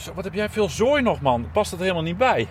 Zo, 0.00 0.14
wat 0.14 0.24
heb 0.24 0.34
jij 0.34 0.48
veel 0.48 0.68
zooi 0.68 1.02
nog, 1.02 1.20
man? 1.20 1.48
Past 1.52 1.70
het 1.70 1.80
helemaal 1.80 2.02
niet 2.02 2.18
bij? 2.18 2.48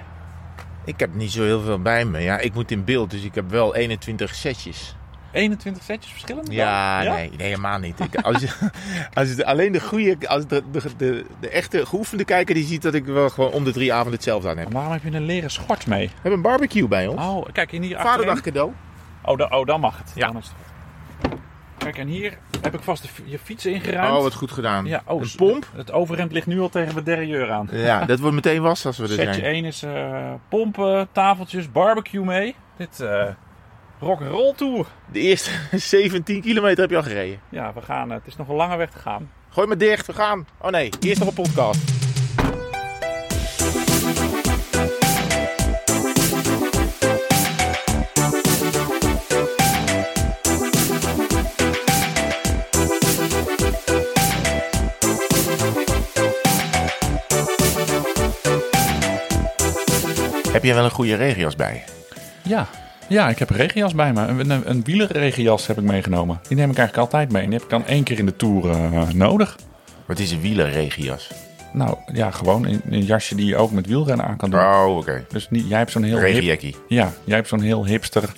Ik 0.85 0.99
heb 0.99 1.13
niet 1.13 1.31
zo 1.31 1.43
heel 1.43 1.61
veel 1.61 1.81
bij 1.81 2.05
me. 2.05 2.19
Ja, 2.19 2.37
ik 2.37 2.53
moet 2.53 2.71
in 2.71 2.83
beeld, 2.83 3.11
dus 3.11 3.23
ik 3.23 3.35
heb 3.35 3.49
wel 3.49 3.75
21 3.75 4.35
setjes. 4.35 4.95
21 5.31 5.83
setjes 5.83 6.11
verschillende? 6.11 6.51
Ja? 6.51 7.01
Nee, 7.03 7.29
nee, 7.37 7.47
helemaal 7.47 7.79
niet. 7.79 7.99
Ik, 7.99 8.15
als, 8.15 8.43
als 9.13 9.35
je, 9.35 9.45
alleen 9.45 9.71
de 9.71 9.81
goede, 9.81 10.27
als 10.27 10.47
de, 10.47 10.63
de, 10.71 10.81
de, 10.97 11.25
de 11.39 11.49
echte 11.49 11.85
geoefende 11.85 12.25
kijker 12.25 12.55
die 12.55 12.65
ziet 12.65 12.81
dat 12.81 12.93
ik 12.93 13.05
wel 13.05 13.29
gewoon 13.29 13.51
om 13.51 13.63
de 13.63 13.71
drie 13.71 13.93
avonden 13.93 14.13
hetzelfde 14.13 14.49
aan 14.49 14.57
heb. 14.57 14.65
Maar 14.65 14.73
waarom 14.73 14.93
heb 14.93 15.11
je 15.11 15.17
een 15.17 15.25
leren 15.25 15.51
schort 15.51 15.87
mee? 15.87 16.07
We 16.07 16.13
hebben 16.13 16.31
een 16.31 16.41
barbecue 16.41 16.87
bij 16.87 17.07
ons. 17.07 17.21
Oh, 17.21 17.45
kijk, 17.51 17.71
hier 17.71 17.81
Vaderdag 17.81 18.35
achterin... 18.35 18.41
cadeau. 18.41 18.73
Oh, 19.21 19.59
oh, 19.59 19.65
dan 19.65 19.79
mag 19.79 19.97
het. 19.97 20.11
Ja. 20.15 20.27
Dan 20.27 20.37
is 20.37 20.47
het. 20.47 20.68
Kijk, 21.79 21.97
en 21.97 22.07
hier 22.07 22.37
heb 22.61 22.73
ik 22.73 22.81
vast 22.81 23.01
de, 23.03 23.09
je 23.25 23.39
fiets 23.39 23.65
ingeruimd. 23.65 24.17
Oh, 24.17 24.23
wat 24.23 24.33
goed 24.33 24.51
gedaan. 24.51 24.85
Ja, 24.85 25.01
oh, 25.05 25.19
een 25.21 25.27
s- 25.27 25.35
pomp. 25.35 25.67
Het 25.75 25.91
overhemd 25.91 26.31
ligt 26.31 26.47
nu 26.47 26.59
al 26.59 26.69
tegen 26.69 26.93
mijn 26.93 27.05
derrière 27.05 27.51
aan. 27.51 27.67
Ja, 27.71 28.05
dat 28.05 28.19
wordt 28.19 28.35
meteen 28.35 28.61
was 28.61 28.85
als 28.85 28.97
we 28.97 29.03
er 29.03 29.09
Setje 29.09 29.33
zijn. 29.33 29.43
1 29.45 29.65
is 29.65 29.83
eh, 29.83 30.33
pompen, 30.49 31.07
tafeltjes, 31.11 31.71
barbecue 31.71 32.23
mee. 32.25 32.55
Dit 32.77 32.99
eh 32.99 33.23
rock'n'roll 33.99 34.53
tour. 34.55 34.85
De 35.11 35.19
eerste 35.19 35.51
17 35.77 36.41
kilometer 36.41 36.79
heb 36.81 36.89
je 36.89 36.95
al 36.97 37.03
gereden. 37.03 37.39
Ja, 37.49 37.73
we 37.73 37.81
gaan. 37.81 38.09
eh, 38.09 38.17
het 38.17 38.27
is 38.27 38.35
nog 38.35 38.47
een 38.47 38.55
lange 38.55 38.77
weg 38.77 38.89
te 38.91 38.99
gaan. 38.99 39.31
Gooi 39.49 39.67
maar 39.67 39.77
dicht, 39.77 40.07
we 40.07 40.13
gaan. 40.13 40.47
Oh 40.61 40.69
nee, 40.69 40.89
eerst 40.99 41.19
nog 41.19 41.27
een 41.27 41.43
podcast. 41.43 42.08
Heb 60.59 60.67
je 60.67 60.73
wel 60.73 60.83
een 60.83 60.91
goede 60.91 61.15
regenjas 61.15 61.55
bij? 61.55 61.83
Ja. 62.41 62.67
Ja, 63.07 63.29
ik 63.29 63.39
heb 63.39 63.49
een 63.49 63.55
regenjas 63.55 63.93
bij 63.93 64.13
me. 64.13 64.21
Een, 64.21 64.69
een, 64.69 64.83
wielerregenjas 64.83 65.67
heb 65.67 65.77
ik 65.77 65.83
meegenomen. 65.83 66.39
Die 66.47 66.57
neem 66.57 66.71
ik 66.71 66.77
eigenlijk 66.77 66.97
altijd 66.97 67.31
mee. 67.31 67.41
En 67.43 67.49
die 67.49 67.57
heb 67.57 67.67
ik 67.67 67.73
dan 67.73 67.85
één 67.85 68.03
keer 68.03 68.19
in 68.19 68.25
de 68.25 68.35
tour 68.35 68.69
eh, 68.69 69.09
nodig. 69.09 69.57
Wat 70.05 70.19
is 70.19 70.31
een 70.31 70.41
wielerregenjas? 70.41 71.31
Nou 71.73 71.97
ja, 72.13 72.31
gewoon 72.31 72.65
een, 72.65 72.81
een 72.89 73.03
jasje 73.03 73.35
die 73.35 73.45
je 73.45 73.55
ook 73.55 73.71
met 73.71 73.87
wielrennen 73.87 74.25
aan 74.25 74.37
kan 74.37 74.49
doen. 74.49 74.59
Oh, 74.59 74.97
oké. 74.97 75.25
Dus 75.29 75.49
niet, 75.49 75.67
jij 75.67 75.77
hebt 75.77 75.91
zo'n 75.91 76.03
heel 76.03 76.19
Regenjackie. 76.19 76.75
Ja, 76.87 77.13
jij 77.23 77.35
hebt 77.35 77.47
zo'n 77.47 77.61
heel 77.61 77.85
hipster, 77.85 78.29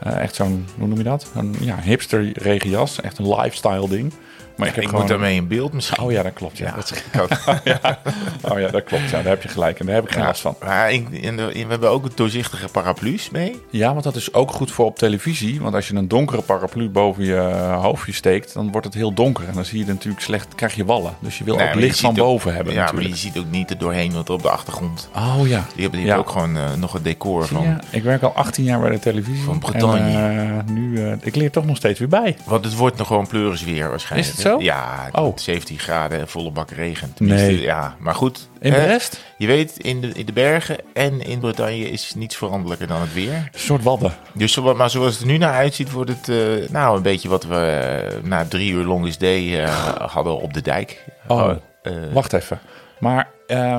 eh, 0.00 0.18
echt 0.18 0.34
zo'n, 0.34 0.66
hoe 0.78 0.88
noem 0.88 0.98
je 0.98 1.04
dat? 1.04 1.30
Een 1.34 1.54
ja, 1.60 1.80
hipster 1.80 2.32
regenjas, 2.34 3.00
echt 3.00 3.18
een 3.18 3.28
lifestyle 3.28 3.88
ding. 3.88 4.12
Maar 4.58 4.68
ik 4.68 4.74
Ik, 4.76 4.82
heb 4.82 4.90
moet 4.92 5.00
gewoon... 5.00 5.06
daarmee 5.20 5.36
in 5.36 5.48
beeld 5.48 5.72
misschien. 5.72 6.02
Oh 6.04 6.12
ja, 6.12 6.22
dat 6.22 6.32
klopt. 6.32 6.58
Ja. 6.58 6.66
Ja. 6.66 6.74
Dat 6.74 6.90
is- 6.90 7.20
ook. 7.20 7.28
ja. 7.82 7.98
Oh 8.42 8.58
ja, 8.60 8.68
dat 8.68 8.84
klopt. 8.84 9.04
Ja, 9.04 9.10
daar 9.10 9.24
heb 9.32 9.42
je 9.42 9.48
gelijk. 9.48 9.78
En 9.80 9.86
daar 9.86 9.94
heb 9.94 10.04
ik 10.04 10.10
geen 10.12 10.24
last 10.24 10.40
van. 10.40 10.56
Maar 10.64 10.92
ik- 10.92 11.22
en 11.22 11.36
de- 11.36 11.46
we 11.52 11.64
hebben 11.68 11.90
ook 11.90 12.16
doorzichtige 12.16 12.68
paraplu's 12.68 13.30
mee. 13.30 13.62
Ja, 13.70 13.92
want 13.92 14.04
dat 14.04 14.16
is 14.16 14.34
ook 14.34 14.50
goed 14.52 14.70
voor 14.70 14.86
op 14.86 14.98
televisie. 14.98 15.60
Want 15.60 15.74
als 15.74 15.88
je 15.88 15.94
een 15.94 16.08
donkere 16.08 16.42
paraplu 16.42 16.88
boven 16.88 17.24
je 17.24 17.36
hoofdje 17.80 18.12
steekt, 18.12 18.54
dan 18.54 18.70
wordt 18.70 18.86
het 18.86 18.94
heel 18.94 19.12
donker. 19.14 19.48
En 19.48 19.54
dan 19.54 19.64
zie 19.64 19.78
je 19.78 19.86
natuurlijk 19.86 20.22
slecht, 20.24 20.54
krijg 20.54 20.74
je 20.74 20.84
wallen. 20.84 21.12
Dus 21.20 21.38
je 21.38 21.44
wil 21.44 21.56
Nee, 21.56 21.66
ook 21.68 21.74
je 21.74 21.80
licht 21.80 22.00
van 22.00 22.10
ook- 22.10 22.16
boven 22.16 22.54
hebben 22.54 22.72
Ja, 22.72 22.78
natuurlijk. 22.80 23.08
maar 23.08 23.16
je 23.18 23.22
ziet 23.22 23.38
ook 23.38 23.50
niet 23.50 23.70
er 23.70 23.78
doorheen 23.78 24.12
wat 24.12 24.28
er 24.28 24.34
op 24.34 24.42
de 24.42 24.50
achtergrond. 24.50 25.08
Oh 25.16 25.34
ja. 25.46 25.64
Die 25.74 25.82
hebben, 25.82 25.98
die 26.00 26.08
Ja. 26.08 26.14
hebben 26.14 26.18
ook 26.18 26.30
gewoon 26.30 26.56
eh, 26.56 26.74
nog 26.74 26.92
het 26.92 27.04
decor 27.04 27.46
van. 27.46 27.80
Ik 27.90 28.02
werk 28.02 28.22
al 28.22 28.32
18 28.34 28.64
jaar 28.64 28.80
bij 28.80 28.90
de 28.90 28.98
televisie. 28.98 29.44
Van 29.44 29.58
Bretagne. 29.58 29.98
En, 29.98 30.64
eh, 30.66 30.72
nu, 30.74 31.04
eh, 31.06 31.12
ik 31.20 31.34
leer 31.36 31.50
toch 31.50 31.64
nog 31.66 31.76
steeds 31.76 31.98
weer 31.98 32.08
bij. 32.08 32.36
Want 32.44 32.64
het 32.64 32.74
wordt 32.76 32.96
nog 32.96 33.06
gewoon 33.06 33.26
pleuris 33.26 33.64
weer 33.64 33.88
waarschijnlijk. 33.88 34.30
Is 34.30 34.36
het 34.36 34.46
zo? 34.50 34.60
Ja, 34.62 35.08
Oh. 35.12 35.36
17 35.36 35.78
graden 35.78 36.18
en 36.18 36.28
volle 36.28 36.50
bak 36.50 36.70
regen. 36.70 37.12
Tenminste, 37.14 37.46
Nee. 37.46 37.60
Ja, 37.60 37.96
maar 37.98 38.14
goed. 38.14 38.48
In 38.60 38.72
hè, 38.72 38.84
Brest? 38.84 39.24
Je 39.38 39.46
weet, 39.46 39.78
in 39.78 40.00
de, 40.00 40.08
in 40.12 40.26
de 40.26 40.32
bergen 40.32 40.76
en 40.94 41.20
in 41.20 41.38
Bretagne 41.38 41.90
is 41.90 42.14
niets 42.14 42.36
veranderlijker 42.36 42.86
dan 42.86 43.00
het 43.00 43.12
weer. 43.12 43.32
Een 43.34 43.48
soort 43.60 43.82
wadden. 43.82 44.12
Dus 44.34 44.60
maar 44.60 44.90
zoals 44.90 45.12
het 45.12 45.20
er 45.20 45.26
nu 45.26 45.38
naar 45.38 45.52
uitziet, 45.54 45.90
wordt 45.92 46.10
het 46.10 46.28
eh, 46.28 46.70
nou 46.70 46.96
een 46.96 47.02
beetje 47.02 47.28
wat 47.28 47.44
we 47.44 47.56
eh, 47.56 48.22
na 48.28 48.44
drie 48.44 48.72
uur 48.72 48.84
longest 48.84 49.20
day 49.20 49.62
eh, 49.62 49.86
hadden 50.12 50.40
op 50.40 50.52
de 50.54 50.62
dijk. 50.62 51.04
Oh. 51.26 51.50
eh, 51.82 51.92
Wacht 52.12 52.32
even. 52.32 52.58
Maar 52.98 53.28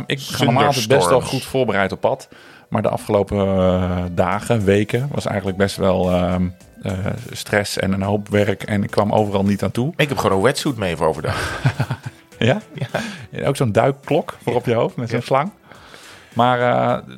ik 0.06 0.20
ga 0.20 0.44
normaal 0.44 0.74
best 0.88 1.10
wel 1.10 1.22
goed 1.22 1.44
voorbereid 1.44 1.92
op 1.92 2.00
pad. 2.00 2.28
Maar 2.70 2.82
de 2.82 2.90
afgelopen 2.90 4.16
dagen, 4.16 4.64
weken, 4.64 5.10
was 5.12 5.26
eigenlijk 5.26 5.58
best 5.58 5.76
wel 5.76 6.12
ehm, 6.12 6.48
eh, 6.82 7.06
stress 7.32 7.78
en 7.78 7.92
een 7.94 8.02
hoop 8.02 8.30
werk. 8.30 8.64
En 8.64 8.84
ik 8.84 8.92
kwam 8.92 9.12
overal 9.12 9.44
niet 9.44 9.64
aan 9.64 9.72
toe. 9.72 9.94
ik 9.96 10.10
heb 10.10 10.18
gewoon 10.18 10.38
een 10.38 10.44
wetsuit 10.44 10.78
mee 10.78 10.96
voor 10.96 11.08
overdag. 11.08 11.38
Ja? 12.40 12.62
ja. 13.32 13.46
Ook 13.46 13.56
zo'n 13.56 13.72
duikklok 13.72 14.38
voor 14.44 14.56
op 14.56 14.66
je 14.66 14.74
hoofd 14.74 14.96
met 14.96 15.10
zo'n 15.10 15.22
slang. 15.22 15.52
Maar 16.34 16.60
eh, 16.62 17.16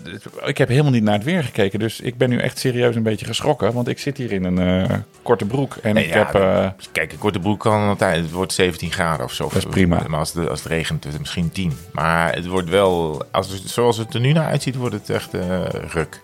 ik 0.48 0.58
heb 0.58 0.68
helemaal 0.68 0.92
niet 0.92 1.04
naar 1.04 1.14
het 1.14 1.24
weer 1.24 1.44
gekeken. 1.44 1.80
Dus 1.80 2.00
ik 2.00 2.18
ben 2.18 2.30
nu 2.30 2.38
echt 2.38 2.60
serieus 2.60 2.96
een 2.96 3.04
beetje 3.04 3.26
geschrokken. 3.26 3.74
Want 3.74 3.88
ik 3.88 4.00
zit 4.00 4.18
hier 4.18 4.32
in 4.32 4.44
een 4.44 4.90
eh, 4.90 4.98
korte 5.22 5.46
broek. 5.46 5.76
En 5.76 5.94
Nee, 5.94 6.06
ik 6.06 6.14
ja, 6.14 6.30
heb... 6.32 6.76
Kijk, 6.92 7.12
een 7.12 7.18
korte 7.18 7.40
broek 7.40 7.60
kan 7.60 7.88
altijd. 7.88 8.22
Het 8.22 8.32
wordt 8.32 8.54
17 8.54 8.92
graden 8.92 9.26
of 9.26 9.34
zo. 9.34 9.44
Dat 9.44 9.56
is 9.56 9.66
prima. 9.66 10.04
Maar 10.08 10.20
als 10.20 10.34
het, 10.34 10.50
als 10.50 10.64
het 10.64 10.72
regent, 10.72 11.04
het 11.04 11.20
misschien 11.20 11.52
10. 11.52 11.74
Maar 11.92 12.34
het 12.36 12.48
wordt 12.48 12.70
wel, 12.70 13.24
als 13.32 13.50
het, 13.52 13.70
zoals 13.70 13.98
het 13.98 14.14
er 14.14 14.20
nu 14.20 14.32
naar 14.32 14.48
uitziet, 14.48 14.76
wordt 14.76 14.96
het 14.96 15.10
echt 15.10 15.34
ruk. 15.94 16.22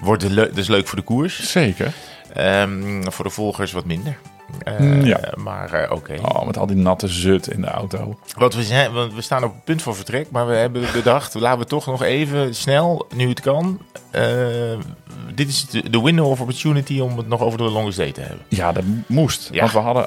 Wordt 0.00 0.22
het 0.22 0.32
leuk, 0.32 0.54
dus 0.54 0.68
leuk 0.68 0.86
voor 0.88 0.98
de 0.98 1.04
koers. 1.04 1.50
zeker. 1.50 1.92
Ehm, 2.34 3.02
voor 3.10 3.24
de 3.24 3.30
volgers 3.30 3.72
wat 3.72 3.84
minder. 3.84 4.18
Eh, 4.64 4.78
Mm, 4.78 5.00
ja. 5.04 5.20
Maar 5.36 5.72
eh, 5.72 5.92
oké. 5.92 6.14
Oh, 6.22 6.46
met 6.46 6.58
al 6.58 6.66
die 6.66 6.76
natte 6.76 7.08
zut 7.08 7.46
in 7.46 7.60
de 7.60 7.66
auto. 7.66 8.18
Want, 8.36 8.54
we 8.54 8.62
zijn, 8.62 8.92
want 8.92 9.14
we 9.14 9.20
staan 9.20 9.44
op 9.44 9.54
het 9.54 9.64
punt 9.64 9.82
van 9.82 9.94
vertrek, 9.94 10.30
maar 10.30 10.46
we 10.46 10.54
hebben 10.54 10.82
bedacht, 10.92 11.34
laten 11.34 11.58
we 11.58 11.64
toch 11.64 11.86
nog 11.86 12.02
even 12.02 12.54
snel, 12.54 13.06
nu 13.14 13.28
het 13.28 13.40
kan. 13.40 13.80
eh, 14.10 14.24
dit 15.34 15.48
is 15.48 15.66
de, 15.66 15.90
de 15.90 16.00
window 16.02 16.26
of 16.30 16.40
opportunity 16.40 17.00
om 17.00 17.16
het 17.16 17.28
nog 17.28 17.40
over 17.40 17.58
de 17.58 17.64
longest 17.64 17.96
day 17.96 18.12
te 18.12 18.20
hebben. 18.20 18.40
Ja, 18.48 18.72
dat 18.72 18.84
moest. 19.06 19.48
Ja. 19.52 19.60
Want 19.60 19.72
we 19.72 19.78
hadden 19.78 20.06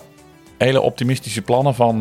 hele 0.57 0.81
optimistische 0.81 1.41
plannen 1.41 1.75
van... 1.75 1.97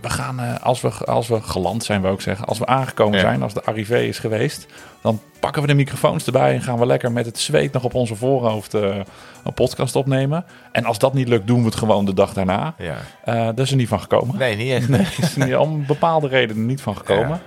we 0.00 0.10
gaan, 0.10 0.60
als, 0.62 0.80
we, 0.80 0.88
als 0.90 1.28
we 1.28 1.42
geland 1.42 1.84
zijn, 1.84 2.02
we 2.02 2.08
ook 2.08 2.20
zeggen... 2.20 2.46
als 2.46 2.58
we 2.58 2.66
aangekomen 2.66 3.14
Ja. 3.14 3.20
zijn, 3.20 3.42
als 3.42 3.54
de 3.54 3.64
arrivé 3.64 3.98
is 4.00 4.18
geweest... 4.18 4.66
dan 5.02 5.20
pakken 5.40 5.62
we 5.62 5.68
de 5.68 5.74
microfoons 5.74 6.26
erbij... 6.26 6.54
en 6.54 6.62
gaan 6.62 6.78
we 6.78 6.86
lekker 6.86 7.12
met 7.12 7.26
het 7.26 7.38
zweet 7.38 7.72
nog 7.72 7.84
op 7.84 7.94
onze 7.94 8.14
voorhoofd 8.14 8.74
eh, 8.74 8.96
een 9.44 9.54
podcast 9.54 9.96
opnemen. 9.96 10.44
En 10.72 10.84
als 10.84 10.98
dat 10.98 11.14
niet 11.14 11.28
lukt, 11.28 11.46
doen 11.46 11.58
we 11.60 11.64
het 11.66 11.74
gewoon 11.74 12.04
de 12.04 12.14
dag 12.14 12.32
daarna. 12.32 12.74
Ja. 12.78 12.96
Eh 13.24 13.44
dat 13.46 13.58
is 13.58 13.70
er 13.70 13.76
niet 13.76 13.88
van 13.88 14.00
gekomen. 14.00 14.38
Nee, 14.38 14.56
niet 14.56 14.70
echt. 14.72 14.88
Nee, 14.88 15.06
is 15.20 15.36
er 15.36 15.44
niet- 15.46 15.56
om 15.56 15.86
bepaalde 15.86 16.28
redenen 16.28 16.66
niet 16.66 16.80
van 16.80 16.96
gekomen. 16.96 17.40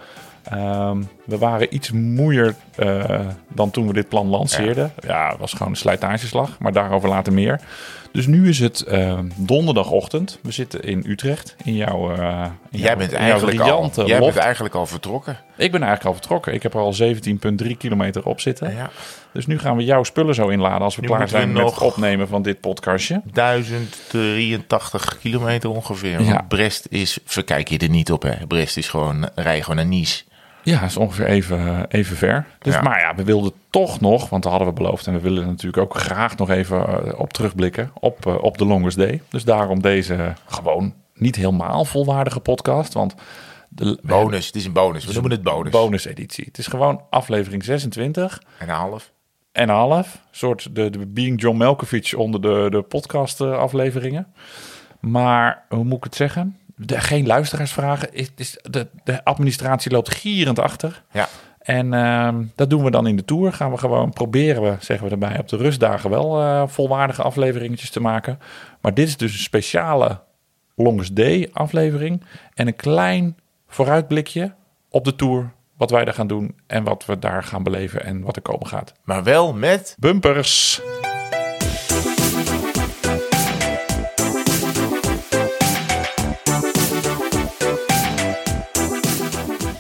Ehm, 0.49 1.01
we 1.25 1.37
waren 1.37 1.75
iets 1.75 1.91
moeier 1.91 2.55
eh, 2.75 3.19
dan 3.53 3.71
toen 3.71 3.87
we 3.87 3.93
dit 3.93 4.09
plan 4.09 4.27
lanceerden. 4.27 4.93
Ja. 5.07 5.29
het 5.29 5.39
was 5.39 5.51
gewoon 5.51 5.67
een 5.67 5.75
slijtageslag, 5.77 6.59
maar 6.59 6.73
daarover 6.73 7.09
later 7.09 7.33
meer. 7.33 7.59
Dus 8.11 8.27
nu 8.27 8.49
is 8.49 8.59
het 8.59 8.81
eh, 8.81 9.19
donderdagochtend. 9.35 10.39
We 10.41 10.51
zitten 10.51 10.81
in 10.83 11.03
Utrecht, 11.07 11.55
in 11.63 11.75
jouw, 11.75 12.09
in 12.11 12.17
Jij 12.17 12.51
jouw- 12.69 12.95
bent, 12.95 13.11
in 13.11 13.17
jouw 13.17 13.29
eigenlijk 13.29 13.59
al, 13.59 13.91
jij 14.05 14.19
bent 14.19 14.35
eigenlijk 14.35 14.75
al 14.75 14.85
vertrokken. 14.85 15.37
Ik 15.57 15.71
ben 15.71 15.81
eigenlijk 15.83 16.05
al 16.05 16.13
vertrokken. 16.13 16.53
Ik 16.53 16.63
heb 16.63 16.73
er 16.73 16.79
al 16.79 16.93
17,3 16.93 17.77
kilometer 17.77 18.25
op 18.25 18.39
zitten. 18.39 18.73
Ja. 18.75 18.89
Dus 19.33 19.45
nu 19.45 19.59
gaan 19.59 19.75
we 19.77 19.83
jouw 19.83 20.03
spullen 20.03 20.35
zo 20.35 20.47
inladen 20.47 20.81
als 20.81 20.95
we 20.95 21.01
Nu 21.01 21.07
klaar 21.07 21.19
we 21.19 21.27
zijn 21.27 21.51
met 21.53 21.61
nog- 21.63 21.73
het 21.73 21.83
opnemen 21.83 22.27
van 22.27 22.41
dit 22.41 22.59
podcastje. 22.59 23.21
1083 23.31 25.17
kilometer 25.19 25.69
ongeveer. 25.69 26.21
Ja. 26.21 26.45
Brest 26.47 26.87
is, 26.89 27.17
verkijk 27.25 27.67
je 27.67 27.77
er 27.77 27.89
niet 27.89 28.11
op 28.11 28.21
hè. 28.21 28.47
Brest 28.47 28.77
is 28.77 28.87
gewoon, 28.87 29.29
rij 29.35 29.61
gewoon 29.61 29.75
naar 29.75 29.85
Nice. 29.85 30.23
Ja, 30.65 30.83
is 30.83 30.97
ongeveer 30.97 31.25
even, 31.25 31.85
even 31.89 32.15
ver. 32.15 32.45
Dus, 32.59 32.73
Ja. 32.73 32.81
Maar 32.81 32.99
ja, 32.99 33.15
we 33.15 33.23
wilden 33.23 33.51
toch 33.69 33.99
nog, 33.99 34.29
want 34.29 34.43
dat 34.43 34.51
hadden 34.51 34.69
we 34.73 34.81
beloofd. 34.81 35.07
En 35.07 35.13
we 35.13 35.19
willen 35.19 35.45
natuurlijk 35.45 35.83
ook 35.83 35.97
graag 35.99 36.37
nog 36.37 36.49
even 36.49 36.87
eh, 36.87 37.19
op 37.19 37.33
terugblikken 37.33 37.91
op, 37.99 38.25
eh, 38.25 38.43
op 38.43 38.57
de 38.57 38.65
Longest 38.65 38.97
Day. 38.97 39.21
Dus 39.29 39.43
daarom 39.43 39.81
deze 39.81 40.33
gewoon 40.45 40.93
niet 41.13 41.35
helemaal 41.35 41.85
volwaardige 41.85 42.39
podcast. 42.39 42.93
Want 42.93 43.15
de 43.69 43.99
Bonus, 44.01 44.45
het 44.45 44.55
is 44.55 44.65
een 44.65 44.73
bonus. 44.73 45.05
We 45.05 45.13
noemen 45.13 45.31
het 45.31 45.43
bonus. 45.43 45.61
hebben 45.61 45.81
bonus 45.81 46.05
editie. 46.05 46.45
Het 46.45 46.57
is 46.57 46.67
gewoon 46.67 47.01
aflevering 47.09 47.63
26 47.63 48.41
En 48.59 48.69
een 48.69 48.75
half. 48.75 49.11
en 49.51 49.69
een 49.69 49.75
half. 49.75 50.21
soort 50.31 50.75
de, 50.75 50.89
de 50.89 51.05
Being 51.05 51.41
John 51.41 51.57
Malkovich 51.57 52.13
onder 52.13 52.41
de, 52.41 52.67
de 52.69 52.81
podcast 52.81 53.41
eh, 53.41 53.57
afleveringen. 53.57 54.27
Maar 54.99 55.65
hoe 55.69 55.83
moet 55.83 55.97
ik 55.97 56.03
het 56.03 56.15
zeggen? 56.15 56.57
De, 56.75 56.99
geen 57.01 57.25
luisteraarsvragen. 57.25 58.09
Het 58.13 58.31
is, 58.35 58.57
de, 58.61 58.87
de 59.03 59.23
administratie 59.23 59.91
loopt 59.91 60.15
gierend 60.15 60.59
achter. 60.59 61.03
Ja. 61.11 61.27
En 61.59 61.93
ehm, 61.93 62.43
dat 62.55 62.69
doen 62.69 62.83
we 62.83 62.91
dan 62.91 63.07
in 63.07 63.15
de 63.15 63.25
tour. 63.25 63.53
Gaan 63.53 63.71
we 63.71 63.77
gewoon 63.77 64.13
proberen, 64.13 64.61
we, 64.61 64.75
zeggen 64.79 65.05
we 65.05 65.11
erbij, 65.11 65.39
op 65.39 65.47
de 65.47 65.57
rustdagen 65.57 66.09
wel 66.09 66.41
eh, 66.41 66.63
volwaardige 66.67 67.21
afleveringetjes 67.21 67.89
te 67.89 67.99
maken. 67.99 68.39
Maar 68.81 68.93
dit 68.93 69.07
is 69.07 69.17
dus 69.17 69.33
een 69.33 69.39
speciale 69.39 70.21
Longest 70.75 71.15
Day 71.15 71.49
aflevering. 71.53 72.23
En 72.53 72.67
een 72.67 72.75
klein 72.75 73.37
vooruitblikje 73.67 74.53
op 74.89 75.05
de 75.05 75.15
tour. 75.15 75.53
Wat 75.77 75.91
wij 75.91 76.05
daar 76.05 76.13
gaan 76.13 76.27
doen 76.27 76.55
en 76.67 76.83
wat 76.83 77.05
we 77.05 77.19
daar 77.19 77.43
gaan 77.43 77.63
beleven 77.63 78.03
en 78.03 78.21
wat 78.21 78.35
er 78.35 78.41
komen 78.41 78.67
gaat. 78.67 78.93
Maar 79.03 79.23
wel 79.23 79.53
met... 79.53 79.95
Bumpers. 79.99 80.81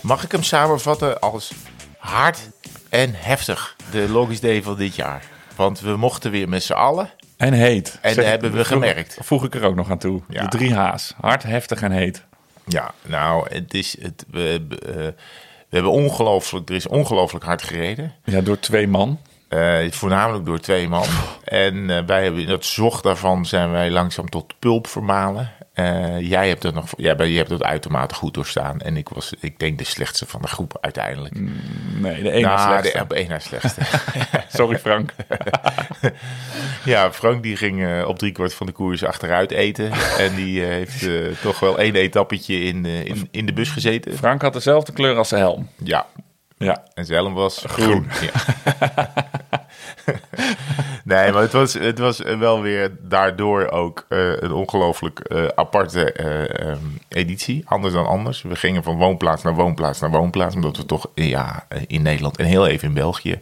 Mag 0.05 0.23
ik 0.23 0.31
hem 0.31 0.43
samenvatten 0.43 1.19
als 1.19 1.51
hard 1.97 2.49
en 2.89 3.13
heftig, 3.13 3.75
de 3.91 4.09
Longest 4.09 4.41
Day 4.41 4.63
van 4.63 4.75
dit 4.75 4.95
jaar? 4.95 5.23
Want 5.55 5.79
we 5.79 5.97
mochten 5.97 6.31
weer 6.31 6.49
met 6.49 6.63
z'n 6.63 6.73
allen. 6.73 7.09
En 7.37 7.53
heet. 7.53 7.97
En 8.01 8.13
Zeg- 8.13 8.25
hebben 8.25 8.51
we 8.51 8.65
gemerkt. 8.65 9.17
Voeg 9.21 9.43
ik 9.43 9.55
er 9.55 9.63
ook 9.63 9.75
nog 9.75 9.89
aan 9.89 9.97
toe. 9.97 10.21
Ja. 10.29 10.41
De 10.41 10.57
drie 10.57 10.73
H's. 10.73 11.13
Hard, 11.21 11.43
heftig 11.43 11.81
en 11.81 11.91
heet. 11.91 12.23
Ja, 12.65 12.93
nou, 13.01 13.47
het 13.49 13.73
is, 13.73 14.01
het, 14.01 14.25
we, 14.29 14.65
we, 14.69 14.79
eh, 14.79 15.21
hebben 15.69 15.91
ongelooflijk, 15.91 16.69
er 16.69 16.75
is 16.75 16.87
ongelooflijk 16.87 17.45
hard 17.45 17.61
gereden. 17.61 18.13
Ja, 18.23 18.41
door 18.41 18.59
twee 18.59 18.87
man. 18.87 19.19
Eh, 19.47 19.91
voornamelijk 19.91 20.45
door 20.45 20.59
twee 20.59 20.87
man. 20.87 21.07
En 21.43 21.89
eh, 21.89 22.05
wij 22.05 22.23
hebben 22.23 22.41
in 22.41 22.47
dat 22.47 22.65
zocht 22.65 23.03
daarvan 23.03 23.45
zijn 23.45 23.71
wij 23.71 23.91
langzaam 23.91 24.29
tot 24.29 24.53
pulp 24.59 24.87
vermalen. 24.87 25.51
Eh, 25.75 26.19
jij 26.29 26.47
hebt 26.47 26.61
dat 26.61 26.73
nog, 26.73 26.93
jij, 26.97 27.15
hebt 27.15 27.49
dat 27.49 27.63
uitermate 27.63 28.15
goed 28.15 28.33
doorstaan. 28.33 28.79
En 28.79 28.97
ik 28.97 29.09
was, 29.09 29.33
ik 29.39 29.59
denk, 29.59 29.77
de 29.77 29.83
slechtste 29.83 30.25
van 30.25 30.41
de 30.41 30.47
groep 30.47 30.77
uiteindelijk. 30.81 31.39
Nee, 31.99 32.23
de 32.23 32.31
ene 32.31 32.47
nou, 32.47 32.59
slechtste. 32.59 33.05
de 33.07 33.25
na 33.27 33.39
slechtste. 33.39 33.81
Sorry 34.57 34.79
Frank. 34.79 35.13
ja, 36.85 37.11
Frank 37.11 37.43
die 37.43 37.57
ging 37.57 37.83
eh, 37.83 38.07
op 38.07 38.19
driekwart 38.19 38.53
van 38.53 38.65
de 38.65 38.71
koers 38.71 39.03
achteruit 39.03 39.51
eten. 39.51 39.91
en 40.17 40.35
die 40.35 40.61
eh, 40.61 40.67
heeft 40.67 41.07
toch 41.41 41.59
wel 41.59 41.79
één 41.79 41.95
etappetje 41.95 42.59
in, 42.59 42.85
in, 42.85 43.27
in 43.31 43.45
de 43.45 43.53
bus 43.53 43.69
gezeten. 43.69 44.17
Frank 44.17 44.41
had 44.41 44.53
dezelfde 44.53 44.91
kleur 44.91 45.17
als 45.17 45.27
zijn 45.27 45.41
helm. 45.41 45.69
Ja, 45.83 46.05
Ja. 46.57 46.83
En 46.93 47.05
zijn 47.05 47.19
helm 47.19 47.33
was 47.33 47.63
groen. 47.67 48.07
Ja. 48.21 48.31
nee, 51.05 51.31
maar 51.31 51.41
het 51.41 51.51
was, 51.51 51.73
het 51.73 51.99
was 51.99 52.19
wel 52.19 52.61
weer 52.61 52.97
daardoor 53.01 53.69
ook 53.69 54.05
eh, 54.09 54.41
een 54.41 54.51
ongelooflijk 54.51 55.19
eh, 55.19 55.45
aparte 55.55 56.11
eh, 56.11 56.69
ehm, 56.69 56.79
editie. 57.07 57.63
Anders 57.65 57.93
dan 57.93 58.07
anders. 58.07 58.41
We 58.41 58.55
gingen 58.55 58.83
van 58.83 58.97
woonplaats 58.97 59.43
naar 59.43 59.53
woonplaats 59.53 59.99
naar 59.99 60.11
woonplaats. 60.11 60.55
Omdat 60.55 60.77
we 60.77 60.85
toch 60.85 61.07
ja, 61.15 61.67
in 61.87 62.01
Nederland 62.01 62.37
en 62.37 62.45
heel 62.45 62.67
even 62.67 62.87
in 62.87 62.93
België 62.93 63.41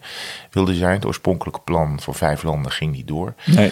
wilden 0.51 0.75
zijn. 0.75 0.93
Het 0.93 1.05
oorspronkelijke 1.05 1.61
plan 1.61 2.01
voor 2.01 2.15
vijf 2.15 2.43
landen 2.43 2.71
ging 2.71 2.91
niet 2.91 3.07
door. 3.07 3.33
Nee. 3.45 3.71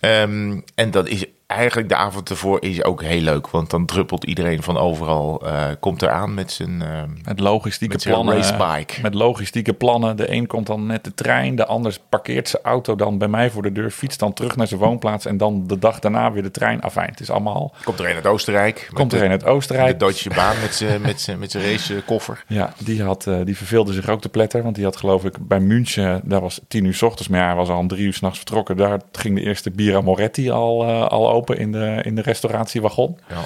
Ehm, 0.00 0.60
en 0.74 0.90
dat 0.90 1.08
is 1.08 1.24
eigenlijk 1.54 1.88
de 1.88 1.94
avond 1.96 2.30
ervoor 2.30 2.62
is 2.62 2.84
ook 2.84 3.02
heel 3.02 3.20
leuk. 3.20 3.48
Want 3.48 3.70
dan 3.70 3.86
druppelt 3.86 4.24
iedereen 4.24 4.62
van 4.62 4.76
overal, 4.78 5.42
eh, 5.46 5.64
komt 5.80 6.02
eraan 6.02 6.34
met 6.34 6.52
zijn... 6.52 6.82
ehm, 6.82 7.08
Met 7.24 7.40
logistieke 7.40 7.92
Met 7.92 8.02
zijn 8.02 8.14
plannen. 8.14 8.36
racebike. 8.36 9.00
Met 9.02 9.14
logistieke 9.14 9.72
plannen. 9.72 10.16
De 10.16 10.32
een 10.32 10.46
komt 10.46 10.66
dan 10.66 10.86
net 10.86 11.04
de 11.04 11.14
trein. 11.14 11.56
De 11.56 11.66
ander 11.66 11.96
parkeert 12.08 12.48
zijn 12.48 12.62
auto 12.62 12.96
dan 12.96 13.18
bij 13.18 13.28
mij 13.28 13.50
voor 13.50 13.62
de 13.62 13.72
deur. 13.72 13.90
Fietst 13.90 14.18
dan 14.18 14.32
terug 14.32 14.56
naar 14.56 14.66
zijn 14.66 14.80
woonplaats. 14.80 15.26
En 15.26 15.36
dan 15.36 15.66
de 15.66 15.78
dag 15.78 15.98
daarna 15.98 16.32
weer 16.32 16.42
de 16.42 16.50
trein. 16.50 16.80
Afijn, 16.82 17.10
het 17.10 17.20
is 17.20 17.30
allemaal... 17.30 17.74
Komt 17.84 17.98
er 17.98 18.08
een 18.08 18.14
uit 18.14 18.26
Oostenrijk. 18.26 18.88
Komt 18.92 19.12
er 19.12 19.22
een 19.22 19.30
uit 19.30 19.44
Oostenrijk. 19.44 19.98
De 19.98 20.04
Deutsche 20.04 20.28
Bahn 20.28 20.60
met 20.60 20.74
zijn 20.74 21.00
met 21.00 21.20
zijn- 21.20 21.38
met 21.38 21.50
zijn 21.50 21.64
racekoffer. 21.64 22.44
Ja, 22.54 22.72
die, 22.78 23.02
had, 23.02 23.26
eh, 23.26 23.36
die 23.44 23.56
verveelde 23.56 23.92
zich 23.92 24.08
ook 24.08 24.20
te 24.20 24.28
pletter. 24.28 24.62
Want 24.62 24.74
die 24.74 24.84
had 24.84 24.96
geloof 24.96 25.24
ik 25.24 25.34
bij 25.48 25.60
München, 25.60 26.20
daar 26.24 26.40
was 26.40 26.60
tien 26.68 26.84
uur 26.84 26.94
s 26.94 27.02
ochtends. 27.02 27.28
Maar 27.28 27.46
hij 27.46 27.54
was 27.54 27.68
al 27.68 27.78
om 27.78 27.88
drie 27.88 28.04
uur 28.06 28.12
s'nachts 28.12 28.36
vertrokken. 28.38 28.76
Daar 28.76 29.00
ging 29.12 29.34
de 29.36 29.42
eerste 29.42 29.70
Bira 29.70 30.00
Moretti 30.00 30.50
al, 30.50 30.84
eh, 30.88 31.06
al 31.06 31.30
open 31.30 31.43
in 31.50 31.72
de, 31.72 32.00
in 32.02 32.14
de 32.14 32.20
restauratiewagon. 32.22 33.18
Ja. 33.28 33.36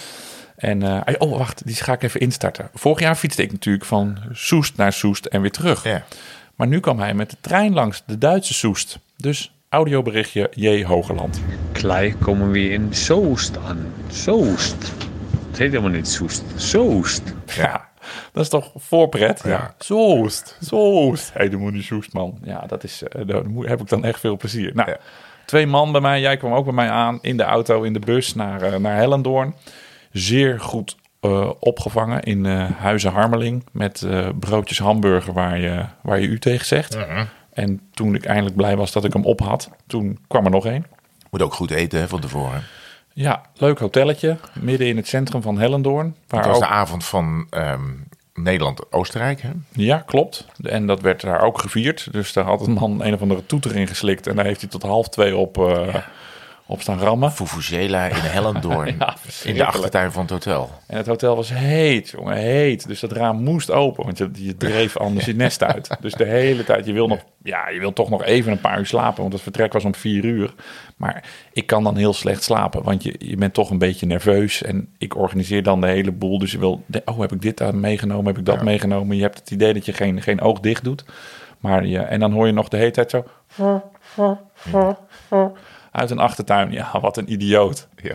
En, 0.56 0.82
eh, 0.82 1.00
hij- 1.04 1.18
oh 1.18 1.36
wacht, 1.38 1.66
die 1.66 1.74
ga 1.76 1.92
ik 1.92 2.02
even 2.02 2.20
instarten. 2.20 2.68
Vorig 2.74 3.00
jaar 3.00 3.14
fietste 3.16 3.42
ik 3.42 3.52
natuurlijk 3.52 3.84
van 3.84 4.18
Soest 4.32 4.76
naar 4.76 4.92
Soest 4.92 5.24
en 5.26 5.40
weer 5.40 5.50
terug. 5.50 5.84
Ja. 5.84 6.04
Maar 6.54 6.66
nu 6.66 6.80
kwam 6.80 6.98
hij 6.98 7.14
met 7.14 7.30
de 7.30 7.36
trein 7.40 7.72
langs 7.72 8.02
de 8.06 8.18
Duitse 8.18 8.54
Soest. 8.54 8.98
Dus 9.16 9.52
audioberichtje 9.68 10.50
J. 10.54 10.84
Hogeland. 10.84 11.40
Gleich 11.72 12.18
komen 12.18 12.50
we 12.50 12.68
in 12.70 12.94
Soest 12.94 13.56
aan. 13.66 13.92
Soest. 14.10 14.92
Het 15.48 15.58
heet 15.58 15.70
helemaal 15.70 15.90
niet 15.90 16.08
Soest. 16.08 16.42
Soest. 16.56 17.22
Ja, 17.56 17.88
dat 18.32 18.42
is 18.42 18.48
toch 18.50 18.70
voorpret? 18.76 19.40
Ja. 19.44 19.74
Soest, 19.78 20.56
Soest. 20.60 21.30
Hé, 21.34 21.46
hey, 21.48 21.70
niet 21.70 21.84
Soest, 21.84 22.12
man. 22.12 22.38
Ja, 22.42 22.64
dat 22.66 22.84
is, 22.84 23.02
eh, 23.02 23.26
daar 23.26 23.42
heb 23.62 23.80
ik 23.80 23.88
dan 23.88 24.04
echt 24.04 24.20
veel 24.20 24.36
plezier. 24.36 24.70
Nou, 24.74 24.90
Ja. 24.90 24.96
Twee 25.48 25.66
man 25.66 25.92
bij 25.92 26.00
mij. 26.00 26.20
Jij 26.20 26.36
kwam 26.36 26.52
ook 26.52 26.64
bij 26.64 26.74
mij 26.74 26.90
aan 26.90 27.18
in 27.22 27.36
de 27.36 27.42
auto, 27.42 27.82
in 27.82 27.92
de 27.92 27.98
bus 27.98 28.34
naar, 28.34 28.62
eh, 28.62 28.78
naar 28.78 28.96
Hellendoorn. 28.96 29.54
Zeer 30.12 30.60
goed 30.60 30.96
eh, 31.20 31.50
opgevangen 31.58 32.22
in 32.22 32.46
eh 32.46 32.70
Huizen 32.78 33.12
Harmeling. 33.12 33.64
Met 33.72 34.06
broodjes 34.38 34.78
hamburger 34.78 35.32
waar 35.32 35.58
je, 35.58 35.84
waar 36.02 36.20
je 36.20 36.26
u 36.26 36.38
tegen 36.38 36.66
zegt. 36.66 36.96
En 37.52 37.80
toen 37.94 38.14
ik 38.14 38.24
eindelijk 38.24 38.56
blij 38.56 38.76
was 38.76 38.92
dat 38.92 39.04
ik 39.04 39.12
hem 39.12 39.24
op 39.24 39.40
had, 39.40 39.70
toen 39.86 40.18
kwam 40.28 40.44
er 40.44 40.50
nog 40.50 40.66
één. 40.66 40.86
Moet 41.30 41.42
ook 41.42 41.54
goed 41.54 41.70
eten 41.70 42.00
hè, 42.00 42.08
van 42.08 42.20
tevoren. 42.20 42.62
Ja, 43.12 43.42
leuk 43.54 43.78
hotelletje. 43.78 44.36
Midden 44.60 44.86
in 44.86 44.96
het 44.96 45.08
centrum 45.08 45.42
van 45.42 45.58
Hellendoorn. 45.58 46.16
Waar 46.28 46.40
Het 46.40 46.48
was 46.48 46.56
ook- 46.56 46.62
de 46.62 46.68
avond 46.74 47.04
van 47.04 47.46
ehm, 47.50 47.80
Nederland-Oostenrijk. 48.42 49.40
hè? 49.42 49.50
Ja, 49.72 49.98
klopt. 50.06 50.46
En 50.62 50.86
dat 50.86 51.00
werd 51.00 51.20
daar 51.20 51.40
ook 51.42 51.60
gevierd. 51.60 52.12
Dus 52.12 52.32
daar 52.32 52.44
had 52.44 52.66
een 52.66 52.72
man 52.72 53.04
een 53.04 53.14
of 53.14 53.20
andere 53.20 53.46
toeter 53.46 53.76
in 53.76 53.86
geslikt. 53.86 54.26
En 54.26 54.36
daar 54.36 54.44
heeft 54.44 54.60
hij 54.60 54.70
tot 54.70 54.82
half 54.82 55.08
twee 55.08 55.36
op, 55.36 55.58
eh, 55.58 55.94
op 56.68 56.80
staan 56.80 56.98
rammen. 56.98 57.32
Fufuzela 57.32 58.06
in 58.06 58.14
Hellendoorn. 58.16 58.96
Ja, 59.08 59.16
in 59.44 59.54
de 59.54 59.64
achtertuin 59.64 60.12
van 60.12 60.22
het 60.22 60.30
hotel. 60.30 60.70
En 60.86 60.96
het 60.96 61.06
hotel 61.06 61.36
was 61.36 61.52
heet, 61.52 62.08
jongen, 62.08 62.36
heet. 62.36 62.86
Dus 62.86 63.00
dat 63.00 63.12
raam 63.12 63.42
moest 63.42 63.70
open, 63.70 64.04
want 64.04 64.18
je, 64.18 64.30
je 64.32 64.56
dreef 64.56 64.96
anders 65.06 65.24
je 65.24 65.34
nest 65.34 65.62
uit. 65.62 65.96
Dus 66.00 66.14
de 66.14 66.24
hele 66.24 66.64
tijd, 66.64 66.86
je 66.86 66.92
wil, 66.92 67.06
nog, 67.06 67.18
ja, 67.42 67.68
je 67.68 67.78
wil 67.78 67.92
toch 67.92 68.10
nog 68.10 68.24
even 68.24 68.52
een 68.52 68.60
paar 68.60 68.78
uur 68.78 68.86
slapen, 68.86 69.20
want 69.20 69.32
het 69.32 69.42
vertrek 69.42 69.72
was 69.72 69.84
om 69.84 69.94
vier 69.94 70.24
uur. 70.24 70.54
Maar 70.96 71.24
ik 71.52 71.66
kan 71.66 71.82
dan 71.84 71.96
heel 71.96 72.12
slecht 72.12 72.42
slapen, 72.42 72.82
want 72.82 73.02
je, 73.02 73.14
je 73.18 73.36
bent 73.36 73.54
toch 73.54 73.70
een 73.70 73.78
beetje 73.78 74.06
nerveus. 74.06 74.62
En 74.62 74.88
ik 74.98 75.16
organiseer 75.16 75.62
dan 75.62 75.80
de 75.80 75.86
hele 75.86 76.12
boel, 76.12 76.38
dus 76.38 76.52
je 76.52 76.58
wil, 76.58 76.84
oh, 77.04 77.20
heb 77.20 77.32
ik 77.32 77.42
dit 77.42 77.60
aan 77.60 77.80
meegenomen, 77.80 78.26
heb 78.26 78.38
ik 78.38 78.44
dat 78.44 78.62
meegenomen? 78.62 79.16
Je 79.16 79.22
hebt 79.22 79.38
het 79.38 79.50
idee 79.50 79.74
dat 79.74 79.86
je 79.86 79.92
geen, 79.92 80.22
geen 80.22 80.40
oog 80.40 80.60
dicht 80.60 80.84
doet. 80.84 81.04
Maar 81.60 81.86
je, 81.86 81.98
en 81.98 82.20
dan 82.20 82.32
hoor 82.32 82.46
je 82.46 82.52
nog 82.52 82.68
de 82.68 82.76
hele 82.76 82.90
tijd 82.90 83.10
zo... 83.10 83.24
Uit 85.92 86.10
een 86.10 86.18
achtertuin, 86.18 86.72
ja, 86.72 87.00
wat 87.00 87.16
een 87.16 87.32
idioot. 87.32 87.88
Ja. 88.02 88.14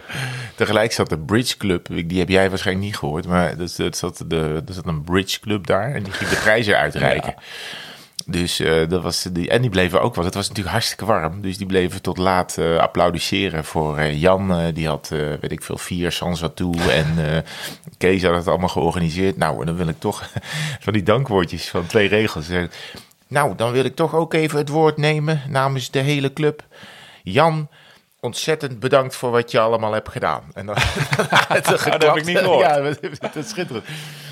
Tegelijk 0.56 0.92
zat 0.92 1.10
de 1.10 1.18
Bridge 1.18 1.58
Club, 1.58 1.88
die 2.06 2.20
heb 2.20 2.30
jij 2.30 2.50
waarschijnlijk 2.50 2.86
niet 2.86 2.98
gehoord, 2.98 3.28
maar 3.28 3.58
dat, 3.58 3.74
dat 3.78 3.98
zat 3.98 4.24
de, 4.28 4.64
er 4.68 4.74
zat 4.74 4.86
een 4.86 5.04
Bridge 5.04 5.40
Club 5.40 5.68
daar 5.68 5.94
en 5.94 6.04
die 6.04 6.14
ging 6.14 6.30
de 6.30 6.36
prijzen 6.36 6.78
uitreiken. 6.78 7.36
Dus 8.26 8.60
eh, 8.60 8.90
dat 8.90 9.02
was 9.02 9.28
die, 9.32 9.50
en 9.50 9.62
die 9.62 9.70
bleven 9.70 10.02
ook, 10.02 10.16
want 10.16 10.26
het 10.26 10.36
was 10.36 10.48
natuurlijk 10.48 10.76
hartstikke 10.76 11.06
warm, 11.06 11.42
dus 11.42 11.58
die 11.58 11.68
bleven 11.68 12.02
tot 12.02 12.18
laat 12.18 12.58
eh, 12.58 12.78
applaudisseren 12.78 13.64
voor 13.64 13.98
eh, 13.98 14.22
Jan. 14.22 14.72
die 14.74 14.88
had, 14.88 15.08
weet 15.10 15.52
ik 15.52 15.64
veel, 15.64 15.78
vier 15.78 16.12
Sansatou 16.12 16.80
en 16.90 17.14
eh, 17.18 17.38
Kees 17.98 18.24
had 18.24 18.36
het 18.36 18.48
allemaal 18.48 18.70
georganiseerd. 18.70 19.38
Nou, 19.38 19.60
en 19.60 19.66
dan 19.66 19.76
wil 19.76 19.88
ik 19.88 20.00
toch 20.00 20.30
van 20.86 20.94
die 20.94 21.04
dankwoordjes 21.04 21.70
van 21.70 21.86
twee 21.86 22.08
regels 22.08 22.46
zeggen. 22.46 22.72
Nou, 23.28 23.56
dan 23.56 23.72
wil 23.72 23.84
ik 23.84 23.96
toch 23.96 24.16
ook 24.16 24.34
even 24.34 24.58
het 24.58 24.70
woord 24.70 24.98
nemen 24.98 25.42
namens 25.50 25.92
de 25.92 26.00
hele 26.00 26.34
club. 26.34 26.64
Jan, 27.24 27.70
ontzettend 28.20 28.80
bedankt 28.80 29.16
voor 29.16 29.32
wat 29.32 29.52
je 29.52 29.60
allemaal 29.60 29.94
hebt 29.94 30.10
gedaan. 30.10 30.44
En 30.54 30.66
dan, 30.66 30.76
dat 31.62 32.04
heb 32.04 32.16
ik 32.16 32.26
niet 32.26 32.38
gehoord. 32.38 32.66
Ja, 32.68 32.80
dat, 32.82 32.98
dat 33.20 33.36
is 33.36 33.50
schitterend. 33.50 33.86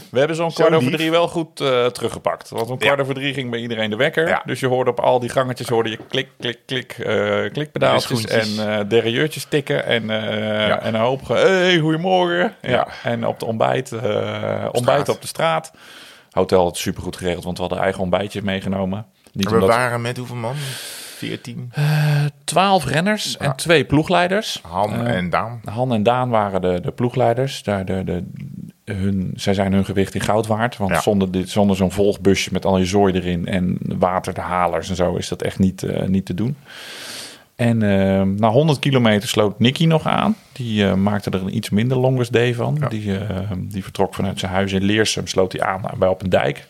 We 0.09 0.17
hebben 0.19 0.35
zo'n 0.37 0.51
Zo 0.51 0.55
kwart 0.63 0.73
over 0.73 0.91
drie 0.91 1.11
wel 1.11 1.27
goed 1.27 1.59
eh, 1.61 1.85
teruggepakt. 1.85 2.49
Want 2.49 2.69
om 2.69 2.77
kwart 2.77 2.95
Ja. 2.97 3.01
over 3.03 3.13
drie 3.13 3.33
ging 3.33 3.49
bij 3.49 3.59
iedereen 3.59 3.89
de 3.89 3.95
wekker. 3.95 4.27
Ja. 4.27 4.41
Dus 4.45 4.59
je 4.59 4.67
hoorde 4.67 4.89
op 4.91 4.99
al 4.99 5.19
die 5.19 5.29
gangetjes 5.29 5.67
hoorde 5.69 5.89
je 5.89 5.97
klik, 6.07 6.27
klik, 6.39 6.59
klik, 6.65 6.91
eh 6.99 7.51
klikpedaaltjes 7.51 8.25
en 8.25 8.45
schoentjes. 8.45 8.65
eh 8.65 8.79
derailleurtjes 8.87 9.43
tikken 9.45 9.85
en, 9.85 10.05
Ja. 10.07 10.81
en 10.81 10.93
een 10.93 10.99
hoop 11.01 11.23
ge- 11.23 11.33
hey, 11.33 11.79
goedemorgen. 11.79 12.55
Ja. 12.61 12.87
En 13.03 13.25
op 13.27 13.39
de 13.39 13.45
ontbijt, 13.45 13.91
ontbijt 14.71 15.09
op 15.09 15.21
de 15.21 15.27
straat. 15.27 15.71
Hotel 16.31 16.63
had 16.63 16.77
supergoed 16.77 17.17
geregeld, 17.17 17.43
want 17.43 17.57
we 17.57 17.63
hadden 17.63 17.81
eigen 17.81 18.01
ontbijtjes 18.01 18.41
meegenomen. 18.43 19.05
Niet 19.33 19.47
We 19.49 19.53
omdat 19.53 19.69
waren 19.69 20.01
met 20.01 20.17
hoeveel 20.17 20.35
man? 20.35 20.55
14. 21.27 21.71
twaalf 22.43 22.85
renners 22.85 23.37
en 23.37 23.55
twee 23.55 23.83
ploegleiders. 23.85 24.59
Han 24.67 24.93
Eh, 25.07 25.15
en 25.15 25.29
Daan. 25.29 25.61
Han 25.65 25.93
en 25.93 26.03
Daan 26.03 26.29
waren 26.29 26.61
de, 26.61 26.79
de 26.81 26.91
ploegleiders. 26.91 27.63
De, 27.63 27.83
de, 27.85 28.23
hun, 28.85 29.31
zij 29.35 29.53
zijn 29.53 29.73
hun 29.73 29.85
gewicht 29.85 30.15
in 30.15 30.21
goud 30.21 30.47
waard. 30.47 30.77
Want 30.77 30.91
Ja. 30.91 31.01
zonder, 31.01 31.31
dit, 31.31 31.49
zonder 31.49 31.75
zo'n 31.75 31.91
volgbusje 31.91 32.49
met 32.53 32.65
al 32.65 32.77
je 32.77 32.85
zooi 32.85 33.13
erin 33.13 33.47
en 33.47 33.77
waterhalers 33.81 34.89
en 34.89 34.95
zo 34.95 35.15
is 35.15 35.27
dat 35.27 35.41
echt 35.41 35.59
niet, 35.59 35.83
eh, 35.83 36.07
niet 36.07 36.25
te 36.25 36.33
doen. 36.33 36.55
En 37.55 37.81
eh, 37.83 38.21
na 38.21 38.49
100 38.49 38.79
kilometer 38.79 39.29
sloot 39.29 39.59
Nicky 39.59 39.85
nog 39.85 40.05
aan. 40.07 40.35
Die 40.53 40.85
eh, 40.87 40.93
maakte 40.93 41.29
er 41.29 41.41
een 41.41 41.55
iets 41.55 41.69
minder 41.69 41.97
longest 41.97 42.33
day 42.33 42.53
van. 42.53 42.85
Die, 42.89 43.17
eh, 43.17 43.51
die 43.57 43.83
vertrok 43.83 44.13
vanuit 44.15 44.39
zijn 44.39 44.51
huis 44.51 44.71
in 44.73 44.83
Leersum, 44.83 45.27
sloot 45.27 45.51
hij 45.51 45.61
aan 45.61 45.81
bij 45.97 46.07
op 46.07 46.23
een 46.23 46.29
dijk. 46.29 46.67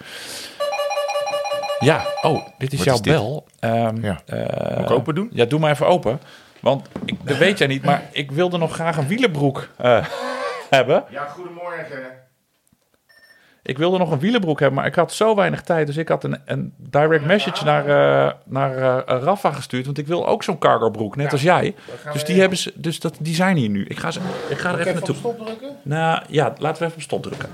Ja, 1.81 2.05
oh, 2.21 2.47
dit 2.57 2.71
is 2.73 2.77
Wat 2.77 2.85
jouw 2.87 2.95
is 2.95 3.01
dit? 3.01 3.13
bel. 3.13 3.45
Ehm, 3.59 4.03
Ja. 4.03 4.21
eh, 4.25 4.77
Moet 4.77 4.89
ik 4.89 4.95
open 4.95 5.15
doen? 5.15 5.29
Ja, 5.33 5.45
doe 5.45 5.59
maar 5.59 5.71
even 5.71 5.87
open. 5.87 6.19
Want 6.59 6.87
ik, 7.05 7.15
dat 7.23 7.37
weet 7.37 7.57
jij 7.57 7.67
niet, 7.67 7.83
maar 7.83 8.01
ik 8.11 8.31
wilde 8.31 8.57
nog 8.57 8.73
graag 8.73 8.97
een 8.97 9.07
wielenbroek 9.07 9.67
eh, 9.77 10.05
hebben. 10.69 11.03
Ja, 11.09 11.25
goedemorgen. 11.25 12.19
Ik 13.63 13.77
wilde 13.77 13.97
nog 13.97 14.11
een 14.11 14.19
wielenbroek 14.19 14.59
hebben, 14.59 14.77
maar 14.79 14.87
ik 14.87 14.95
had 14.95 15.13
zo 15.13 15.35
weinig 15.35 15.61
tijd. 15.61 15.87
Dus 15.87 15.97
ik 15.97 16.07
had 16.07 16.23
een, 16.23 16.37
een 16.45 16.73
direct 16.77 17.25
message 17.25 17.63
naar, 17.65 17.87
eh, 17.87 18.33
naar 18.45 18.77
eh, 18.77 19.21
Rafa 19.23 19.51
gestuurd. 19.51 19.85
Want 19.85 19.97
ik 19.97 20.07
wil 20.07 20.27
ook 20.27 20.43
zo'n 20.43 20.57
cargo 20.57 20.89
broek, 20.89 21.15
net 21.15 21.31
als 21.31 21.41
jij. 21.41 21.75
Dus 22.13 22.25
die, 22.25 22.39
hebben 22.39 22.57
ze, 22.57 22.71
dus 22.75 22.99
dat, 22.99 23.15
die 23.19 23.35
zijn 23.35 23.57
hier 23.57 23.69
nu. 23.69 23.85
Ik 23.85 23.99
ga, 23.99 24.11
ze, 24.11 24.19
ik 24.49 24.57
ga 24.57 24.71
er 24.73 24.79
even 24.79 24.93
naartoe. 24.93 25.15
stop 25.15 25.45
drukken? 25.45 25.69
Nou 25.81 26.21
ja, 26.27 26.53
laten 26.57 26.79
we 26.81 26.85
even 26.85 26.97
op 26.97 27.01
stop 27.03 27.23
drukken. 27.23 27.49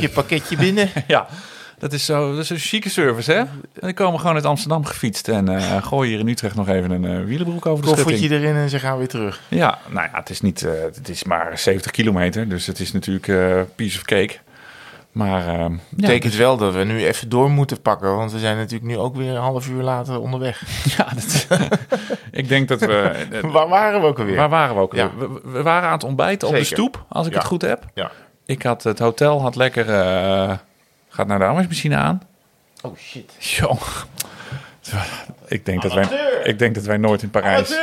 Je 0.00 0.08
pakketje 0.08 0.56
binnen. 0.56 0.88
Ja, 1.06 1.26
dat 1.78 1.92
is, 1.92 2.04
zo, 2.04 2.30
dat 2.34 2.42
is 2.42 2.50
een 2.50 2.58
chique 2.58 2.88
service, 2.90 3.32
hè? 3.32 3.38
En 3.38 3.50
die 3.80 3.94
komen 3.94 4.20
gewoon 4.20 4.34
uit 4.34 4.44
Amsterdam 4.44 4.84
gefietst 4.84 5.28
en 5.28 5.48
eh 5.48 5.82
gooien 5.86 6.10
hier 6.10 6.20
in 6.20 6.28
Utrecht 6.28 6.54
nog 6.56 6.68
even 6.68 6.90
een 6.90 7.04
eh, 7.04 7.24
wielenbroek 7.24 7.66
over 7.66 7.84
de 7.84 7.90
Koffertje 7.90 8.16
schutting. 8.16 8.42
erin 8.42 8.56
en 8.56 8.68
ze 8.68 8.78
gaan 8.78 8.98
weer 8.98 9.08
terug. 9.08 9.40
Ja, 9.48 9.78
nou 9.88 10.08
ja, 10.12 10.18
het 10.18 10.30
is, 10.30 10.40
niet, 10.40 10.62
eh, 10.62 10.72
het 10.94 11.08
is 11.08 11.24
maar 11.24 11.58
70 11.58 11.90
kilometer, 11.90 12.48
dus 12.48 12.66
het 12.66 12.80
is 12.80 12.92
natuurlijk 12.92 13.66
piece 13.76 13.96
of 13.98 14.04
cake. 14.04 14.36
Maar 15.12 15.52
ja, 15.58 15.68
Betekent 15.90 16.34
wel 16.34 16.56
dat 16.56 16.74
we 16.74 16.84
nu 16.84 17.06
even 17.06 17.28
door 17.28 17.50
moeten 17.50 17.80
pakken, 17.80 18.16
want 18.16 18.32
we 18.32 18.38
zijn 18.38 18.56
natuurlijk 18.56 18.90
nu 18.90 18.98
ook 18.98 19.16
weer 19.16 19.30
een 19.30 19.36
half 19.40 19.68
uur 19.68 19.82
later 19.82 20.20
onderweg. 20.20 20.62
ja 20.96 21.08
dat, 21.14 21.46
ik 22.40 22.48
denk 22.48 22.68
dat 22.68 22.80
we... 22.80 23.12
Waar 23.42 23.68
waren 23.68 24.00
we 24.00 24.06
ook 24.06 24.18
alweer? 24.18 24.36
Waar 24.36 24.48
waren 24.48 24.74
we 24.74 24.80
ook? 24.80 24.94
Ja. 24.94 25.10
We, 25.18 25.40
we 25.44 25.62
waren 25.62 25.86
aan 25.88 25.94
het 25.94 26.04
ontbijten 26.04 26.48
op 26.48 26.54
de 26.54 26.64
stoep, 26.64 27.04
als 27.08 27.26
ik 27.26 27.32
Ja. 27.32 27.38
het 27.38 27.46
goed 27.46 27.62
heb. 27.62 27.84
Ja. 27.94 28.10
Ik 28.46 28.62
had 28.62 28.82
het 28.82 28.98
hotel, 28.98 29.40
had 29.40 29.56
lekker... 29.56 29.90
eh, 29.90 30.56
gaat 31.08 31.26
naar 31.26 31.38
de 31.38 31.44
afwasmachine 31.44 31.96
aan. 31.96 32.22
Oh 32.82 32.96
shit. 32.96 33.32
Jong. 33.38 33.78
Ik 35.46 35.64
denk, 35.64 35.82
dat 35.82 35.92
wij, 35.92 36.08
ik 36.44 36.58
denk 36.58 36.74
dat 36.74 36.84
wij 36.84 36.96
nooit 36.96 37.22
in 37.22 37.30
Parijs... 37.30 37.70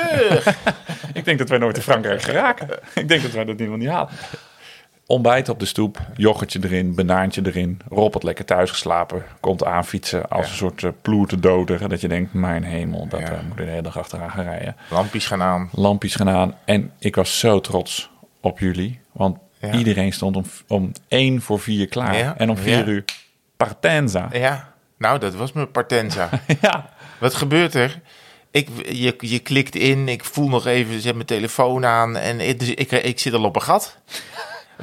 Ik 1.13 1.25
denk 1.25 1.38
dat 1.39 1.50
wij 1.50 1.58
nooit 1.58 1.75
in 1.77 1.82
Frankrijk 1.84 2.22
geraken. 2.22 2.67
Ik 2.96 3.08
denk 3.08 3.22
dat 3.22 3.32
wij 3.32 3.46
dat 3.46 3.58
niet 3.58 3.77
niet 3.77 3.89
halen. 3.89 4.10
Ontbijt 5.05 5.50
op 5.50 5.60
de 5.60 5.65
stoep, 5.65 5.98
yoghurtje 6.15 6.60
erin, 6.63 6.96
banaantje 6.96 7.41
erin. 7.46 7.82
Rob 7.89 8.13
had 8.13 8.24
lekker 8.24 8.46
thuis 8.46 8.70
geslapen. 8.70 9.24
Komt 9.39 9.63
aanfietsen 9.65 10.29
als 10.29 10.46
Ja. 10.46 10.51
een 10.51 10.58
soort 10.58 10.82
uh, 10.82 10.91
ploerte. 11.01 11.39
Dat 11.88 12.01
je 12.01 12.08
denkt, 12.08 12.34
mijn 12.34 12.63
hemel, 12.63 13.08
dat 13.08 13.20
Ja. 13.20 13.25
eh, 13.25 13.39
moet 13.48 13.60
ik 13.60 13.65
de 13.65 13.70
hele 13.72 13.82
dag 13.82 13.98
achteraan 13.98 14.32
gaan 14.32 14.43
rijden. 14.43 14.75
Lampjes 14.89 15.25
gaan 15.25 15.41
aan. 15.41 15.70
Lampjes 15.72 16.15
gaan 16.15 16.29
aan. 16.29 16.55
En 16.65 16.91
ik 17.00 17.15
was 17.15 17.39
zo 17.39 17.60
trots 17.60 18.10
op 18.41 18.60
jullie. 18.60 19.00
Want 19.12 19.38
Ja. 19.72 19.77
iedereen 19.77 20.13
stond 20.13 20.36
om, 20.36 20.46
om 20.67 20.91
één 21.08 21.41
voor 21.41 21.60
vier 21.60 21.88
klaar. 21.88 22.17
Ja. 22.17 22.38
En 22.38 22.50
om 22.50 22.58
vier 22.58 22.88
uur 22.88 23.05
partenza. 23.58 24.29
Ja, 24.32 24.74
nou 24.98 25.20
dat 25.20 25.36
was 25.36 25.51
mijn 25.51 25.72
partenza. 25.72 26.29
Ja. 26.62 26.89
Wat 27.20 27.34
gebeurt 27.34 27.74
er? 27.74 28.01
Ik, 28.51 28.67
je, 28.91 29.15
je 29.17 29.39
klikt 29.39 29.75
in, 29.75 30.08
ik 30.08 30.24
voel 30.24 30.50
nog 30.50 30.65
even, 30.65 31.01
zet 31.01 31.13
mijn 31.13 31.25
telefoon 31.25 31.86
aan 31.86 32.17
en 32.17 32.39
ik, 32.39 32.60
dus 32.60 32.70
ik, 32.70 32.91
ik 32.91 33.20
zit 33.20 33.34
al 33.34 33.43
op 33.43 33.55
een 33.55 33.62
gat. 33.62 33.98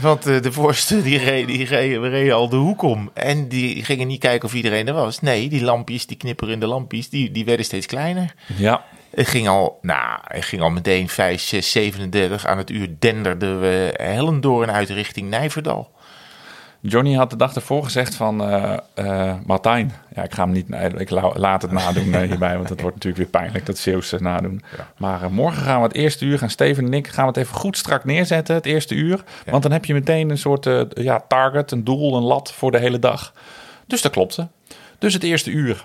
Want 0.01 0.27
eh, 0.27 0.43
de 0.43 0.53
voorste, 0.53 1.03
die 1.03 1.19
reed, 1.19 1.47
die 1.47 1.65
reed, 1.65 2.01
we 2.01 2.09
reden 2.09 2.35
al 2.35 2.49
de 2.49 2.57
hoek 2.57 2.83
om. 2.83 3.11
En 3.15 3.49
die 3.49 3.85
gingen 3.85 4.07
niet 4.07 4.21
kijken 4.21 4.49
of 4.49 4.55
iedereen 4.55 4.89
er 4.89 4.95
was. 4.95 5.21
Nee, 5.21 5.49
die 5.49 5.63
lampjes, 5.65 6.07
die 6.07 6.17
knipperende 6.17 6.67
lampjes, 6.67 7.09
die, 7.09 7.31
die 7.31 7.45
werden 7.45 7.65
steeds 7.65 7.87
kleiner. 7.87 8.35
ja. 8.57 8.85
Het 9.15 9.29
ging 9.29 9.49
al, 9.49 9.79
nou, 9.83 10.19
het 10.25 10.45
ging 10.45 10.63
al 10.63 10.71
meteen 10.71 11.09
5, 11.09 11.41
6, 11.41 11.71
37. 11.71 12.47
Aan 12.47 12.59
het 12.59 12.71
uur 12.71 12.89
denderden 12.99 13.61
we 13.61 13.95
hellen 13.97 14.41
door 14.41 14.63
en 14.63 14.73
uit 14.73 14.89
richting 14.89 15.31
Nijverdal. 15.31 15.91
Johnny 16.83 17.15
had 17.15 17.31
de 17.31 17.37
dag 17.37 17.55
ervoor 17.55 17.85
gezegd 17.85 18.15
van 18.15 18.43
eh 18.45 18.77
eh, 18.95 19.35
Martijn. 19.47 19.93
Ja, 20.15 20.23
ik 20.23 20.35
ga 20.35 20.43
hem 20.45 20.53
niet. 20.53 20.69
nee, 20.69 20.91
Ik 20.95 21.11
la- 21.11 21.33
laat 21.35 21.63
het 21.63 21.71
nadoen 21.71 22.15
eh, 22.15 22.29
hierbij, 22.29 22.57
want 22.57 22.69
het 22.69 22.81
wordt 22.81 22.97
natuurlijk 22.97 23.23
weer 23.23 23.41
pijnlijk 23.41 23.67
dat 23.67 23.79
Zeeuwse 23.79 24.17
nadoen. 24.21 24.63
Maar 24.97 25.31
morgen 25.33 25.63
gaan 25.63 25.77
we 25.81 25.87
het 25.87 25.95
eerste 25.97 26.25
uur 26.25 26.39
gaan 26.39 26.51
Steven 26.51 26.85
en 26.85 26.93
ik 26.95 27.09
gaan 27.09 27.23
we 27.25 27.29
het 27.31 27.37
even 27.39 27.55
goed 27.57 27.77
strak 27.77 28.05
neerzetten 28.05 28.55
het 28.55 28.67
eerste 28.67 28.95
uur, 28.95 29.25
want 29.51 29.63
dan 29.63 29.73
heb 29.73 29.85
je 29.85 29.93
meteen 29.95 30.31
een 30.31 30.39
soort 30.39 30.69
ja 30.95 31.25
target, 31.29 31.71
een 31.71 31.85
doel, 31.85 32.17
een 32.17 32.23
lat 32.23 32.53
voor 32.53 32.71
de 32.71 32.79
hele 32.79 32.99
dag. 32.99 33.33
Dus 33.87 34.03
dat 34.03 34.13
klopte. 34.13 34.49
Dus 35.01 35.13
het 35.15 35.23
eerste 35.23 35.51
uur. 35.51 35.83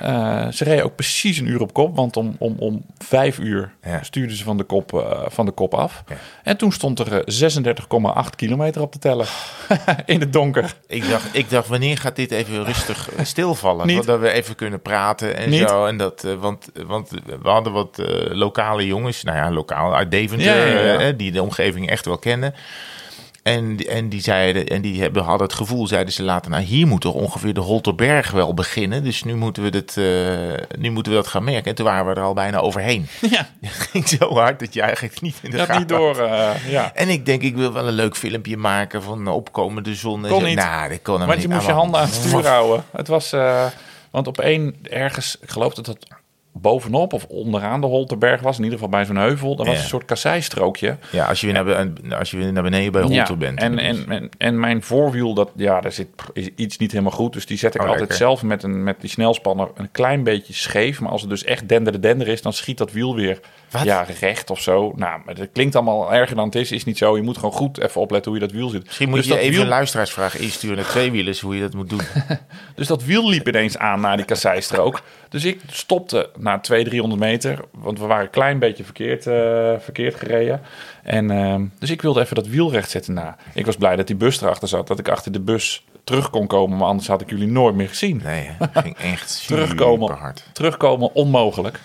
Eh, 0.00 0.48
ze 0.48 0.64
reden 0.64 0.84
ook 0.84 0.94
precies 0.94 1.38
een 1.38 1.46
uur 1.46 1.60
op 1.60 1.72
kop, 1.72 1.96
want 1.96 2.16
om, 2.16 2.36
om, 2.38 2.54
om 2.58 2.84
vijf 2.98 3.38
uur 3.38 3.72
Ja. 3.82 4.02
stuurden 4.02 4.36
ze 4.36 4.44
van 4.44 4.56
de 4.56 4.64
kop, 4.64 4.92
eh, 4.94 5.22
van 5.26 5.46
de 5.46 5.52
kop 5.52 5.74
af. 5.74 6.02
Ja. 6.08 6.16
En 6.42 6.56
toen 6.56 6.72
stond 6.72 6.98
er 6.98 7.12
eh, 7.12 7.20
36,8 7.26 8.34
kilometer 8.36 8.82
op 8.82 8.92
de 8.92 8.98
teller. 8.98 9.28
In 10.06 10.20
het 10.20 10.32
donker. 10.32 10.74
Ik 10.86 11.08
dacht, 11.10 11.28
ik 11.32 11.50
dacht, 11.50 11.68
wanneer 11.68 11.98
gaat 11.98 12.16
dit 12.16 12.30
even 12.30 12.64
rustig 12.64 13.10
eh, 13.10 13.24
stilvallen? 13.34 13.86
Niet. 13.86 14.04
Dat 14.04 14.20
we 14.20 14.30
even 14.30 14.54
kunnen 14.54 14.82
praten 14.82 15.36
en 15.36 15.50
Niet. 15.50 15.68
zo. 15.68 15.86
En 15.86 15.96
dat, 15.96 16.24
eh, 16.24 16.34
want, 16.34 16.70
want 16.86 17.10
we 17.42 17.48
hadden 17.48 17.72
wat 17.72 17.98
eh, 17.98 18.06
lokale 18.36 18.86
jongens, 18.86 19.22
nou 19.22 19.36
ja, 19.36 19.50
lokaal 19.50 19.94
uit 19.94 20.10
Deventer, 20.10 20.96
eh, 20.98 21.12
die 21.16 21.32
de 21.32 21.42
omgeving 21.42 21.88
echt 21.90 22.04
wel 22.04 22.18
kennen. 22.18 22.54
En, 23.48 23.76
en 23.76 24.08
die 24.08 24.20
zeiden, 24.20 24.66
en 24.66 24.80
die 24.82 25.00
hebben, 25.00 25.22
hadden 25.22 25.46
het 25.46 25.56
gevoel, 25.56 25.86
zeiden 25.86 26.12
ze 26.12 26.22
later, 26.22 26.50
nou 26.50 26.62
hier 26.62 26.86
moet 26.86 27.00
toch 27.00 27.14
ongeveer 27.14 27.54
de 27.54 27.60
Holterberg 27.60 28.30
wel 28.30 28.54
beginnen. 28.54 29.04
Dus 29.04 29.24
nu 29.24 29.34
moeten 29.34 29.62
we 29.62 29.70
dat, 29.70 29.96
eh, 29.96 30.78
nu 30.78 30.90
moeten 30.90 31.12
we 31.12 31.18
dat 31.18 31.26
gaan 31.26 31.44
merken. 31.44 31.64
En 31.64 31.74
toen 31.74 31.84
waren 31.86 32.06
we 32.06 32.20
er 32.20 32.26
al 32.26 32.34
bijna 32.34 32.58
overheen. 32.58 33.06
Ja, 33.30 33.48
Het 33.60 33.72
ging 33.72 34.08
zo 34.08 34.34
hard 34.34 34.58
dat 34.58 34.74
je 34.74 34.82
eigenlijk 34.82 35.20
niet 35.20 35.36
in 35.42 35.50
de 35.50 35.56
dat 35.56 35.66
gaten 35.66 35.80
niet 35.80 35.88
door. 35.88 36.18
eh, 36.18 36.70
ja. 36.70 36.94
en 36.94 37.08
ik 37.08 37.26
denk, 37.26 37.42
ik 37.42 37.56
wil 37.56 37.72
wel 37.72 37.86
een 37.88 37.94
leuk 37.94 38.16
filmpje 38.16 38.56
maken 38.56 39.02
van 39.02 39.24
de 39.24 39.30
opkomende 39.30 39.94
zon. 39.94 40.26
Kon 40.28 40.44
niet. 40.44 40.56
Nou, 40.56 40.88
dat 40.88 41.02
kon 41.02 41.14
helemaal 41.14 41.26
Want 41.26 41.42
je 41.42 41.46
niet. 41.46 41.56
moest 41.56 41.66
je 41.66 41.72
handen 41.72 42.00
aan 42.00 42.06
het 42.06 42.14
stuur 42.14 42.46
houden. 42.46 42.84
Het 42.92 43.08
was, 43.08 43.32
eh, 43.32 43.64
want 44.10 44.26
op 44.26 44.38
één 44.40 44.76
ergens, 44.82 45.36
ik 45.40 45.50
geloof 45.50 45.74
dat 45.74 45.86
het 45.86 46.06
bovenop 46.60 47.12
of 47.12 47.24
onderaan 47.24 47.80
de 47.80 47.86
Holterberg 47.86 48.40
was, 48.40 48.56
in 48.58 48.62
ieder 48.64 48.78
geval 48.78 48.92
bij 48.92 49.04
zo'n 49.04 49.16
heuvel, 49.16 49.56
daar 49.56 49.66
was 49.66 49.74
Ja. 49.76 49.82
een 49.82 49.88
soort 49.88 50.04
kasseistrookje. 50.04 50.96
Ja, 51.10 51.26
als 51.26 51.40
je 51.40 51.52
weer 51.52 51.64
naar, 52.02 52.18
als 52.18 52.30
je 52.30 52.36
weer 52.36 52.52
naar 52.52 52.62
beneden 52.62 52.92
bij 52.92 53.02
Holter 53.02 53.38
bent. 53.38 53.60
En, 53.60 53.78
en, 53.78 54.04
en, 54.08 54.28
en 54.38 54.60
mijn 54.60 54.82
voorwiel, 54.82 55.34
dat, 55.34 55.50
ja, 55.56 55.80
daar 55.80 55.92
zit 55.92 56.08
is 56.32 56.48
iets 56.56 56.76
niet 56.78 56.90
helemaal 56.90 57.12
goed. 57.12 57.32
Dus 57.32 57.46
die 57.46 57.58
zet 57.58 57.74
ik 57.74 57.80
Oh, 57.80 57.86
altijd 57.86 58.00
lekker. 58.08 58.18
zelf 58.26 58.42
met, 58.42 58.62
een, 58.62 58.82
met 58.82 59.00
die 59.00 59.10
snelspanner 59.10 59.68
een 59.74 59.90
klein 59.90 60.22
beetje 60.24 60.52
scheef. 60.52 61.00
Maar 61.00 61.10
als 61.10 61.20
het 61.20 61.30
dus 61.30 61.44
echt 61.44 61.68
dender 61.68 62.00
dender 62.02 62.28
is, 62.28 62.42
dan 62.42 62.52
schiet 62.52 62.78
dat 62.78 62.92
wiel 62.92 63.14
weer 63.14 63.40
Wat? 63.70 63.82
ja, 63.82 64.06
recht 64.20 64.50
of 64.50 64.60
zo. 64.60 64.92
Nou, 64.96 65.20
maar 65.24 65.34
dat 65.34 65.48
klinkt 65.52 65.74
allemaal 65.74 66.12
erger 66.12 66.36
dan 66.36 66.44
het 66.44 66.54
is. 66.54 66.72
Is 66.72 66.84
niet 66.84 66.98
zo. 66.98 67.16
Je 67.16 67.22
moet 67.22 67.36
gewoon 67.36 67.52
goed 67.52 67.78
even 67.80 68.00
opletten 68.00 68.30
hoe 68.32 68.40
je 68.40 68.46
dat 68.46 68.56
wiel 68.56 68.68
zit. 68.68 68.84
Misschien 68.84 69.08
moet 69.08 69.18
dus 69.18 69.26
je 69.26 69.38
even 69.38 69.52
wiel- 69.52 69.62
een 69.62 69.68
luisteraarsvraag 69.68 70.36
insturen 70.38 70.76
naar 70.76 70.86
tweewielers 70.86 71.40
hoe 71.40 71.54
je 71.54 71.60
dat 71.60 71.74
moet 71.74 71.88
doen. 71.90 72.00
Dus 72.74 72.86
dat 72.86 73.04
wiel 73.04 73.28
liep 73.28 73.48
ineens 73.48 73.78
aan 73.78 74.00
naar 74.00 74.16
die 74.16 74.26
kasseistrook. 74.26 75.00
Dus 75.28 75.44
ik 75.44 75.60
stopte 75.70 76.30
na 76.38 76.58
200, 76.58 76.88
300 76.90 77.20
meter. 77.20 77.64
Want 77.72 77.98
we 77.98 78.06
waren 78.06 78.24
een 78.24 78.30
klein 78.30 78.58
beetje 78.58 78.84
verkeerd, 78.84 79.26
eh, 79.26 79.34
verkeerd 79.84 80.14
gereden. 80.14 80.60
En, 81.02 81.30
ehm, 81.30 81.64
dus 81.78 81.90
ik 81.90 82.02
wilde 82.02 82.20
even 82.20 82.34
dat 82.34 82.46
wiel 82.46 82.70
recht 82.72 82.90
zetten. 82.90 83.14
Nou, 83.14 83.32
ik 83.54 83.66
was 83.66 83.76
blij 83.76 83.96
dat 83.96 84.06
die 84.06 84.16
bus 84.16 84.40
erachter 84.40 84.68
zat. 84.68 84.86
Dat 84.86 84.98
ik 84.98 85.08
achter 85.08 85.32
de 85.32 85.40
bus 85.40 85.84
terug 86.04 86.30
kon 86.30 86.46
komen. 86.46 86.78
Maar 86.78 86.88
anders 86.88 87.08
had 87.08 87.20
ik 87.20 87.30
jullie 87.30 87.46
nooit 87.48 87.74
meer 87.74 87.88
gezien. 87.88 88.20
Nee, 88.24 88.50
het 88.58 88.70
ging 88.72 88.96
echt 88.96 89.42
Terugkomen. 89.46 90.08
super 90.08 90.22
hard. 90.22 90.44
Terugkomen 90.52 91.14
onmogelijk. 91.14 91.80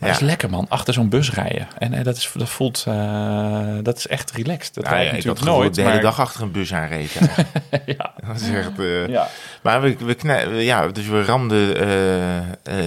Maar 0.00 0.08
Ja. 0.08 0.14
dat 0.14 0.24
is 0.24 0.28
lekker 0.28 0.50
man, 0.50 0.66
achter 0.68 0.94
zo'n 0.94 1.08
bus 1.08 1.32
rijden. 1.32 1.68
En 1.78 1.92
eh, 1.94 2.04
dat, 2.04 2.16
is, 2.16 2.30
dat 2.34 2.48
voelt, 2.48 2.84
eh, 2.88 3.66
dat 3.82 3.96
is 3.96 4.06
echt 4.06 4.30
relaxed. 4.30 4.74
Dat 4.74 4.84
rijd 4.88 5.04
ja, 5.06 5.10
ik 5.12 5.18
ik 5.18 5.24
had 5.24 5.34
natuurlijk 5.34 5.56
nooit. 5.62 5.74
de 5.74 5.82
hele 5.82 6.00
dag 6.00 6.20
achter 6.20 6.42
een 6.42 6.50
bus 6.52 6.74
aanreed. 6.74 7.12
ja, 7.96 8.12
dat 8.26 8.40
is 8.40 8.50
echt... 8.50 8.78
eh, 8.78 9.08
ja. 9.08 9.28
Maar 9.62 9.80
we, 9.82 9.96
we, 9.98 10.16
we- 10.22 10.54
ja, 10.64 10.88
dus 10.88 11.06
we 11.06 11.24
ramden 11.24 11.76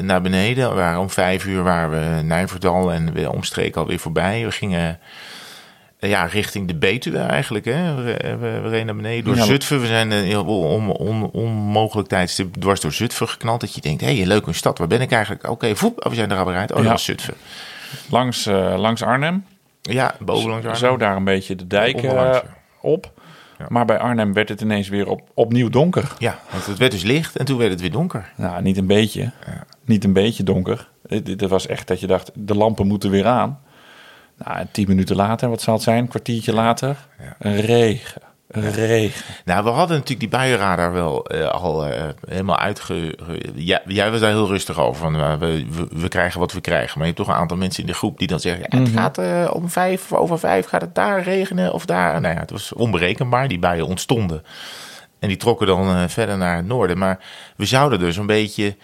naar 0.05 0.21
beneden. 0.21 0.69
We 0.69 0.75
waren 0.75 0.99
om 0.99 1.09
vijf 1.09 1.45
uur 1.45 1.63
waren 1.63 1.89
we 1.89 2.21
Nijverdal 2.21 2.91
en 2.93 3.13
we 3.13 3.31
omstreken 3.31 3.81
alweer 3.81 3.99
voorbij. 3.99 4.45
We 4.45 4.51
gingen 4.51 4.99
ja, 6.07 6.25
richting 6.25 6.67
de 6.67 6.75
Betuwe 6.75 7.17
eigenlijk. 7.17 7.65
Hè. 7.65 7.95
We, 7.95 8.17
we, 8.39 8.59
we 8.61 8.69
reden 8.69 8.85
naar 8.85 8.95
beneden 8.95 9.23
door 9.23 9.35
Ja. 9.35 9.43
Zutphen. 9.43 9.81
We 9.81 9.87
zijn 9.87 10.11
een 10.11 10.23
heel 10.23 10.45
on, 10.45 10.89
on, 10.89 11.29
onmogelijk 11.31 12.07
tijdstip 12.07 12.55
dwars 12.55 12.79
door 12.81 12.91
Zutphen 12.91 13.27
geknald. 13.29 13.61
Dat 13.61 13.75
je 13.75 13.81
denkt, 13.81 14.01
hé, 14.01 14.15
hey, 14.17 14.25
leuk 14.25 14.45
een 14.45 14.53
stad. 14.55 14.77
Waar 14.77 14.87
ben 14.87 15.01
ik 15.01 15.11
eigenlijk? 15.11 15.49
Oké, 15.49 15.75
voep, 15.75 16.05
oh, 16.05 16.09
we 16.09 16.15
zijn 16.15 16.31
er 16.31 16.37
al 16.37 16.45
bereid. 16.45 16.71
Oh, 16.71 16.77
dat 16.77 16.85
Ja. 16.85 16.97
Zutphen. 16.97 17.33
Langs, 18.09 18.45
eh, 18.45 18.73
langs 18.77 19.03
Arnhem. 19.03 19.45
Ja, 19.81 20.15
boven 20.19 20.49
langs 20.49 20.65
Arnhem. 20.65 20.79
Zo 20.79 20.97
daar 20.97 21.15
een 21.15 21.23
beetje 21.23 21.55
de 21.55 21.67
dijk 21.67 21.95
Onderlangs, 21.95 22.37
eh, 22.41 22.49
op. 22.81 23.11
Maar 23.67 23.85
bij 23.85 23.97
Arnhem 23.97 24.33
werd 24.33 24.49
het 24.49 24.61
ineens 24.61 24.89
weer 24.89 25.07
op, 25.07 25.21
opnieuw 25.33 25.69
donker. 25.69 26.11
Ja, 26.17 26.39
want 26.51 26.65
het 26.65 26.77
werd 26.77 26.91
dus 26.91 27.03
licht 27.03 27.35
en 27.35 27.45
toen 27.45 27.57
werd 27.57 27.71
het 27.71 27.81
weer 27.81 27.91
donker. 27.91 28.31
Nou, 28.35 28.61
niet 28.61 28.77
een 28.77 28.87
beetje. 28.87 29.31
Niet 29.85 30.03
een 30.03 30.13
beetje 30.13 30.43
donker. 30.43 30.89
Het, 31.07 31.27
het 31.27 31.41
was 31.41 31.67
echt 31.67 31.87
dat 31.87 31.99
je 31.99 32.07
dacht, 32.07 32.31
de 32.33 32.55
lampen 32.55 32.87
moeten 32.87 33.09
weer 33.09 33.25
aan. 33.25 33.59
Nou, 34.45 34.57
en 34.57 34.69
tien 34.71 34.87
minuten 34.87 35.15
later, 35.15 35.49
wat 35.49 35.61
zal 35.61 35.73
het 35.73 35.83
zijn? 35.83 35.97
Een 35.97 36.07
kwartiertje 36.07 36.53
later. 36.53 36.97
Een 37.39 37.61
regen. 37.61 38.21
Regen. 38.47 39.23
Nou, 39.45 39.63
we 39.63 39.69
hadden 39.69 39.93
natuurlijk 39.97 40.19
die 40.19 40.29
buienradar 40.39 40.93
wel 40.93 41.25
eh, 41.25 41.47
al 41.47 41.85
eh, 41.85 42.09
helemaal 42.27 42.57
uitge... 42.57 43.17
ge- 43.23 43.51
Ja, 43.55 43.81
jij 43.87 44.11
was 44.11 44.19
daar 44.19 44.29
heel 44.29 44.47
rustig 44.47 44.79
over. 44.79 45.01
Van, 45.01 45.15
eh, 45.15 45.33
we, 45.37 45.65
we, 45.69 45.87
we 45.91 46.07
krijgen 46.07 46.39
wat 46.39 46.51
we 46.51 46.61
krijgen. 46.61 46.97
Maar 46.97 47.07
je 47.07 47.13
hebt 47.13 47.25
toch 47.25 47.27
een 47.35 47.41
aantal 47.41 47.57
mensen 47.57 47.81
in 47.81 47.87
de 47.89 47.93
groep 47.95 48.17
die 48.17 48.27
dan 48.27 48.39
zeggen... 48.39 48.65
Ja, 48.69 48.79
het 48.79 48.89
gaat 48.89 49.17
eh, 49.17 49.49
om 49.53 49.69
vijf 49.69 50.11
of 50.11 50.19
over 50.19 50.39
vijf 50.39 50.67
gaat 50.67 50.81
het 50.81 50.95
daar 50.95 51.21
regenen 51.23 51.73
of 51.73 51.85
daar. 51.85 52.21
Nou 52.21 52.33
ja, 52.33 52.39
het 52.39 52.51
was 52.51 52.73
onberekenbaar. 52.73 53.47
Die 53.47 53.59
buien 53.59 53.85
ontstonden. 53.87 54.43
En 55.19 55.27
die 55.27 55.37
trokken 55.37 55.67
dan 55.67 56.09
verder 56.09 56.37
naar 56.37 56.55
het 56.55 56.65
noorden. 56.65 56.97
Maar 56.97 57.19
we 57.55 57.65
zouden 57.65 57.99
dus 57.99 58.17
een 58.17 58.25
beetje 58.25 58.75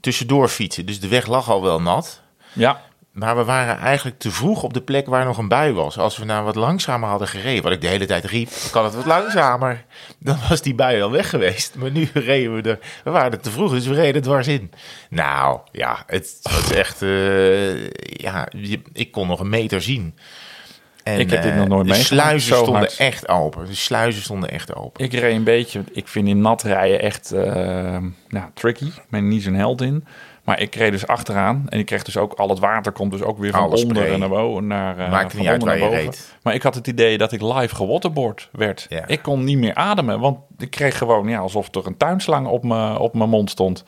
tussendoor 0.00 0.48
fietsen. 0.48 0.86
Dus 0.86 1.00
de 1.00 1.08
weg 1.08 1.26
lag 1.26 1.50
al 1.50 1.62
wel 1.62 1.80
nat. 1.82 2.20
Ja, 2.52 2.80
Maar 3.12 3.36
we 3.36 3.44
waren 3.44 3.78
eigenlijk 3.78 4.18
te 4.18 4.30
vroeg 4.30 4.62
op 4.62 4.74
de 4.74 4.82
plek 4.82 5.06
waar 5.06 5.24
nog 5.24 5.38
een 5.38 5.48
bui 5.48 5.72
was. 5.72 5.98
Als 5.98 6.16
we 6.16 6.24
nou 6.24 6.44
wat 6.44 6.54
langzamer 6.54 7.08
hadden 7.08 7.28
gereden, 7.28 7.62
wat 7.62 7.72
ik 7.72 7.80
de 7.80 7.86
hele 7.86 8.06
tijd 8.06 8.24
riep, 8.24 8.48
kan 8.70 8.84
het 8.84 8.94
wat 8.94 9.06
langzamer. 9.06 9.84
Dan 10.18 10.38
was 10.48 10.62
die 10.62 10.74
bui 10.74 11.02
al 11.02 11.10
weg 11.10 11.30
geweest. 11.30 11.74
Maar 11.74 11.90
nu 11.90 12.08
reden 12.14 12.54
we 12.54 12.70
er, 12.70 12.78
we 13.04 13.10
waren 13.10 13.32
er 13.32 13.40
te 13.40 13.50
vroeg, 13.50 13.70
dus 13.70 13.86
we 13.86 13.94
reden 13.94 14.22
dwars 14.22 14.46
in. 14.46 14.70
Nou, 15.10 15.60
ja, 15.72 16.02
het 16.06 16.38
was 16.42 16.72
echt, 16.72 17.02
eh, 17.02 17.88
ja, 18.00 18.48
ik 18.92 19.10
kon 19.10 19.26
nog 19.26 19.40
een 19.40 19.48
meter 19.48 19.82
zien. 19.82 20.14
En, 21.02 21.18
Ik 21.18 21.30
heb 21.30 21.42
dit 21.42 21.54
nog 21.54 21.64
eh, 21.64 21.70
nooit 21.70 21.86
De 21.86 21.92
meegemaakt, 21.92 22.22
sluizen 22.22 22.48
zo 22.48 22.62
stonden 22.62 22.82
hard. 22.82 22.96
echt 22.96 23.28
open. 23.28 23.66
De 23.66 23.74
sluizen 23.74 24.22
stonden 24.22 24.50
echt 24.50 24.74
open. 24.74 25.04
Ik 25.04 25.12
reed 25.12 25.36
een 25.36 25.44
beetje, 25.44 25.84
ik 25.92 26.08
vind 26.08 26.28
in 26.28 26.40
nat 26.40 26.62
rijden 26.62 27.00
echt 27.00 27.30
nou, 28.28 28.50
tricky. 28.54 28.86
Ik 28.86 29.04
ben 29.10 29.28
niet 29.28 29.42
zo'n 29.42 29.54
held 29.54 29.80
in. 29.80 30.04
Maar 30.44 30.60
ik 30.60 30.74
reed 30.74 30.92
dus 30.92 31.06
achteraan 31.06 31.64
en 31.68 31.78
ik 31.78 31.86
kreeg 31.86 32.02
dus 32.02 32.16
ook 32.16 32.32
al 32.32 32.48
het 32.48 32.58
water 32.58 32.92
komt 32.92 33.10
dus 33.10 33.22
ook 33.22 33.38
weer 33.38 33.50
van 33.50 33.60
Alle 33.60 33.76
onder 33.76 34.18
naar 34.18 34.28
boven. 34.28 34.66
Naar, 34.66 34.98
eh, 34.98 35.10
Maakt 35.10 35.30
van 35.30 35.40
niet 35.40 35.48
uit 35.48 35.62
onder 35.62 35.78
waar 35.78 35.90
naar 35.90 35.98
je 35.98 36.04
reed. 36.04 36.34
Maar 36.42 36.54
ik 36.54 36.62
had 36.62 36.74
het 36.74 36.86
idee 36.86 37.18
dat 37.18 37.32
ik 37.32 37.42
live 37.42 37.74
gewaterboard 37.74 38.48
werd. 38.52 38.86
Ja. 38.88 39.06
Ik 39.06 39.22
kon 39.22 39.44
niet 39.44 39.58
meer 39.58 39.74
ademen, 39.74 40.20
want 40.20 40.38
ik 40.58 40.70
kreeg 40.70 40.98
gewoon 40.98 41.28
ja, 41.28 41.38
alsof 41.38 41.74
er 41.74 41.86
een 41.86 41.96
tuinslang 41.96 42.46
op 42.46 42.64
mijn 42.64 42.96
op 42.96 43.14
mijn 43.14 43.30
mond 43.30 43.50
stond. 43.50 43.84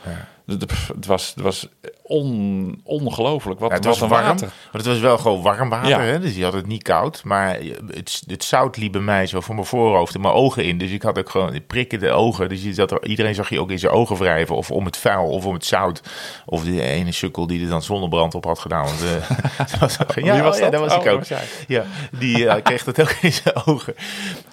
Het, 0.47 0.71
het 0.95 1.07
was, 1.07 1.33
het 1.35 1.45
was 1.45 1.69
on, 2.07 2.81
ongelooflijk. 2.85 3.61
Wat, 3.61 3.69
Ja, 3.71 3.77
het 3.77 3.85
wat 3.85 3.95
was 3.95 4.03
een 4.03 4.09
warm, 4.15 4.27
water. 4.27 4.47
maar 4.47 4.73
het 4.83 4.87
was 4.87 4.99
wel 4.99 5.19
gewoon 5.19 5.43
warm 5.43 5.69
water, 5.69 5.89
Ja. 5.89 6.01
hè? 6.01 6.21
dus 6.21 6.37
je 6.37 6.45
had 6.45 6.53
het 6.53 6.67
niet 6.67 6.83
koud. 6.83 7.25
Maar 7.25 7.59
het, 7.95 8.23
het 8.27 8.45
zout 8.45 8.77
liep 8.77 8.93
bij 8.93 9.01
mij 9.01 9.27
zo 9.27 9.41
voor 9.41 9.55
mijn 9.55 9.67
voorhoofd 9.67 10.15
en 10.15 10.21
mijn 10.21 10.35
ogen 10.35 10.65
in. 10.65 10.79
Dus 10.79 10.91
ik 10.91 11.03
had 11.03 11.19
ook 11.19 11.31
gewoon 11.31 11.61
prikken 11.67 11.99
de 12.01 12.11
ogen. 12.11 12.49
Dus 12.49 12.63
je 12.63 12.75
zat 12.75 12.91
er, 12.91 13.07
iedereen 13.07 13.35
zag 13.35 13.49
je 13.49 13.61
ook 13.61 13.71
in 13.71 13.79
zijn 13.79 13.93
ogen 13.93 14.17
wrijven. 14.17 14.57
Of 14.57 14.71
om 14.71 14.85
het 14.85 14.97
vuil, 14.97 15.25
of 15.29 15.47
om 15.47 15.55
het 15.55 15.65
zout. 15.65 16.01
Of 16.47 16.65
die 16.65 16.83
ene 16.83 17.13
sukkel 17.13 17.47
die 17.47 17.63
er 17.63 17.69
dan 17.69 17.83
zonnebrand 17.83 18.35
op 18.35 18.45
had 18.45 18.59
gedaan. 18.59 18.85
Want, 18.85 19.03
eh, 19.03 19.31
dat 19.71 19.79
was 19.79 20.01
ook- 20.03 20.15
ja, 20.15 20.43
was 20.43 20.55
oh 20.55 20.59
ja, 20.59 20.71
dat? 20.71 20.73
dat 20.73 20.81
was 20.81 20.99
Oh, 20.99 21.05
ik 21.05 21.13
ook. 21.13 21.19
dat 21.19 21.29
was. 21.29 21.39
Ja, 21.67 21.85
die 22.19 22.49
eh, 22.49 22.63
kreeg 22.63 22.85
dat 22.85 23.01
ook 23.01 23.11
in 23.21 23.33
zijn 23.33 23.55
ogen. 23.67 23.95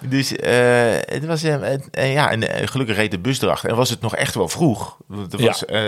Dus 0.04 0.36
eh, 0.36 0.52
het 0.90 1.26
was, 1.26 1.40
ja, 1.40 2.30
en 2.30 2.68
gelukkig 2.68 2.96
reed 2.96 3.10
de 3.10 3.18
bus 3.18 3.42
erachter. 3.42 3.70
En 3.70 3.76
was 3.76 3.90
het 3.90 4.00
nog 4.00 4.16
echt 4.16 4.34
wel 4.34 4.48
vroeg. 4.48 4.96
Er, 5.10 5.44
was, 5.44 5.64
nou, 5.68 5.82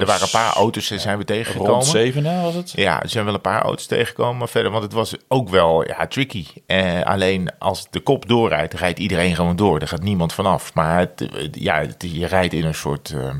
er 0.00 0.06
waren 0.06 0.22
een 0.22 0.30
paar 0.30 0.52
auto's 0.54 0.90
en 0.90 1.00
zijn 1.02 1.18
we 1.18 1.24
tegengekomen. 1.24 1.72
Rond 1.72 1.86
zeven 1.86 2.24
hè, 2.24 2.42
was 2.42 2.54
het? 2.54 2.72
Ja, 2.76 3.02
er 3.02 3.08
zijn 3.08 3.24
wel 3.24 3.34
een 3.34 3.40
paar 3.40 3.62
auto's 3.62 3.86
tegengekomen, 3.86 4.36
maar 4.36 4.48
verder, 4.48 4.70
want 4.70 4.82
het 4.82 4.92
was 4.92 5.14
ook 5.28 5.48
wel 5.48 5.86
ja, 5.88 6.06
tricky. 6.06 6.46
Eh, 6.66 7.00
alleen 7.02 7.50
als 7.58 7.86
de 7.90 8.00
kop 8.00 8.28
doorrijdt, 8.28 8.74
rijdt 8.74 8.98
iedereen 8.98 9.34
gewoon 9.34 9.56
door. 9.56 9.78
Er 9.80 9.88
gaat 9.88 10.02
niemand 10.02 10.32
vanaf. 10.32 10.74
Maar 10.74 10.98
het, 10.98 11.28
ja, 11.52 11.80
het- 11.80 12.04
je 12.12 12.26
rijdt 12.26 12.54
in 12.54 12.64
een 12.64 12.74
soort. 12.74 13.10
eh, 13.10 13.30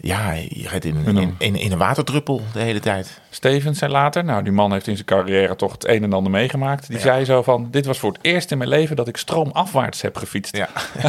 ja, 0.00 0.32
je 0.32 0.68
rijdt 0.68 0.84
in, 0.84 0.96
een- 0.96 1.16
in, 1.16 1.34
in, 1.38 1.56
in 1.56 1.72
een 1.72 1.78
waterdruppel 1.78 2.42
de 2.52 2.60
hele 2.60 2.80
tijd. 2.80 3.20
Stevens 3.30 3.78
zei 3.78 3.92
later, 3.92 4.24
nou 4.24 4.42
die 4.42 4.52
man 4.52 4.72
heeft 4.72 4.86
in 4.86 4.94
zijn 4.94 5.06
carrière 5.06 5.56
toch 5.56 5.72
het 5.72 5.88
een 5.88 6.02
en 6.02 6.12
ander 6.12 6.32
meegemaakt. 6.32 6.88
Die 6.88 6.98
zei 6.98 7.24
zo 7.24 7.42
van, 7.42 7.68
dit 7.70 7.86
was 7.86 7.98
voor 7.98 8.12
het 8.12 8.18
eerst 8.22 8.50
in 8.50 8.58
mijn 8.58 8.70
leven 8.70 8.96
dat 8.96 9.08
ik 9.08 9.16
stroomafwaarts 9.16 10.02
heb 10.02 10.16
gefietst. 10.16 10.56
Ja. 10.56 10.68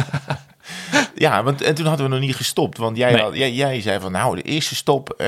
ja, 1.14 1.42
want 1.42 1.62
en 1.62 1.74
toen 1.74 1.86
hadden 1.86 2.06
we 2.06 2.12
nog 2.12 2.20
niet 2.20 2.36
gestopt. 2.36 2.78
Want 2.78 2.96
jij, 2.96 3.12
Nee. 3.12 3.22
had- 3.22 3.36
jij, 3.36 3.52
jij 3.52 3.80
zei 3.80 4.00
van, 4.00 4.12
nou, 4.12 4.36
de 4.36 4.42
eerste 4.42 4.74
stop, 4.74 5.10
eh 5.18 5.26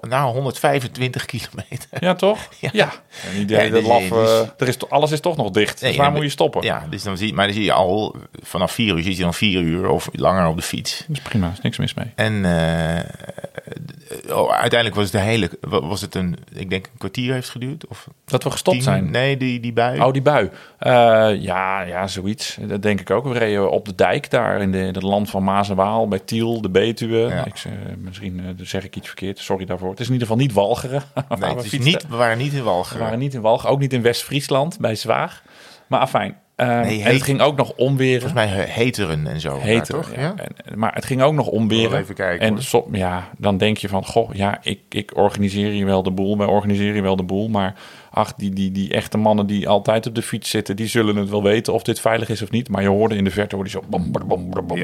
nou, 0.00 0.32
125 0.32 1.24
kilometer. 1.24 1.88
Ja, 2.00 2.14
toch? 2.14 2.38
Ja. 2.72 2.90
En 3.30 3.46
die 3.46 3.48
Ja, 3.48 3.58
deed 3.62 3.72
dat 3.72 3.82
laf, 3.82 4.02
dus- 4.08 4.30
eh, 4.30 4.40
er 4.58 4.68
is, 4.68 4.88
alles 4.88 5.10
is 5.10 5.20
toch 5.20 5.36
nog 5.36 5.50
dicht. 5.50 5.80
Nee, 5.80 5.90
dus 5.90 6.00
waar 6.00 6.12
moet 6.12 6.22
je 6.22 6.28
stoppen? 6.28 6.62
Ja, 6.62 6.86
dus 6.90 7.02
dan 7.02 7.16
zie 7.16 7.34
maar 7.34 7.44
dan 7.46 7.54
zie 7.54 7.64
je 7.64 7.72
al, 7.72 8.16
vanaf 8.42 8.72
vier 8.72 8.96
uur 8.96 9.02
zit 9.02 9.16
je 9.16 9.22
dan 9.22 9.34
vier 9.34 9.60
uur 9.60 9.88
of 9.88 10.08
langer 10.12 10.46
op 10.46 10.56
de 10.56 10.62
fiets. 10.62 11.04
Dat 11.06 11.16
is 11.16 11.22
prima, 11.22 11.50
is 11.52 11.60
niks 11.60 11.78
mis 11.78 11.94
mee. 11.94 12.06
En 12.14 12.44
eh, 12.44 14.36
oh, 14.36 14.50
uiteindelijk 14.52 14.94
was 14.94 15.04
het 15.04 15.12
de 15.12 15.18
hele, 15.28 15.50
was 15.60 16.00
het 16.00 16.14
een, 16.14 16.36
ik 16.54 16.70
denk 16.70 16.86
een 16.86 16.98
kwartier 16.98 17.32
heeft 17.32 17.48
geduurd 17.48 17.86
of 17.86 18.06
Dat 18.24 18.42
we 18.44 18.50
gestopt 18.50 18.76
tien- 18.76 18.84
zijn. 18.84 19.10
Nee, 19.10 19.36
die, 19.36 19.60
die 19.60 19.72
bui. 19.72 20.00
Oh, 20.00 20.12
die 20.12 20.22
bui. 20.22 20.50
Eh, 20.78 20.90
ja, 21.38 21.80
ja, 21.80 22.06
zoiets. 22.06 22.56
Dat 22.60 22.82
denk 22.82 23.00
ik 23.00 23.10
ook. 23.10 23.24
We 23.24 23.38
reden 23.38 23.70
op 23.70 23.84
de 23.84 23.94
dijk 23.94 24.30
daar 24.30 24.60
in, 24.60 24.72
de, 24.72 24.79
in 24.86 24.94
het 24.94 25.02
land 25.02 25.30
van 25.30 25.44
Maas 25.44 25.68
en 25.70 25.76
Waal, 25.76 26.08
bij 26.08 26.18
Tiel, 26.18 26.60
de 26.60 26.70
Betuwe. 26.70 27.18
Ja. 27.18 27.44
Ik, 27.44 27.54
eh, 27.64 27.72
misschien 27.98 28.40
eh, 28.40 28.46
zeg 28.66 28.84
ik 28.84 28.96
iets 28.96 29.06
verkeerd, 29.06 29.38
sorry 29.38 29.64
daarvoor. 29.64 29.90
Het 29.90 30.00
is 30.00 30.06
in 30.06 30.12
ieder 30.12 30.28
geval 30.28 30.42
niet 30.42 30.52
Walcheren. 30.52 31.02
waar 31.14 31.24
nee, 31.38 31.50
we 31.54 31.62
het 31.62 31.72
is 31.72 31.78
niet, 31.78 32.06
we 32.08 32.16
waren 32.16 32.38
niet 32.38 32.52
in 32.52 32.58
We 32.58 32.64
Walcheren. 32.64 33.02
waren 33.02 33.18
niet 33.18 33.34
in 33.34 33.40
Walcheren, 33.40 33.70
ook 33.72 33.80
niet 33.80 33.92
in 33.92 34.02
West-Friesland, 34.02 34.78
bij 34.80 34.94
Zwaag. 34.94 35.42
Maar 35.86 36.00
afijn. 36.00 36.36
eh, 36.56 36.66
Nee, 36.66 36.76
en 36.78 36.88
heet- 36.88 37.04
het 37.12 37.22
ging 37.22 37.40
ook 37.40 37.56
nog 37.56 37.72
omweren. 37.76 38.20
Volgens 38.20 38.46
mij 38.46 38.46
he- 38.48 38.70
heteren 38.72 39.26
en 39.26 39.40
zo. 39.40 39.58
Heter, 39.60 39.92
daar, 39.94 40.02
toch? 40.04 40.14
ja. 40.16 40.34
En- 40.36 40.78
maar 40.78 40.94
het 40.94 41.04
ging 41.04 41.22
ook 41.22 41.34
nog 41.34 41.46
omberen. 41.46 41.90
Wel 41.90 41.98
even 42.00 42.14
kijken, 42.14 42.46
en 42.46 42.62
so- 42.62 42.88
ja, 42.92 43.28
dan 43.38 43.56
denk 43.56 43.76
je 43.78 43.88
van, 43.88 44.04
goh, 44.04 44.34
ja, 44.34 44.58
ik, 44.62 44.80
ik 44.88 45.10
organiseer 45.16 45.70
hier 45.70 45.86
wel 45.86 46.02
de 46.02 46.10
boel. 46.10 46.38
Wij 46.38 46.46
organiseren 46.46 46.92
hier 46.92 47.02
wel 47.02 47.16
de 47.16 47.22
boel. 47.22 47.48
Maar 47.48 47.74
ach, 48.20 48.34
die, 48.34 48.50
die, 48.50 48.72
die 48.72 48.92
echte 48.92 49.18
mannen 49.18 49.46
die 49.46 49.68
altijd 49.68 50.06
op 50.06 50.14
de 50.14 50.22
fiets 50.22 50.50
zitten, 50.50 50.76
die 50.76 50.86
zullen 50.86 51.16
het 51.16 51.30
wel 51.30 51.42
weten 51.42 51.72
of 51.72 51.82
dit 51.82 52.00
veilig 52.00 52.28
is 52.28 52.42
of 52.42 52.50
niet. 52.50 52.68
Maar 52.68 52.82
je 52.82 52.88
hoorde 52.88 53.16
in 53.16 53.24
de 53.24 53.30
verte 53.30 53.54
hoorde 53.54 53.70
je 53.70 53.76
zo 53.76 53.84
bom, 53.88 54.12
bom, 54.12 54.50
bom, 54.50 54.66
bom. 54.66 54.78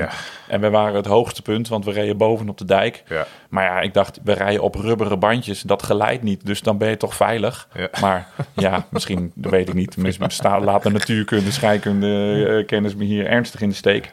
En 0.48 0.60
we 0.60 0.70
waren 0.70 0.94
het 0.94 1.06
hoogste 1.06 1.42
punt, 1.42 1.68
want 1.68 1.84
we 1.84 1.90
reden 1.90 2.16
boven 2.16 2.48
op 2.48 2.58
de 2.58 2.64
dijk. 2.64 3.02
Maar 3.48 3.64
ja, 3.64 3.80
ik 3.80 3.94
dacht, 3.94 4.20
we 4.24 4.32
rijden 4.32 4.62
op 4.62 4.74
rubberen 4.74 5.18
bandjes. 5.18 5.60
Dat 5.60 5.82
geleidt 5.82 6.22
niet, 6.22 6.46
dus 6.46 6.62
dan 6.62 6.78
ben 6.78 6.88
je 6.88 6.96
toch 6.96 7.14
veilig. 7.14 7.68
Maar 8.00 8.28
ja, 8.56 8.86
misschien, 8.90 9.32
dat 9.34 9.50
weet 9.50 9.68
ik 9.68 9.74
niet. 9.74 9.96
Misschien 9.96 10.64
laat 10.64 10.82
de 10.82 10.90
natuurkunde, 10.90 11.50
scheikunde, 11.50 12.44
eh, 12.46 12.66
kennis 12.66 12.94
me 12.94 13.04
hier 13.04 13.26
ernstig 13.26 13.60
in 13.60 13.68
de 13.68 13.74
steek. 13.74 14.10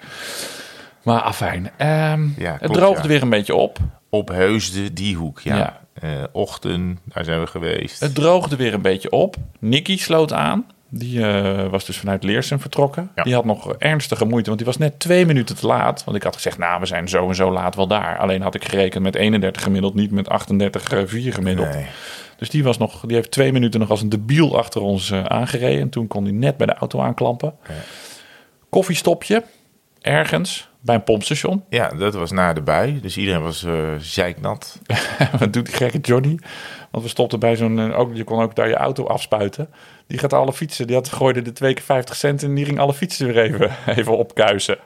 Maar 1.03 1.21
afijn, 1.21 1.71
ehm, 1.77 2.27
Ja, 2.37 2.57
het 2.59 2.73
droogde 2.73 3.01
ja. 3.01 3.07
weer 3.07 3.21
een 3.21 3.29
beetje 3.29 3.55
op. 3.55 3.77
Op 4.09 4.27
Heusden, 4.27 4.93
die 4.93 5.15
hoek, 5.15 5.39
ja. 5.39 5.57
Ja. 5.57 5.81
Eh, 6.03 6.23
ochtend, 6.31 6.99
daar 7.03 7.23
zijn 7.23 7.39
we 7.39 7.47
geweest. 7.47 7.99
Het 7.99 8.15
droogde 8.15 8.55
weer 8.55 8.73
een 8.73 8.81
beetje 8.81 9.11
op. 9.11 9.35
Nicky 9.59 9.97
sloot 9.97 10.33
aan. 10.33 10.65
Die 10.89 11.25
eh, 11.25 11.69
was 11.69 11.85
dus 11.85 11.97
vanuit 11.97 12.23
Leersum 12.23 12.59
vertrokken. 12.59 13.11
Ja. 13.15 13.23
Die 13.23 13.33
had 13.33 13.45
nog 13.45 13.73
ernstige 13.73 14.25
moeite, 14.25 14.45
want 14.45 14.57
die 14.57 14.67
was 14.67 14.77
net 14.77 14.99
twee 14.99 15.25
minuten 15.25 15.55
te 15.55 15.67
laat. 15.67 16.03
Want 16.03 16.17
ik 16.17 16.23
had 16.23 16.35
gezegd, 16.35 16.57
nou, 16.57 16.79
we 16.79 16.85
zijn 16.85 17.09
zo 17.09 17.27
en 17.27 17.35
zo 17.35 17.51
laat 17.51 17.75
wel 17.75 17.87
daar. 17.87 18.17
Alleen 18.17 18.41
had 18.41 18.55
ik 18.55 18.65
gerekend 18.65 19.03
met 19.03 19.15
31 19.15 19.63
gemiddeld, 19.63 19.93
niet 19.93 20.11
met 20.11 20.29
38,4 20.29 21.33
gemiddeld. 21.33 21.73
Nee. 21.73 21.85
Dus 22.37 22.49
die, 22.49 22.63
was 22.63 22.77
nog, 22.77 23.01
die 23.05 23.15
heeft 23.15 23.31
twee 23.31 23.51
minuten 23.51 23.79
nog 23.79 23.89
als 23.89 24.01
een 24.01 24.09
debiel 24.09 24.57
achter 24.57 24.81
ons 24.81 25.11
eh, 25.11 25.25
aangereden. 25.25 25.81
En 25.81 25.89
toen 25.89 26.07
kon 26.07 26.23
hij 26.23 26.33
net 26.33 26.57
bij 26.57 26.67
de 26.67 26.73
auto 26.73 26.99
aanklampen. 26.99 27.55
Koffiestopje, 28.69 29.43
ergens, 30.01 30.69
bij 30.83 30.95
een 30.95 31.03
pompstation. 31.03 31.63
Ja, 31.69 31.87
dat 31.89 32.13
was 32.13 32.31
na 32.31 32.53
de 32.53 32.61
bui. 32.61 32.99
Dus 33.01 33.17
iedereen 33.17 33.41
was 33.41 33.63
eh 33.63 33.73
zeiknat. 33.97 34.79
Wat 35.39 35.53
doet 35.53 35.65
die 35.65 35.75
gekke 35.75 35.97
Johnny? 35.99 36.39
Want 36.91 37.03
we 37.03 37.09
stopten 37.09 37.39
bij 37.39 37.55
zo'n... 37.55 37.79
eh, 37.79 37.99
Ook, 37.99 38.15
je 38.15 38.23
kon 38.23 38.41
ook 38.41 38.55
daar 38.55 38.67
je 38.67 38.75
auto 38.75 39.05
afspuiten. 39.05 39.69
Die 40.07 40.17
gaat 40.19 40.33
alle 40.33 40.53
fietsen... 40.53 40.87
Die 40.87 40.95
had, 40.95 41.09
gooide 41.09 41.41
de 41.41 41.51
twee 41.51 41.73
keer 41.73 41.83
50 41.83 42.15
cent... 42.15 42.43
en 42.43 42.55
die 42.55 42.65
ging 42.65 42.79
alle 42.79 42.93
fietsen 42.93 43.27
weer 43.27 43.37
even, 43.37 43.71
even 43.97 44.17
opkuisen. 44.17 44.77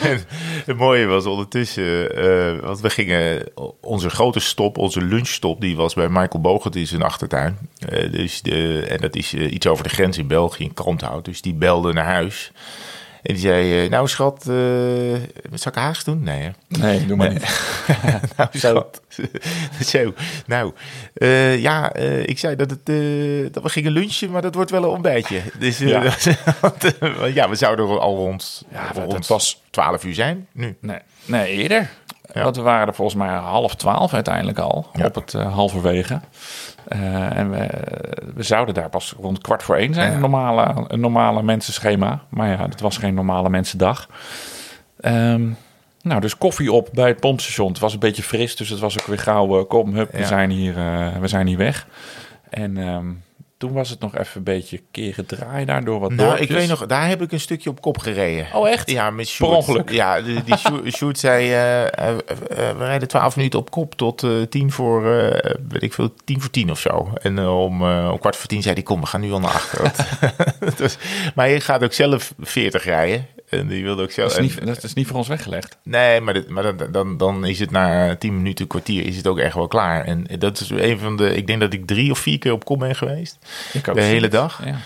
En 0.00 0.20
het 0.66 0.76
mooie 0.76 1.06
was 1.06 1.26
ondertussen, 1.26 2.16
eh, 2.16 2.60
want 2.60 2.80
we 2.80 2.90
gingen 2.90 3.50
onze 3.80 4.10
grote 4.10 4.40
stop, 4.40 4.78
onze 4.78 5.02
lunchstop, 5.02 5.60
die 5.60 5.76
was 5.76 5.94
bij 5.94 6.08
Michael 6.08 6.40
Bogert 6.40 6.76
in 6.76 6.86
zijn 6.86 7.02
achtertuin. 7.02 7.58
Dus 8.10 8.42
de, 8.42 8.86
en 8.88 9.00
dat 9.00 9.16
is 9.16 9.34
iets 9.34 9.66
over 9.66 9.84
de 9.84 9.90
grens 9.90 10.18
in 10.18 10.26
België, 10.26 10.64
in 10.64 10.74
Kalmthout. 10.74 11.24
Dus 11.24 11.42
die 11.42 11.54
belde 11.54 11.92
naar 11.92 12.04
huis. 12.04 12.52
En 13.24 13.34
die 13.34 13.42
zei, 13.42 13.84
eh, 13.84 13.90
nou 13.90 14.08
schat, 14.08 14.38
eh 14.48 14.54
zal 15.54 15.72
ik 15.72 15.78
haast 15.78 16.04
doen? 16.04 16.22
Nee, 16.22 16.40
hè? 16.42 16.50
Nee, 16.68 17.06
doe 17.06 17.16
maar 17.16 17.32
niet. 17.32 17.60
nou, 18.36 18.48
Zo. 18.52 18.58
schat. 18.58 19.00
Zo. 19.90 20.12
Nou, 20.46 20.72
eh, 21.14 21.58
ja, 21.62 21.94
ik 22.26 22.38
zei 22.38 22.56
dat, 22.56 22.70
het, 22.70 22.86
dat 23.54 23.62
we 23.62 23.68
gingen 23.68 23.92
lunchen, 23.92 24.30
maar 24.30 24.42
dat 24.42 24.54
wordt 24.54 24.70
wel 24.70 24.82
een 24.82 24.88
ontbijtje. 24.88 25.40
Dus 25.58 25.78
Ja. 25.78 26.02
want, 26.60 26.94
ja, 27.34 27.48
we 27.48 27.54
zouden 27.54 28.00
al 28.00 28.16
rond, 28.16 28.62
Ja, 28.72 28.90
rond 28.94 29.10
dat 29.12 29.26
was- 29.26 29.62
12 29.70 30.04
uur 30.04 30.14
zijn 30.14 30.46
nu. 30.52 30.76
Nee, 30.80 30.98
nee 31.24 31.52
eerder. 31.52 31.90
Ja. 32.34 32.42
Want 32.42 32.56
we 32.56 32.62
waren 32.62 32.86
er 32.86 32.94
volgens 32.94 33.16
mij 33.16 33.28
half 33.28 33.74
twaalf 33.74 34.14
uiteindelijk 34.14 34.58
al. 34.58 34.86
Ja. 34.92 35.04
Op 35.04 35.14
het 35.14 35.34
eh, 35.34 35.54
halverwege. 35.54 36.20
Eh, 36.88 37.36
en 37.36 37.50
we, 37.50 37.68
we 38.34 38.42
zouden 38.42 38.74
daar 38.74 38.88
pas 38.88 39.14
rond 39.20 39.40
kwart 39.40 39.62
voor 39.62 39.76
één 39.76 39.94
zijn. 39.94 40.08
Ja. 40.08 40.14
Een, 40.14 40.20
normale, 40.20 40.84
een 40.88 41.00
normale 41.00 41.42
mensenschema. 41.42 42.20
Maar 42.28 42.48
ja, 42.48 42.68
het 42.68 42.80
was 42.80 42.96
geen 42.96 43.14
normale 43.14 43.48
mensendag. 43.48 44.08
Ehm, 45.00 45.48
nou, 46.02 46.20
dus 46.20 46.38
koffie 46.38 46.72
op 46.72 46.88
bij 46.92 47.08
het 47.08 47.20
pompstation. 47.20 47.68
Het 47.68 47.78
was 47.78 47.92
een 47.92 47.98
beetje 47.98 48.22
fris, 48.22 48.56
dus 48.56 48.68
het 48.68 48.80
was 48.80 49.00
ook 49.00 49.06
weer 49.06 49.18
gauw. 49.18 49.58
eh, 49.58 49.68
kom, 49.68 49.94
hup, 49.94 50.12
we, 50.12 50.24
zijn 50.24 50.50
hier, 50.50 50.74
we 51.20 51.28
zijn 51.28 51.46
hier 51.46 51.58
weg. 51.58 51.86
En 52.50 52.76
ehm, 52.76 53.06
toen 53.64 53.72
was 53.72 53.90
het 53.90 54.00
nog 54.00 54.16
even 54.16 54.36
een 54.36 54.42
beetje 54.42 54.80
keren 54.90 55.26
draaien 55.26 55.66
daar 55.66 55.84
door 55.84 56.00
wat 56.00 56.12
Nou, 56.12 56.38
ik 56.38 56.48
weet 56.48 56.68
nog, 56.68 56.86
daar 56.86 57.08
heb 57.08 57.22
ik 57.22 57.32
een 57.32 57.40
stukje 57.40 57.70
op 57.70 57.80
kop 57.80 57.98
gereden. 57.98 58.46
Oh, 58.52 58.68
echt? 58.68 58.90
Ja, 58.90 59.10
met 59.10 59.28
Sjoerd. 59.28 59.50
Per 59.50 59.58
ongeluk? 59.58 59.90
Ja, 59.90 60.20
die, 60.20 60.42
die 60.82 60.92
Sjoerd, 60.92 61.18
zei, 61.18 61.50
eh, 61.52 61.82
eh, 61.82 62.08
eh, 62.08 62.16
we 62.48 62.84
rijden 62.84 63.08
12 63.08 63.36
minuten 63.36 63.58
op 63.58 63.70
kop 63.70 63.94
tot 63.94 64.26
tien 64.48 64.72
voor, 64.72 65.02
weet 65.68 65.82
ik 65.82 65.92
veel, 65.92 66.14
tien 66.24 66.40
voor 66.40 66.50
tien 66.50 66.70
of 66.70 66.78
zo. 66.78 67.12
En 67.22 67.38
om, 67.46 67.82
om 68.10 68.18
kwart 68.18 68.36
voor 68.36 68.46
tien 68.46 68.62
zei 68.62 68.74
hij, 68.74 68.82
kom, 68.82 69.00
we 69.00 69.06
gaan 69.06 69.20
nu 69.20 69.32
al 69.32 69.40
naar 69.40 69.50
achter. 69.50 69.92
Dat 70.60 70.78
was- 70.78 70.96
maar 71.34 71.48
je 71.48 71.60
gaat 71.60 71.84
ook 71.84 71.92
zelf 71.92 72.34
40 72.40 72.84
rijden. 72.84 73.26
En 73.58 73.66
die 73.68 73.82
wilde 73.82 74.02
ook 74.02 74.10
zelf... 74.10 74.28
Dat 74.34 74.38
is, 74.44 74.48
niet, 74.48 74.58
en- 74.58 74.66
dat 74.66 74.82
is 74.82 74.94
niet 74.94 75.06
voor 75.06 75.16
ons 75.16 75.28
weggelegd. 75.28 75.76
Nee, 75.82 76.20
maar, 76.20 76.34
dit, 76.34 76.48
maar 76.48 76.62
dan, 76.62 76.92
dan, 76.92 77.16
dan 77.16 77.44
is 77.46 77.58
het 77.58 77.70
na 77.70 78.16
10 78.16 78.36
minuten, 78.36 78.66
kwartier, 78.66 79.06
is 79.06 79.16
het 79.16 79.26
ook 79.26 79.38
echt 79.38 79.54
wel 79.54 79.68
klaar. 79.68 80.04
En 80.04 80.26
dat 80.38 80.60
is 80.60 80.70
een 80.70 80.98
van 80.98 81.16
de, 81.16 81.36
ik 81.36 81.46
denk 81.46 81.60
dat 81.60 81.72
ik 81.72 81.86
drie 81.86 82.10
of 82.10 82.18
vier 82.18 82.38
keer 82.38 82.52
op 82.52 82.64
kop 82.64 82.78
ben 82.78 82.96
geweest. 82.96 83.38
Ik 83.72 83.88
ook 83.88 83.94
De 83.94 84.02
hele 84.02 84.28
dag? 84.28 84.60
Ja. 84.64 84.76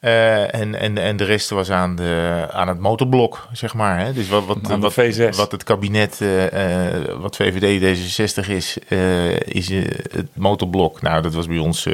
Eh, 0.00 0.54
en, 0.54 0.74
en, 0.74 0.98
en 0.98 1.16
de 1.16 1.24
rest 1.24 1.50
was 1.50 1.70
aan, 1.70 1.96
de, 1.96 2.46
aan 2.50 2.68
het 2.68 2.78
motorblok, 2.78 3.48
zeg 3.52 3.74
maar. 3.74 3.98
Hè? 3.98 4.12
Dus 4.12 4.28
wat, 4.28 4.44
wat, 4.46 4.58
wat, 4.78 4.92
V6. 4.92 5.28
wat 5.36 5.52
het 5.52 5.64
kabinet, 5.64 6.20
eh, 6.20 6.94
eh, 6.96 7.04
wat 7.20 7.36
VVD 7.36 7.80
D66 7.80 8.50
is, 8.50 8.76
eh, 8.88 9.40
is 9.40 9.68
het 9.68 10.26
motorblok. 10.32 11.02
Nou, 11.02 11.22
dat 11.22 11.34
was 11.34 11.46
bij 11.46 11.58
ons 11.58 11.86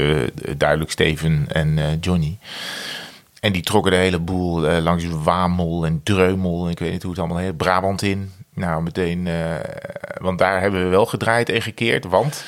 duidelijk 0.57 0.91
Steven 0.91 1.47
en 1.49 1.79
Johnny. 2.01 2.39
En 3.45 3.53
die 3.53 3.63
trokken 3.63 3.93
de 3.93 3.99
hele 3.99 4.19
boel 4.19 4.69
eh, 4.69 4.83
langs 4.83 5.05
Wamel 5.23 5.87
en 5.87 6.01
Dreumel. 6.03 6.65
en 6.65 6.71
Ik 6.71 6.79
weet 6.79 6.93
niet 6.93 7.03
hoe 7.03 7.11
het 7.11 7.21
allemaal 7.21 7.39
heet. 7.39 7.57
Brabant 7.57 8.03
in. 8.03 8.33
Nou, 8.55 8.83
meteen. 8.83 9.27
eh, 9.27 9.55
want 10.21 10.39
daar 10.39 10.61
hebben 10.61 10.83
we 10.83 10.89
wel 10.89 11.07
gedraaid 11.07 11.49
en 11.49 11.63
gekeerd. 11.63 12.05
Want. 12.05 12.45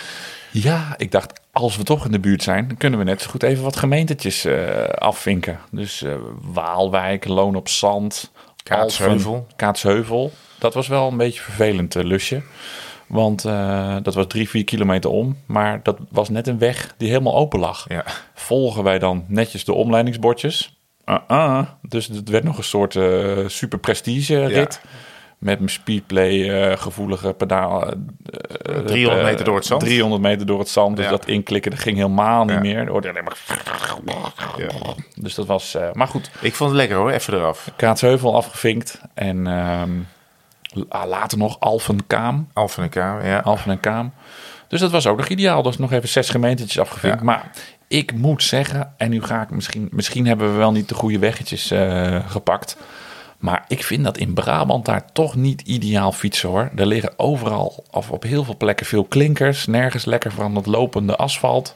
Ja, 0.50 0.94
ik 0.96 1.11
dacht, 1.11 1.40
als 1.52 1.76
we 1.76 1.82
toch 1.82 2.04
in 2.04 2.12
de 2.12 2.20
buurt 2.20 2.42
zijn, 2.42 2.68
dan 2.68 2.76
kunnen 2.76 2.98
we 2.98 3.04
net 3.04 3.22
zo 3.22 3.30
goed 3.30 3.42
even 3.42 3.62
wat 3.64 3.76
gemeentetjes 3.76 4.44
eh, 4.44 4.85
afvinken. 4.88 5.59
Dus 5.70 6.04
Waalwijk, 6.40 7.28
Loon 7.28 7.56
op 7.56 7.68
Zand, 7.68 8.32
Kaatsheuvel. 8.62 9.35
Alphen, 9.35 9.56
Kaatsheuvel. 9.56 10.32
Dat 10.59 10.74
was 10.74 10.88
wel 10.88 11.09
een 11.09 11.16
beetje 11.16 11.40
vervelend 11.40 11.94
lusje. 11.94 12.42
Want 13.06 13.42
dat 14.02 14.14
was 14.14 14.26
drie, 14.26 14.48
vier 14.48 14.64
kilometer 14.64 15.11
om. 15.11 15.37
Maar 15.46 15.80
dat 15.82 15.98
was 16.11 16.28
net 16.28 16.46
een 16.46 16.59
weg 16.59 16.94
die 16.96 17.09
helemaal 17.09 17.35
open 17.37 17.59
lag. 17.59 17.85
Ja. 17.88 18.04
Volgen 18.35 18.82
wij 18.82 18.98
dan 18.98 19.24
netjes 19.28 19.64
de 19.64 19.72
omleidingsbordjes. 19.72 20.76
Uh-uh. 21.07 21.62
Dus 21.83 22.07
het 22.07 22.29
werd 22.29 22.45
nog 22.45 22.59
een 22.59 22.64
soort 22.64 22.97
eh, 22.97 23.37
super 23.47 23.79
prestige 23.79 24.45
rit. 24.47 24.81
Met 25.38 25.59
mijn 25.59 25.71
speedplay 25.71 26.51
eh, 26.51 26.77
gevoelige 26.79 27.33
pedaal. 27.33 27.87
eh, 27.87 27.92
300 28.85 29.23
meter 29.27 29.45
door 29.45 29.55
het 29.57 29.64
zand. 29.66 29.81
300 29.83 30.23
meter 30.23 30.47
door 30.47 30.59
het 30.59 30.69
zand. 30.69 30.97
Dus 30.97 31.05
Ja. 31.05 31.11
dat 31.11 31.27
inklikken 31.27 31.71
dat 31.71 31.81
ging 31.81 31.97
helemaal 31.97 32.45
niet 32.45 32.55
Ja. 32.55 32.61
meer. 32.61 32.79
Er 32.79 32.88
hoorde 32.90 33.09
alleen 33.09 33.25
maar... 33.25 33.37
Ja. 34.57 34.69
Dus 35.14 35.35
dat 35.35 35.47
was... 35.47 35.75
eh, 35.75 35.88
maar 35.92 36.09
goed, 36.09 36.31
Ik 36.40 36.55
vond 36.55 36.71
het 36.71 36.79
lekker 36.79 36.97
hoor, 36.97 37.11
even 37.11 37.35
eraf. 37.35 37.71
Kaatsheuvel 37.77 38.35
afgevinkt. 38.37 39.01
En 39.14 39.47
ehm, 39.47 39.90
la- 40.88 41.07
later 41.07 41.38
nog 41.38 41.61
Alphenkaam. 41.61 42.49
Alphen 42.53 42.83
en 42.83 42.88
Kaam, 42.88 43.25
ja. 43.25 43.38
Alphen 43.38 43.71
en 43.71 43.81
Kaam. 43.81 44.12
Dus 44.69 44.81
dat 44.81 44.90
was 44.90 45.07
ook 45.07 45.16
nog 45.16 45.29
ideaal. 45.29 45.62
Dus 45.62 45.79
nog 45.79 45.92
even 45.92 46.09
zes 46.09 46.29
gemeentetjes 46.31 46.79
afgevinkt. 46.79 47.23
Maar 47.23 47.51
ik 47.88 48.14
moet 48.14 48.42
zeggen, 48.42 48.94
en 48.96 49.11
nu 49.11 49.22
ga 49.22 49.42
ik 49.42 49.51
misschien... 49.51 49.88
Misschien 49.90 50.27
hebben 50.27 50.51
we 50.53 50.57
wel 50.59 50.72
niet 50.72 50.88
de 50.88 50.94
goede 50.94 51.18
weggetjes 51.18 51.70
eh, 51.70 52.31
gepakt. 52.31 52.77
Maar 53.38 53.64
ik 53.68 53.85
vind 53.85 54.05
dat 54.05 54.18
in 54.18 54.35
Brabant 54.35 54.85
daar 54.85 55.12
toch 55.12 55.35
niet 55.35 55.61
ideaal 55.61 56.12
fietsen 56.12 56.49
hoor. 56.49 56.70
Er 56.77 56.87
liggen 56.87 57.12
overal, 57.18 57.85
of 57.90 58.11
op 58.11 58.22
heel 58.22 58.44
veel 58.44 58.57
plekken, 58.57 58.87
veel 58.87 59.05
klinkers. 59.05 59.66
Nergens 59.66 60.05
lekker 60.05 60.33
van 60.33 60.55
het 60.57 60.66
lopende 60.66 61.16
asfalt. 61.16 61.75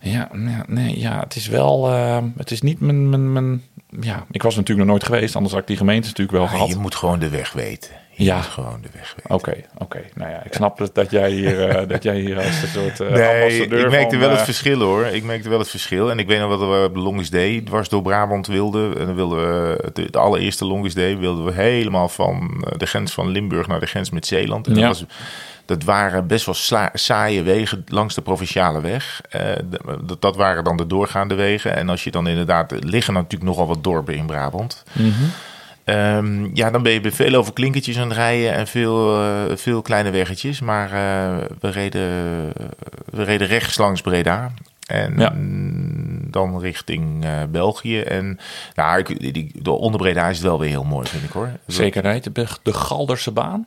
Ja, 0.00 0.28
nee, 0.66 0.98
ja 1.00 1.20
het 1.20 1.36
is 1.36 1.46
wel... 1.46 1.90
eh, 1.90 2.18
het 2.36 2.50
is 2.50 2.62
niet 2.62 2.80
mijn, 2.80 3.08
mijn, 3.10 3.32
mijn... 3.32 3.62
Ja, 4.00 4.24
ik 4.30 4.42
was 4.42 4.56
natuurlijk 4.56 4.86
nog 4.86 4.96
nooit 4.96 5.06
geweest. 5.06 5.34
Anders 5.34 5.52
had 5.54 5.62
ik 5.62 5.68
die 5.68 5.76
gemeentes 5.76 6.08
natuurlijk 6.10 6.38
wel 6.38 6.46
Maar 6.46 6.54
gehad. 6.56 6.68
je 6.68 6.76
moet 6.76 6.94
gewoon 6.94 7.18
de 7.18 7.28
weg 7.28 7.52
weten. 7.52 7.90
Ja. 8.24 8.40
gewoon 8.40 8.78
de 8.82 8.88
weg. 8.92 9.14
Oké, 9.26 9.54
oké. 9.78 10.00
Nou 10.14 10.30
ja, 10.30 10.42
ik 10.44 10.52
snap 10.54 10.78
het 10.78 10.94
dat 10.94 11.10
jij 11.10 11.30
hier, 11.30 11.68
eh, 11.68 11.88
dat 11.92 12.02
jij 12.02 12.18
hier 12.18 12.36
als 12.36 12.62
een 12.62 12.68
soort 12.68 13.00
eh 13.00 13.10
Nee, 13.10 13.62
ik 13.66 13.70
merkte 13.90 14.10
van, 14.10 14.18
wel 14.18 14.30
het 14.30 14.38
eh, 14.38 14.44
verschil 14.44 14.80
hoor. 14.80 15.04
Ik 15.06 15.24
merkte 15.24 15.48
wel 15.48 15.58
het 15.58 15.68
verschil. 15.68 16.10
En 16.10 16.18
ik 16.18 16.26
weet 16.26 16.40
nog 16.40 16.48
wat 16.48 16.58
we 16.68 16.84
op 16.88 16.96
Longest 16.96 17.32
Day 17.32 17.60
dwars 17.60 17.88
door 17.88 18.02
Brabant 18.02 18.46
wilden. 18.46 18.98
En 18.98 19.06
dan 19.06 19.14
wilden 19.14 19.38
we, 19.38 19.90
de, 19.92 20.10
de 20.10 20.18
allereerste 20.18 20.64
Longest 20.64 20.96
Day 20.96 21.16
wilden 21.18 21.44
we 21.44 21.52
helemaal 21.52 22.08
van 22.08 22.64
de 22.76 22.86
grens 22.86 23.12
van 23.12 23.28
Limburg 23.28 23.66
naar 23.66 23.80
de 23.80 23.86
grens 23.86 24.10
met 24.10 24.26
Zeeland. 24.26 24.66
En 24.66 24.74
dat, 24.74 24.84
was, 24.84 25.04
dat 25.64 25.82
waren 25.84 26.26
best 26.26 26.46
wel 26.46 26.54
sla- 26.54 26.90
saaie 26.92 27.42
wegen 27.42 27.84
langs 27.88 28.14
de 28.14 28.20
provinciale 28.22 28.80
weg. 28.80 29.20
Dat, 30.02 30.20
dat 30.22 30.36
waren 30.36 30.64
dan 30.64 30.76
de 30.76 30.86
doorgaande 30.86 31.34
wegen. 31.34 31.76
En 31.76 31.88
als 31.88 32.04
je 32.04 32.10
dan 32.10 32.26
inderdaad, 32.28 32.72
er 32.72 32.78
liggen 32.84 33.14
natuurlijk 33.14 33.50
nogal 33.50 33.66
wat 33.66 33.84
dorpen 33.84 34.14
in 34.14 34.26
Brabant. 34.26 34.84
Mhm. 34.92 35.08
Ehm, 35.88 36.48
ja, 36.54 36.70
dan 36.70 36.82
ben 36.82 36.92
je 36.92 37.12
veel 37.12 37.34
over 37.34 37.52
klinkertjes 37.52 37.98
aan 37.98 38.08
het 38.08 38.16
rijden 38.16 38.52
en 38.52 38.66
veel, 38.66 39.20
eh, 39.22 39.56
veel 39.56 39.82
kleine 39.82 40.10
weggetjes. 40.10 40.60
Maar 40.60 40.86
eh, 40.92 41.44
we, 41.60 41.68
reden, 41.70 42.02
we 43.04 43.22
reden 43.22 43.46
rechts 43.46 43.78
langs 43.78 44.00
Breda. 44.00 44.50
En 44.86 45.18
Ja. 45.18 45.32
dan 46.30 46.60
richting 46.60 47.24
eh, 47.24 47.30
België. 47.50 48.00
En 48.00 48.38
nou, 48.74 48.98
ik, 48.98 49.34
die, 49.34 49.52
de 49.62 49.70
onder 49.70 50.00
Breda 50.00 50.28
is 50.28 50.36
het 50.36 50.46
wel 50.46 50.58
weer 50.58 50.68
heel 50.68 50.84
mooi, 50.84 51.08
vind 51.08 51.24
ik 51.24 51.30
hoor. 51.30 51.50
Zeker 51.66 52.02
rijdt 52.02 52.34
de, 52.34 52.46
de 52.62 52.72
Galderse 52.72 53.30
baan. 53.30 53.66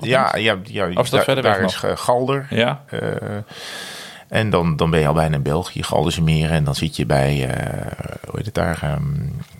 Ja, 0.00 0.36
ja, 0.36 0.56
ja 0.64 0.86
Of 0.88 0.94
dat 0.94 1.10
daar, 1.10 1.24
verder 1.24 1.44
weg 1.44 1.56
daar 1.56 1.64
is 1.64 1.80
nog? 1.80 2.00
Galder. 2.00 2.46
Ja, 2.50 2.84
en 4.28 4.50
dan, 4.50 4.76
dan 4.76 4.90
ben 4.90 5.00
je 5.00 5.06
al 5.06 5.14
bijna 5.14 5.36
in 5.36 5.42
België, 5.42 5.82
Galderse 5.82 6.22
Meren. 6.22 6.56
En 6.56 6.64
dan 6.64 6.74
zit 6.74 6.96
je 6.96 7.06
bij, 7.06 7.48
hoe 8.26 8.36
heet 8.36 8.44
het 8.44 8.54
daar, 8.54 8.78
ehm, 8.82 8.92
eh, 8.92 9.59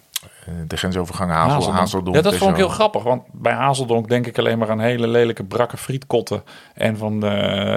de 0.66 0.76
grensovergang 0.76 1.30
Hazel, 1.30 1.52
Hazeldonk. 1.52 1.78
Hazeldonk. 1.78 2.16
Ja, 2.16 2.22
dat 2.22 2.36
vond 2.36 2.50
ik 2.50 2.56
heel 2.56 2.68
grappig. 2.68 3.02
Want 3.02 3.22
bij 3.32 3.52
Hazeldonk 3.52 4.08
denk 4.08 4.26
ik 4.26 4.38
alleen 4.38 4.58
maar 4.58 4.70
aan 4.70 4.80
hele 4.80 5.06
lelijke 5.06 5.44
brakke 5.44 5.76
frietkotten. 5.76 6.42
En 6.74 6.96
van 6.96 7.20
de, 7.20 7.26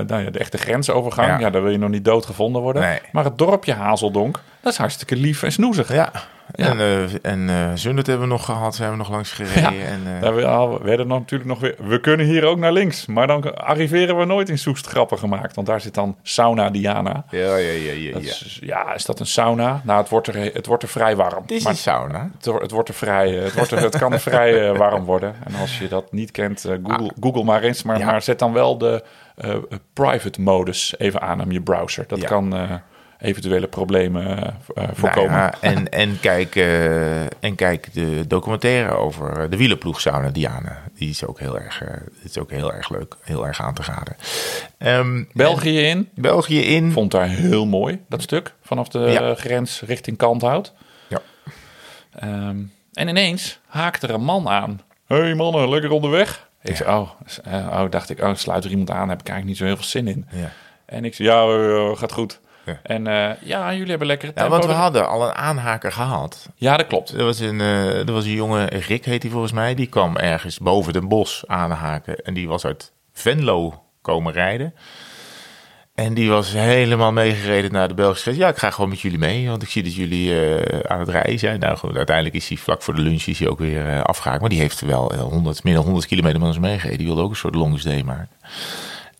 nou 0.07 0.23
ja, 0.23 0.29
de 0.29 0.39
echte 0.39 0.57
grensovergang. 0.57 1.27
Ja. 1.27 1.39
Ja. 1.39 1.49
daar 1.49 1.61
wil 1.61 1.71
je 1.71 1.77
nog 1.77 1.89
niet 1.89 2.05
doodgevonden 2.05 2.61
worden. 2.61 2.81
Nee. 2.81 2.99
Maar 3.11 3.23
het 3.23 3.37
dorpje 3.37 3.73
Hazeldonk, 3.73 4.39
dat 4.61 4.71
is 4.71 4.77
hartstikke 4.77 5.15
lief 5.15 5.43
en 5.43 5.51
snoezig. 5.51 5.93
Ja, 5.93 6.11
Ja. 6.55 6.65
en, 6.69 6.79
eh 6.79 7.31
en 7.31 7.49
eh 7.49 7.71
Zundert 7.73 8.07
hebben 8.07 8.27
we 8.27 8.33
nog 8.33 8.45
gehad, 8.45 8.75
zijn 8.75 8.91
we 8.91 8.97
nog 8.97 9.09
langs 9.09 9.31
gereden. 9.31 9.73
Ja. 9.73 9.85
En, 9.85 10.01
eh, 10.15 10.21
Daar 10.21 10.35
we- 10.69 10.79
werden 10.83 11.07
natuurlijk 11.07 11.49
nog 11.49 11.59
weer. 11.59 11.75
We 11.83 11.99
kunnen 11.99 12.25
hier 12.25 12.45
ook 12.45 12.57
naar 12.57 12.71
links. 12.71 13.05
Maar 13.05 13.27
dan 13.27 13.55
arriveren 13.57 14.17
we 14.17 14.25
nooit 14.25 14.49
in 14.49 14.57
Soest 14.57 14.85
grappen 14.87 15.17
gemaakt. 15.17 15.55
Want 15.55 15.67
daar 15.67 15.81
zit 15.81 15.93
dan 15.93 16.17
Sauna 16.21 16.69
Diana. 16.69 17.25
ja, 17.29 17.55
ja, 17.55 17.71
ja, 17.71 17.91
ja. 17.91 18.17
Is, 18.17 18.57
ja, 18.61 18.93
is 18.93 19.05
dat 19.05 19.19
een 19.19 19.25
sauna? 19.25 19.81
Nou, 19.83 19.99
het 20.01 20.09
wordt 20.09 20.27
er, 20.27 20.53
het 20.53 20.65
wordt 20.65 20.83
er 20.83 20.89
vrij 20.89 21.15
warm. 21.15 21.41
Het 21.41 21.51
is 21.51 21.63
Maar 21.63 21.71
een 21.71 21.77
sauna. 21.77 22.29
het, 22.37 22.45
wordt- 22.45 22.61
het 22.61 22.71
wordt 22.71 22.89
er 22.89 22.95
vrij, 22.95 23.29
het, 23.31 23.53
wordt 23.53 23.71
er, 23.71 23.79
het 23.79 23.97
kan 23.97 24.13
er 24.13 24.19
vrij 24.19 24.73
warm 24.73 25.03
worden. 25.03 25.35
En 25.43 25.55
als 25.61 25.77
je 25.79 25.87
dat 25.87 26.11
niet 26.11 26.31
kent, 26.31 26.65
Google, 26.83 27.11
Google 27.19 27.43
maar 27.43 27.61
eens. 27.63 27.83
Maar, 27.83 27.97
Ja. 27.99 28.05
maar 28.05 28.21
zet 28.21 28.39
dan 28.39 28.53
wel 28.53 28.77
de 28.77 29.03
eh, 29.35 29.55
private 29.93 30.41
modus 30.41 30.93
even 30.97 31.21
aan 31.21 31.41
op 31.41 31.51
je 31.51 31.61
browser. 31.61 32.03
Dat 32.07 32.21
Ja. 32.21 32.27
kan 32.27 32.55
eh, 32.55 32.71
eventuele 33.23 33.67
problemen 33.67 34.37
eh, 34.37 34.53
eh, 34.75 34.89
voorkomen. 34.93 35.31
Nou 35.31 35.41
ja, 35.43 35.57
en, 35.59 35.89
en, 36.03 36.19
kijk, 36.19 36.55
eh, 36.55 37.21
en 37.21 37.55
kijk 37.55 37.93
de 37.93 38.27
documentaire 38.27 38.95
over 38.95 39.49
de 39.49 39.57
wielerploeg 39.57 40.01
Sauna 40.01 40.29
Diana. 40.29 40.81
Die 40.93 41.09
is 41.09 41.25
ook 41.25 41.39
heel 41.39 41.59
erg, 41.59 41.83
is 42.23 42.37
ook 42.37 42.51
heel 42.51 42.73
erg 42.73 42.89
leuk, 42.89 43.15
heel 43.21 43.47
erg 43.47 43.61
aan 43.61 43.73
te 43.73 43.81
raden. 43.81 44.15
Ehm, 44.77 45.23
België 45.33 45.79
in. 45.79 46.09
België 46.15 46.59
in. 46.59 46.91
Vond 46.91 47.11
daar 47.11 47.27
heel 47.27 47.65
mooi, 47.65 48.01
dat 48.09 48.21
stuk. 48.21 48.53
Vanaf 48.61 48.87
de 48.87 48.99
Ja. 48.99 49.35
grens 49.35 49.81
richting 49.85 50.17
Kanthout. 50.17 50.73
Ja. 51.07 51.21
Ehm, 52.19 52.57
en 52.93 53.07
ineens 53.07 53.59
haakte 53.67 54.07
er 54.07 54.13
een 54.13 54.23
man 54.23 54.47
aan. 54.47 54.81
hey 55.07 55.35
mannen, 55.35 55.69
lekker 55.69 55.91
onderweg? 55.91 56.47
Ik 56.61 56.75
zei, 56.75 56.89
oh, 56.89 57.09
oh, 57.53 57.85
dacht 57.89 58.09
ik, 58.09 58.21
oh, 58.21 58.35
sluit 58.35 58.63
er 58.63 58.69
iemand 58.69 58.91
aan, 58.91 59.09
heb 59.09 59.19
ik 59.19 59.27
eigenlijk 59.27 59.45
niet 59.45 59.57
zo 59.57 59.65
heel 59.65 59.75
veel 59.75 59.85
zin 59.85 60.07
in. 60.07 60.25
Ja. 60.31 60.51
En 60.85 61.05
ik 61.05 61.13
zei, 61.13 61.27
ja, 61.27 61.95
gaat 61.95 62.11
goed. 62.11 62.39
Ja. 62.65 62.79
En 62.83 63.07
eh, 63.07 63.41
ja, 63.41 63.73
jullie 63.73 63.89
hebben 63.89 64.07
lekker 64.07 64.31
Ja, 64.35 64.49
want 64.49 64.65
we 64.65 64.71
hadden 64.71 65.07
al 65.07 65.23
een 65.23 65.33
aanhaker 65.33 65.91
gehad. 65.91 66.49
Ja, 66.55 66.77
dat 66.77 66.87
klopt. 66.87 67.09
Er 67.09 67.23
was, 67.23 67.39
een, 67.39 67.61
eh, 67.61 68.07
er 68.07 68.11
was 68.11 68.25
een 68.25 68.31
jongen, 68.31 68.67
Rick 68.67 69.05
heet 69.05 69.23
hij 69.23 69.31
volgens 69.31 69.51
mij, 69.51 69.75
die 69.75 69.87
kwam 69.87 70.17
ergens 70.17 70.57
boven 70.57 70.93
den 70.93 71.07
bos 71.07 71.43
aanhaken. 71.47 72.15
En 72.15 72.33
die 72.33 72.47
was 72.47 72.65
uit 72.65 72.91
Venlo 73.11 73.83
komen 74.01 74.33
rijden. 74.33 74.73
En 75.95 76.13
die 76.13 76.29
was 76.29 76.51
helemaal 76.51 77.11
meegereden 77.11 77.71
naar 77.71 77.87
de 77.87 77.93
Belgische 77.93 78.23
grens. 78.23 78.37
Ja, 78.37 78.47
ik 78.47 78.57
ga 78.57 78.69
gewoon 78.69 78.89
met 78.89 78.99
jullie 78.99 79.17
mee, 79.17 79.49
want 79.49 79.61
ik 79.61 79.69
zie 79.69 79.83
dat 79.83 79.95
jullie 79.95 80.39
eh, 80.39 80.79
aan 80.79 80.99
het 80.99 81.09
rijden 81.09 81.39
zijn. 81.39 81.59
Nou 81.59 81.77
goed, 81.77 81.95
uiteindelijk 81.95 82.35
is 82.35 82.47
hij 82.47 82.57
vlak 82.57 82.81
voor 82.81 82.95
de 82.95 83.01
lunch 83.01 83.23
is 83.23 83.39
hij 83.39 83.47
ook 83.47 83.59
weer 83.59 83.87
eh, 83.87 84.01
afgehaakt. 84.01 84.41
Maar 84.41 84.49
die 84.49 84.59
heeft 84.59 84.81
wel 84.81 85.11
eh, 85.11 85.19
100, 85.19 85.63
meer 85.63 85.73
dan 85.73 85.83
100 85.83 86.05
kilometer 86.05 86.39
met 86.39 86.47
ons 86.47 86.59
meegereden. 86.59 86.97
Die 86.97 87.07
wilde 87.07 87.21
ook 87.21 87.29
een 87.29 87.35
soort 87.35 87.55
longest 87.55 87.85
day 87.85 88.03
maken. 88.03 88.29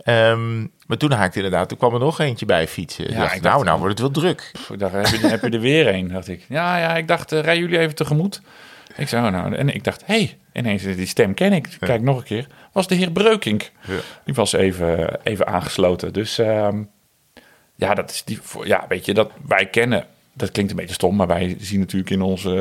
Ehm, 0.03 0.59
maar 0.87 0.97
toen 0.97 1.11
haakte 1.11 1.35
inderdaad, 1.37 1.69
toen 1.69 1.77
kwam 1.77 1.93
er 1.93 1.99
nog 1.99 2.19
eentje 2.19 2.45
bij 2.45 2.67
fietsen. 2.67 3.03
Ja, 3.05 3.11
Ja, 3.11 3.17
dacht, 3.19 3.35
ik 3.35 3.41
dacht- 3.41 3.53
nou, 3.53 3.65
nou 3.65 3.79
wordt 3.79 3.99
het 3.99 4.01
wel 4.13 4.23
druk. 4.23 4.49
Pff, 4.53 4.69
Ik 4.69 4.79
dacht, 4.79 4.93
heb 4.93 5.05
je, 5.21 5.27
heb 5.27 5.41
je 5.41 5.49
er 5.49 5.59
weer 5.59 5.87
een? 5.93 6.07
Dacht 6.07 6.27
ik. 6.27 6.45
Ja, 6.49 6.77
ja, 6.77 6.97
ik 6.97 7.07
dacht, 7.07 7.31
eh, 7.31 7.39
rijden 7.41 7.63
jullie 7.63 7.79
even 7.79 7.95
tegemoet? 7.95 8.41
Ik 8.95 9.07
zei, 9.07 9.25
oh, 9.25 9.31
nou, 9.31 9.55
en 9.55 9.69
ik 9.69 9.83
dacht, 9.83 10.03
hé, 10.05 10.13
hey, 10.15 10.37
ineens 10.53 10.83
die 10.83 11.05
stem 11.05 11.33
ken 11.33 11.53
ik. 11.53 11.77
Kijk 11.79 12.01
nog 12.01 12.17
een 12.17 12.23
keer. 12.23 12.47
Was 12.71 12.87
de 12.87 12.95
heer 12.95 13.11
Breukink. 13.11 13.71
Ja. 13.87 13.93
Die 14.25 14.33
was 14.33 14.53
even, 14.53 15.19
even 15.23 15.47
aangesloten. 15.47 16.13
Dus 16.13 16.37
ehm, 16.37 16.83
ja, 17.75 17.93
dat 17.93 18.09
is 18.09 18.23
die, 18.23 18.39
ja, 18.63 18.85
weet 18.87 19.05
je, 19.05 19.13
dat 19.13 19.31
wij 19.47 19.65
kennen. 19.65 20.05
Dat 20.35 20.51
klinkt 20.51 20.71
een 20.71 20.77
beetje 20.77 20.93
stom, 20.93 21.15
maar 21.15 21.27
wij 21.27 21.55
zien 21.59 21.79
natuurlijk 21.79 22.09
in 22.09 22.21
ons 22.21 22.45
eh, 22.45 22.51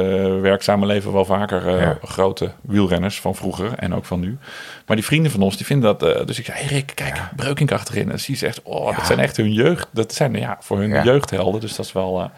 werkzame 0.41 0.87
leven 0.87 1.13
wel 1.13 1.25
vaker 1.25 1.69
eh, 1.69 1.81
Ja. 1.81 1.99
grote 2.03 2.51
wielrenners 2.63 3.21
van 3.21 3.35
vroeger 3.35 3.73
en 3.79 3.95
ook 3.95 4.05
van 4.05 4.21
nu. 4.21 4.39
Maar 4.87 4.97
die 4.97 5.05
vrienden 5.05 5.31
van 5.33 5.43
ons, 5.43 5.57
die 5.57 5.67
vinden 5.67 5.99
dat. 5.99 6.17
eh, 6.17 6.27
dus 6.27 6.39
ik 6.39 6.45
zei, 6.45 6.59
hey 6.59 6.67
Rick, 6.67 6.93
kijk, 6.95 7.21
Breukink 7.37 7.73
achterin. 7.73 8.11
En 8.13 8.21
zie 8.21 8.37
ze 8.37 8.47
echt, 8.47 8.63
oh, 8.63 8.97
dat 8.97 9.07
zijn 9.07 9.19
echt 9.19 9.37
hun 9.37 9.53
jeugd. 9.53 9.87
Dat 9.93 10.15
zijn 10.15 10.35
ja, 10.35 10.57
voor 10.61 10.79
hun 10.79 10.89
Ja. 10.89 11.03
jeugdhelden. 11.05 11.61
Dus 11.61 11.77
dat 11.77 11.87
is 11.87 11.93
wel, 11.93 12.31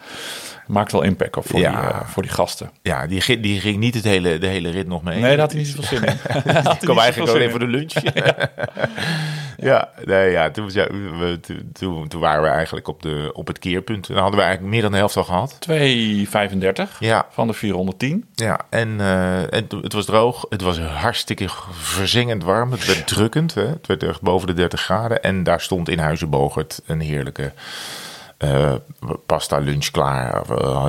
maakt 0.67 0.91
wel 0.91 1.01
impact 1.01 1.37
op 1.37 1.47
voor, 1.47 1.59
Ja. 1.59 1.81
die, 1.81 2.07
voor 2.11 2.23
die 2.23 2.31
gasten. 2.31 2.69
Ja, 2.81 3.07
die, 3.07 3.21
ging- 3.21 3.41
die 3.41 3.59
ging 3.59 3.77
niet 3.77 3.93
het 3.95 4.03
hele, 4.03 4.37
de 4.37 4.47
hele 4.47 4.69
rit 4.69 4.87
nog 4.87 5.03
mee. 5.03 5.19
Nee, 5.19 5.29
daar 5.29 5.39
had 5.39 5.51
hij 5.51 5.59
niet 5.61 5.69
zoveel 5.69 5.97
zin 5.97 6.03
in. 6.07 6.17
Hij 6.53 6.77
kwam 6.79 6.97
eigenlijk 6.99 7.31
alleen 7.31 7.49
voor 7.49 7.59
de 7.59 7.67
lunch. 7.67 7.93
Ja, 9.57 9.89
nee, 10.05 10.31
ja 10.31 10.51
toen, 10.51 10.69
ja, 10.73 10.87
we, 10.89 11.39
toen- 11.73 12.07
toen, 12.07 12.19
waren 12.19 12.41
we 12.43 12.47
eigenlijk 12.47 12.87
op, 12.87 13.01
de, 13.01 13.29
op 13.33 13.47
het 13.47 13.59
keerpunt. 13.59 14.07
Dan 14.07 14.17
hadden 14.17 14.39
we 14.39 14.45
eigenlijk 14.45 14.73
meer 14.73 14.81
dan 14.83 14.91
de 14.91 14.97
helft 14.97 15.17
al 15.17 15.23
gehad. 15.23 15.57
2,35 15.69 16.99
Ja, 16.99 17.25
van 17.29 17.47
de 17.47 17.53
410. 17.53 18.25
ja 18.33 18.59
en, 18.69 18.99
eh, 18.99 19.53
en 19.53 19.67
het 19.81 19.93
was 19.93 20.05
droog. 20.05 20.45
Het 20.49 20.61
was 20.61 20.79
hartstikke 20.79 21.45
verzengend 21.71 22.43
warm. 22.43 22.71
Het 22.71 22.85
werd 22.85 23.07
drukkend. 23.07 23.53
Hè? 23.53 23.65
Het 23.67 23.87
werd 23.87 24.03
echt 24.03 24.21
boven 24.21 24.47
de 24.47 24.53
30 24.53 24.81
graden. 24.81 25.23
En 25.23 25.43
daar 25.43 25.61
stond 25.61 25.89
in 25.89 25.99
Huizenbogert 25.99 26.81
een 26.85 26.99
heerlijke 26.99 27.51
eh, 28.37 28.73
pasta 29.25 29.57
lunch 29.57 29.91
klaar. 29.91 30.43
Uh, 30.61 30.85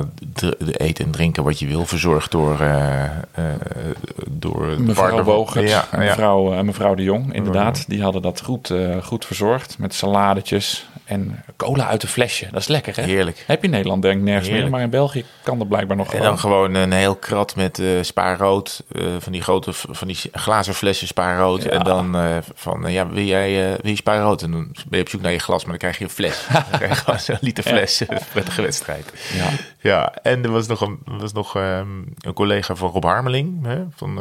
eten 0.71 1.05
en 1.05 1.11
drinken 1.11 1.43
wat 1.43 1.59
je 1.59 1.67
wil. 1.67 1.85
Verzorgd 1.85 2.31
door, 2.31 2.59
eh 2.59 3.05
eh, 3.37 4.23
door 4.29 4.75
de 4.75 4.81
Mevrouw 4.81 5.23
Bogert 5.23 5.69
Ja, 5.69 5.85
en 5.91 6.01
ja. 6.01 6.07
mevrouw, 6.07 6.53
eh, 6.53 6.61
mevrouw 6.61 6.95
de 6.95 7.03
Jong, 7.03 7.33
inderdaad. 7.33 7.89
Die 7.89 8.01
hadden 8.01 8.21
dat 8.21 8.41
goed, 8.41 8.69
eh, 8.69 9.03
goed 9.03 9.25
verzorgd 9.25 9.77
met 9.79 9.93
saladetjes 9.93 10.87
en 11.07 11.43
cola 11.55 11.87
uit 11.87 12.03
een 12.03 12.09
flesje. 12.09 12.47
Dat 12.51 12.61
is 12.61 12.67
lekker, 12.67 12.95
hè? 12.95 13.01
Heerlijk. 13.03 13.43
Heb 13.47 13.59
je 13.59 13.65
in 13.65 13.73
Nederland 13.73 14.01
denk 14.01 14.17
ik 14.17 14.23
nergens 14.23 14.49
meer, 14.49 14.69
maar 14.69 14.81
in 14.81 14.89
België 14.89 15.25
kan 15.43 15.57
dat 15.57 15.67
blijkbaar 15.67 15.97
nog 15.97 16.05
En 16.05 16.11
gewoon. 16.11 16.27
dan 16.27 16.39
gewoon 16.39 16.73
een 16.73 16.91
heel 16.91 17.15
krat 17.15 17.55
met 17.55 17.79
eh 17.79 17.87
spaarrood. 18.01 18.83
eh, 18.91 19.03
van 19.19 19.31
die 19.31 19.41
grote, 19.41 19.73
van 19.73 20.07
die 20.07 20.17
glazen 20.31 20.73
flessen 20.73 21.07
spaarrood. 21.07 21.63
Ja. 21.63 21.69
En 21.69 21.83
dan 21.83 22.15
eh, 22.15 22.37
van, 22.55 22.91
ja, 22.91 23.07
wil 23.09 23.23
jij 23.23 23.77
wil 23.81 23.91
je 23.91 23.95
spaarrood? 23.95 24.41
En 24.41 24.51
dan 24.51 24.63
ben 24.87 24.97
je 24.99 25.01
op 25.05 25.09
zoek 25.09 25.21
naar 25.21 25.31
je 25.31 25.39
glas, 25.39 25.61
maar 25.61 25.69
dan 25.69 25.77
krijg 25.79 25.97
je 25.97 26.03
een 26.03 26.09
fles. 26.09 26.45
Dan 26.69 26.79
krijg 26.79 27.05
je 27.05 27.17
zo'n 27.17 27.37
liter 27.41 27.63
fles. 27.63 28.01
Prettige 28.33 28.61
wedstrijd. 28.61 29.13
Ja. 29.33 29.49
Ja, 29.79 30.13
en 30.21 30.43
er 30.43 30.51
was 30.51 30.67
nog 30.67 30.81
een, 30.81 30.99
was 31.05 31.33
nog, 31.33 31.55
ehm, 31.55 31.87
een 32.19 32.33
collega 32.33 32.75
van 32.75 32.89
Rob 32.89 33.03
Harmeling. 33.03 33.65
Hè, 33.65 33.83
van, 33.95 34.19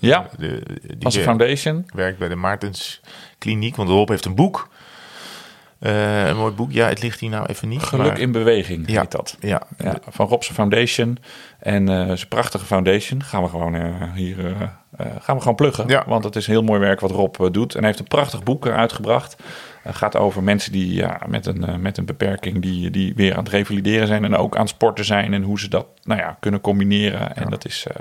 Ja, 0.00 0.28
de, 0.38 0.62
die 0.82 1.04
Als 1.04 1.14
een 1.14 1.22
foundation. 1.22 1.86
werkt 1.94 2.18
bij 2.18 2.28
de 2.28 2.34
Maartens 2.36 3.00
Kliniek. 3.38 3.76
Want 3.76 3.88
Rob 3.88 4.08
heeft 4.08 4.24
een 4.24 4.34
boek. 4.34 4.68
Eh, 5.78 6.26
een 6.26 6.36
mooi 6.36 6.52
boek. 6.52 6.72
Ja, 6.72 6.88
het 6.88 7.02
ligt 7.02 7.20
hier 7.20 7.30
nou 7.30 7.46
even 7.46 7.68
niet. 7.68 7.82
Geluk 7.82 8.06
maar- 8.06 8.18
in 8.20 8.32
beweging 8.32 8.90
Ja. 8.90 9.00
heet 9.00 9.10
dat. 9.10 9.36
Ja, 9.40 9.62
Ja, 9.78 9.94
van 10.08 10.26
Robse 10.28 10.54
Foundation. 10.54 11.18
En 11.58 11.88
eh 11.88 12.04
zijn 12.06 12.28
prachtige 12.28 12.64
foundation 12.64 13.22
gaan 13.22 13.42
we 13.42 13.48
gewoon 13.48 13.74
eh, 13.74 13.82
hier 14.14 14.38
eh, 14.46 14.50
eh, 14.96 15.06
gaan 15.20 15.34
we 15.36 15.40
gewoon 15.42 15.56
pluggen. 15.56 15.88
Ja. 15.88 16.04
Want 16.06 16.24
het 16.24 16.36
is 16.36 16.46
heel 16.46 16.62
mooi 16.62 16.80
werk 16.80 17.00
wat 17.00 17.10
Rob 17.10 17.34
eh, 17.40 17.46
doet. 17.50 17.72
En 17.72 17.78
hij 17.78 17.86
heeft 17.88 17.98
een 18.00 18.06
prachtig 18.08 18.42
boek 18.42 18.66
eh, 18.66 18.74
uitgebracht. 18.76 19.36
Het 19.82 19.94
gaat 19.96 20.16
over 20.16 20.42
mensen 20.42 20.72
die 20.72 20.94
ja, 20.94 21.20
met, 21.26 21.46
een, 21.46 21.64
eh, 21.64 21.74
met 21.76 21.98
een 21.98 22.04
beperking 22.04 22.62
die, 22.62 22.90
die 22.90 23.12
weer 23.14 23.32
aan 23.36 23.44
het 23.44 23.52
revalideren 23.52 24.06
zijn. 24.06 24.24
En 24.24 24.36
ook 24.36 24.54
aan 24.54 24.60
het 24.60 24.70
sporten 24.70 25.04
zijn. 25.04 25.32
En 25.34 25.42
hoe 25.42 25.60
ze 25.60 25.68
dat 25.68 25.86
nou 26.02 26.20
ja, 26.20 26.36
kunnen 26.40 26.60
combineren. 26.60 27.36
En 27.36 27.50
dat, 27.50 27.64
is, 27.64 27.86
eh, 27.90 27.96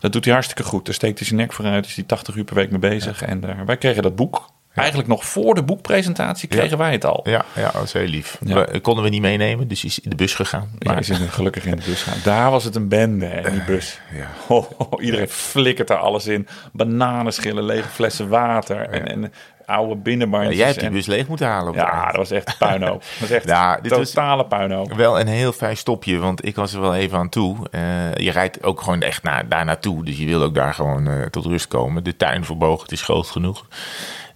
dat 0.00 0.12
doet 0.12 0.24
hij 0.24 0.32
hartstikke 0.34 0.62
goed. 0.64 0.84
Daar 0.84 0.94
steekt 0.94 1.18
hij 1.18 1.26
zijn 1.28 1.40
nek 1.40 1.52
vooruit. 1.52 1.86
Is 1.86 1.94
hij 1.94 2.04
80 2.04 2.34
uur 2.34 2.44
per 2.44 2.54
week 2.54 2.70
mee 2.70 2.78
bezig. 2.78 3.22
En 3.22 3.44
eh, 3.48 3.60
wij 3.66 3.76
kregen 3.76 4.02
dat 4.02 4.16
boek. 4.16 4.50
Eigenlijk 4.74 5.08
nog 5.08 5.24
voor 5.26 5.54
de 5.54 5.62
boekpresentatie 5.62 6.48
kregen 6.48 6.78
wij 6.78 6.92
het 6.92 7.04
al. 7.04 7.20
Ja, 7.24 7.44
ja, 7.54 7.70
dat 7.70 7.82
is 7.82 7.92
heel 7.92 8.06
lief. 8.06 8.38
Ja. 8.44 8.64
We, 8.64 8.80
konden 8.80 9.04
we 9.04 9.10
niet 9.10 9.20
meenemen, 9.20 9.68
dus 9.68 9.84
is 9.84 9.98
in 9.98 10.10
de 10.10 10.16
bus 10.16 10.34
gegaan. 10.34 10.68
Ja, 10.78 10.90
Maar, 10.90 11.00
is 11.00 11.08
in- 11.08 11.16
gelukkig 11.28 11.64
in 11.64 11.76
de 11.76 11.82
bus 11.86 12.02
gaan. 12.02 12.18
Daar 12.24 12.50
was 12.50 12.64
het 12.64 12.74
een 12.74 12.88
bende 12.88 13.26
hè, 13.26 13.46
in 13.46 13.52
die 13.52 13.62
bus. 13.64 14.00
ja. 14.14 14.26
Oh, 14.48 14.70
oh, 14.78 15.04
iedereen 15.04 15.28
flikkert 15.28 15.90
er 15.90 15.96
alles 15.96 16.26
in. 16.26 16.48
Bananenschillen, 16.72 17.64
lege 17.64 17.88
flessen 17.88 18.28
water 18.28 18.88
en, 18.88 19.08
en 19.08 19.32
oude 19.66 19.94
Ja, 19.94 20.00
binnenbandjes. 20.00 20.56
jij 20.56 20.66
hebt 20.66 20.78
die 20.78 20.88
en- 20.88 20.94
bus 20.94 21.06
leeg 21.06 21.26
moeten 21.28 21.46
halen. 21.46 21.74
Ja, 21.74 21.92
eind. 21.92 22.06
dat 22.06 22.16
was 22.16 22.30
echt 22.30 22.58
puinhoop. 22.58 23.00
Dat 23.00 23.18
was 23.20 23.30
echt 23.30 23.46
Ja, 23.54 23.76
dit 23.80 23.92
totale 23.92 24.46
puinhoop. 24.46 24.92
Wel 24.92 25.20
een 25.20 25.26
heel 25.26 25.52
fijn 25.52 25.76
stopje, 25.76 26.18
want 26.18 26.46
ik 26.46 26.56
was 26.56 26.72
er 26.74 26.80
wel 26.80 26.94
even 26.94 27.18
aan 27.18 27.28
toe. 27.28 27.56
Eh, 27.70 27.80
je 28.14 28.30
rijdt 28.30 28.62
ook 28.64 28.80
gewoon 28.80 29.02
echt 29.02 29.22
naar, 29.22 29.48
daar 29.48 29.64
naartoe, 29.64 30.04
dus 30.04 30.18
je 30.18 30.26
wil 30.26 30.42
ook 30.42 30.54
daar 30.54 30.74
gewoon 30.74 31.08
eh, 31.08 31.22
tot 31.26 31.44
rust 31.46 31.68
komen. 31.68 32.04
De 32.04 32.16
tuin 32.16 32.44
voor 32.44 32.56
Bogen, 32.56 32.82
het 32.82 32.92
is 32.92 33.02
groot 33.02 33.26
genoeg. 33.26 33.66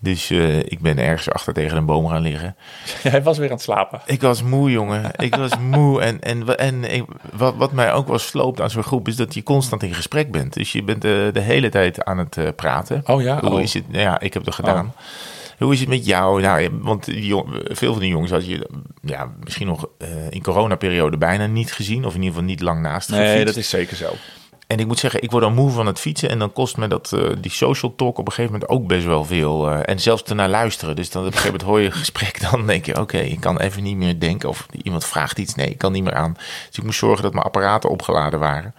Dus 0.00 0.30
eh, 0.30 0.58
ik 0.58 0.80
ben 0.80 0.98
ergens 0.98 1.30
achter 1.30 1.52
tegen 1.52 1.76
een 1.76 1.86
boom 1.86 2.06
gaan 2.08 2.22
liggen. 2.22 2.56
Jij 3.02 3.22
was 3.22 3.38
weer 3.38 3.48
aan 3.48 3.54
het 3.54 3.62
slapen. 3.62 4.00
Ik 4.06 4.20
was 4.20 4.42
moe, 4.42 4.70
jongen. 4.70 5.10
Ik 5.16 5.34
was 5.34 5.58
moe. 5.70 6.00
En, 6.00 6.20
en, 6.20 6.58
en 6.58 6.94
ik- 6.94 7.04
wat, 7.32 7.54
wat 7.56 7.72
mij 7.72 7.92
ook 7.92 8.08
wel 8.08 8.18
sloopt 8.18 8.60
aan 8.60 8.70
zo'n 8.70 8.82
groep... 8.82 9.08
is 9.08 9.16
dat 9.16 9.34
je 9.34 9.42
constant 9.42 9.82
in 9.82 9.94
gesprek 9.94 10.30
bent. 10.30 10.52
Dus 10.52 10.72
je 10.72 10.82
bent 10.82 11.02
de, 11.02 11.30
de 11.32 11.40
hele 11.40 11.68
tijd 11.68 12.04
aan 12.04 12.18
het 12.18 12.36
eh, 12.36 12.48
praten. 12.56 13.02
Oh 13.06 13.22
ja? 13.22 13.40
Hoe 13.40 13.50
Oh. 13.50 13.60
is 13.60 13.74
het? 13.74 13.88
Nou 13.88 14.02
ja, 14.02 14.20
ik 14.20 14.34
heb 14.34 14.44
het 14.44 14.54
gedaan. 14.54 14.94
Hoe 15.58 15.72
is 15.72 15.80
het 15.80 15.88
met 15.88 16.06
jou? 16.06 16.40
Nou, 16.42 16.60
ja, 16.60 16.68
want 16.72 17.04
die 17.04 17.26
jong- 17.26 17.60
veel 17.64 17.92
van 17.92 18.00
die 18.02 18.10
jongens 18.10 18.30
had 18.30 18.46
je 18.46 18.68
ja, 19.02 19.32
misschien 19.44 19.66
nog 19.66 19.86
eh, 19.98 20.08
in 20.30 20.42
coronaperiode 20.42 21.16
bijna 21.16 21.46
niet 21.46 21.72
gezien. 21.72 22.04
Of 22.04 22.10
in 22.14 22.18
ieder 22.22 22.32
geval 22.34 22.48
niet 22.48 22.60
lang 22.60 22.80
naast 22.80 23.10
Nee, 23.10 23.20
gefietst. 23.26 23.46
dat 23.46 23.56
is 23.56 23.68
zeker 23.68 23.96
zo. 23.96 24.12
En 24.66 24.78
ik 24.78 24.86
moet 24.86 24.98
zeggen, 24.98 25.22
ik 25.22 25.30
word 25.30 25.42
dan 25.42 25.54
moe 25.54 25.70
van 25.70 25.86
het 25.86 26.00
fietsen. 26.00 26.28
En 26.30 26.38
dan 26.38 26.52
kost 26.52 26.76
me 26.76 26.88
dat, 26.88 27.12
eh, 27.12 27.28
die 27.40 27.50
social 27.50 27.94
talk 27.94 28.18
op 28.18 28.26
een 28.26 28.32
gegeven 28.32 28.52
moment 28.52 28.70
ook 28.70 28.86
best 28.86 29.04
wel 29.04 29.24
veel. 29.24 29.70
eh, 29.70 29.80
en 29.84 30.00
zelfs 30.00 30.22
ernaar 30.22 30.48
luisteren. 30.48 30.96
Dus 30.96 31.10
dan 31.10 31.22
op 31.22 31.26
een 31.26 31.32
gegeven 31.32 31.52
moment 31.52 31.70
hoor 31.70 31.80
je 31.80 31.86
een 31.86 31.92
gesprek. 31.92 32.40
Dan 32.50 32.66
denk 32.66 32.86
je, 32.86 33.00
oké, 33.00 33.18
ik 33.18 33.40
kan 33.40 33.58
even 33.60 33.82
niet 33.82 33.96
meer 33.96 34.20
denken. 34.20 34.48
Of 34.48 34.66
iemand 34.82 35.04
vraagt 35.04 35.38
iets. 35.38 35.54
Nee, 35.54 35.70
ik 35.70 35.78
kan 35.78 35.92
niet 35.92 36.04
meer 36.04 36.14
aan. 36.14 36.32
Dus 36.68 36.78
ik 36.78 36.84
moest 36.84 36.98
zorgen 36.98 37.22
dat 37.22 37.32
mijn 37.32 37.44
apparaten 37.44 37.90
opgeladen 37.90 38.38
waren. 38.40 38.74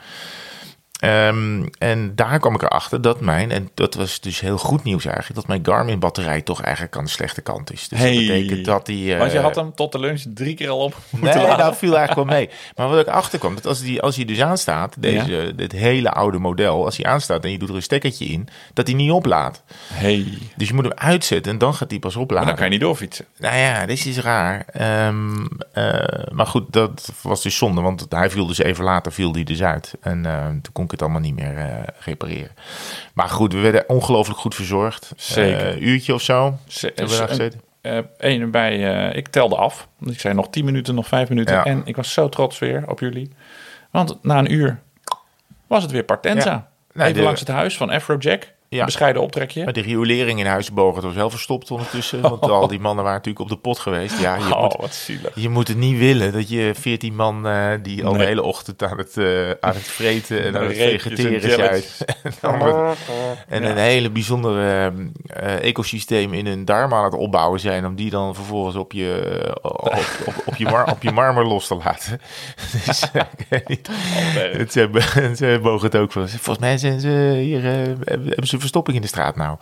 Ehm, 0.99 1.65
en 1.77 2.15
daar 2.15 2.39
kwam 2.39 2.55
ik 2.55 2.61
erachter 2.61 3.01
dat 3.01 3.21
mijn, 3.21 3.51
en 3.51 3.69
dat 3.73 3.93
was 3.93 4.19
dus 4.19 4.39
heel 4.39 4.57
goed 4.57 4.83
nieuws 4.83 5.05
eigenlijk, 5.05 5.35
dat 5.35 5.47
mijn 5.47 5.65
Garmin-batterij 5.65 6.41
toch 6.41 6.61
eigenlijk 6.61 6.97
aan 6.97 7.03
de 7.03 7.09
slechte 7.09 7.41
kant 7.41 7.71
is. 7.73 7.87
Dus 7.87 7.99
Hey. 7.99 8.13
dat 8.15 8.25
betekent 8.25 8.65
dat 8.65 8.85
die. 8.85 9.13
eh, 9.13 9.19
Want 9.19 9.31
je 9.31 9.39
had 9.39 9.55
hem 9.55 9.75
tot 9.75 9.91
de 9.91 9.99
lunch 9.99 10.23
drie 10.33 10.53
keer 10.55 10.69
al 10.69 10.79
op 10.79 10.95
Nee, 11.09 11.21
moeten 11.21 11.41
laden. 11.41 11.65
dat 11.65 11.77
viel 11.77 11.97
eigenlijk 11.97 12.29
wel 12.29 12.37
mee. 12.37 12.49
Maar 12.75 12.89
wat 12.89 12.99
ik 12.99 13.07
achter 13.07 13.39
kwam, 13.39 13.55
dat 13.55 13.65
als, 13.65 13.81
die, 13.81 14.01
als 14.01 14.15
hij 14.15 14.25
dus 14.25 14.41
aanstaat, 14.41 14.95
deze, 14.99 15.53
dit 15.55 15.71
hele 15.71 16.11
oude 16.11 16.37
model, 16.37 16.85
als 16.85 16.97
hij 16.97 17.05
aanstaat 17.11 17.43
en 17.43 17.51
je 17.51 17.57
doet 17.57 17.69
er 17.69 17.75
een 17.75 17.81
stekkertje 17.81 18.25
in, 18.25 18.47
dat 18.73 18.87
hij 18.87 18.95
niet 18.95 19.11
oplaadt. 19.11 19.63
Hey, 19.93 20.25
Dus 20.55 20.67
je 20.67 20.73
moet 20.73 20.83
hem 20.83 20.93
uitzetten 20.97 21.51
en 21.51 21.57
dan 21.57 21.73
gaat 21.73 21.89
hij 21.89 21.99
pas 21.99 22.13
maar 22.13 22.23
opladen. 22.23 22.47
dan 22.47 22.55
kan 22.55 22.65
je 22.65 22.71
niet 22.71 22.81
doorfietsen. 22.81 23.25
Nou 23.37 23.57
ja, 23.57 23.85
dit 23.85 24.05
is 24.05 24.17
raar. 24.17 24.65
Ehm, 24.71 25.45
eh, 25.73 25.93
maar 26.31 26.47
goed, 26.47 26.73
dat 26.73 27.11
was 27.21 27.41
dus 27.41 27.57
zonde, 27.57 27.81
want 27.81 28.05
hij 28.09 28.29
viel 28.29 28.47
dus 28.47 28.57
even 28.57 28.83
later 28.83 29.11
viel 29.11 29.31
die 29.31 29.45
dus 29.45 29.61
uit. 29.63 29.93
En 30.01 30.25
eh, 30.25 30.45
toen 30.47 30.73
kon 30.73 30.85
ik 30.87 30.91
het 30.91 31.01
allemaal 31.01 31.21
niet 31.21 31.35
meer 31.35 31.57
eh, 31.57 31.83
repareren. 31.99 32.51
Maar 33.13 33.29
goed, 33.29 33.53
we 33.53 33.59
werden 33.59 33.89
ongelooflijk 33.89 34.39
goed 34.39 34.55
verzorgd. 34.55 35.11
Zeker. 35.15 35.67
Eh, 35.67 35.81
uurtje 35.81 36.13
of 36.13 36.21
zo 36.21 36.43
hebben 36.43 36.93
we 36.95 36.95
daar 36.95 37.07
ze- 37.07 37.27
gezeten. 37.27 37.61
eh, 37.81 37.97
één 38.17 38.51
bij, 38.51 39.07
eh, 39.09 39.15
ik 39.17 39.27
telde 39.27 39.55
af. 39.55 39.87
Ik 40.05 40.19
zei 40.19 40.33
nog 40.33 40.49
10 40.49 40.65
minuten, 40.65 40.95
nog 40.95 41.07
5 41.07 41.29
minuten. 41.29 41.55
Ja. 41.55 41.65
En 41.65 41.81
ik 41.85 41.95
was 41.95 42.13
zo 42.13 42.29
trots 42.29 42.59
weer 42.59 42.83
op 42.89 42.99
jullie. 42.99 43.31
Want 43.91 44.17
na 44.23 44.37
een 44.37 44.51
uur 44.53 44.79
was 45.67 45.81
het 45.83 45.91
weer 45.91 46.03
Partenza. 46.03 46.49
Ja. 46.49 46.69
Nou, 46.93 47.07
Even 47.09 47.19
de- 47.21 47.25
langs 47.25 47.39
het 47.39 47.49
huis 47.49 47.77
van 47.77 47.89
Afrojack. 47.89 48.53
Ja. 48.69 48.85
Bescheiden 48.85 49.21
optrekje. 49.21 49.63
Maar 49.63 49.73
de 49.73 49.81
riolering 49.81 50.39
in 50.39 50.45
Huizenbogen 50.45 51.01
was 51.01 51.13
wel 51.13 51.29
verstopt 51.29 51.71
ondertussen. 51.71 52.21
Want 52.21 52.41
al 52.41 52.67
die 52.67 52.79
mannen 52.79 53.03
waren 53.03 53.17
natuurlijk 53.17 53.45
op 53.45 53.49
de 53.49 53.61
pot 53.61 53.79
geweest. 53.79 54.19
Ja, 54.19 54.35
je, 54.35 54.55
oh, 54.55 54.61
moet, 54.61 54.75
wat 54.79 54.93
zielig. 54.93 55.31
je 55.35 55.49
moet 55.49 55.67
het 55.67 55.77
niet 55.77 55.97
willen 55.97 56.33
dat 56.33 56.49
je 56.49 56.71
14 56.79 57.15
man 57.15 57.47
eh, 57.47 57.69
die 57.83 58.05
al 58.05 58.13
de 58.13 58.23
hele 58.23 58.43
ochtend 58.43 58.83
aan 58.83 58.97
het, 58.97 59.17
eh, 59.17 59.49
aan 59.49 59.73
het 59.73 59.87
vreten 59.87 60.43
en 60.43 60.57
aan 60.57 60.63
het 60.63 60.77
vegeteren 60.77 61.51
zijn. 61.51 61.83
en 62.23 62.31
dan 62.41 62.57
wordt- 62.57 62.99
en 63.47 63.63
een 63.63 63.77
hele 63.77 64.09
bijzondere 64.09 64.93
eh, 65.27 65.63
ecosysteem 65.63 66.33
in 66.33 66.45
hun 66.45 66.65
darmen 66.65 66.97
aan 66.97 67.03
het 67.03 67.13
opbouwen 67.13 67.59
zijn. 67.59 67.85
Om 67.85 67.95
die 67.95 68.09
dan 68.09 68.35
vervolgens 68.35 68.75
op 68.75 68.91
je, 68.91 69.51
op, 69.61 69.93
op, 70.25 70.33
op 70.45 70.55
je, 70.55 70.65
mar, 70.65 70.91
op 70.91 71.03
je 71.03 71.11
marmer 71.11 71.45
los 71.45 71.67
te 71.67 71.75
laten. 71.75 72.21
dus, 72.85 73.03
ik 73.37 73.45
weet 73.49 73.67
niet. 73.67 73.89
Het 74.51 74.73
hebben, 74.73 75.01
ze 75.37 75.59
mogen 75.61 75.85
het 75.85 75.95
ook 75.95 76.13
wel. 76.13 76.27
Volgens 76.27 76.59
mij 76.59 76.77
zijn 76.77 76.99
ze 76.99 77.39
hier, 77.41 77.61
hebben 77.61 78.47
hebben 78.47 78.47
verstopping 78.59 78.95
in 78.95 79.01
de 79.01 79.07
straat 79.07 79.35
nou. 79.35 79.57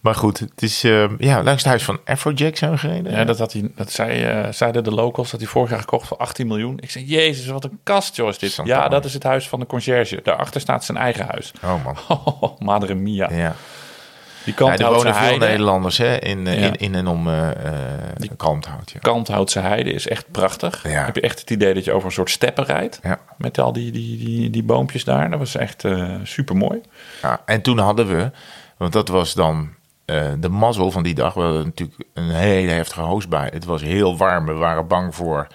Maar 0.00 0.14
goed, 0.14 0.38
het 0.38 0.62
is 0.62 0.84
eh, 0.84 1.18
ja, 1.18 1.42
langs 1.42 1.62
het 1.62 1.70
huis 1.70 1.84
van 1.84 2.00
Afrojack 2.04 2.56
zijn 2.56 2.70
we 2.70 2.78
gereden. 2.78 3.12
Ja, 3.12 3.24
dat, 3.24 3.38
had 3.38 3.52
hij, 3.52 3.70
dat 3.74 3.90
zei, 3.90 4.22
eh, 4.22 4.52
zeiden 4.52 4.84
de 4.84 4.90
locals 4.90 5.30
dat 5.30 5.40
hij 5.40 5.48
vorig 5.48 5.70
jaar 5.70 5.80
gekocht 5.80 6.06
voor 6.06 6.16
18 6.16 6.46
miljoen. 6.46 6.78
Ik 6.80 6.90
zei, 6.90 7.04
jezus, 7.04 7.46
wat 7.46 7.64
een 7.64 7.78
kast, 7.82 8.16
joh, 8.16 8.28
is 8.28 8.38
dit. 8.38 8.52
Santa 8.52 8.74
ja, 8.74 8.88
dat 8.88 9.04
is 9.04 9.14
het 9.14 9.22
huis 9.22 9.48
van 9.48 9.60
de 9.60 9.66
conciërge. 9.66 10.20
Daarachter 10.22 10.60
staat 10.60 10.84
zijn 10.84 10.98
eigen 10.98 11.26
huis. 11.26 11.52
Oh 11.62 11.84
man. 11.84 11.96
Oh, 12.08 12.60
madre 12.70 12.94
mia. 12.94 13.30
Ja. 13.32 13.56
Die 14.44 14.54
Ja, 14.56 14.64
kant 14.66 14.80
er 14.80 14.92
wonen 14.92 15.14
veel. 15.14 15.38
Nederlanders 15.38 15.98
hè, 15.98 16.16
in, 16.16 16.46
eh, 16.46 16.60
Ja. 16.60 16.66
in, 16.66 16.74
in 16.76 16.94
en 16.94 17.06
om 17.06 17.28
eh 17.28 17.48
Kalmthout. 18.36 18.90
Ja. 18.90 18.98
Kanthoutse 19.00 19.60
heide 19.60 19.92
is 19.92 20.08
echt 20.08 20.30
prachtig. 20.30 20.82
Ja. 20.82 21.04
Heb 21.04 21.14
je 21.14 21.20
echt 21.20 21.40
het 21.40 21.50
idee 21.50 21.74
dat 21.74 21.84
je 21.84 21.92
over 21.92 22.06
een 22.06 22.12
soort 22.14 22.30
steppen 22.30 22.64
rijdt. 22.64 23.00
Met 23.38 23.58
al 23.58 23.72
die, 23.72 23.90
die, 23.92 24.18
die, 24.18 24.50
die 24.50 24.62
boompjes 24.62 25.04
daar. 25.04 25.30
Dat 25.30 25.38
was 25.38 25.56
echt 25.56 25.84
super 26.22 26.56
mooi. 26.56 26.80
Ja, 27.22 27.40
en 27.44 27.62
toen 27.62 27.78
hadden 27.78 28.06
we, 28.06 28.30
want 28.76 28.92
dat 28.92 29.08
was 29.08 29.34
dan 29.34 29.68
de 30.38 30.48
mazzel 30.48 30.90
van 30.90 31.02
die 31.02 31.14
dag. 31.14 31.34
We 31.34 31.40
hadden 31.40 31.64
natuurlijk 31.64 32.00
een 32.14 32.30
hele 32.30 32.70
heftige 32.70 33.00
hoosbui. 33.00 33.50
Het 33.52 33.64
was 33.64 33.82
heel 33.82 34.16
warm. 34.16 34.46
We 34.46 34.52
waren 34.52 34.86
bang 34.86 35.14
voor 35.14 35.46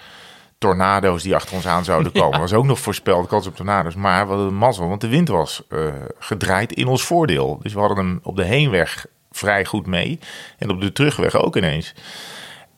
tornado's 0.60 1.22
die 1.22 1.34
achter 1.34 1.54
ons 1.54 1.66
aan 1.66 1.84
zouden 1.84 2.12
komen. 2.20 2.40
was 2.40 2.52
ook 2.52 2.64
nog 2.64 2.78
voorspeld, 2.78 3.26
kans 3.26 3.46
op 3.46 3.56
tornado's. 3.56 3.94
Maar 3.94 4.22
we 4.22 4.28
hadden 4.28 4.48
een 4.48 4.54
mazzel, 4.54 4.88
want 4.88 5.00
de 5.00 5.08
wind 5.08 5.28
was 5.28 5.62
eh, 5.68 5.78
gedraaid 6.18 6.72
in 6.72 6.86
ons 6.86 7.02
voordeel. 7.02 7.58
Dus 7.62 7.72
we 7.72 7.78
hadden 7.78 7.98
hem 7.98 8.20
op 8.22 8.36
de 8.36 8.44
heenweg 8.44 9.06
vrij 9.30 9.64
goed 9.64 9.86
mee. 9.86 10.18
En 10.58 10.70
op 10.70 10.80
de 10.80 10.92
terugweg 10.92 11.34
ook 11.34 11.56
ineens. 11.56 11.94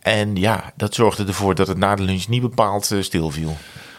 En 0.01 0.37
ja, 0.37 0.73
dat 0.77 0.95
zorgde 0.95 1.27
ervoor 1.27 1.55
dat 1.55 1.69
het 1.69 1.77
na 1.77 1.95
de 1.95 2.03
lunch 2.03 2.29
niet 2.29 2.43
bepaald 2.43 2.91
eh, 2.91 3.01
stilviel. 3.01 3.57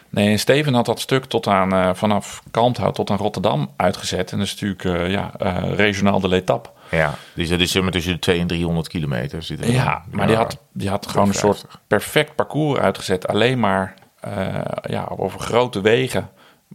Nee, 0.10 0.30
en 0.30 0.39
Steven 0.39 0.74
had 0.74 0.86
dat 0.86 1.00
stuk 1.00 1.26
tot 1.26 1.48
aan, 1.48 1.74
eh, 1.74 1.89
vanaf 1.93 2.43
Kalmthout 2.52 2.96
tot 2.96 3.10
aan 3.10 3.17
Rotterdam 3.17 3.69
uitgezet. 3.76 4.32
En 4.32 4.38
dat 4.38 4.48
is 4.48 4.62
natuurlijk 4.62 5.10
ja, 5.10 5.32
regionaal 5.76 6.19
de 6.19 6.28
letap. 6.28 6.74
Ja, 6.95 7.13
dus 7.34 7.49
dat 7.49 7.60
is 7.60 7.71
zeg 7.71 7.82
maar 7.84 7.91
tussen 7.91 8.13
de 8.13 8.19
200 8.19 8.51
en 8.51 8.58
300 8.58 8.88
kilometer. 8.88 9.43
Zit 9.43 9.65
Ja, 9.65 10.03
maar 10.12 10.27
die 10.27 10.36
had, 10.36 10.58
die 10.71 10.89
had 10.89 11.08
gewoon 11.08 11.27
een 11.27 11.34
soort 11.34 11.60
50. 11.60 11.82
perfect 11.88 12.36
parcours 12.36 12.79
uitgezet. 12.79 13.27
Alleen 13.27 13.60
maar 13.60 13.93
eh, 14.19 14.62
ja, 14.84 15.08
over 15.15 15.39
grote 15.39 15.82
wegen 15.82 16.29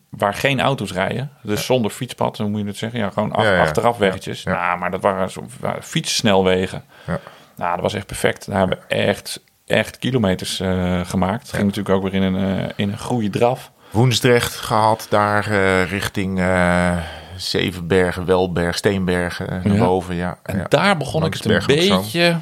waar 0.09 0.35
geen 0.35 0.61
auto's 0.61 0.93
rijden. 0.93 1.31
Dus 1.43 1.65
zonder 1.65 1.91
fietspad, 1.91 2.39
hoe 2.39 2.49
moet 2.49 2.61
je 2.61 2.67
het 2.67 2.77
zeggen? 2.77 2.99
Ja, 2.99 3.11
gewoon 3.11 3.33
af, 3.33 3.45
Ja, 3.45 3.53
ja. 3.53 3.61
achteraf 3.61 3.97
weggetjes. 3.97 4.43
Ja. 4.43 4.53
Nou, 4.53 4.79
maar 4.79 4.91
dat 4.91 5.03
waren, 5.03 5.31
zo, 5.31 5.47
waren 5.61 5.83
fietssnelwegen. 5.83 6.85
Ja. 7.07 7.21
Nou, 7.57 7.73
dat 7.73 7.83
was 7.83 7.95
echt 7.95 8.07
perfect. 8.07 8.47
Daar 8.47 8.59
hebben 8.59 8.79
we 8.79 8.95
echt, 8.95 9.41
echt 9.67 9.99
kilometers 9.99 10.61
eh, 10.61 11.01
gemaakt. 11.05 11.43
Het 11.43 11.51
ging 11.51 11.67
natuurlijk 11.67 11.95
ook 11.95 12.03
weer 12.03 12.15
in 12.15 12.23
een, 12.23 12.59
eh, 12.61 12.69
in 12.77 12.93
een 12.93 12.99
goede 12.99 13.31
draf. 13.31 13.71
Woensdrecht 13.91 14.55
gehad, 14.55 15.07
daar 15.11 15.49
richting 15.85 16.39
Zevenbergen, 17.41 18.25
Welberg, 18.25 18.77
Steenbergen 18.77 19.49
eh, 19.51 19.65
naar 19.65 19.75
Ja. 19.77 19.85
boven. 19.85 20.15
Ja. 20.15 20.39
En 20.43 20.67
daar 20.69 20.97
begon 20.97 21.25
ik 21.25 21.35
het 21.35 21.45
een 21.45 21.63
beetje, 21.67 22.37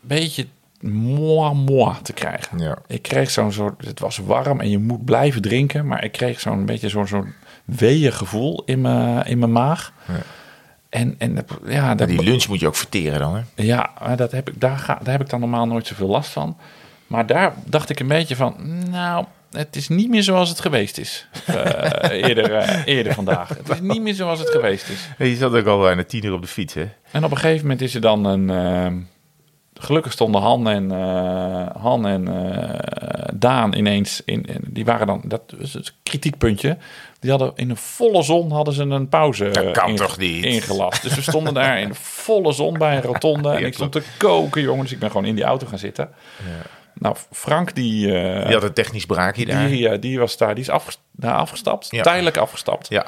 beetje 0.00 0.46
moi 0.80 1.54
moi 1.54 1.94
te 2.02 2.12
krijgen. 2.12 2.58
Ja. 2.58 2.78
Ik 2.86 3.02
kreeg 3.02 3.30
zo'n 3.30 3.52
soort, 3.52 3.86
het 3.86 4.00
was 4.00 4.16
warm 4.18 4.60
en 4.60 4.70
je 4.70 4.78
moet 4.78 5.04
blijven 5.04 5.42
drinken, 5.42 5.86
maar 5.86 6.04
ik 6.04 6.12
kreeg 6.12 6.40
zo'n 6.40 6.66
beetje 6.66 6.88
zo'n 6.88 7.06
zo'n 7.06 7.32
weeën 7.64 8.12
gevoel 8.12 8.62
in 8.64 8.80
mijn, 8.80 9.26
in 9.26 9.38
mijn 9.38 9.52
maag. 9.52 9.92
Ja. 10.08 10.14
En, 10.88 11.14
en 11.18 11.46
ja, 11.66 11.94
dat, 11.94 12.08
Die 12.08 12.22
lunch 12.22 12.48
moet 12.48 12.60
je 12.60 12.66
ook 12.66 12.76
verteren 12.76 13.18
dan, 13.18 13.34
hè? 13.36 13.42
ja, 13.62 13.90
maar 14.00 14.16
dat 14.16 14.32
heb 14.32 14.48
ik, 14.48 14.60
daar, 14.60 14.78
ga, 14.78 14.98
daar 15.02 15.12
heb 15.12 15.20
ik 15.20 15.28
dan 15.30 15.40
normaal 15.40 15.66
nooit 15.66 15.86
zoveel 15.86 16.08
last 16.08 16.30
van. 16.30 16.56
Maar 17.06 17.26
daar 17.26 17.52
dacht 17.64 17.90
ik 17.90 18.00
een 18.00 18.08
beetje 18.08 18.36
van, 18.36 18.54
nou, 18.90 19.24
het 19.56 19.76
is 19.76 19.88
niet 19.88 20.08
meer 20.08 20.22
zoals 20.22 20.48
het 20.48 20.60
geweest 20.60 20.98
is. 20.98 21.26
eh, 21.46 21.54
eerder, 22.28 22.52
eh, 22.54 22.82
eerder 22.84 23.14
vandaag. 23.14 23.48
Het 23.48 23.68
is 23.68 23.80
niet 23.80 24.02
meer 24.02 24.14
zoals 24.14 24.38
het 24.38 24.48
geweest 24.50 24.88
is. 24.88 25.08
Je 25.28 25.36
zat 25.36 25.54
ook 25.54 25.66
al 25.66 25.88
aan 25.88 25.96
de 25.96 26.06
tien 26.06 26.24
uur 26.24 26.32
op 26.32 26.42
de 26.42 26.48
fiets, 26.48 26.74
hè? 26.74 26.88
En 27.10 27.24
op 27.24 27.30
een 27.30 27.36
gegeven 27.36 27.62
moment 27.62 27.80
is 27.80 27.94
er 27.94 28.00
dan 28.00 28.24
een. 28.24 28.50
eh, 28.50 28.92
gelukkig 29.80 30.12
stonden 30.12 30.40
Han 30.40 30.68
en, 30.68 30.90
eh, 30.92 31.82
Han 31.82 32.06
en 32.06 32.28
eh, 32.28 33.28
Daan 33.34 33.74
ineens. 33.74 34.22
In, 34.24 34.44
in- 34.44 34.64
die 34.68 34.84
waren 34.84 35.06
dan. 35.06 35.22
Dat 35.24 35.42
was 35.58 35.72
het 35.72 35.94
kritiekpuntje. 36.02 36.76
Die 37.20 37.30
hadden 37.30 37.52
in 37.54 37.70
een 37.70 37.76
volle 37.76 38.22
zon 38.22 38.50
hadden 38.50 38.74
ze 38.74 38.82
een 38.82 39.08
pauze 39.08 39.48
Dat 39.50 39.70
kan 39.70 39.88
eh, 39.90 39.94
toch 39.94 40.18
niet? 40.18 40.44
ingelast. 40.44 41.02
Dus 41.02 41.14
we 41.14 41.22
stonden 41.22 41.54
daar 41.54 41.80
in 41.80 41.94
volle 41.94 42.52
zon 42.52 42.78
bij 42.78 42.96
een 42.96 43.02
rotonde. 43.02 43.48
En 43.50 43.60
Ja, 43.60 43.66
ik 43.66 43.74
stond 43.74 43.92
te 43.92 44.02
koken, 44.18 44.62
jongen. 44.62 44.82
Dus 44.82 44.92
ik 44.92 44.98
ben 44.98 45.10
gewoon 45.10 45.26
in 45.26 45.34
die 45.34 45.44
auto 45.44 45.66
gaan 45.66 45.78
zitten. 45.78 46.08
Nou, 47.04 47.16
Frank 47.30 47.74
die. 47.74 48.18
eh, 48.18 48.44
Die 48.44 48.54
had 48.54 48.62
een 48.62 48.72
technisch 48.72 49.06
braakje 49.06 49.46
daar. 49.46 49.68
die, 49.68 49.88
eh, 49.88 50.00
die 50.00 50.18
was 50.18 50.36
daar, 50.36 50.54
die 50.54 50.64
is 50.64 50.70
afgest- 50.70 51.00
daar 51.12 51.34
afgestapt, 51.34 51.86
Ja. 51.90 52.02
tijdelijk 52.02 52.36
afgestapt. 52.36 52.88
Ja, 52.88 53.06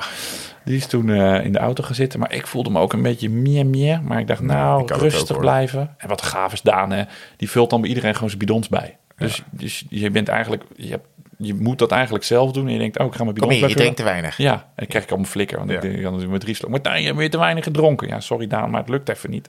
Die 0.64 0.76
is 0.76 0.87
toen 0.87 1.11
eh, 1.11 1.44
in 1.44 1.52
de 1.52 1.59
auto 1.59 1.82
gaan 1.85 1.94
zitten. 1.94 2.20
Maar 2.20 2.32
ik 2.32 2.46
voelde 2.46 2.70
me 2.70 2.80
ook 2.80 2.92
een 2.92 3.02
beetje 3.02 3.30
meer 3.30 3.66
meer. 3.66 4.02
Maar 4.02 4.18
ik 4.20 4.26
dacht, 4.26 4.40
nou, 4.40 4.82
ik 4.82 4.92
ook, 4.92 5.00
rustig 5.00 5.38
blijven. 5.38 5.94
En 5.98 6.09
wat 6.09 6.22
gaaf 6.22 6.52
is 6.52 6.61
Daan, 6.62 6.90
hè? 6.92 7.02
Die 7.37 7.50
vult 7.50 7.70
dan 7.70 7.80
bij 7.80 7.88
iedereen 7.88 8.14
gewoon 8.14 8.28
zijn 8.28 8.40
bidons 8.40 8.68
bij. 8.68 8.96
Dus, 9.16 9.42
dus 9.50 9.85
je 9.88 10.11
bent 10.11 10.28
eigenlijk... 10.28 10.62
Je, 10.76 10.88
hebt- 10.90 11.06
je 11.38 11.54
moet 11.54 11.78
dat 11.78 11.90
eigenlijk 11.90 12.24
zelf 12.24 12.52
doen. 12.52 12.66
En 12.66 12.72
je 12.72 12.78
denkt, 12.78 12.98
oh, 12.98 13.06
ik 13.06 13.14
ga 13.14 13.24
mijn 13.24 13.37
kom 13.37 13.48
bidons 13.48 13.61
hier, 13.61 13.68
je 13.68 13.74
drinkt 13.76 13.96
te 13.96 14.02
weinig. 14.04 14.37
Ja, 14.37 14.52
en 14.52 14.62
dan 14.76 14.87
krijg 14.87 15.04
ik 15.04 15.11
al 15.11 15.16
mijn 15.16 15.28
flikker. 15.28 15.59
Want 15.59 15.70
Ja. 15.70 15.76
ik 15.76 15.82
denk, 15.82 16.02
dan 16.02 16.18
doen 16.20 16.30
we 16.32 16.38
drie 16.38 16.54
slokken. 16.54 16.82
Maar 16.82 16.98
je 17.00 17.06
hebt 17.06 17.18
weer 17.18 17.30
te 17.30 17.38
weinig 17.38 17.64
gedronken. 17.64 18.09
Ja, 18.09 18.20
sorry 18.20 18.46
Daan, 18.46 18.70
maar 18.70 18.80
het 18.80 18.88
lukt 18.90 19.09
even 19.09 19.30
niet. 19.30 19.48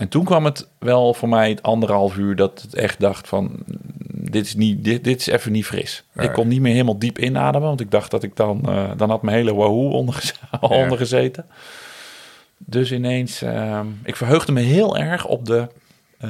En 0.00 0.08
toen 0.08 0.24
kwam 0.24 0.44
het 0.44 0.68
wel 0.78 1.14
voor 1.14 1.28
mij 1.28 1.48
het 1.48 1.62
anderhalf 1.62 2.16
uur 2.16 2.36
dat 2.36 2.62
het 2.62 2.74
echt 2.74 3.00
dacht 3.00 3.28
van... 3.28 3.52
Dit 4.12 4.46
is, 4.46 4.54
niet, 4.54 4.84
dit, 4.84 5.04
dit 5.04 5.20
is 5.20 5.26
even 5.26 5.52
niet 5.52 5.64
fris. 5.66 6.04
Ik 6.14 6.32
kon 6.32 6.48
niet 6.48 6.60
meer 6.60 6.72
helemaal 6.72 6.98
diep 6.98 7.18
inademen. 7.18 7.68
Want 7.68 7.80
ik 7.80 7.90
dacht 7.90 8.10
dat 8.10 8.22
ik 8.22 8.36
dan... 8.36 8.68
eh, 8.68 8.90
dan 8.96 9.10
had 9.10 9.22
mijn 9.22 9.36
hele 9.36 9.54
wahoo 9.54 9.90
ondergez- 9.90 10.32
ondergezeten. 10.60 11.46
Dus 12.58 12.92
ineens... 12.92 13.42
ehm, 13.42 13.86
ik 14.04 14.16
verheugde 14.16 14.52
me 14.52 14.60
heel 14.60 14.96
erg 14.96 15.26
op 15.26 15.46
de 15.46 15.68
eh 16.18 16.28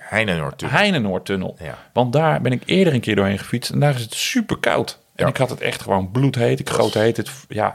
Heinenoord 0.00 0.58
toe. 0.58 0.68
Heinenoordtunnel. 0.68 1.56
Ja. 1.62 1.78
Want 1.92 2.12
daar 2.12 2.40
ben 2.40 2.52
ik 2.52 2.62
eerder 2.66 2.94
een 2.94 3.00
keer 3.00 3.16
doorheen 3.16 3.38
gefietst. 3.38 3.70
En 3.70 3.80
daar 3.80 3.94
is 3.94 4.02
het 4.02 4.14
super 4.14 4.56
koud. 4.58 4.98
En 5.14 5.26
ik 5.26 5.36
had 5.36 5.50
het 5.50 5.60
echt 5.60 5.82
gewoon 5.82 6.10
bloedheet. 6.10 6.60
Ik 6.60 6.70
goot 6.70 6.94
heet 6.94 7.16
het, 7.16 7.30
ja, 7.48 7.74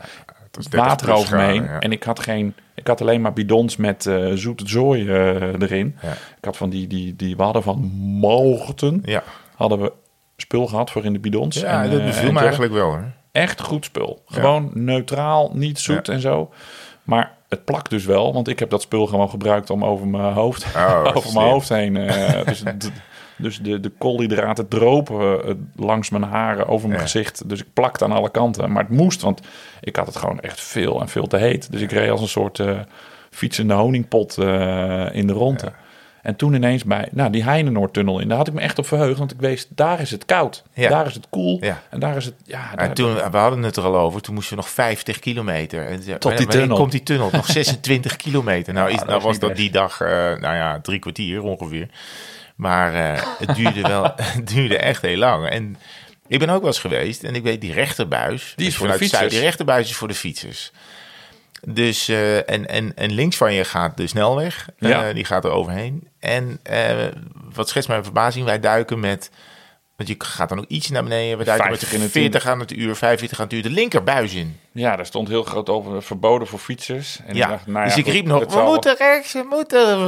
was 0.51 0.67
30 0.69 0.89
water 0.89 1.11
over 1.11 1.37
me 1.37 1.43
heen. 1.43 1.67
En 1.67 1.91
ik 1.91 2.03
had 2.03 2.19
geen... 2.19 2.55
Ik 2.81 2.87
had 2.87 3.01
alleen 3.01 3.21
maar 3.21 3.33
bidons 3.33 3.75
met 3.75 4.05
eh 4.05 4.31
zoete 4.33 4.67
zooi 4.67 5.09
eh, 5.09 5.61
erin. 5.61 5.95
Ja. 6.01 6.11
Ik 6.11 6.45
had 6.45 6.57
van 6.57 6.69
die, 6.69 6.87
die, 6.87 7.15
die... 7.15 7.35
We 7.35 7.43
hadden 7.43 7.63
van 7.63 7.79
Mogen 8.19 9.01
Ja, 9.05 9.23
hadden 9.55 9.81
we 9.81 9.91
spul 10.37 10.67
gehad 10.67 10.91
voor 10.91 11.05
in 11.05 11.13
de 11.13 11.19
bidons. 11.19 11.59
ja 11.59 11.83
En, 11.83 11.89
dat 11.89 11.99
eh, 11.99 12.05
beviel 12.05 12.31
me 12.31 12.39
eigenlijk 12.39 12.73
wel, 12.73 12.93
hè? 12.93 13.01
Echt 13.31 13.61
goed 13.61 13.85
spul. 13.85 14.21
Gewoon 14.25 14.69
neutraal, 14.73 15.51
niet 15.53 15.79
zoet 15.79 16.09
en 16.09 16.19
zo. 16.19 16.49
Maar 17.03 17.31
het 17.49 17.65
plakt 17.65 17.89
dus 17.89 18.05
wel, 18.05 18.33
want 18.33 18.47
ik 18.47 18.59
heb 18.59 18.69
dat 18.69 18.81
spul 18.81 19.07
gewoon 19.07 19.29
gebruikt 19.29 19.69
om 19.69 19.85
over 19.85 20.07
mijn 20.07 20.33
hoofd, 20.33 20.65
Oh, 20.75 21.11
over 21.15 21.33
mijn 21.33 21.49
hoofd 21.49 21.69
heen. 21.69 21.93
dus 22.45 22.63
dus 23.41 23.59
de, 23.59 23.79
de 23.79 23.89
koolhydraten 23.97 24.67
dropen 24.67 25.45
eh, 25.45 25.53
langs 25.75 26.09
mijn 26.09 26.23
haren 26.23 26.67
over 26.67 26.87
mijn 26.87 26.99
Ja. 26.99 27.05
gezicht. 27.05 27.49
Dus 27.49 27.59
ik 27.59 27.67
plakte 27.73 28.03
aan 28.03 28.11
alle 28.11 28.31
kanten. 28.31 28.71
Maar 28.71 28.83
het 28.83 28.91
moest, 28.97 29.21
want 29.21 29.41
ik 29.81 29.95
had 29.95 30.07
het 30.07 30.15
gewoon 30.15 30.39
echt 30.39 30.61
veel 30.61 31.01
en 31.01 31.07
veel 31.09 31.27
te 31.27 31.37
heet. 31.37 31.71
Dus 31.71 31.81
ik 31.81 31.91
reed 31.91 32.09
als 32.09 32.21
een 32.21 32.27
soort 32.27 32.59
eh, 32.59 32.79
fietsende 33.29 33.73
honingpot 33.73 34.37
eh, 34.37 35.05
in 35.11 35.27
de 35.27 35.33
ronde. 35.33 35.71
En 36.21 36.35
toen 36.35 36.53
ineens 36.53 36.83
bij 36.83 37.07
nou, 37.11 37.31
die 37.31 37.43
Heinenoordtunnel 37.43 38.19
in. 38.19 38.27
Daar 38.27 38.37
had 38.37 38.47
ik 38.47 38.53
me 38.53 38.61
echt 38.61 38.79
op 38.79 38.85
verheugd. 38.87 39.17
Want 39.19 39.31
ik 39.31 39.39
wees, 39.39 39.67
daar 39.69 40.01
is 40.01 40.11
het 40.11 40.25
koud. 40.25 40.63
Ja. 40.73 40.89
Daar 40.89 41.05
is 41.05 41.13
het 41.13 41.27
koel. 41.29 41.57
Ja. 41.61 41.81
En 41.89 41.99
daar 41.99 42.15
is 42.15 42.25
het... 42.25 42.33
Ja, 42.45 42.71
En 42.71 42.77
daar, 42.77 42.93
toen, 42.93 43.13
we 43.13 43.37
hadden 43.37 43.63
het 43.63 43.75
er 43.75 43.83
al 43.83 43.97
over, 43.97 44.21
toen 44.21 44.33
moesten 44.33 44.55
we 44.55 44.61
nog 44.61 44.69
50 44.71 45.19
kilometer. 45.19 45.87
En, 45.87 46.19
Tot 46.19 46.37
die 46.37 46.47
tunnel. 46.47 46.77
komt 46.77 46.91
die 46.91 47.03
tunnel? 47.03 47.29
Nog 47.31 47.45
26 47.61 48.15
kilometer. 48.15 48.73
Nou, 48.73 48.89
is, 48.91 48.99
nou 49.03 49.17
is 49.17 49.23
was 49.23 49.39
dat 49.39 49.49
best. 49.49 49.61
die 49.61 49.71
dag, 49.71 49.99
nou 49.99 50.41
ja, 50.55 50.79
drie 50.81 50.99
kwartier 50.99 51.41
ongeveer. 51.43 51.87
Maar 52.61 52.93
eh, 52.93 53.23
het 53.37 53.55
duurde 53.55 53.81
wel, 53.81 54.03
het 54.37 54.47
duurde 54.47 54.77
echt 54.77 55.01
heel 55.01 55.17
lang. 55.17 55.47
En 55.49 55.77
ik 56.27 56.39
ben 56.39 56.49
ook 56.49 56.59
wel 56.59 56.67
eens 56.67 56.79
geweest 56.79 57.23
en 57.23 57.35
ik 57.35 57.43
weet, 57.43 57.61
die 57.61 57.73
rechterbuis... 57.73 58.53
Die 58.55 58.67
is 58.67 58.75
voor 58.75 58.87
de 58.87 58.93
fietsers. 58.93 59.19
Zuid, 59.19 59.31
Die 59.31 59.39
rechterbuis 59.39 59.89
is 59.89 59.95
voor 59.95 60.07
de 60.07 60.13
fietsers. 60.13 60.71
Dus, 61.67 62.07
eh, 62.07 62.49
en, 62.49 62.67
en, 62.67 62.95
en 62.95 63.11
links 63.11 63.37
van 63.37 63.53
je 63.53 63.63
gaat 63.63 63.97
de 63.97 64.07
snelweg. 64.07 64.67
eh, 64.79 65.13
die 65.13 65.25
gaat 65.25 65.45
er 65.45 65.51
overheen. 65.51 66.07
En 66.19 66.59
wat 67.53 67.69
schetst 67.69 67.89
mijn 67.89 68.03
verbazing, 68.03 68.45
wij 68.45 68.59
duiken 68.59 68.99
met... 68.99 69.31
Want 70.05 70.19
je 70.19 70.25
gaat 70.25 70.49
dan 70.49 70.59
ook 70.59 70.65
iets 70.67 70.89
naar 70.89 71.03
beneden. 71.03 71.37
We 71.37 71.43
duiken 71.43 71.69
met 71.69 71.79
50 71.79 71.97
in 71.97 72.01
het 72.03 72.11
40 72.11 72.47
aan 72.47 72.59
het 72.59 72.71
uur, 72.71 72.95
45 72.95 73.39
aan 73.39 73.45
het 73.45 73.53
uur. 73.53 73.61
De 73.63 73.69
linkerbuis 73.69 74.33
in. 74.33 74.59
Ja, 74.71 74.95
daar 74.95 75.05
stond 75.05 75.27
heel 75.27 75.43
groot 75.43 75.69
over 75.69 76.03
verboden 76.03 76.47
voor 76.47 76.59
fietsers. 76.59 77.19
En 77.25 77.35
Ja, 77.35 77.45
ik 77.45 77.51
dacht, 77.51 77.67
nou 77.67 77.83
dus 77.85 77.93
ja, 77.93 77.99
ik 77.99 78.05
goed, 78.05 78.13
riep 78.13 78.25
nog, 78.25 78.39
het 78.39 78.49
we 78.49 78.55
zal 78.55 78.65
moeten 78.71 78.95
rechts, 78.97 79.33
we 79.33 79.45
moeten... 79.49 79.99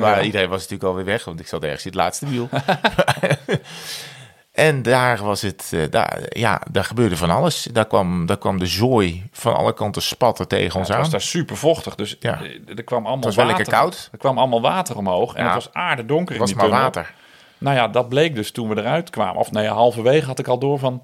Maar 0.00 0.16
Ja. 0.18 0.22
iedereen 0.22 0.48
was 0.48 0.60
natuurlijk 0.60 0.88
alweer 0.88 1.04
weg, 1.04 1.24
want 1.24 1.40
ik 1.40 1.46
zat 1.46 1.62
ergens 1.62 1.84
in 1.84 1.90
het 1.90 1.98
laatste 2.00 2.26
wiel. 2.26 2.48
en 4.52 4.82
daar 4.82 5.22
was 5.22 5.42
het, 5.42 5.70
eh, 5.74 5.80
daar, 5.90 6.20
ja, 6.28 6.60
daar 6.70 6.84
gebeurde 6.84 7.16
van 7.16 7.30
alles. 7.30 7.68
Daar 7.72 7.86
kwam, 7.86 8.26
daar 8.26 8.38
kwam 8.38 8.58
de 8.58 8.66
zooi 8.66 9.28
van 9.32 9.54
alle 9.56 9.74
kanten 9.74 10.02
spatten 10.02 10.48
tegen 10.48 10.78
ons 10.78 10.88
Het 10.88 10.96
aan. 10.96 11.02
was 11.02 11.12
daar 11.12 11.20
super 11.20 11.56
vochtig, 11.56 11.94
dus 11.94 12.16
Ja. 12.20 12.42
eh, 12.42 12.76
er 12.76 12.84
kwam 12.84 13.06
allemaal 13.06 13.24
was 13.24 13.36
wel 13.36 13.46
water. 13.46 13.60
lekker 13.64 13.80
koud. 13.80 14.08
Er 14.12 14.18
kwam 14.18 14.38
allemaal 14.38 14.60
water 14.60 14.96
omhoog 14.96 15.34
en 15.34 15.44
het 15.44 15.54
was 15.54 15.72
aardedonker 15.72 16.34
in 16.34 16.40
Het 16.40 16.40
was 16.40 16.48
die 16.48 16.56
maar 16.56 16.64
tunnel. 16.66 16.82
water. 16.82 17.14
Nou 17.58 17.76
ja, 17.76 17.88
dat 17.88 18.08
bleek 18.08 18.34
dus 18.34 18.50
toen 18.50 18.68
we 18.68 18.80
eruit 18.80 19.10
kwamen. 19.10 19.40
Of 19.40 19.52
nee, 19.52 19.68
halverwege 19.68 20.26
had 20.26 20.38
ik 20.38 20.48
al 20.48 20.58
door 20.58 20.78
van... 20.78 21.02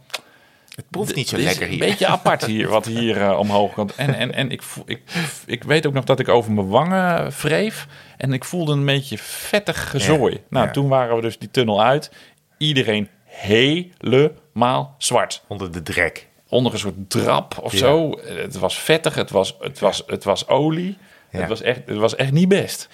Het 0.74 0.90
proeft 0.90 1.14
niet 1.14 1.28
zo 1.28 1.36
lekker 1.36 1.62
een 1.62 1.68
hier. 1.68 1.78
beetje 1.78 2.06
apart 2.06 2.44
hier, 2.44 2.68
wat 2.68 2.86
hier 2.86 3.22
eh, 3.22 3.38
omhoog 3.38 3.72
komt. 3.72 3.94
En, 3.94 4.14
en, 4.14 4.34
en 4.34 4.50
ik, 4.50 4.62
ik, 4.86 5.02
ik 5.46 5.64
weet 5.64 5.86
ook 5.86 5.92
nog 5.92 6.04
dat 6.04 6.20
ik 6.20 6.28
over 6.28 6.52
mijn 6.52 6.68
wangen 6.68 7.30
wreef. 7.30 7.86
En 8.16 8.32
ik 8.32 8.44
voelde 8.44 8.72
een 8.72 8.84
beetje 8.84 9.18
vettig 9.18 9.90
gezooi. 9.90 10.42
nou, 10.48 10.66
ja. 10.66 10.72
toen 10.72 10.88
waren 10.88 11.16
we 11.16 11.22
dus 11.22 11.38
die 11.38 11.50
tunnel 11.50 11.82
uit. 11.82 12.10
Iedereen 12.58 13.08
helemaal 13.24 14.94
zwart. 14.98 15.42
Onder 15.46 15.72
de 15.72 15.82
drek. 15.82 16.28
onder 16.48 16.72
een 16.72 16.78
soort 16.78 17.10
drap 17.10 17.58
of 17.62 17.72
zo. 17.72 18.18
Het 18.24 18.58
was 18.58 18.78
vettig, 18.78 19.14
het 19.14 19.30
was, 19.30 19.56
het 19.60 19.78
was, 19.78 20.02
het 20.06 20.24
was 20.24 20.48
olie. 20.48 20.98
Ja. 21.30 21.38
Het, 21.38 21.48
was 21.48 21.62
echt, 21.62 21.80
het 21.86 21.96
was 21.96 22.16
echt 22.16 22.32
niet 22.32 22.48
best. 22.48 22.88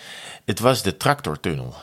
Het 0.45 0.61
was 0.61 0.83
de 0.83 0.97
tractortunnel. 0.97 1.75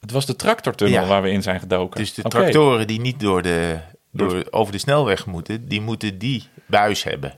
Het 0.00 0.10
was 0.10 0.26
de 0.26 0.36
tractortunnel 0.36 1.00
Ja. 1.02 1.06
waar 1.08 1.22
we 1.22 1.30
in 1.30 1.42
zijn 1.42 1.60
gedoken. 1.60 2.00
Dus 2.00 2.14
de 2.14 2.22
tractoren 2.22 2.86
die 2.86 3.00
niet 3.00 3.20
door 3.20 3.42
de, 3.42 3.78
door, 4.12 4.44
over 4.50 4.72
de 4.72 4.78
snelweg 4.78 5.26
moeten, 5.26 5.68
die 5.68 5.80
moeten 5.80 6.18
die 6.18 6.48
buis 6.66 7.02
hebben. 7.02 7.32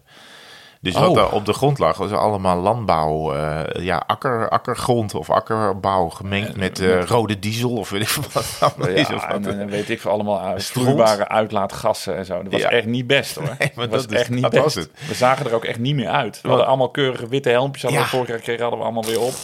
Dus 0.80 0.94
wat 0.94 1.08
Oh. 1.08 1.14
daar 1.14 1.32
op 1.32 1.44
de 1.46 1.52
grond 1.52 1.78
lag, 1.78 1.96
was 1.96 2.12
allemaal 2.12 2.56
landbouw, 2.60 3.34
eh, 3.34 3.84
ja, 3.84 4.02
akker, 4.06 4.48
akkergrond 4.48 5.14
of 5.14 5.30
akkerbouw 5.30 6.08
gemengd 6.08 6.56
met 6.56 6.80
eh, 6.80 7.02
rode 7.04 7.38
diesel 7.38 7.70
of 7.76 7.90
weet 7.90 8.00
ik 8.00 8.08
veel 8.08 8.22
wat. 8.32 8.44
is, 8.88 9.06
of 9.06 9.22
Ja, 9.22 9.38
wat. 9.40 9.46
en, 9.46 9.68
weet 9.68 9.90
ik 9.90 10.00
veel 10.00 10.10
allemaal 10.10 10.60
vloeibare 10.60 11.28
uitlaatgassen 11.28 12.16
en 12.16 12.24
zo. 12.24 12.42
Dat 12.42 12.52
was 12.52 12.60
Ja. 12.60 12.70
echt 12.70 12.86
niet 12.86 13.06
best 13.06 13.34
hoor. 13.34 13.56
Nee, 13.58 13.88
dat 13.88 13.88
was 13.88 14.06
echt 14.06 14.30
niet 14.30 14.42
dat 14.42 14.50
best. 14.50 14.62
was 14.64 14.74
het. 14.74 14.90
We 15.08 15.14
zagen 15.14 15.46
er 15.46 15.54
ook 15.54 15.64
echt 15.64 15.78
niet 15.78 15.94
meer 15.94 16.08
uit. 16.08 16.40
We 16.40 16.48
hadden 16.48 16.66
allemaal 16.66 16.90
keurige 16.90 17.28
witte 17.28 17.48
helmpjes. 17.48 17.82
Hadden 17.82 18.00
Ja. 18.00 18.06
we 18.06 18.16
vorige 18.16 18.38
keer 18.38 18.60
hadden 18.60 18.78
we 18.78 18.84
allemaal 18.84 19.04
weer 19.04 19.20
op. 19.20 19.34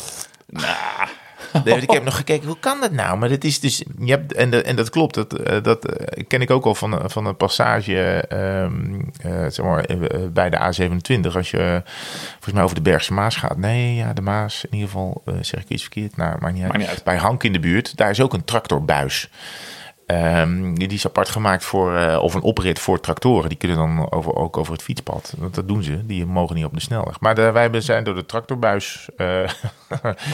Nou, 0.46 0.66
Nee, 0.66 0.74
want 0.98 1.10
ik 1.64 1.90
heb 1.90 2.04
nog 2.04 2.16
gekeken, 2.16 2.46
hoe 2.46 2.58
kan 2.60 2.80
dat 2.80 2.92
nou? 2.92 3.18
Maar 3.18 3.28
dat 3.28 3.44
is 3.44 3.60
dus, 3.60 3.84
je 3.98 4.10
hebt, 4.10 4.32
en, 4.32 4.50
de, 4.50 4.62
en 4.62 4.76
dat 4.76 4.90
klopt, 4.90 5.14
dat, 5.14 5.32
eh, 5.32 5.62
dat 5.62 5.86
eh, 5.86 6.24
ken 6.28 6.40
ik 6.40 6.50
ook 6.50 6.64
al 6.64 6.74
van, 6.74 7.10
van 7.10 7.26
een 7.26 7.36
passage 7.36 8.24
ehm, 8.28 9.00
eh, 9.20 9.50
zeg 9.50 9.64
maar, 9.64 9.84
eh, 9.84 10.28
bij 10.32 10.50
de 10.50 10.56
A27. 10.56 11.36
Als 11.36 11.50
je 11.50 11.82
volgens 12.30 12.52
mij 12.52 12.62
over 12.62 12.76
de 12.76 12.82
Bergse 12.82 13.12
Maas 13.12 13.36
gaat. 13.36 13.56
Nee, 13.56 13.94
ja, 13.94 14.12
de 14.12 14.22
Maas, 14.22 14.64
in 14.64 14.72
ieder 14.72 14.88
geval 14.88 15.22
eh, 15.24 15.34
zeg 15.40 15.60
ik 15.60 15.68
iets 15.68 15.82
verkeerd. 15.82 16.16
Nou, 16.16 16.36
maakt 16.40 16.54
niet 16.54 16.62
uit. 16.62 16.72
Maakt 16.72 16.82
niet 16.82 16.90
uit. 16.90 17.04
Bij 17.04 17.16
Hank 17.16 17.42
in 17.42 17.52
de 17.52 17.60
buurt, 17.60 17.96
daar 17.96 18.10
is 18.10 18.20
ook 18.20 18.32
een 18.32 18.44
tractorbuis. 18.44 19.30
Ehm, 20.06 20.74
die 20.74 20.88
is 20.88 21.06
apart 21.06 21.28
gemaakt 21.28 21.64
voor, 21.64 21.96
eh, 21.96 22.22
of 22.22 22.34
een 22.34 22.42
oprit 22.42 22.78
voor 22.78 23.00
tractoren. 23.00 23.48
Die 23.48 23.58
kunnen 23.58 23.76
dan 23.76 24.12
over, 24.12 24.34
ook 24.34 24.56
over 24.56 24.72
het 24.72 24.82
fietspad. 24.82 25.34
Want 25.38 25.54
dat 25.54 25.68
doen 25.68 25.82
ze. 25.82 26.06
Die 26.06 26.26
mogen 26.26 26.56
niet 26.56 26.64
op 26.64 26.74
de 26.74 26.80
snelweg. 26.80 27.20
Maar 27.20 27.34
de, 27.34 27.50
wij 27.52 27.80
zijn 27.80 28.04
door 28.04 28.14
de 28.14 28.26
tractorbuis 28.26 29.08
eh, 29.16 29.48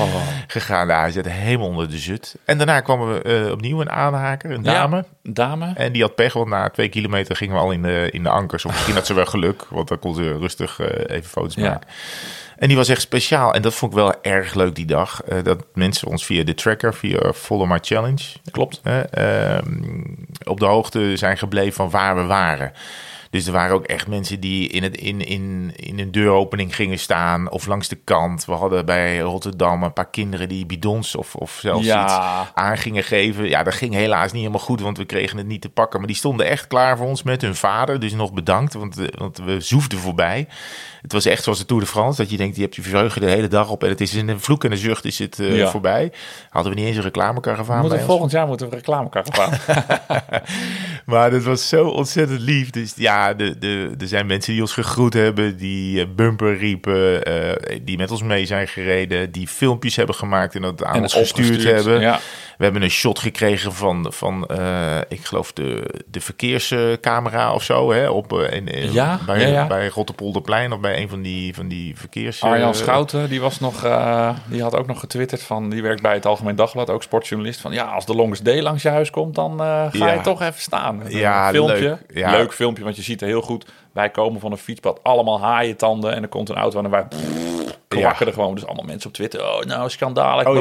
gegaan. 0.46 0.88
Daar 0.88 1.00
hij 1.00 1.10
zit 1.10 1.28
helemaal 1.28 1.66
onder 1.66 1.90
de 1.90 1.98
zut. 1.98 2.36
En 2.44 2.56
daarna 2.58 2.80
kwam 2.80 3.08
we 3.08 3.22
eh, 3.22 3.50
opnieuw 3.50 3.80
een 3.80 3.90
aanhaker, 3.90 4.50
een 4.50 4.62
dame. 4.62 4.96
Ja, 4.96 5.04
dame. 5.22 5.72
En 5.76 5.92
die 5.92 6.02
had 6.02 6.14
pech, 6.14 6.32
want 6.32 6.48
na 6.48 6.68
twee 6.70 6.88
kilometer 6.88 7.36
gingen 7.36 7.54
we 7.54 7.60
al 7.60 7.70
in 7.72 7.82
de, 7.82 8.08
in 8.12 8.22
de 8.22 8.28
ankers. 8.28 8.64
Of 8.64 8.72
misschien 8.72 8.94
had 8.94 9.06
ze 9.06 9.14
wel 9.14 9.26
geluk, 9.26 9.64
want 9.70 9.88
dan 9.88 9.98
kon 9.98 10.14
ze 10.14 10.36
rustig 10.38 10.80
eh, 10.80 11.16
even 11.16 11.30
foto's 11.30 11.54
Ja. 11.54 11.68
maken. 11.70 11.88
En 12.56 12.68
die 12.68 12.76
was 12.76 12.88
echt 12.88 13.00
speciaal. 13.00 13.54
En 13.54 13.62
dat 13.62 13.74
vond 13.74 13.92
ik 13.92 13.98
wel 13.98 14.14
erg 14.22 14.54
leuk 14.54 14.74
die 14.74 14.86
dag. 14.86 15.22
eh, 15.22 15.42
dat 15.42 15.64
mensen 15.74 16.08
ons 16.08 16.24
via 16.26 16.44
de 16.44 16.54
tracker, 16.54 16.94
via 16.94 17.32
Follow 17.32 17.70
My 17.70 17.78
Challenge, 17.80 18.24
Klopt. 18.50 18.80
eh, 18.82 19.56
ehm, 19.56 20.02
op 20.44 20.60
de 20.60 20.66
hoogte 20.66 21.16
zijn 21.16 21.38
gebleven 21.38 21.72
van 21.74 21.90
waar 21.90 22.16
we 22.16 22.22
waren. 22.24 22.72
Dus 23.30 23.46
er 23.46 23.52
waren 23.52 23.74
ook 23.74 23.84
echt 23.86 24.06
mensen 24.06 24.40
die 24.40 24.68
in, 24.68 24.82
het, 24.82 24.96
in, 24.96 25.20
in, 25.26 25.72
in 25.76 25.98
een 25.98 26.10
deuropening 26.12 26.74
gingen 26.74 26.98
staan 26.98 27.50
of 27.50 27.66
langs 27.66 27.88
de 27.88 27.96
kant. 27.96 28.44
We 28.44 28.52
hadden 28.52 28.86
bij 28.86 29.18
Rotterdam 29.18 29.82
een 29.82 29.92
paar 29.92 30.10
kinderen 30.10 30.48
die 30.48 30.66
bidons 30.66 31.16
of, 31.16 31.34
of 31.34 31.58
zelfs 31.60 31.86
Ja. 31.86 32.04
iets 32.04 32.50
aan 32.54 32.76
gingen 32.78 33.04
geven. 33.04 33.48
Ja, 33.48 33.62
dat 33.62 33.74
ging 33.74 33.94
helaas 33.94 34.32
niet 34.32 34.40
helemaal 34.42 34.64
goed, 34.64 34.80
want 34.80 34.96
we 34.98 35.04
kregen 35.04 35.36
het 35.38 35.46
niet 35.46 35.60
te 35.60 35.68
pakken. 35.68 35.98
Maar 35.98 36.08
die 36.08 36.16
stonden 36.16 36.46
echt 36.46 36.66
klaar 36.66 36.96
voor 36.96 37.06
ons 37.06 37.22
met 37.22 37.42
hun 37.42 37.54
vader. 37.54 38.00
Dus 38.00 38.12
nog 38.12 38.32
bedankt, 38.32 38.74
want, 38.74 38.98
eh, 38.98 39.06
want 39.18 39.38
we 39.38 39.60
zoefden 39.60 39.98
voorbij. 39.98 40.46
Het 41.02 41.12
was 41.12 41.24
echt 41.24 41.42
zoals 41.42 41.58
de 41.58 41.64
Tour 41.64 41.82
de 41.82 41.88
France, 41.88 42.22
dat 42.22 42.30
je 42.30 42.36
denkt, 42.36 42.56
je 42.56 42.62
hebt 42.62 42.76
je 42.76 42.82
vreugde 42.82 43.20
de 43.20 43.26
hele 43.30 43.48
dag 43.48 43.70
op 43.70 43.82
en 43.82 43.88
het 43.88 44.00
is 44.00 44.14
in 44.14 44.28
een 44.28 44.40
vloek 44.40 44.64
en 44.64 44.70
een 44.72 44.76
zucht 44.78 45.04
is 45.04 45.18
het 45.18 45.38
eh, 45.38 45.56
Ja. 45.56 45.70
voorbij. 45.70 46.12
Hadden 46.50 46.72
we 46.72 46.78
niet 46.78 46.88
eens 46.88 46.96
een 46.96 47.02
reclamekaravaan 47.02 47.88
bij 47.88 47.96
ons. 47.96 48.06
volgend 48.06 48.30
jaar 48.30 48.46
moeten 48.46 48.68
we 48.68 48.74
reclamekaart 48.76 49.34
gaan. 49.38 49.52
Maar 51.06 51.30
dat 51.30 51.42
was 51.42 51.68
zo 51.68 51.88
ontzettend 51.88 52.40
lief. 52.40 52.70
Dus 52.70 52.92
ja, 52.96 53.19
de, 53.28 53.58
de, 53.58 53.90
er 54.00 54.08
zijn 54.08 54.26
mensen 54.26 54.52
die 54.52 54.60
ons 54.62 54.72
gegroet 54.72 55.14
hebben, 55.14 55.56
die 55.56 56.00
eh, 56.00 56.06
bumper 56.16 56.56
riepen, 56.56 57.24
eh, 57.24 57.78
die 57.82 57.96
met 57.96 58.10
ons 58.10 58.22
mee 58.22 58.46
zijn 58.46 58.68
gereden, 58.68 59.32
die 59.32 59.48
filmpjes 59.48 59.96
hebben 59.96 60.14
gemaakt 60.14 60.54
en 60.54 60.62
dat 60.62 60.84
aan 60.84 60.94
En 60.94 61.02
ons 61.02 61.12
gestuurd 61.14 61.62
hebben. 61.64 62.00
ja. 62.00 62.18
We 62.58 62.66
hebben 62.66 62.82
een 62.84 62.90
shot 62.90 63.18
gekregen 63.18 63.72
van, 63.72 64.06
van 64.12 64.46
eh, 64.46 64.98
ik 65.08 65.24
geloof, 65.24 65.52
de, 65.52 65.94
de 66.06 66.20
verkeerscamera 66.20 67.54
of 67.54 67.62
zo, 67.62 67.92
hè, 67.92 68.08
op, 68.08 68.32
in, 68.32 68.68
in- 68.68 68.92
Ja, 68.92 69.18
bij, 69.26 69.40
ja, 69.40 69.46
ja. 69.46 69.66
bij 69.66 69.88
Rotterpolderplein 69.88 70.72
of 70.72 70.80
bij 70.80 71.00
een 71.02 71.08
van 71.08 71.22
die, 71.22 71.54
van 71.54 71.68
die 71.68 71.96
verkeers... 71.98 72.42
Arjan 72.42 72.74
Schouten, 72.74 73.28
die, 73.28 73.40
was 73.40 73.60
nog, 73.60 73.80
die 74.46 74.62
had 74.62 74.76
ook 74.76 74.86
nog 74.86 75.00
getwitterd 75.00 75.42
van, 75.42 75.70
die 75.70 75.82
werkt 75.82 76.02
bij 76.02 76.14
het 76.14 76.26
Algemeen 76.26 76.56
Dagblad, 76.56 76.90
ook 76.90 77.02
sportjournalist, 77.02 77.60
van 77.60 77.72
ja, 77.72 77.84
als 77.84 78.06
de 78.06 78.14
longest 78.14 78.44
day 78.44 78.60
langs 78.60 78.82
je 78.82 78.88
huis 78.88 79.10
komt, 79.10 79.34
dan 79.34 79.58
ga 79.92 80.12
je 80.12 80.20
toch 80.22 80.40
even 80.42 80.60
staan. 80.60 81.00
Een 81.04 81.10
Ja, 81.10 81.50
filmpje, 81.50 81.78
leuk. 81.80 81.98
Ja. 82.14 82.30
leuk 82.30 82.52
filmpje, 82.54 82.84
want 82.84 82.96
je 82.96 83.02
ziet 83.02 83.09
er 83.16 83.26
heel 83.26 83.42
goed, 83.42 83.72
wij 83.92 84.10
komen 84.10 84.40
van 84.40 84.52
een 84.52 84.58
fietspad, 84.58 85.00
allemaal 85.02 85.40
haaientanden 85.40 86.14
en 86.14 86.22
er 86.22 86.28
komt 86.28 86.48
een 86.48 86.56
auto 86.56 86.78
aan 86.78 86.84
en 86.84 86.90
wij 86.90 87.06
kwakken 87.88 88.26
er 88.26 88.32
gewoon. 88.32 88.54
Dus 88.54 88.66
allemaal 88.66 88.84
mensen 88.84 89.08
op 89.08 89.14
Twitter, 89.14 89.40
oh 89.52 89.62
nou, 89.64 89.90
schandalig. 89.90 90.46
Oh, 90.46 90.60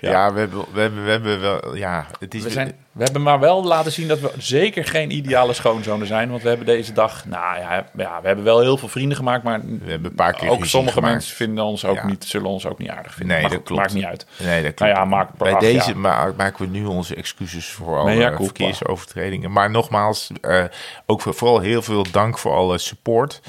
Ja, 0.00 0.10
Ja. 0.10 0.32
we, 0.32 0.38
hebben, 0.40 0.64
we, 0.72 0.80
hebben, 0.80 1.04
we 1.04 1.10
hebben 1.10 1.40
wel, 1.40 1.76
ja, 1.76 2.06
het 2.18 2.34
is... 2.34 2.42
We, 2.42 2.50
zijn, 2.50 2.72
we 2.92 3.02
hebben 3.02 3.22
maar 3.22 3.40
wel 3.40 3.64
laten 3.64 3.92
zien 3.92 4.08
dat 4.08 4.20
we 4.20 4.30
zeker 4.38 4.84
geen 4.84 5.10
ideale 5.10 5.52
schoonzonen 5.52 6.06
zijn. 6.06 6.30
Want 6.30 6.42
we 6.42 6.48
hebben 6.48 6.66
deze 6.66 6.92
dag, 6.92 7.24
nou 7.26 7.58
ja, 7.58 7.86
ja 7.96 8.20
we 8.20 8.26
hebben 8.26 8.44
wel 8.44 8.60
heel 8.60 8.76
veel 8.76 8.88
vrienden 8.88 9.16
gemaakt. 9.16 9.42
Maar 9.44 9.60
We 9.60 9.90
hebben 9.90 10.10
een 10.10 10.16
paar 10.16 10.32
keer 10.32 10.50
ook 10.50 10.64
sommige 10.64 10.94
gemaakt. 10.94 11.12
mensen 11.14 11.36
vinden 11.36 11.64
ons 11.64 11.84
ook 11.84 11.96
Ja. 11.96 12.06
niet, 12.06 12.24
zullen 12.24 12.48
ons 12.50 12.66
ook 12.66 12.78
niet 12.78 12.88
aardig 12.90 13.14
vinden. 13.14 13.34
Nee, 13.34 13.40
Maar 13.40 13.50
dat 13.50 13.58
goed, 13.58 13.66
klopt. 13.68 13.82
Maakt 13.82 13.94
niet 13.94 14.04
uit. 14.04 14.26
Nee, 14.38 14.62
dat 14.62 14.78
Nou 14.78 14.92
klopt. 14.92 14.92
ja, 14.92 15.04
maak 15.04 15.28
Bij 15.36 15.58
deze 15.58 15.96
ma- 15.96 16.32
maken 16.36 16.64
we 16.64 16.78
nu 16.78 16.84
onze 16.84 17.14
excuses 17.14 17.66
voor 17.70 17.98
alle 17.98 18.32
verkeersovertredingen. 18.36 19.52
Maar 19.52 19.70
nogmaals, 19.70 20.30
eh, 20.40 20.64
ook 21.06 21.20
voor, 21.20 21.34
vooral 21.34 21.58
heel 21.60 21.82
veel 21.82 22.04
dank 22.12 22.38
voor 22.38 22.49
alle 22.54 22.78
support. 22.78 23.40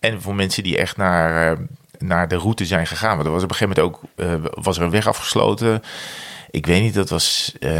En 0.00 0.22
voor 0.22 0.34
mensen 0.34 0.62
die 0.62 0.78
echt 0.78 0.96
naar, 0.96 1.52
eh, 1.52 1.58
naar 1.98 2.28
de 2.28 2.36
route 2.36 2.66
zijn 2.66 2.86
gegaan. 2.86 3.14
Want 3.14 3.26
er 3.26 3.32
was 3.32 3.42
op 3.42 3.50
een 3.50 3.56
gegeven 3.56 3.82
moment 3.82 3.96
ook 3.96 4.26
eh, 4.44 4.62
was 4.64 4.76
er 4.76 4.82
een 4.82 4.90
weg 4.90 5.06
afgesloten. 5.06 5.82
Ik 6.50 6.66
weet 6.66 6.82
niet, 6.82 6.94
dat 6.94 7.08
was 7.08 7.54
eh, 7.60 7.72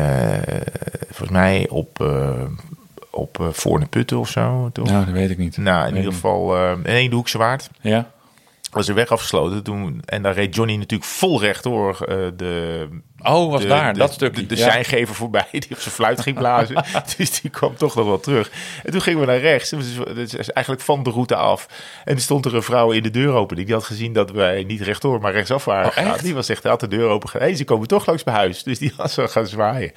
volgens 1.06 1.30
mij 1.30 1.66
op, 1.68 2.00
eh 2.00 2.42
op 3.10 3.48
Voorne 3.52 3.86
Putten 3.86 4.18
of 4.18 4.28
zo. 4.28 4.70
Toch? 4.72 4.86
Nou, 4.86 5.04
dat 5.04 5.14
weet 5.14 5.30
ik 5.30 5.38
niet. 5.38 5.56
Nou, 5.56 5.78
in 5.86 5.88
Weet 5.88 5.96
ieder 5.96 6.12
geval, 6.12 6.56
eh 6.56 6.72
nee, 6.82 7.08
de 7.08 7.14
Hoekse 7.14 7.38
Waard 7.38 7.70
Ja? 7.80 8.10
was 8.70 8.88
er 8.88 8.94
weg 8.94 9.08
afgesloten. 9.08 9.62
Toen, 9.62 10.02
en 10.04 10.22
daar 10.22 10.34
reed 10.34 10.54
Johnny 10.54 10.76
natuurlijk 10.76 11.10
vol 11.10 11.40
recht 11.40 11.62
door 11.62 11.96
de 12.36 12.88
Oh, 13.22 13.50
was 13.50 13.62
de, 13.62 13.68
daar, 13.68 13.92
de, 13.92 13.98
dat 13.98 14.12
stukje. 14.12 14.40
De, 14.40 14.46
de 14.46 14.56
ja. 14.56 14.70
seingever 14.70 15.14
voorbij, 15.14 15.46
die 15.50 15.70
op 15.70 15.78
zijn 15.78 15.94
fluit 15.94 16.20
ging 16.20 16.38
blazen. 16.38 16.84
dus 17.16 17.40
die 17.40 17.50
kwam 17.50 17.76
toch 17.76 17.94
nog 17.94 18.06
wel 18.06 18.20
terug. 18.20 18.50
En 18.84 18.92
toen 18.92 19.00
gingen 19.00 19.20
we 19.20 19.26
naar 19.26 19.38
rechts. 19.38 19.70
Dus 19.70 20.52
eigenlijk 20.52 20.84
van 20.84 21.02
de 21.02 21.10
route 21.10 21.36
af. 21.36 21.68
En 22.04 22.14
er 22.14 22.20
stond 22.20 22.44
er 22.44 22.54
een 22.54 22.62
vrouw 22.62 22.90
in 22.90 23.02
de 23.02 23.10
deuropening. 23.10 23.66
Die 23.66 23.76
had 23.76 23.84
gezien 23.84 24.12
dat 24.12 24.30
wij 24.30 24.64
niet 24.64 24.80
rechtdoor, 24.80 25.20
maar 25.20 25.32
rechtsaf 25.32 25.64
waren 25.64 26.06
Oh? 26.06 26.18
Die 26.22 26.34
was 26.34 26.48
echt, 26.48 26.64
had 26.64 26.80
de 26.80 26.88
deur 26.88 27.08
open 27.08 27.28
gedaan. 27.28 27.46
Hey, 27.46 27.56
ze 27.56 27.64
komen 27.64 27.88
toch 27.88 28.06
langs 28.06 28.24
mijn 28.24 28.36
huis. 28.36 28.62
Dus 28.62 28.78
die 28.78 28.92
was 28.96 29.14
zo 29.14 29.26
gaan 29.26 29.46
zwaaien. 29.46 29.92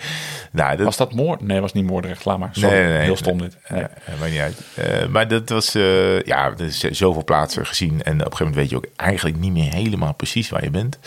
Nou, 0.52 0.76
dat, 0.76 0.86
Was 0.86 0.98
dat 0.98 1.14
moord? 1.14 1.42
Nee, 1.42 1.62
was 1.62 1.74
niet 1.74 1.86
Moordrecht. 1.86 2.26
Laat 2.26 2.38
maar. 2.38 2.50
Sorry, 2.52 2.76
Nee, 2.76 2.84
nee, 2.84 2.94
nee. 2.94 3.04
heel 3.04 3.16
stom 3.16 3.38
dit. 3.38 3.58
Ja, 3.70 3.90
maakt 4.20 4.32
niet 4.32 4.40
uit. 4.40 4.62
Eh, 4.76 5.08
maar 5.08 5.28
dat 5.28 5.50
was, 5.50 5.76
eh, 5.76 6.22
ja, 6.22 6.46
er 6.46 6.66
is 6.66 6.80
zoveel 6.80 7.24
plaatsen 7.24 7.66
gezien. 7.66 7.92
En 7.92 7.98
op 7.98 8.06
een 8.06 8.16
gegeven 8.20 8.38
moment 8.38 8.56
weet 8.56 8.70
je 8.70 8.76
ook 8.76 8.88
eigenlijk 8.96 9.38
niet 9.38 9.52
meer 9.52 9.74
helemaal 9.74 10.14
precies 10.14 10.50
waar 10.50 10.64
je 10.64 10.70
bent. 10.70 11.00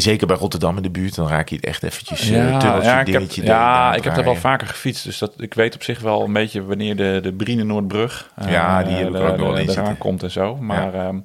Zeker 0.00 0.26
bij 0.26 0.36
Rotterdam 0.36 0.76
in 0.76 0.82
de 0.82 0.90
buurt, 0.90 1.14
dan 1.14 1.28
raak 1.28 1.48
je 1.48 1.56
het 1.56 1.64
echt 1.64 1.82
eventjes 1.82 2.30
uh, 2.30 2.36
tunneltje, 2.36 2.68
ja, 2.68 3.00
ik 3.00 3.12
heb, 3.12 3.30
ja, 3.30 3.94
ik 3.94 4.04
heb 4.04 4.16
er 4.16 4.24
wel 4.24 4.34
vaker 4.34 4.66
gefietst. 4.66 5.04
Dus 5.04 5.18
dat, 5.18 5.32
ik 5.36 5.54
weet 5.54 5.74
op 5.74 5.82
zich 5.82 6.00
wel 6.00 6.24
een 6.24 6.32
beetje 6.32 6.64
wanneer 6.64 6.96
de, 6.96 7.18
de 7.22 7.32
Briene 7.32 7.64
Noordbrug 7.64 8.30
eh, 8.36 8.50
Ja, 8.50 8.82
die 8.82 8.96
de- 9.10 9.18
ook 9.18 9.36
de- 9.38 9.44
eens 9.44 9.56
eraan 9.56 9.66
zitten. 9.66 9.98
komt 9.98 10.22
en 10.22 10.30
zo. 10.30 10.56
Maar, 10.56 10.94
ehm, 10.94 11.16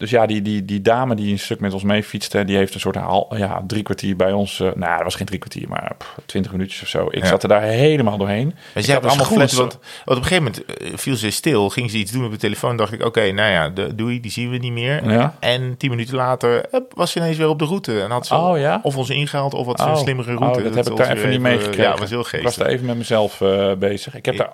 dus 0.00 0.10
ja, 0.10 0.26
die, 0.26 0.42
die, 0.42 0.64
die 0.64 0.82
dame 0.82 1.14
die 1.14 1.32
een 1.32 1.38
stuk 1.38 1.60
met 1.60 1.72
ons 1.72 1.82
mee 1.82 2.02
fietste, 2.02 2.44
die 2.44 2.56
heeft 2.56 2.74
een 2.74 2.80
soort 2.80 2.96
hal, 2.96 3.34
ja, 3.36 3.62
drie 3.66 3.82
kwartier 3.82 4.16
bij 4.16 4.32
ons. 4.32 4.60
eh, 4.60 4.70
nou, 4.74 4.94
dat 4.94 5.02
was 5.04 5.14
geen 5.14 5.26
drie 5.26 5.38
kwartier, 5.38 5.68
maar 5.68 5.92
pff, 5.98 6.14
twintig 6.26 6.52
minuutjes 6.52 6.82
of 6.82 6.88
zo. 6.88 7.06
Ik 7.10 7.22
Ja. 7.22 7.26
zat 7.26 7.42
er 7.42 7.48
daar 7.48 7.62
helemaal 7.62 8.16
doorheen. 8.18 8.54
Maar 8.74 8.82
zij 8.82 8.94
had 8.94 9.04
allemaal 9.06 9.24
goed, 9.26 9.36
flessen. 9.36 9.58
want, 9.58 9.78
want 10.04 10.18
op 10.18 10.24
een 10.24 10.28
gegeven 10.28 10.42
moment 10.44 10.64
eh, 10.64 10.92
viel 10.98 11.16
ze 11.16 11.30
stil, 11.30 11.68
ging 11.68 11.90
ze 11.90 11.96
iets 11.96 12.12
doen 12.12 12.24
op 12.24 12.30
de 12.30 12.36
telefoon. 12.36 12.76
dacht 12.76 12.92
ik, 12.92 13.04
oké, 13.04 13.30
nou 13.32 13.50
ja, 13.50 13.68
de, 13.68 13.94
doei, 13.94 14.20
die 14.20 14.30
zien 14.30 14.50
we 14.50 14.56
niet 14.56 14.72
meer. 14.72 15.10
Ja. 15.10 15.34
En 15.40 15.76
tien 15.76 15.90
minuten 15.90 16.14
later 16.16 16.64
hup, 16.70 16.92
was 16.94 17.10
ze 17.12 17.18
ineens 17.18 17.36
weer 17.36 17.48
op 17.48 17.58
de 17.58 17.64
route. 17.64 18.00
En 18.02 18.10
had 18.10 18.26
ze 18.26 18.34
Oh, 18.34 18.58
ja? 18.58 18.80
of 18.82 18.96
ons 18.96 19.10
ingehaald 19.10 19.54
of 19.54 19.66
wat 19.66 19.78
ze 19.80 19.84
Oh, 19.84 19.90
een 19.90 19.96
slimmere 19.96 20.34
route. 20.34 20.58
oh, 20.58 20.64
dat 20.64 20.74
heb 20.74 20.86
ik 20.88 20.96
daar 20.96 21.16
even 21.16 21.30
niet 21.30 21.40
meegekregen. 21.40 21.82
Ja, 21.82 21.96
was 21.96 22.10
heel 22.10 22.18
Ik 22.20 22.24
was 22.30 22.40
geestig. 22.42 22.66
er 22.66 22.72
even 22.72 22.86
met 22.86 22.96
mezelf 22.96 23.40
eh, 23.40 23.72
bezig. 23.72 24.14
Ik 24.14 24.24
heb 24.24 24.36
daar 24.36 24.50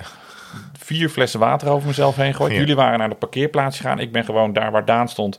vier 0.87 1.09
flessen 1.09 1.41
water 1.41 1.68
over 1.68 1.87
mezelf 1.87 2.16
heen 2.16 2.32
gegooid. 2.32 2.53
Ja. 2.53 2.59
Jullie 2.59 2.76
waren 2.76 2.99
naar 2.99 3.09
de 3.09 3.14
parkeerplaats 3.14 3.76
gegaan. 3.76 3.99
Ik 3.99 4.12
ben 4.12 4.24
gewoon 4.24 4.53
daar 4.53 4.70
waar 4.70 4.84
Daan 4.84 5.09
stond, 5.09 5.39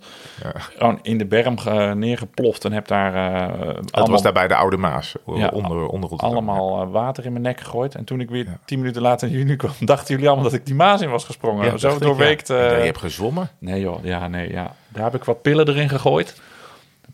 gewoon 0.77 0.99
in 1.01 1.17
de 1.17 1.25
berm 1.25 1.57
ge- 1.57 1.93
neergeploft 1.95 2.65
en 2.65 2.71
heb 2.71 2.87
daar 2.87 3.13
eh, 3.15 3.57
Dat 3.57 3.91
allemaal, 3.91 4.11
was 4.11 4.21
daar 4.21 4.33
bij 4.33 4.47
de 4.47 4.55
Oude 4.55 4.77
Maas, 4.77 5.15
Ja, 5.35 5.47
onder, 5.47 5.87
onder 5.87 6.09
allemaal 6.17 6.81
eh, 6.81 6.91
water 6.91 7.25
in 7.25 7.31
mijn 7.31 7.43
nek 7.43 7.59
gegooid. 7.59 7.95
En 7.95 8.03
toen 8.03 8.19
ik 8.19 8.29
weer 8.29 8.47
tien 8.65 8.79
minuten 8.79 9.01
later 9.01 9.27
naar 9.29 9.37
jullie 9.37 9.55
kwam, 9.55 9.71
dachten 9.85 10.13
jullie 10.13 10.27
allemaal 10.27 10.45
dat 10.49 10.59
ik 10.59 10.65
die 10.65 10.75
maas 10.75 11.01
in 11.01 11.09
was 11.09 11.23
gesprongen. 11.23 11.65
Ja, 11.65 11.77
Zo 11.77 11.97
doorweekt. 11.99 12.47
ja. 12.47 12.55
eh, 12.55 12.71
Ja, 12.71 12.77
je 12.77 12.83
hebt 12.85 12.97
gezwommen. 12.97 13.49
Nee 13.59 13.79
joh, 13.79 14.03
ja, 14.03 14.27
nee, 14.27 14.51
ja. 14.51 14.75
Daar 14.89 15.03
heb 15.03 15.15
ik 15.15 15.23
wat 15.23 15.41
pillen 15.41 15.67
erin 15.67 15.89
gegooid. 15.89 16.41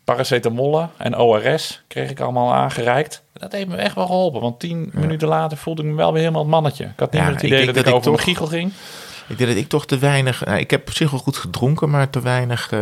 Paracetamol 0.04 0.88
en 0.98 1.18
ORS 1.18 1.84
kreeg 1.88 2.10
ik 2.10 2.20
allemaal 2.20 2.54
aangereikt. 2.54 3.24
Dat 3.44 3.52
heeft 3.52 3.68
me 3.68 3.76
echt 3.76 3.96
wel 3.96 4.06
geholpen, 4.06 4.42
want 4.42 4.60
tien 4.60 4.90
minuten 4.94 5.28
later 5.28 5.58
voelde 5.58 5.82
ik 5.82 5.88
me 5.88 5.96
wel 5.96 6.12
weer 6.12 6.22
helemaal 6.22 6.42
het 6.42 6.52
mannetje. 6.52 6.84
Ik 6.84 6.92
had 7.00 7.12
niet 7.12 7.22
Ja, 7.22 7.28
meer 7.28 7.36
het 7.36 7.46
idee 7.46 7.60
dat 7.66 7.68
ik, 7.70 7.76
dat 7.76 7.88
ik 7.88 7.94
over 7.94 8.12
toch- 8.12 8.22
giegel 8.24 8.48
ging. 8.48 8.72
Ik 9.28 9.38
denk 9.38 9.50
dat 9.50 9.60
ik 9.60 9.68
toch 9.70 9.86
te 9.86 9.98
weinig... 9.98 10.46
Nou, 10.46 10.60
ik 10.60 10.72
heb 10.72 10.88
op 10.88 10.94
zich 10.94 11.12
wel 11.12 11.20
goed 11.20 11.38
gedronken, 11.38 11.90
maar 11.90 12.10
te 12.10 12.22
weinig 12.22 12.72
eh, 12.72 12.80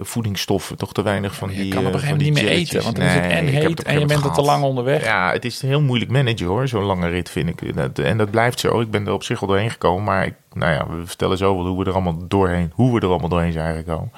voedingsstoffen. 0.00 0.76
Toch 0.76 0.92
te 0.92 1.02
weinig 1.02 1.34
van 1.34 1.48
die 1.48 1.64
Je 1.66 1.70
kan 1.74 1.78
op 1.78 1.84
een 1.86 1.92
eh, 1.92 1.98
gegeven 2.00 2.16
moment 2.16 2.34
niet 2.34 2.44
meer 2.44 2.52
eten, 2.52 2.82
want 2.82 2.96
dan 2.96 3.04
is 3.04 3.12
het 3.12 3.22
Nee, 3.22 3.30
en 3.32 3.46
heet 3.46 3.82
en 3.82 3.98
je 4.00 4.06
bent 4.06 4.24
er 4.24 4.32
te 4.32 4.42
lang 4.42 4.64
onderweg. 4.64 5.04
Ja, 5.04 5.32
het 5.32 5.44
is 5.44 5.62
heel 5.62 5.80
moeilijk 5.80 6.10
managen 6.10 6.46
hoor, 6.46 6.68
zo'n 6.68 6.84
lange 6.84 7.08
rit 7.08 7.30
vind 7.30 7.48
ik. 7.48 7.60
En 8.02 8.16
dat 8.18 8.30
blijft 8.30 8.60
zo. 8.60 8.80
Ik 8.80 8.90
ben 8.90 9.06
er 9.06 9.12
op 9.12 9.22
zich 9.22 9.40
wel 9.40 9.48
doorheen 9.48 9.70
gekomen, 9.70 10.04
maar 10.04 10.26
ik, 10.26 10.34
nou 10.52 10.72
ja, 10.72 10.86
we 10.88 11.06
vertellen 11.06 11.36
zo 11.38 11.54
wel 11.56 11.66
hoe 11.66 11.78
we 11.78 11.84
er 11.84 11.92
allemaal 11.94 12.18
doorheen, 12.28 12.72
hoe 12.74 12.94
we 12.94 13.00
er 13.00 13.08
allemaal 13.08 13.28
doorheen 13.28 13.52
zijn 13.52 13.76
gekomen. 13.76 14.12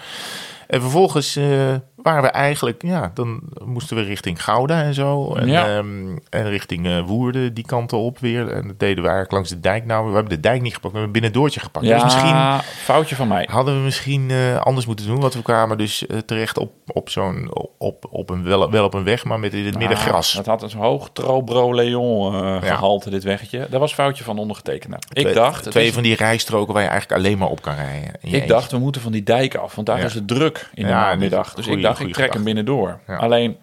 En 0.67 0.81
vervolgens 0.81 1.37
eh, 1.37 1.75
waren 2.03 2.23
we 2.23 2.29
eigenlijk, 2.29 2.83
ja, 2.83 3.11
dan 3.15 3.41
moesten 3.65 3.97
we 3.97 4.03
richting 4.03 4.45
Gouda 4.45 4.83
en 4.83 4.95
zo. 4.95 5.35
En, 5.35 5.47
Ja. 5.49 5.67
ehm, 5.77 6.17
en 6.31 6.49
richting 6.49 6.87
eh, 6.87 7.01
Woerden, 7.07 7.55
die 7.55 7.65
kanten 7.67 7.99
op 7.99 8.19
weer. 8.19 8.49
En 8.49 8.67
dat 8.67 8.79
deden 8.79 8.97
we 8.97 9.03
eigenlijk 9.11 9.33
langs 9.33 9.49
de 9.49 9.61
dijk. 9.61 9.85
Nou, 9.87 10.07
we 10.09 10.15
hebben 10.15 10.33
de 10.35 10.41
dijk 10.41 10.63
niet 10.63 10.75
gepakt, 10.75 10.93
we 10.95 10.99
hebben 11.01 11.21
Binnendoortje 11.21 11.61
gepakt. 11.61 11.87
Ja, 11.87 11.95
Dus 11.95 12.03
misschien 12.05 12.61
foutje 12.85 13.17
van 13.17 13.29
mij. 13.29 13.49
hadden 13.51 13.75
we 13.75 13.81
misschien 13.81 14.31
eh, 14.31 14.57
anders 14.57 14.87
moeten 14.87 15.07
doen. 15.07 15.21
Want 15.21 15.35
we 15.35 15.43
kwamen 15.43 15.79
dus 15.79 16.07
eh, 16.07 16.19
terecht 16.19 16.59
op, 16.59 16.73
op 16.87 17.11
zo'n, 17.11 17.51
op, 17.79 18.07
op 18.11 18.31
een, 18.31 18.45
wel, 18.45 18.71
wel 18.71 18.85
op 18.85 18.95
een 18.95 19.05
weg, 19.05 19.25
maar 19.25 19.41
met 19.41 19.55
in 19.55 19.65
het 19.65 19.79
midden 19.79 19.97
gras. 19.97 20.33
Het 20.33 20.47
had 20.47 20.63
een 20.63 20.79
hoog 20.79 21.11
Trobro 21.13 21.75
Leon 21.75 22.35
eh, 22.35 22.41
Ja. 22.41 22.75
gehalte, 22.75 23.11
dit 23.11 23.23
weggetje. 23.25 23.67
Dat 23.71 23.81
was 23.81 23.91
een 23.91 23.97
foutje 23.97 24.25
van 24.25 24.39
ondergetekende. 24.39 24.97
Ik 25.13 25.23
Twee- 25.23 25.35
dacht, 25.35 25.71
Twee 25.71 25.87
is- 25.87 25.93
van 25.95 26.03
die 26.03 26.17
rijstroken 26.17 26.75
waar 26.75 26.83
je 26.83 26.89
eigenlijk 26.89 27.21
alleen 27.21 27.39
maar 27.39 27.49
op 27.49 27.63
kan 27.63 27.75
rijden. 27.75 28.09
ik 28.21 28.33
eentje. 28.33 28.47
dacht, 28.49 28.71
we 28.73 28.79
moeten 28.79 29.01
van 29.01 29.13
die 29.13 29.23
dijk 29.23 29.55
af, 29.55 29.75
want 29.75 29.87
daar 29.87 29.99
Ja. 29.99 30.05
is 30.05 30.15
het 30.15 30.29
druk 30.29 30.71
in 30.75 30.87
de 30.87 30.93
namiddag. 30.93 31.55
Dus 31.55 31.67
ik 31.67 31.83
dacht, 31.83 31.92
ik 32.01 32.13
trek 32.13 32.33
hem 32.33 32.45
binnendoor. 32.45 32.99
Ja. 33.07 33.17
Alleen, 33.17 33.57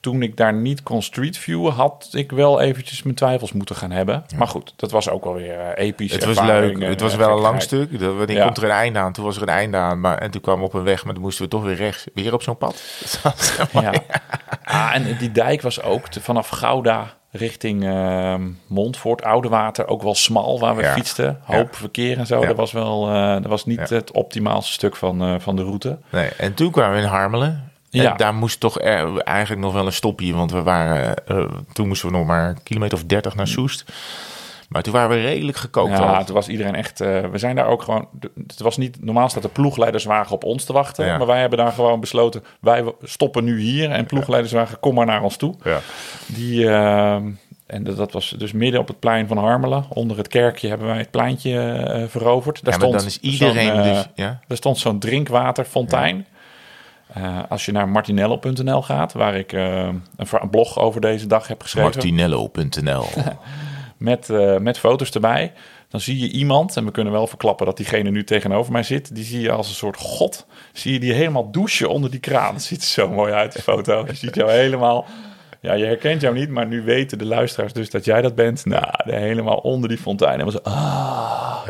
toen 0.00 0.22
ik 0.22 0.36
daar 0.36 0.52
niet 0.54 0.82
kon 0.82 1.02
street 1.02 1.38
viewen, 1.38 1.72
had 1.72 2.08
ik 2.12 2.30
wel 2.32 2.60
eventjes 2.60 3.02
mijn 3.02 3.14
twijfels 3.16 3.52
moeten 3.52 3.76
gaan 3.76 3.90
hebben. 3.90 4.24
Maar 4.36 4.48
goed, 4.48 4.72
dat 4.76 4.90
was 4.90 5.08
ook 5.10 5.24
wel 5.24 5.34
weer 5.34 5.58
eh, 5.60 5.84
episch. 5.86 6.12
Het 6.12 6.24
was 6.24 6.40
leuk. 6.40 6.82
Het 6.82 7.00
was 7.00 7.14
wel 7.16 7.30
een 7.36 7.42
lang 7.42 7.62
stuk. 7.62 7.98
Wanneer 8.00 8.30
Ja. 8.36 8.44
komt 8.44 8.56
er 8.56 8.64
een 8.64 8.70
einde 8.70 8.98
aan? 8.98 9.12
Toen 9.12 9.24
was 9.24 9.36
er 9.36 9.42
een 9.42 9.48
einde 9.48 9.76
aan. 9.76 10.00
Maar, 10.00 10.18
en 10.18 10.30
toen 10.30 10.40
kwam 10.40 10.62
op 10.62 10.74
een 10.74 10.82
weg, 10.82 11.04
maar 11.04 11.14
dan 11.14 11.22
moesten 11.22 11.44
we 11.44 11.50
toch 11.50 11.62
weer 11.62 11.74
rechts. 11.74 12.06
Weer 12.14 12.32
op 12.32 12.42
zo'n 12.42 12.56
pad. 12.58 12.82
Ja. 13.72 13.92
Ah, 14.64 14.90
en 14.94 15.16
die 15.18 15.32
dijk 15.32 15.62
was 15.62 15.82
ook 15.82 16.08
te- 16.08 16.20
vanaf 16.20 16.48
Gouda 16.48 17.16
richting 17.30 17.84
ehm 17.84 18.42
Montfort, 18.66 19.22
Oudewater, 19.22 19.86
ook 19.88 20.02
wel 20.02 20.14
smal 20.14 20.58
waar 20.58 20.76
we 20.76 20.82
Ja. 20.82 20.92
fietsten. 20.92 21.38
Hoop 21.42 21.74
verkeer 21.76 22.18
en 22.18 22.26
zo. 22.26 22.40
Ja. 22.40 22.46
Dat 22.46 22.56
was 22.56 22.72
wel, 22.72 23.08
eh, 23.08 23.32
dat 23.32 23.46
was 23.46 23.64
niet 23.66 23.88
het 23.88 24.10
optimaalste 24.12 24.72
stuk 24.72 24.96
van, 24.96 25.22
eh, 25.22 25.34
van 25.38 25.56
de 25.56 25.62
route. 25.62 25.98
Nee. 26.10 26.28
En 26.28 26.54
toen 26.54 26.70
kwamen 26.70 26.96
we 26.96 27.02
in 27.02 27.08
Harmelen. 27.08 27.70
Ja. 27.90 28.14
Daar 28.14 28.34
moest 28.34 28.60
toch 28.60 28.80
er, 28.80 29.18
eigenlijk 29.18 29.60
nog 29.62 29.72
wel 29.72 29.86
een 29.86 29.92
stopje. 29.92 30.34
Want 30.34 30.50
we 30.52 30.62
waren, 30.62 31.26
eh, 31.26 31.44
toen 31.72 31.88
moesten 31.88 32.10
we 32.10 32.16
nog 32.16 32.26
maar 32.26 32.48
een 32.48 32.62
kilometer 32.62 32.98
of 32.98 33.04
30 33.04 33.34
naar 33.34 33.46
Soest. 33.48 33.84
Maar 34.68 34.82
toen 34.82 34.92
waren 34.92 35.16
we 35.16 35.22
redelijk 35.22 35.56
gekookt 35.56 35.90
Ja, 35.98 36.16
al. 36.16 36.24
toen 36.24 36.34
was 36.34 36.48
iedereen 36.48 36.74
echt. 36.74 37.00
eh, 37.00 37.26
we 37.30 37.38
zijn 37.38 37.56
daar 37.56 37.66
ook 37.66 37.82
gewoon. 37.82 38.08
Het 38.46 38.60
was 38.60 38.76
niet. 38.76 39.04
Normaal 39.04 39.28
staat 39.28 39.42
de 39.42 39.48
ploegleiderswagen 39.48 40.34
op 40.34 40.44
ons 40.44 40.64
te 40.64 40.72
wachten. 40.72 41.06
Ja. 41.06 41.18
Maar 41.18 41.26
wij 41.26 41.40
hebben 41.40 41.58
daar 41.58 41.72
gewoon 41.72 42.00
besloten. 42.00 42.44
Wij 42.60 42.84
stoppen 43.02 43.44
nu 43.44 43.60
hier. 43.60 43.90
En 43.90 44.06
ploegleiderswagen, 44.06 44.80
kom 44.80 44.94
maar 44.94 45.06
naar 45.06 45.22
ons 45.22 45.36
toe. 45.36 45.54
Ja. 45.64 45.78
Die. 46.26 46.68
ehm, 46.70 47.30
en 47.66 47.82
dat, 47.84 48.12
was 48.12 48.34
dus 48.38 48.52
midden 48.52 48.80
op 48.80 48.88
het 48.88 48.98
plein 48.98 49.26
van 49.28 49.36
Harmelen. 49.38 49.84
Onder 49.88 50.16
het 50.16 50.28
kerkje 50.28 50.68
hebben 50.68 50.86
wij 50.86 50.98
het 50.98 51.10
pleintje 51.10 51.58
eh, 51.60 52.02
veroverd. 52.08 52.64
Daar 52.64 52.72
Ja, 52.74 52.78
stond 52.80 52.98
dan 52.98 53.06
is 53.06 53.20
iedereen 53.20 53.66
zo'n, 53.66 53.76
eh, 53.78 53.92
dus... 53.94 54.08
Ja? 54.14 54.40
Er 54.48 54.56
stond 54.56 54.78
zo'n 54.78 54.98
drinkwaterfontein. 54.98 56.26
Als 57.48 57.64
je 57.64 57.72
naar 57.72 57.88
martinello.nl 57.88 58.82
gaat, 58.82 59.12
waar 59.12 59.34
ik 59.34 59.52
een 59.52 60.50
blog 60.50 60.78
over 60.78 61.00
deze 61.00 61.26
dag 61.26 61.46
heb 61.48 61.62
geschreven. 61.62 61.90
Martinello.nl. 61.90 63.04
met, 63.98 64.30
eh, 64.30 64.56
met 64.58 64.78
foto's 64.78 65.10
erbij. 65.10 65.52
Dan 65.88 66.00
zie 66.00 66.18
je 66.18 66.30
iemand, 66.30 66.76
en 66.76 66.84
we 66.84 66.90
kunnen 66.90 67.12
wel 67.12 67.26
verklappen 67.26 67.66
dat 67.66 67.76
diegene 67.76 68.10
nu 68.10 68.24
tegenover 68.24 68.72
mij 68.72 68.82
zit. 68.82 69.14
Die 69.14 69.24
zie 69.24 69.40
je 69.40 69.50
als 69.50 69.68
een 69.68 69.74
soort 69.74 69.96
god. 69.96 70.46
Zie 70.72 70.92
je 70.92 71.00
die 71.00 71.12
helemaal 71.12 71.50
douchen 71.50 71.88
onder 71.88 72.10
die 72.10 72.20
kraan. 72.20 72.52
Dat 72.52 72.62
ziet 72.62 72.80
er 72.80 72.86
zo 72.86 73.08
mooi 73.08 73.32
uit, 73.32 73.52
de 73.52 73.62
foto. 73.62 74.04
Je 74.06 74.14
ziet 74.14 74.34
jou 74.34 74.50
helemaal. 74.50 75.06
Ja, 75.60 75.72
je 75.72 75.84
herkent 75.84 76.20
jou 76.20 76.34
niet, 76.34 76.48
maar 76.48 76.66
nu 76.66 76.82
weten 76.82 77.18
de 77.18 77.24
luisteraars 77.24 77.72
dus 77.72 77.90
dat 77.90 78.04
jij 78.04 78.22
dat 78.22 78.34
bent. 78.34 78.64
Nou, 78.64 78.86
helemaal 79.04 79.56
onder 79.56 79.88
die 79.88 79.98
fontein. 79.98 80.40
En 80.40 80.46
we 80.46 80.50
zo, 80.50 80.60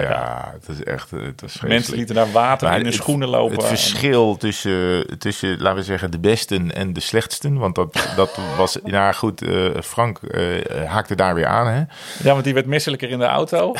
ja, 0.03 0.55
het 0.61 0.69
is 0.79 0.85
echt... 0.85 1.11
Het 1.11 1.21
is 1.23 1.33
vreselijk. 1.37 1.69
mensen 1.69 1.95
lieten 1.97 2.15
daar 2.15 2.33
water 2.33 2.67
Maar 2.69 2.77
in 2.77 2.83
hun 2.83 2.93
het- 2.93 3.03
schoenen 3.03 3.29
lopen. 3.29 3.57
Het 3.57 3.65
verschil 3.67 4.37
tussen, 4.37 5.19
tussen, 5.19 5.59
laten 5.61 5.79
we 5.79 5.85
zeggen, 5.85 6.11
de 6.11 6.19
besten 6.19 6.75
en 6.75 6.93
de 6.93 7.01
slechtsten. 7.01 7.59
Want 7.59 7.75
dat, 7.75 8.13
dat 8.17 8.39
was, 8.57 8.77
nou 8.85 9.15
goed, 9.15 9.43
eh, 9.43 9.67
Frank 9.83 10.19
eh, 10.19 10.85
haakte 10.87 11.15
daar 11.15 11.35
weer 11.35 11.47
aan. 11.47 11.67
Hè? 11.67 11.79
Ja, 12.23 12.33
want 12.33 12.45
die 12.45 12.55
werd 12.55 12.67
misselijker 12.67 13.09
in 13.11 13.19
de 13.19 13.25
auto. 13.25 13.75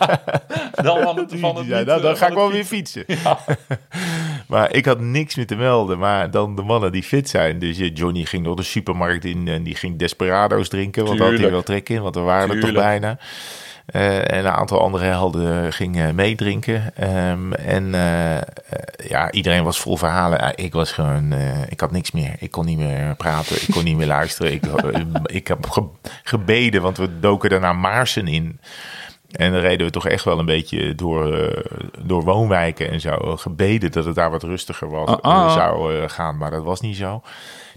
dan 0.82 1.02
van 1.02 1.16
het, 1.18 1.32
van 1.36 1.56
het 1.56 1.66
Ja, 1.66 1.78
niet, 1.78 1.86
dan, 1.86 1.96
eh, 1.96 2.02
dan 2.02 2.16
ga 2.16 2.26
ik 2.26 2.34
wel 2.34 2.44
het 2.44 2.52
weer 2.52 2.64
fietsen. 2.64 3.04
maar 4.46 4.74
ik 4.74 4.84
had 4.84 5.00
niks 5.00 5.34
meer 5.34 5.46
te 5.46 5.56
melden. 5.56 5.98
Maar 5.98 6.30
dan 6.30 6.56
de 6.56 6.62
mannen 6.62 6.92
die 6.92 7.02
fit 7.02 7.28
zijn. 7.28 7.58
Dus 7.58 7.78
eh, 7.78 7.90
Johnny 7.94 8.24
ging 8.24 8.44
door 8.44 8.56
de 8.56 8.62
supermarkt 8.62 9.24
in 9.24 9.48
en 9.48 9.62
die 9.62 9.74
ging 9.74 9.98
Desperado's 9.98 10.68
drinken. 10.68 11.04
Want 11.04 11.18
daar 11.18 11.30
had 11.30 11.40
hij 11.40 11.50
wel 11.50 11.62
trek 11.62 11.88
in, 11.88 12.02
want 12.02 12.14
we 12.14 12.20
waren 12.20 12.50
er 12.54 12.60
toch 12.60 12.72
bijna. 12.72 13.18
Eh, 13.86 14.16
en 14.32 14.38
een 14.38 14.48
aantal 14.52 14.80
andere 14.80 15.04
helden 15.04 15.72
gingen 15.72 16.14
meedrinken. 16.14 16.96
Ehm, 16.96 17.52
en 17.52 17.94
eh, 17.94 18.36
eh, 18.36 18.42
ja, 19.08 19.30
iedereen 19.30 19.64
was 19.64 19.80
vol 19.80 19.96
verhalen. 19.96 20.52
Ik 20.56 20.72
was 20.72 20.92
gewoon, 20.92 21.32
ik 21.68 21.80
had 21.80 21.90
niks 21.90 22.10
meer. 22.10 22.34
Ik 22.38 22.50
kon 22.50 22.64
niet 22.64 22.78
meer 22.78 23.14
praten, 23.16 23.56
ik 23.56 23.68
kon 23.72 23.84
niet 23.84 23.96
meer 23.96 24.06
luisteren. 24.06 24.52
Ik, 24.52 24.64
ik 25.38 25.48
heb 25.48 25.70
ge- 25.70 25.88
gebeden, 26.22 26.82
want 26.82 26.96
we 26.96 27.18
doken 27.20 27.50
daarna 27.50 27.72
Maarsen 27.72 28.28
in. 28.28 28.60
En 29.32 29.52
dan 29.52 29.60
reden 29.60 29.86
we 29.86 29.92
toch 29.92 30.06
echt 30.08 30.24
wel 30.24 30.38
een 30.38 30.46
beetje 30.46 30.94
door, 30.94 31.52
door 31.98 32.22
woonwijken 32.24 32.90
en 32.90 33.00
zo. 33.00 33.36
Gebeden 33.36 33.92
dat 33.92 34.04
het 34.04 34.14
daar 34.14 34.30
wat 34.30 34.42
rustiger 34.42 34.90
was, 34.90 35.08
Ah, 35.08 35.18
ah. 35.22 35.52
zou 35.52 36.08
gaan, 36.08 36.36
maar 36.36 36.50
dat 36.50 36.62
was 36.62 36.80
niet 36.80 36.96
zo. 36.96 37.22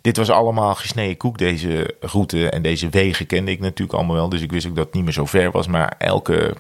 Dit 0.05 0.17
was 0.17 0.29
allemaal 0.29 0.75
gesneden 0.75 1.17
koek, 1.17 1.37
deze 1.37 1.95
route. 1.99 2.49
En 2.49 2.61
deze 2.61 2.89
wegen 2.89 3.25
kende 3.25 3.51
ik 3.51 3.59
natuurlijk 3.59 3.97
allemaal 3.97 4.15
wel. 4.15 4.29
Dus 4.29 4.41
ik 4.41 4.51
wist 4.51 4.67
ook 4.67 4.75
dat 4.75 4.85
het 4.85 4.93
niet 4.93 5.03
meer 5.03 5.13
zo 5.13 5.25
ver 5.25 5.51
was. 5.51 5.67
Maar 5.67 5.95
elke... 5.97 6.55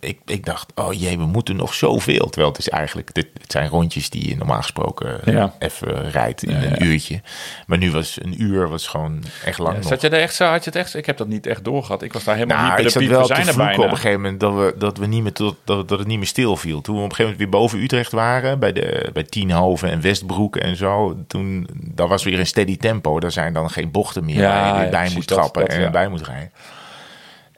Ik, 0.00 0.18
ik, 0.26 0.44
dacht, 0.44 0.72
oh 0.74 0.92
jee, 0.92 1.18
we 1.18 1.24
moeten 1.26 1.56
nog 1.56 1.74
zoveel. 1.74 2.26
Terwijl 2.28 2.48
het 2.52 2.58
is 2.58 2.68
eigenlijk... 2.68 3.14
Dit, 3.14 3.26
het 3.40 3.52
zijn 3.52 3.68
rondjes 3.68 4.10
die 4.10 4.28
je 4.28 4.36
normaal 4.36 4.60
gesproken 4.62 5.24
eh, 5.24 5.34
Ja. 5.34 5.54
even 5.58 6.10
rijdt 6.10 6.42
in 6.42 6.50
Ja, 6.50 6.56
een 6.56 6.70
ja. 6.70 6.80
uurtje. 6.80 7.20
Maar 7.66 7.78
nu 7.78 7.90
was 7.90 8.18
een 8.22 8.42
uur 8.42 8.68
was 8.68 8.86
gewoon 8.86 9.22
echt 9.44 9.58
lang 9.58 9.76
nog. 9.76 9.86
Zat 9.86 10.00
je 10.00 10.08
er 10.08 10.20
echt 10.20 10.34
zo? 10.34 10.44
Had 10.44 10.64
je 10.64 10.70
het 10.70 10.78
echt? 10.78 10.94
Ik 10.94 11.06
heb 11.06 11.16
dat 11.16 11.28
niet 11.28 11.46
echt 11.46 11.64
doorgehad. 11.64 12.02
Ik 12.02 12.12
was 12.12 12.24
daar 12.24 12.34
helemaal 12.34 12.56
Nou, 12.56 12.68
niet 12.76 12.84
ik 12.86 12.90
zat 12.92 13.02
wel 13.04 13.26
te 13.26 13.34
vloeken 13.34 13.56
bijna. 13.56 13.82
op 13.84 13.90
een 13.90 13.96
gegeven 13.96 14.20
moment 14.20 14.40
dat, 14.40 14.54
we, 14.54 14.74
dat, 14.78 14.98
we 14.98 15.06
niet 15.06 15.22
meer 15.22 15.32
tot, 15.32 15.56
dat, 15.64 15.88
dat 15.88 15.98
het 15.98 16.08
niet 16.08 16.18
meer 16.18 16.26
stil 16.26 16.56
viel. 16.56 16.80
Toen 16.80 16.96
we 16.96 17.02
op 17.02 17.08
een 17.10 17.14
gegeven 17.16 17.32
moment 17.32 17.50
weer 17.50 17.60
boven 17.60 17.78
Utrecht 17.82 18.12
waren, 18.12 18.58
bij, 18.58 18.72
de, 18.72 19.10
bij 19.12 19.22
Tienhoven 19.24 19.90
en 19.90 20.00
Westbroek 20.00 20.56
en 20.56 20.76
zo. 20.76 21.16
Toen, 21.26 21.68
dat 21.74 22.08
was 22.08 22.24
weer 22.24 22.38
een 22.38 22.46
steady 22.46 22.76
tempo. 22.76 23.20
Daar 23.20 23.32
zijn 23.32 23.52
dan 23.52 23.70
geen 23.70 23.90
bochten 23.90 24.24
meer 24.24 24.42
waar 24.42 24.84
je 24.84 24.90
bij 24.90 25.10
moet 25.14 25.26
trappen 25.26 25.68
en 25.68 25.92
bij 25.92 26.08
moet 26.08 26.26
rijden. 26.26 26.50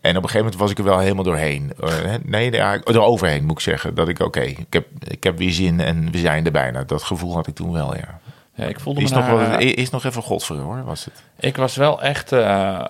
En 0.02 0.16
op 0.16 0.22
een 0.22 0.28
gegeven 0.28 0.38
moment 0.38 0.60
was 0.60 0.70
ik 0.70 0.78
er 0.78 0.84
wel 0.84 0.98
helemaal 0.98 1.24
doorheen. 1.24 1.72
Eh, 1.80 2.14
nee, 2.22 2.50
eroverheen 2.84 3.44
moet 3.44 3.52
ik 3.52 3.60
zeggen. 3.60 3.94
Dat 3.94 4.08
ik, 4.08 4.18
oké, 4.18 4.40
ik, 4.40 4.72
heb, 4.72 4.86
ik 5.04 5.24
heb 5.24 5.38
weer 5.38 5.50
zin 5.52 5.80
en 5.80 6.10
we 6.10 6.18
zijn 6.18 6.44
er 6.44 6.52
bijna. 6.52 6.84
Dat 6.84 7.02
gevoel 7.02 7.34
had 7.34 7.46
ik 7.46 7.54
toen 7.54 7.72
wel, 7.72 7.96
ja. 7.96 8.20
Ja, 8.54 8.64
ik 8.64 8.80
voelde 8.80 9.00
Is 9.00 9.10
me 9.10 9.16
nog, 9.16 9.26
wel, 9.26 9.40
eh, 9.40 9.76
is 9.76 9.90
nog 9.90 10.04
even 10.04 10.22
godver 10.22 10.56
hoor, 10.56 10.84
was 10.84 11.04
het. 11.04 11.22
Ik 11.38 11.56
was 11.56 11.76
wel 11.76 12.02
echt 12.02 12.32
eh, 12.32 12.84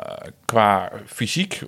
qua 0.44 0.90
fysiek 1.06 1.62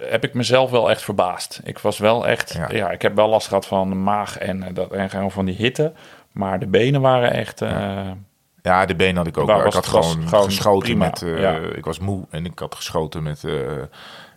heb 0.00 0.24
ik 0.24 0.34
mezelf 0.34 0.70
wel 0.70 0.90
echt 0.90 1.02
verbaasd. 1.02 1.60
Ik 1.64 1.78
was 1.78 1.98
wel 1.98 2.26
echt, 2.26 2.52
Ja. 2.52 2.68
ja, 2.70 2.90
ik 2.90 3.02
heb 3.02 3.14
wel 3.14 3.28
last 3.28 3.48
gehad 3.48 3.66
van 3.66 3.88
de 3.88 3.94
maag 3.94 4.38
en 4.38 4.74
dat 4.74 4.92
en 4.92 5.10
gewoon 5.10 5.30
van 5.30 5.44
die 5.44 5.56
hitte, 5.56 5.92
maar 6.32 6.58
de 6.58 6.66
benen 6.66 7.00
waren 7.00 7.32
echt. 7.32 7.60
Ja, 7.60 8.16
de 8.86 8.94
been 8.96 9.16
had 9.16 9.26
ik 9.26 9.38
ook. 9.38 9.50
Ik 9.66 9.72
had 9.72 9.86
gewoon, 9.86 10.28
gewoon 10.28 10.44
geschoten 10.44 10.82
prima, 10.88 11.04
met... 11.04 11.22
eh, 11.22 11.40
ja. 11.40 11.56
Ik 11.58 11.84
was 11.84 11.98
moe 11.98 12.24
en 12.30 12.44
ik 12.44 12.58
had 12.58 12.74
geschoten 12.74 13.22
met... 13.22 13.44
eh, 13.44 13.52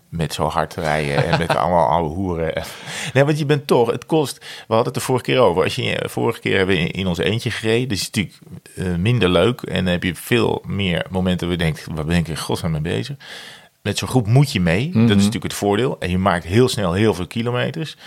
met 0.10 0.34
zo 0.34 0.44
hard 0.48 0.74
rijden 0.76 1.26
en 1.26 1.40
met 1.40 1.56
allemaal 1.58 1.88
oude 1.90 2.14
hoeren. 2.16 2.54
Nee, 3.14 3.24
want 3.24 3.38
je 3.40 3.46
bent 3.46 3.68
toch, 3.68 3.92
het 3.92 4.06
kost, 4.06 4.38
we 4.38 4.46
hadden 4.74 4.86
het 4.86 4.94
de 4.94 5.00
vorige 5.00 5.24
keer 5.24 5.40
over. 5.40 5.64
Als 5.64 5.76
je 5.76 6.04
vorige 6.10 6.40
keer 6.40 6.58
hebben 6.58 6.76
we 6.76 6.82
in, 6.82 6.92
in 6.92 7.08
ons 7.08 7.18
eentje 7.18 7.52
gereden, 7.52 7.88
dus 7.88 8.00
is 8.00 8.06
natuurlijk 8.06 8.36
eh, 8.76 8.96
minder 8.96 9.30
leuk. 9.30 9.62
En 9.62 9.84
dan 9.84 9.92
heb 9.94 10.04
je 10.04 10.16
veel 10.16 10.62
meer 10.66 11.06
momenten 11.10 11.48
waar 11.48 11.58
je 11.58 11.64
denkt, 11.64 11.88
waar 11.96 12.06
ben 12.06 12.18
ik 12.18 12.28
in 12.28 12.38
godsnaam 12.38 12.72
mee 12.72 12.82
bezig? 12.82 13.16
Met 13.82 13.98
zo'n 13.98 14.08
groep 14.08 14.28
moet 14.28 14.52
je 14.52 14.60
mee, 14.60 14.88
Mhm. 14.90 15.00
dat 15.00 15.10
is 15.10 15.16
natuurlijk 15.16 15.44
het 15.44 15.54
voordeel. 15.54 15.96
En 16.00 16.10
je 16.10 16.18
maakt 16.18 16.44
heel 16.46 16.70
snel 16.70 16.94
heel 16.94 17.14
veel 17.14 17.28
kilometers. 17.28 17.98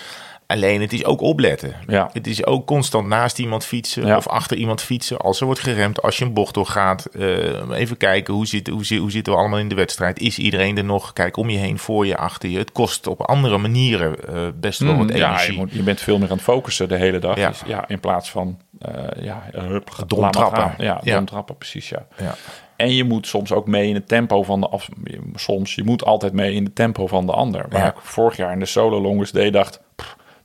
Alleen 0.51 0.80
het 0.80 0.92
is 0.92 1.05
ook 1.05 1.20
opletten. 1.20 1.74
Ja. 1.86 2.11
Het 2.12 2.26
is 2.26 2.46
ook 2.46 2.66
constant 2.66 3.07
naast 3.07 3.38
iemand 3.38 3.64
fietsen 3.64 4.07
Ja. 4.07 4.16
of 4.16 4.28
achter 4.28 4.57
iemand 4.57 4.80
fietsen. 4.82 5.18
Als 5.18 5.40
er 5.40 5.46
wordt 5.46 5.61
geremd, 5.61 6.03
als 6.03 6.18
je 6.18 6.24
een 6.24 6.32
bocht 6.32 6.55
doorgaat. 6.55 7.05
eh, 7.07 7.78
even 7.78 7.96
kijken, 7.96 8.34
hoe, 8.34 8.46
zit, 8.46 8.68
hoe, 8.68 8.84
zit, 8.84 8.98
hoe 8.98 9.11
zitten 9.11 9.32
we 9.32 9.38
allemaal 9.38 9.59
in 9.59 9.68
de 9.68 9.74
wedstrijd? 9.74 10.18
Is 10.20 10.38
iedereen 10.38 10.76
er 10.76 10.84
nog? 10.84 11.12
Kijk 11.12 11.36
om 11.36 11.51
je 11.51 11.59
heen, 11.59 11.78
voor 11.78 12.07
je, 12.07 12.16
achter 12.16 12.48
je. 12.48 12.59
Het 12.59 12.72
kost 12.72 13.07
op 13.07 13.20
andere 13.20 13.59
manieren 13.59 14.28
eh, 14.28 14.34
best 14.55 14.80
wel 14.80 14.96
wat 14.96 15.07
mm, 15.07 15.16
ja, 15.16 15.28
energie. 15.28 15.53
je, 15.53 15.59
moet, 15.59 15.72
je 15.72 15.82
bent 15.82 16.01
veel 16.01 16.18
meer 16.18 16.28
aan 16.30 16.34
het 16.36 16.44
focussen 16.44 16.88
de 16.88 16.96
hele 16.96 17.18
dag. 17.18 17.36
Ja. 17.36 17.48
Dus 17.48 17.62
Ja, 17.66 17.88
in 17.88 18.01
plaats 18.01 18.30
van 18.30 18.59
eh 18.78 19.22
ja, 19.24 19.42
hup, 19.53 19.90
Dom 20.07 20.20
laat 20.20 20.20
maar 20.20 20.30
trappen. 20.30 20.62
gaan. 20.62 20.74
Ja, 20.78 21.01
Ja. 21.03 21.14
dom 21.16 21.24
trappen, 21.24 21.57
precies 21.57 21.88
ja. 21.88 22.07
Ja. 22.18 22.34
En 22.76 22.94
je 22.94 23.05
moet 23.05 23.26
soms 23.26 23.53
ook 23.53 23.66
mee 23.66 23.88
in 23.88 23.94
het 23.94 24.09
tempo 24.09 24.42
van 24.42 24.61
de 24.61 24.68
af. 24.68 24.88
Soms, 25.34 25.74
je 25.74 25.84
moet 25.84 26.05
altijd 26.05 26.32
mee 26.32 26.55
in 26.55 26.64
het 26.64 26.74
tempo 26.74 27.07
van 27.07 27.26
de 27.26 27.32
ander. 27.32 27.66
Waar 27.68 27.80
Ja. 27.80 27.86
ik 27.88 27.94
vorig 28.03 28.36
jaar 28.36 28.53
in 28.53 28.59
de 28.59 28.66
solo 28.66 29.01
longest 29.01 29.32
day 29.34 29.51
dacht, 29.51 29.76
"Pff, 29.76 29.82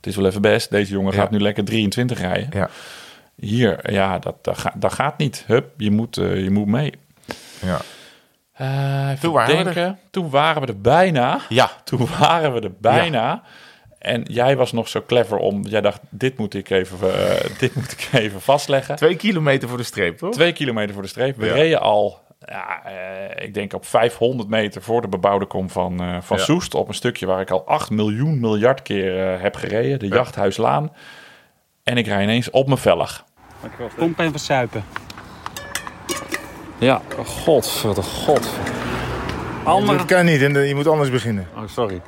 het 0.06 0.14
is 0.14 0.20
wel 0.20 0.30
even 0.30 0.42
best. 0.42 0.70
Deze 0.70 0.92
jongen 0.92 1.12
Ja. 1.12 1.18
gaat 1.20 1.30
nu 1.30 1.40
lekker 1.40 1.64
23 1.64 2.18
rijden. 2.20 2.48
Ja, 2.52 2.68
Hier, 3.36 3.92
ja, 3.92 4.18
dat, 4.18 4.34
dat, 4.44 4.58
ga- 4.58 4.74
dat 4.76 4.92
gaat 4.92 5.18
niet. 5.18 5.44
Hup, 5.46 5.70
je 5.76 5.90
moet, 5.90 6.16
eh, 6.16 6.42
je 6.42 6.50
moet 6.50 6.66
mee. 6.66 6.92
ja. 7.62 7.80
Eh, 8.52 9.20
Toen 9.20 9.32
waren 9.32 9.56
we 9.56 9.62
denken. 9.64 9.98
Toen 10.10 10.30
waren 10.30 10.62
we 10.62 10.68
er 10.68 10.80
bijna. 10.80 11.40
ja. 11.48 11.70
Toen 11.84 12.08
waren 12.18 12.52
we 12.52 12.60
er 12.60 12.72
bijna. 12.80 13.42
En 13.98 14.22
jij 14.22 14.56
was 14.56 14.72
nog 14.72 14.88
zo 14.88 15.02
clever 15.06 15.36
om... 15.38 15.62
Jij 15.66 15.80
dacht, 15.80 16.00
dit 16.10 16.38
moet 16.38 16.54
ik 16.54 16.70
even, 16.70 16.98
eh, 17.28 17.58
dit 17.58 17.74
moet 17.74 17.92
ik 17.92 18.08
even 18.12 18.40
vastleggen. 18.40 18.96
Twee 18.96 19.16
kilometer 19.16 19.68
voor 19.68 19.78
de 19.78 19.84
streep, 19.84 20.18
toch? 20.18 20.32
Twee 20.32 20.52
kilometer 20.52 20.92
voor 20.94 21.02
de 21.02 21.08
streep. 21.08 21.36
We 21.36 21.46
Ja. 21.46 21.52
reden 21.52 21.80
al, 21.80 22.20
ja, 22.46 22.82
eh, 22.84 23.44
ik 23.44 23.54
denk 23.54 23.72
op 23.72 23.86
500 23.86 24.48
meter 24.48 24.82
voor 24.82 25.00
de 25.00 25.08
bebouwde 25.08 25.46
kom 25.46 25.70
van, 25.70 26.00
eh, 26.00 26.16
van 26.20 26.36
Ja. 26.36 26.42
Soest. 26.42 26.74
Op 26.74 26.88
een 26.88 26.94
stukje 26.94 27.26
waar 27.26 27.40
ik 27.40 27.50
al 27.50 27.66
8 27.66 27.90
miljoen 27.90 28.40
miljard 28.40 28.82
keer 28.82 29.34
eh, 29.34 29.42
heb 29.42 29.56
gereden. 29.56 29.98
De 29.98 30.08
Jachthuislaan. 30.08 30.92
En 31.82 31.96
ik 31.96 32.06
rij 32.06 32.22
ineens 32.22 32.50
op 32.50 32.66
mijn 32.66 32.78
vellig. 32.78 33.24
Pomp 33.96 34.18
en 34.18 34.30
versuipen. 34.30 34.84
Ja, 36.78 37.02
god, 37.24 37.82
wat 37.82 37.96
een 37.96 38.02
god. 38.02 38.50
Dat 39.64 40.04
kan 40.04 40.24
niet, 40.24 40.40
je 40.40 40.72
moet 40.74 40.86
anders 40.86 41.10
beginnen. 41.10 41.48
Oh, 41.56 41.68
sorry. 41.68 42.02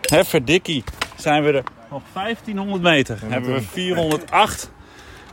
Hefferdikkie. 0.00 0.84
Zijn 1.16 1.42
we 1.42 1.52
er 1.52 1.62
nog 1.90 2.02
1500 2.12 2.82
meter. 2.82 3.18
Hebben 3.26 3.52
we 3.52 3.60
408 3.60 4.70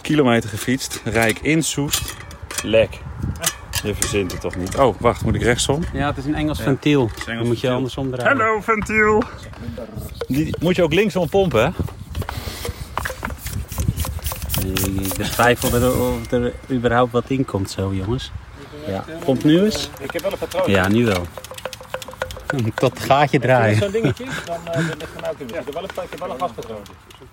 kilometer 0.02 0.50
gefietst. 0.50 1.02
Rijk 1.04 1.40
in 1.40 1.64
Soest. 1.64 2.16
Lek. 2.64 3.00
Je 3.86 3.96
verzint 3.96 4.32
het 4.32 4.42
toch 4.42 4.56
niet? 4.56 4.78
Oh, 4.78 4.96
wacht, 5.00 5.24
moet 5.24 5.36
ik 5.36 5.42
rechtsom? 5.42 5.84
Ja, 5.94 6.08
het 6.08 6.18
is 6.18 6.26
een 6.26 6.36
Engels 6.36 6.62
ventiel. 6.62 7.10
Dan 7.26 7.36
moet 7.36 7.46
je 7.46 7.50
ventiel. 7.50 7.72
andersom 7.72 8.12
draaien. 8.12 8.38
Hallo, 8.38 8.62
ventiel. 8.62 9.24
Die 10.28 10.56
moet 10.60 10.76
je 10.76 10.84
ook 10.84 10.94
linksom 10.94 11.30
pompen, 11.30 11.64
hè? 11.64 11.70
Ik 14.66 15.18
betwijfel 15.18 15.74
er, 15.74 16.02
of 16.02 16.32
er 16.32 16.54
überhaupt 16.72 17.12
wat 17.12 17.24
in 17.28 17.46
komt 17.46 17.70
zo, 17.70 17.94
jongens. 17.94 18.32
Ja. 18.88 19.06
Komt 19.24 19.44
nu 19.44 19.64
eens? 19.64 19.90
Ik 20.00 20.12
heb 20.12 20.22
wel 20.22 20.32
een 20.32 20.38
patroon. 20.38 20.72
Ja, 20.72 20.88
nu 20.88 21.06
wel. 21.06 21.26
Tot 22.76 23.00
gaatje 23.00 23.40
draaien. 23.40 23.78
Zo'n 23.78 23.92
dingetje, 23.92 24.26
dan 24.46 24.60
uh, 24.68 24.88
ligt 24.88 25.16
er 25.16 25.22
nou 25.22 25.36
kunnen. 25.36 25.56
Wel 25.74 25.84
een, 25.84 26.20
wel 26.20 26.30
een 26.30 26.40
gaspatroon. 26.40 26.82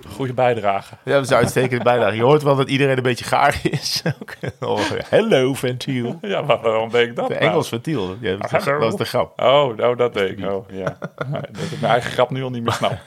Goede 0.08 0.32
bijdrage. 0.32 0.94
Ja, 1.04 1.12
dat 1.12 1.24
is 1.24 1.30
een 1.30 1.36
uitstekende 1.36 1.84
bijdrage. 1.84 2.16
Je 2.16 2.22
hoort 2.22 2.42
wel 2.42 2.56
dat 2.56 2.68
iedereen 2.68 2.96
een 2.96 3.02
beetje 3.02 3.24
gaar 3.24 3.60
is. 3.62 4.02
oh, 4.60 4.80
hello, 5.08 5.54
ventiel. 5.54 6.18
Ja, 6.22 6.42
maar 6.42 6.60
waarom 6.60 6.90
deed 6.90 7.08
ik 7.08 7.16
dat? 7.16 7.28
De 7.28 7.34
nou? 7.34 7.46
Engels 7.46 7.68
ventiel. 7.68 8.16
Ja, 8.20 8.36
dat, 8.36 8.52
is, 8.52 8.66
is 8.88 8.94
de 8.94 9.04
grap. 9.04 9.40
Oh, 9.40 9.76
nou, 9.76 9.96
dat 9.96 10.14
deed 10.14 10.38
ik. 10.38 10.50
Oh, 10.50 10.68
ja. 10.70 10.96
Dat 11.52 11.62
ik 11.70 11.80
mijn 11.80 11.92
eigen 11.92 12.10
grap 12.10 12.30
nu 12.30 12.42
al 12.42 12.50
niet 12.50 12.62
meer 12.62 12.72
snap. 12.72 12.98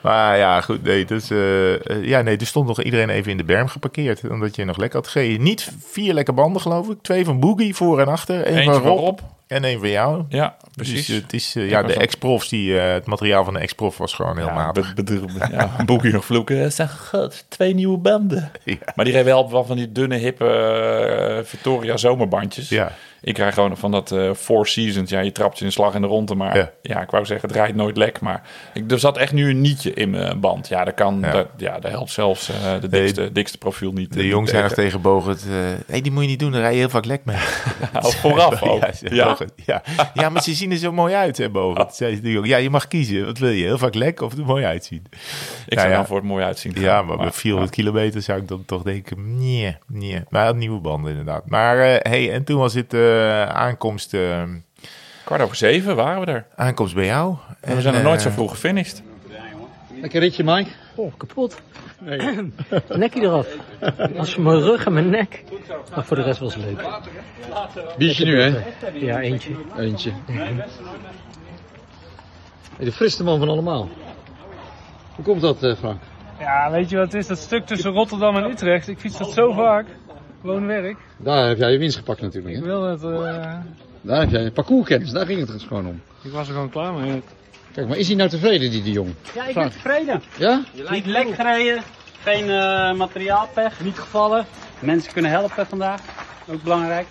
Maar 0.00 0.38
ja, 0.38 0.60
goed. 0.60 0.82
Nee, 0.82 1.04
dus, 1.04 1.30
eh, 1.30 1.90
eh, 1.90 2.04
ja, 2.04 2.22
nee, 2.22 2.36
er 2.36 2.46
stond 2.46 2.66
nog 2.66 2.82
iedereen 2.82 3.08
even 3.08 3.30
in 3.30 3.36
de 3.36 3.44
berm 3.44 3.68
geparkeerd. 3.68 4.30
Omdat 4.30 4.56
je 4.56 4.64
nog 4.64 4.76
lekker 4.76 4.98
had 4.98 5.08
gereden. 5.08 5.42
Niet 5.42 5.72
vier 5.78 6.14
lekke 6.14 6.32
banden, 6.32 6.62
geloof 6.62 6.88
ik. 6.88 6.98
Twee 7.02 7.24
van 7.24 7.40
Boogie, 7.40 7.74
voor 7.74 8.00
en 8.00 8.06
achter. 8.06 8.46
Eén 8.46 8.56
Eentje 8.56 8.72
van 8.72 8.82
Rob. 8.96 9.18
En 9.54 9.64
één 9.64 9.78
van 9.78 9.90
jou. 9.90 10.24
Ja, 10.28 10.56
Dus 10.74 10.88
precies. 10.92 11.08
eh, 11.08 11.22
het 11.22 11.32
is, 11.32 11.54
eh, 11.56 11.68
ja, 11.70 11.82
de 11.82 11.94
ex-profs, 11.94 12.48
die, 12.48 12.78
eh, 12.78 12.92
het 12.92 13.06
materiaal 13.06 13.44
van 13.44 13.54
de 13.54 13.60
ex-prof 13.60 13.98
was 13.98 14.14
gewoon 14.14 14.36
heel 14.36 14.46
ja, 14.46 14.54
matig. 14.54 14.94
ja, 15.50 15.70
een 15.78 15.86
boekje 15.86 16.12
nog 16.12 16.24
vloeken. 16.24 16.64
Eh, 16.64 16.70
Zeg, 16.70 17.08
god, 17.10 17.44
twee 17.48 17.74
nieuwe 17.74 17.98
banden. 17.98 18.50
Ja. 18.64 18.76
Maar 18.94 19.04
die 19.04 19.14
reed 19.14 19.24
wel 19.24 19.64
van 19.64 19.76
die 19.76 19.92
dunne, 19.92 20.16
hippe 20.16 20.46
eh, 21.38 21.44
Victoria 21.44 21.96
zomerbandjes. 21.96 22.68
Ja. 22.68 22.92
Ik 23.20 23.34
krijg 23.34 23.54
gewoon 23.54 23.76
van 23.76 23.90
dat 23.90 24.12
eh 24.12 24.30
Four 24.34 24.66
Seasons. 24.66 25.10
Ja, 25.10 25.20
je 25.20 25.32
trapt 25.32 25.54
je 25.54 25.60
in 25.60 25.66
de 25.66 25.72
slag 25.72 25.94
in 25.94 26.00
de 26.00 26.06
ronde. 26.06 26.34
Maar 26.34 26.56
Ja. 26.56 26.70
ja. 26.82 27.02
ik 27.02 27.10
wou 27.10 27.24
zeggen, 27.24 27.48
het 27.48 27.56
rijdt 27.56 27.76
nooit 27.76 27.96
lek. 27.96 28.20
Maar 28.20 28.42
ik, 28.74 28.90
er 28.90 28.98
zat 28.98 29.16
echt 29.18 29.32
nu 29.32 29.50
een 29.50 29.60
nietje 29.60 29.94
in 29.94 30.10
mijn 30.10 30.40
band. 30.40 30.68
Ja, 30.68 30.84
dat 30.84 30.94
kan. 30.94 31.18
Ja. 31.20 31.30
Dat, 31.32 31.46
ja, 31.56 31.78
dat 31.78 31.90
helpt 31.90 32.10
zelfs 32.10 32.48
eh, 32.48 32.80
de 32.80 32.88
dikste, 32.88 33.32
dikste 33.32 33.58
profiel 33.58 33.92
niet. 33.92 34.12
De 34.12 34.26
jongens 34.26 34.50
zijn 34.50 34.62
nog 34.62 34.72
tegen 34.72 35.00
Bogert. 35.00 35.42
eh 35.42 35.52
hey, 35.86 36.00
die 36.00 36.12
moet 36.12 36.22
je 36.22 36.28
niet 36.28 36.38
doen, 36.38 36.52
daar 36.52 36.60
rij 36.60 36.72
je 36.72 36.78
heel 36.78 36.88
vaak 36.88 37.04
lek 37.04 37.24
mee. 37.24 37.36
Vooraf 38.20 38.62
ook. 38.70 38.84
Ja, 39.00 39.36
zei 39.56 39.82
Ja. 39.94 40.10
Ja. 40.14 40.28
maar 40.28 40.42
ze 40.42 40.54
zien 40.54 40.70
er 40.70 40.76
zo 40.76 40.92
mooi 40.92 41.14
uit, 41.14 41.36
hè, 41.36 41.50
Bogert. 41.50 41.94
Zei 41.94 42.20
de 42.20 42.30
jongen. 42.30 42.48
Ja, 42.48 42.56
je 42.56 42.70
mag 42.70 42.88
kiezen. 42.88 43.24
Wat 43.24 43.38
wil 43.38 43.50
je? 43.50 43.64
Heel 43.64 43.78
vaak 43.78 43.94
lek 43.94 44.20
of 44.20 44.32
er 44.32 44.44
mooi 44.44 44.64
uitzien? 44.64 45.02
Ik 45.68 45.78
zou 45.78 45.90
ja. 45.90 45.96
dan 45.96 46.06
voor 46.06 46.16
het 46.16 46.24
mooi 46.24 46.44
uitzien. 46.44 46.72
Ja, 46.74 46.96
gaan, 46.96 47.06
maar 47.06 47.16
met 47.18 47.34
400 47.34 47.72
kilometer 47.74 48.22
zou 48.22 48.40
ik 48.40 48.48
dan 48.48 48.64
toch 48.64 48.82
denken, 48.82 49.38
nee, 49.38 49.76
nee. 49.86 50.22
Maar 50.28 50.54
nieuwe 50.54 50.80
banden 50.80 51.10
inderdaad. 51.10 51.48
Maar 51.48 51.78
eh, 51.78 52.10
hey, 52.12 52.32
en 52.32 52.44
toen 52.44 52.58
was 52.58 52.74
het 52.74 52.94
eh, 52.94 53.42
aankomst, 53.44 54.14
eh, 54.14 54.42
Kwart 55.24 55.42
over 55.42 55.56
zeven 55.56 55.96
waren 55.96 56.20
we 56.24 56.26
er. 56.32 56.46
aankomst 56.56 56.94
bij 56.94 57.06
jou. 57.06 57.36
En 57.60 57.76
we 57.76 57.82
zijn 57.82 57.94
nog 57.94 58.02
nooit 58.02 58.22
zo 58.22 58.28
eh, 58.28 58.34
vroeg 58.34 58.50
gefinished. 58.50 59.02
Lekker 60.00 60.20
ritje, 60.20 60.44
Mike. 60.44 60.70
Oh, 60.94 61.12
kapot. 61.16 61.60
Nekje 62.88 63.20
eraf. 63.20 63.48
Als 64.16 64.36
mijn 64.36 64.60
rug 64.60 64.84
en 64.86 64.92
mijn 64.92 65.10
nek. 65.10 65.44
Maar 65.94 66.04
voor 66.04 66.16
de 66.16 66.22
rest 66.22 66.38
was 66.40 66.54
het 66.54 66.64
leuk. 66.64 66.86
Biertje 67.98 68.24
nu, 68.24 68.40
hè? 68.40 68.62
Ja, 68.94 69.20
eentje. 69.20 69.50
Eentje. 69.76 70.12
Hey, 72.76 72.84
de 72.84 72.92
friste 72.92 73.24
man 73.24 73.38
van 73.38 73.48
allemaal. 73.48 73.88
Hoe 75.14 75.24
komt 75.24 75.40
dat, 75.40 75.62
eh, 75.62 75.76
Frank? 75.76 76.00
Ja, 76.38 76.70
weet 76.70 76.90
je 76.90 76.96
wat 76.96 77.04
het 77.04 77.14
is? 77.14 77.26
Dat 77.26 77.38
stuk 77.38 77.66
tussen 77.66 77.90
Rotterdam 77.92 78.36
en 78.36 78.50
Utrecht. 78.50 78.88
Ik 78.88 78.98
fiets 78.98 79.18
dat 79.18 79.32
zo 79.32 79.52
vaak. 79.52 79.86
Woon-werk. 80.40 80.96
Daar 81.16 81.48
heb 81.48 81.58
jij 81.58 81.72
je 81.72 81.78
winst 81.78 81.96
gepakt 81.96 82.20
natuurlijk. 82.20 82.54
Ik 82.54 82.60
Hè? 82.60 82.66
wil 82.66 82.82
het. 82.82 83.02
eh, 83.02 83.54
Daar 84.00 84.20
heb 84.20 84.30
jij 84.30 84.42
je 84.42 84.50
parcourskennis, 84.50 85.10
daar 85.10 85.26
ging 85.26 85.38
het 85.40 85.48
dus 85.48 85.62
gewoon 85.64 85.86
om. 85.86 86.00
ik 86.22 86.32
was 86.32 86.46
er 86.48 86.54
gewoon 86.54 86.70
klaar 86.70 86.92
mee. 86.92 87.22
Kijk, 87.74 87.88
maar 87.88 87.96
is 87.96 88.06
hij 88.06 88.16
nou 88.16 88.28
tevreden, 88.28 88.70
die 88.70 88.82
de 88.82 88.90
jong? 88.90 89.14
Ja, 89.34 89.46
ik 89.46 89.54
ben 89.54 89.70
tevreden. 89.70 90.22
Ja? 90.36 90.62
Niet 90.90 91.06
lek 91.06 91.34
gereden. 91.34 91.82
Geen 92.22 92.50
eh, 92.50 92.94
materiaalpech. 92.94 93.80
Niet 93.80 93.98
gevallen. 93.98 94.46
Mensen 94.78 95.12
kunnen 95.12 95.30
helpen 95.30 95.66
vandaag. 95.66 96.00
Ook 96.46 96.62
belangrijk. 96.62 97.06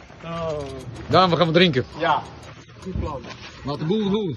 Daarom 1.07 1.30
we 1.30 1.36
gaan 1.36 1.47
we 1.47 1.53
drinken. 1.53 1.86
Ja. 1.99 2.22
Laat 3.66 3.80
de 3.80 3.86
boel 3.86 4.03
de 4.03 4.09
boel. 4.09 4.36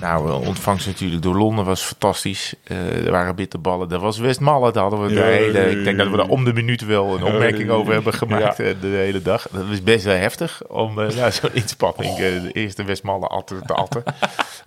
Nou, 0.00 0.26
de 0.26 0.32
ontvangst 0.48 0.86
natuurlijk 0.86 1.22
door 1.22 1.36
Londen 1.36 1.64
was 1.64 1.82
fantastisch. 1.82 2.54
Eh, 2.64 3.04
er 3.06 3.10
waren 3.10 3.34
bitterballen. 3.34 3.90
Er 3.90 3.98
was 3.98 4.18
Westmalle. 4.18 4.72
Daar 4.72 4.82
hadden 4.82 5.02
we 5.02 5.08
de 5.08 5.14
Ja. 5.14 5.20
hele, 5.26 5.70
ik 5.70 5.84
denk 5.84 5.98
dat 5.98 6.08
we 6.10 6.16
daar 6.16 6.26
om 6.28 6.44
de 6.44 6.52
minuut 6.52 6.84
wel 6.86 7.16
een 7.16 7.22
opmerking 7.24 7.70
over 7.70 7.92
hebben 7.92 8.12
gemaakt 8.14 8.56
Ja. 8.56 8.64
eh, 8.64 8.74
de 8.80 8.86
hele 8.86 9.22
dag. 9.22 9.46
Dat 9.50 9.68
was 9.68 9.82
best 9.82 10.04
wel 10.04 10.16
heftig 10.16 10.60
om 10.68 11.00
eh, 11.00 11.16
nou, 11.16 11.30
zo'n 11.32 11.50
inspanning, 11.52 12.12
eh, 12.12 12.18
de 12.18 12.50
eerste 12.52 12.84
Westmalle 12.84 13.26
atten 13.26 13.66
te 13.66 13.74
atten. 13.74 14.02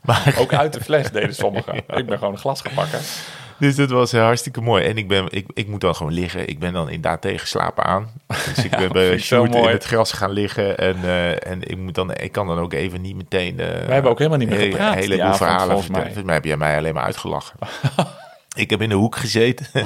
Maar, 0.06 0.36
Ook 0.40 0.54
uit 0.54 0.74
de 0.74 0.82
fles 0.82 1.12
deden 1.12 1.36
sommigen. 1.36 1.76
Ik 2.00 2.06
ben 2.06 2.18
gewoon 2.18 2.34
een 2.34 2.40
glas 2.40 2.62
pakken. 2.76 3.00
Dus 3.58 3.76
dat 3.76 3.90
was 3.90 4.14
eh, 4.14 4.22
hartstikke 4.22 4.62
mooi. 4.62 4.84
En 4.86 4.98
ik, 4.98 5.08
ben, 5.08 5.26
ik, 5.30 5.46
ik 5.54 5.68
moet 5.68 5.82
dan 5.82 5.96
gewoon 5.96 6.14
liggen. 6.14 6.48
Ik 6.50 6.60
ben 6.60 6.74
dan 6.74 6.86
inderdaad 6.90 7.22
tegen 7.22 7.48
slapen 7.48 7.84
aan. 7.84 8.10
Dus 8.28 8.64
ik 8.66 8.78
ben 8.78 8.92
bij 8.92 9.18
Sjoerd 9.18 9.56
in 9.56 9.64
het 9.68 9.84
gras 9.84 10.12
gaan 10.12 10.32
liggen. 10.32 10.78
En, 10.78 10.96
eh, 11.04 11.48
en 11.48 11.62
ik, 11.62 11.78
moet 11.78 11.96
dan, 11.96 12.14
ik 12.14 12.32
kan 12.32 12.48
dan 12.48 12.60
ook 12.60 12.74
even 12.74 13.02
niet 13.02 13.16
meteen... 13.16 13.60
eh, 13.60 13.68
Wij 13.68 13.94
hebben 13.94 14.12
ook 14.12 14.18
helemaal 14.18 14.40
niet 14.40 14.50
meer 14.50 14.58
hele- 14.60 14.72
gepraat 14.72 15.20
avond, 15.22 15.38
verhalen 15.38 15.68
volgens 15.68 15.90
mij. 15.90 16.02
Volgens 16.04 16.24
mij 16.26 16.34
heb 16.36 16.46
jij 16.46 16.58
mij 16.58 16.78
alleen 16.78 16.94
maar 16.94 17.04
uitgelachen. 17.04 17.56
ik 18.56 18.70
heb 18.70 18.82
in 18.82 18.90
de 18.90 18.96
hoek 18.96 19.16
gezeten. 19.16 19.66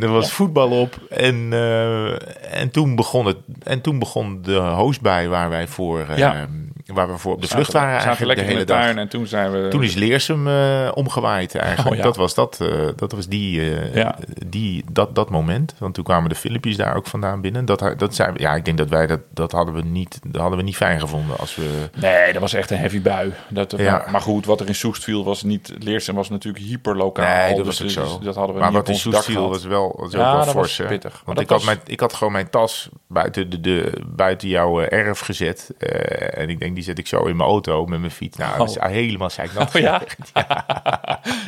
er 0.00 0.08
was 0.08 0.32
voetbal 0.32 0.70
op. 0.70 0.98
En, 1.10 1.48
eh, 1.52 2.60
en, 2.60 2.70
toen 2.70 2.94
begon 2.94 3.26
het, 3.26 3.36
en 3.62 3.80
toen 3.80 3.98
begon 3.98 4.42
de 4.42 4.54
hoostbui 4.54 5.28
waar 5.28 5.50
wij 5.50 5.66
voor, 5.66 6.00
eh, 6.08 6.16
Ja. 6.16 6.46
waar 6.86 7.08
we 7.08 7.18
voor 7.18 7.32
op 7.32 7.40
de 7.40 7.48
vlucht 7.48 7.72
waren 7.72 7.98
eigenlijk 7.98 8.38
de 8.38 8.44
hele 8.44 8.58
de 8.58 8.64
dag. 8.64 8.80
tuin 8.82 8.98
en 8.98 9.08
toen 9.08 9.26
zijn 9.26 9.52
we... 9.52 9.68
Toen 9.68 9.82
is 9.82 9.94
Leersum 9.94 10.48
eh, 10.48 10.90
omgewaaid 10.94 11.54
eigenlijk. 11.54 11.90
Oh, 11.90 11.96
ja. 11.96 12.02
Dat 12.02 12.16
was, 12.16 12.34
dat, 12.34 12.58
dat, 12.96 13.12
was 13.12 13.28
die, 13.28 13.62
Ja. 13.94 14.16
die, 14.46 14.84
dat, 14.92 15.14
dat 15.14 15.30
moment. 15.30 15.74
Want 15.78 15.94
toen 15.94 16.04
kwamen 16.04 16.28
de 16.28 16.34
filmpjes 16.34 16.76
daar 16.76 16.96
ook 16.96 17.06
vandaan 17.06 17.40
binnen. 17.40 17.64
Dat, 17.64 17.94
dat 17.96 18.14
zijn, 18.14 18.34
ja, 18.36 18.54
ik 18.54 18.64
denk 18.64 18.78
dat 18.78 18.88
wij 18.88 19.06
dat, 19.06 19.20
dat 19.30 19.52
hadden 19.52 19.74
we 19.74 19.82
niet, 19.82 20.18
dat 20.26 20.40
hadden 20.40 20.58
we 20.58 20.64
niet 20.64 20.76
fijn 20.76 21.00
gevonden 21.00 21.38
als 21.38 21.56
we... 21.56 21.88
Nee, 21.94 22.32
dat 22.32 22.40
was 22.40 22.54
echt 22.54 22.70
een 22.70 22.78
heavy 22.78 23.00
bui. 23.00 23.32
Dat, 23.48 23.78
maar, 23.78 24.08
maar 24.10 24.20
goed, 24.20 24.46
wat 24.46 24.60
er 24.60 24.66
in 24.66 24.74
Soest 24.74 25.04
viel 25.04 25.24
was 25.24 25.42
niet... 25.42 25.72
Leersum 25.78 26.14
was 26.14 26.28
natuurlijk 26.28 26.64
hyperlokaal. 26.64 27.36
Nee, 27.36 27.43
dat 27.48 27.56
dus- 27.56 27.66
was 27.66 27.76
dus 27.76 27.92
zo. 27.92 28.18
dat 28.22 28.34
hadden 28.34 28.54
we 28.54 28.60
maar 28.60 28.72
wat 28.72 28.88
in 28.88 28.92
ons 28.94 29.02
dak 29.02 29.12
Soest 29.12 29.24
viel 29.26 29.34
gehad. 29.34 29.50
was 29.50 29.64
wel, 29.64 29.94
was 29.98 30.12
Ja, 30.12 30.18
wel 30.36 30.44
dat 30.44 30.50
fors. 30.54 30.80
pittig. 30.88 31.22
Want 31.24 31.40
ik, 31.40 31.48
had 31.48 31.64
mijn, 31.64 31.80
ik 31.86 32.00
had 32.00 32.12
gewoon 32.12 32.32
mijn 32.32 32.50
tas 32.50 32.88
buiten, 33.08 33.50
de, 33.50 33.60
de, 33.60 33.92
buiten 34.06 34.48
jouw 34.48 34.80
eh, 34.80 34.98
erf 34.98 35.20
gezet. 35.20 35.70
Eh, 35.78 36.42
en 36.42 36.48
ik 36.48 36.58
denk, 36.60 36.74
die 36.74 36.84
zet 36.84 36.98
ik 36.98 37.06
zo 37.06 37.24
in 37.24 37.36
mijn 37.36 37.48
auto 37.48 37.86
met 37.86 37.98
mijn 38.00 38.10
fiets. 38.12 38.36
Nou, 38.36 38.58
dat 38.58 38.68
is 38.68 38.76
helemaal 38.80 39.30
zeiknat. 39.30 39.74
Oh 39.74 39.80
ja? 39.80 40.02
ja, 40.34 40.46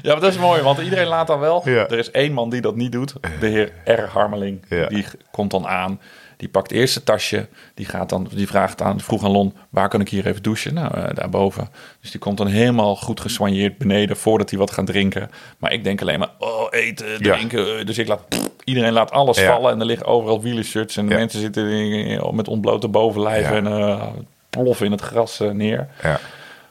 maar 0.02 0.20
dat 0.20 0.32
is 0.32 0.38
mooi, 0.38 0.62
want 0.62 0.78
iedereen 0.78 1.06
laat 1.06 1.26
dan 1.26 1.38
wel. 1.40 1.62
Ja. 1.64 1.88
Er 1.88 1.98
is 1.98 2.10
één 2.10 2.32
man 2.32 2.50
die 2.50 2.60
dat 2.60 2.76
niet 2.76 2.92
doet. 2.92 3.14
De 3.40 3.46
heer 3.46 3.72
R. 3.84 4.08
Harmeling. 4.12 4.64
Ja. 4.68 4.86
Die 4.86 5.04
komt 5.30 5.50
dan 5.50 5.66
aan. 5.66 6.00
Die 6.36 6.48
pakt 6.48 6.72
eerst 6.72 6.92
zijn 6.92 7.04
tasje. 7.04 7.46
Die, 7.74 7.86
gaat 7.86 8.08
dan, 8.08 8.28
die 8.34 8.46
vraagt 8.46 8.82
aan, 8.82 9.00
vroeg 9.00 9.24
aan 9.24 9.30
Lon, 9.30 9.54
waar 9.68 9.88
kan 9.88 10.00
ik 10.00 10.08
hier 10.08 10.26
even 10.26 10.42
douchen? 10.42 10.74
Nou, 10.74 10.94
eh, 10.94 11.14
daarboven. 11.14 11.68
Dus 12.00 12.10
die 12.10 12.20
komt 12.20 12.38
dan 12.38 12.46
helemaal 12.46 12.96
goed 12.96 13.20
gesoigneerd 13.20 13.78
beneden 13.78 14.16
voordat 14.16 14.50
hij 14.50 14.58
wat 14.58 14.70
gaat 14.70 14.86
drinken. 14.86 15.30
Maar 15.58 15.72
ik 15.72 15.84
denk 15.84 16.00
alleen 16.00 16.18
maar, 16.18 16.30
oh, 16.38 16.66
eten, 16.70 17.22
drinken. 17.22 17.86
Dus 17.86 17.98
ik 17.98 18.08
laat, 18.08 18.20
iedereen 18.64 18.92
laat 18.92 19.10
alles 19.10 19.38
Ja. 19.38 19.46
vallen. 19.52 19.72
En 19.72 19.80
er 19.80 19.86
liggen 19.86 20.06
overal 20.06 20.42
wielershirts. 20.42 20.96
En 20.96 21.06
de 21.06 21.14
mensen 21.14 21.40
zitten 21.40 22.34
met 22.34 22.48
ontblote 22.48 22.88
bovenlijven 22.88 23.56
en 23.56 23.66
eh 23.66 24.06
ploffen 24.50 24.86
in 24.86 24.92
het 24.92 25.00
gras 25.00 25.40
eh, 25.40 25.50
neer. 25.50 25.88
Ja. 26.02 26.20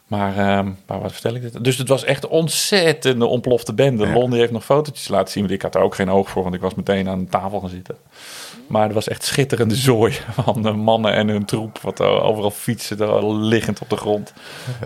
Maar 0.08 0.38
ehm, 0.38 0.70
waar 0.86 1.02
wat 1.02 1.12
vertel 1.12 1.36
ik 1.36 1.42
dit? 1.42 1.64
Dus 1.64 1.78
het 1.78 1.88
was 1.88 2.04
echt 2.04 2.24
een 2.24 2.30
ontzettende 2.30 3.26
ontplofte 3.26 3.74
bende. 3.74 4.08
Lon 4.08 4.30
die 4.30 4.40
heeft 4.40 4.52
nog 4.52 4.66
fotootjes 4.66 5.08
laten 5.08 5.32
zien. 5.32 5.42
Want 5.44 5.56
ik 5.56 5.62
had 5.62 5.76
er 5.76 5.82
ook 5.82 5.96
geen 5.96 6.10
oog 6.10 6.30
voor, 6.30 6.44
want 6.44 6.56
ik 6.56 6.62
was 6.62 6.76
meteen 6.76 7.10
aan 7.10 7.20
de 7.24 7.30
tafel 7.30 7.60
gaan 7.60 7.70
zitten. 7.70 7.96
Maar 8.68 8.88
er 8.88 8.94
was 8.94 9.08
echt 9.08 9.24
schitterende 9.24 9.76
zooi 9.76 10.14
van 10.44 10.62
de 10.62 10.72
mannen 10.72 11.14
en 11.14 11.28
hun 11.28 11.46
troep. 11.46 11.80
Wat 11.82 12.00
er 12.00 12.22
overal 12.22 12.52
fietsen, 12.52 13.38
liggend 13.48 13.80
op 13.82 13.90
de 13.90 13.98
grond. 13.98 14.34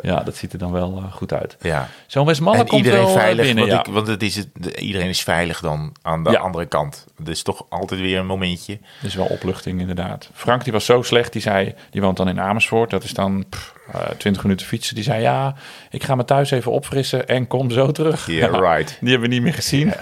Ja, 0.01 0.19
dat 0.23 0.35
ziet 0.35 0.53
er 0.53 0.59
dan 0.59 0.71
wel 0.71 0.97
eh, 0.97 1.13
goed 1.13 1.33
uit. 1.33 1.57
Ja. 1.61 1.87
Zo'n 2.07 2.25
Westmalle 2.25 2.57
komt 2.57 2.71
iedereen 2.71 2.99
wel 3.05 3.07
eh, 3.07 3.13
veilig, 3.21 3.45
binnen, 3.45 3.67
want, 3.67 3.75
ja. 3.75 3.85
ik, 3.87 3.93
want 3.93 4.07
het 4.07 4.23
is 4.23 4.35
het, 4.35 4.47
de- 4.53 4.75
iedereen 4.75 5.09
is 5.09 5.21
veilig 5.23 5.59
dan 5.59 5.95
aan 6.01 6.23
de 6.23 6.31
Ja. 6.31 6.39
andere 6.39 6.65
kant. 6.65 7.05
Dus 7.17 7.41
toch 7.41 7.65
altijd 7.69 8.01
weer 8.01 8.19
een 8.19 8.25
momentje. 8.25 8.73
Het 8.73 9.07
is 9.09 9.15
wel 9.15 9.25
opluchting 9.25 9.79
inderdaad. 9.79 10.29
Frank 10.33 10.63
die 10.63 10.73
was 10.73 10.85
zo 10.85 11.01
slecht, 11.01 11.33
die 11.33 11.41
zei, 11.41 11.73
die 11.89 12.01
woont 12.01 12.17
dan 12.17 12.27
in 12.29 12.39
Amersfoort. 12.41 12.89
Dat 12.89 13.03
is 13.03 13.13
dan 13.13 13.45
pff, 13.49 13.73
eh, 13.93 14.01
20 14.17 14.43
minuten 14.43 14.65
fietsen. 14.67 14.95
Die 14.95 15.03
zei, 15.09 15.21
ja, 15.21 15.53
ik 15.89 16.03
ga 16.03 16.15
me 16.15 16.25
thuis 16.25 16.51
even 16.51 16.71
opfrissen 16.71 17.27
en 17.27 17.47
kom 17.47 17.71
zo 17.71 17.91
terug. 17.91 18.27
Yeah, 18.27 18.53
Ja, 18.53 18.59
right. 18.75 18.97
Die 19.01 19.09
hebben 19.09 19.29
we 19.29 19.35
niet 19.35 19.43
meer 19.43 19.53
gezien. 19.53 19.87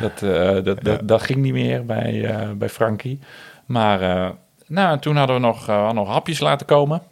dat, 0.00 0.22
eh, 0.22 0.64
dat, 0.64 0.84
dat, 0.84 1.08
dat 1.08 1.22
ging 1.22 1.38
niet 1.38 1.52
meer 1.52 1.84
bij, 1.84 2.24
eh, 2.24 2.50
bij 2.50 2.68
Frankie. 2.68 3.18
Maar 3.66 4.02
eh, 4.02 4.30
nou, 4.66 4.98
toen 4.98 5.16
hadden 5.16 5.36
we 5.36 5.42
nog, 5.42 5.66
hadden 5.66 5.94
nog 5.94 6.08
hapjes 6.08 6.40
laten 6.40 6.66
komen. 6.66 7.02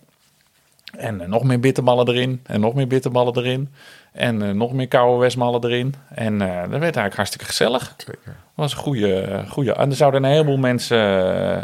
En 0.96 1.22
nog 1.26 1.42
meer 1.42 1.60
bitterballen 1.60 2.08
erin. 2.08 2.40
En 2.42 2.60
nog 2.60 2.74
meer 2.74 2.86
bitterballen 2.86 3.36
erin. 3.36 3.72
En 4.12 4.56
nog 4.56 4.72
meer 4.72 4.88
koude 4.88 5.20
westmallen 5.20 5.64
erin. 5.64 5.94
En 6.14 6.38
dat 6.38 6.68
werd 6.68 6.82
eigenlijk 6.82 7.14
hartstikke 7.14 7.46
gezellig. 7.46 7.94
Zeker. 7.96 8.36
was 8.54 8.72
een 8.72 8.78
goede, 8.78 9.42
goede. 9.48 9.72
En 9.72 9.90
er 9.90 9.96
zouden 9.96 10.24
een 10.24 10.30
heleboel 10.30 10.56
mensen 10.56 10.98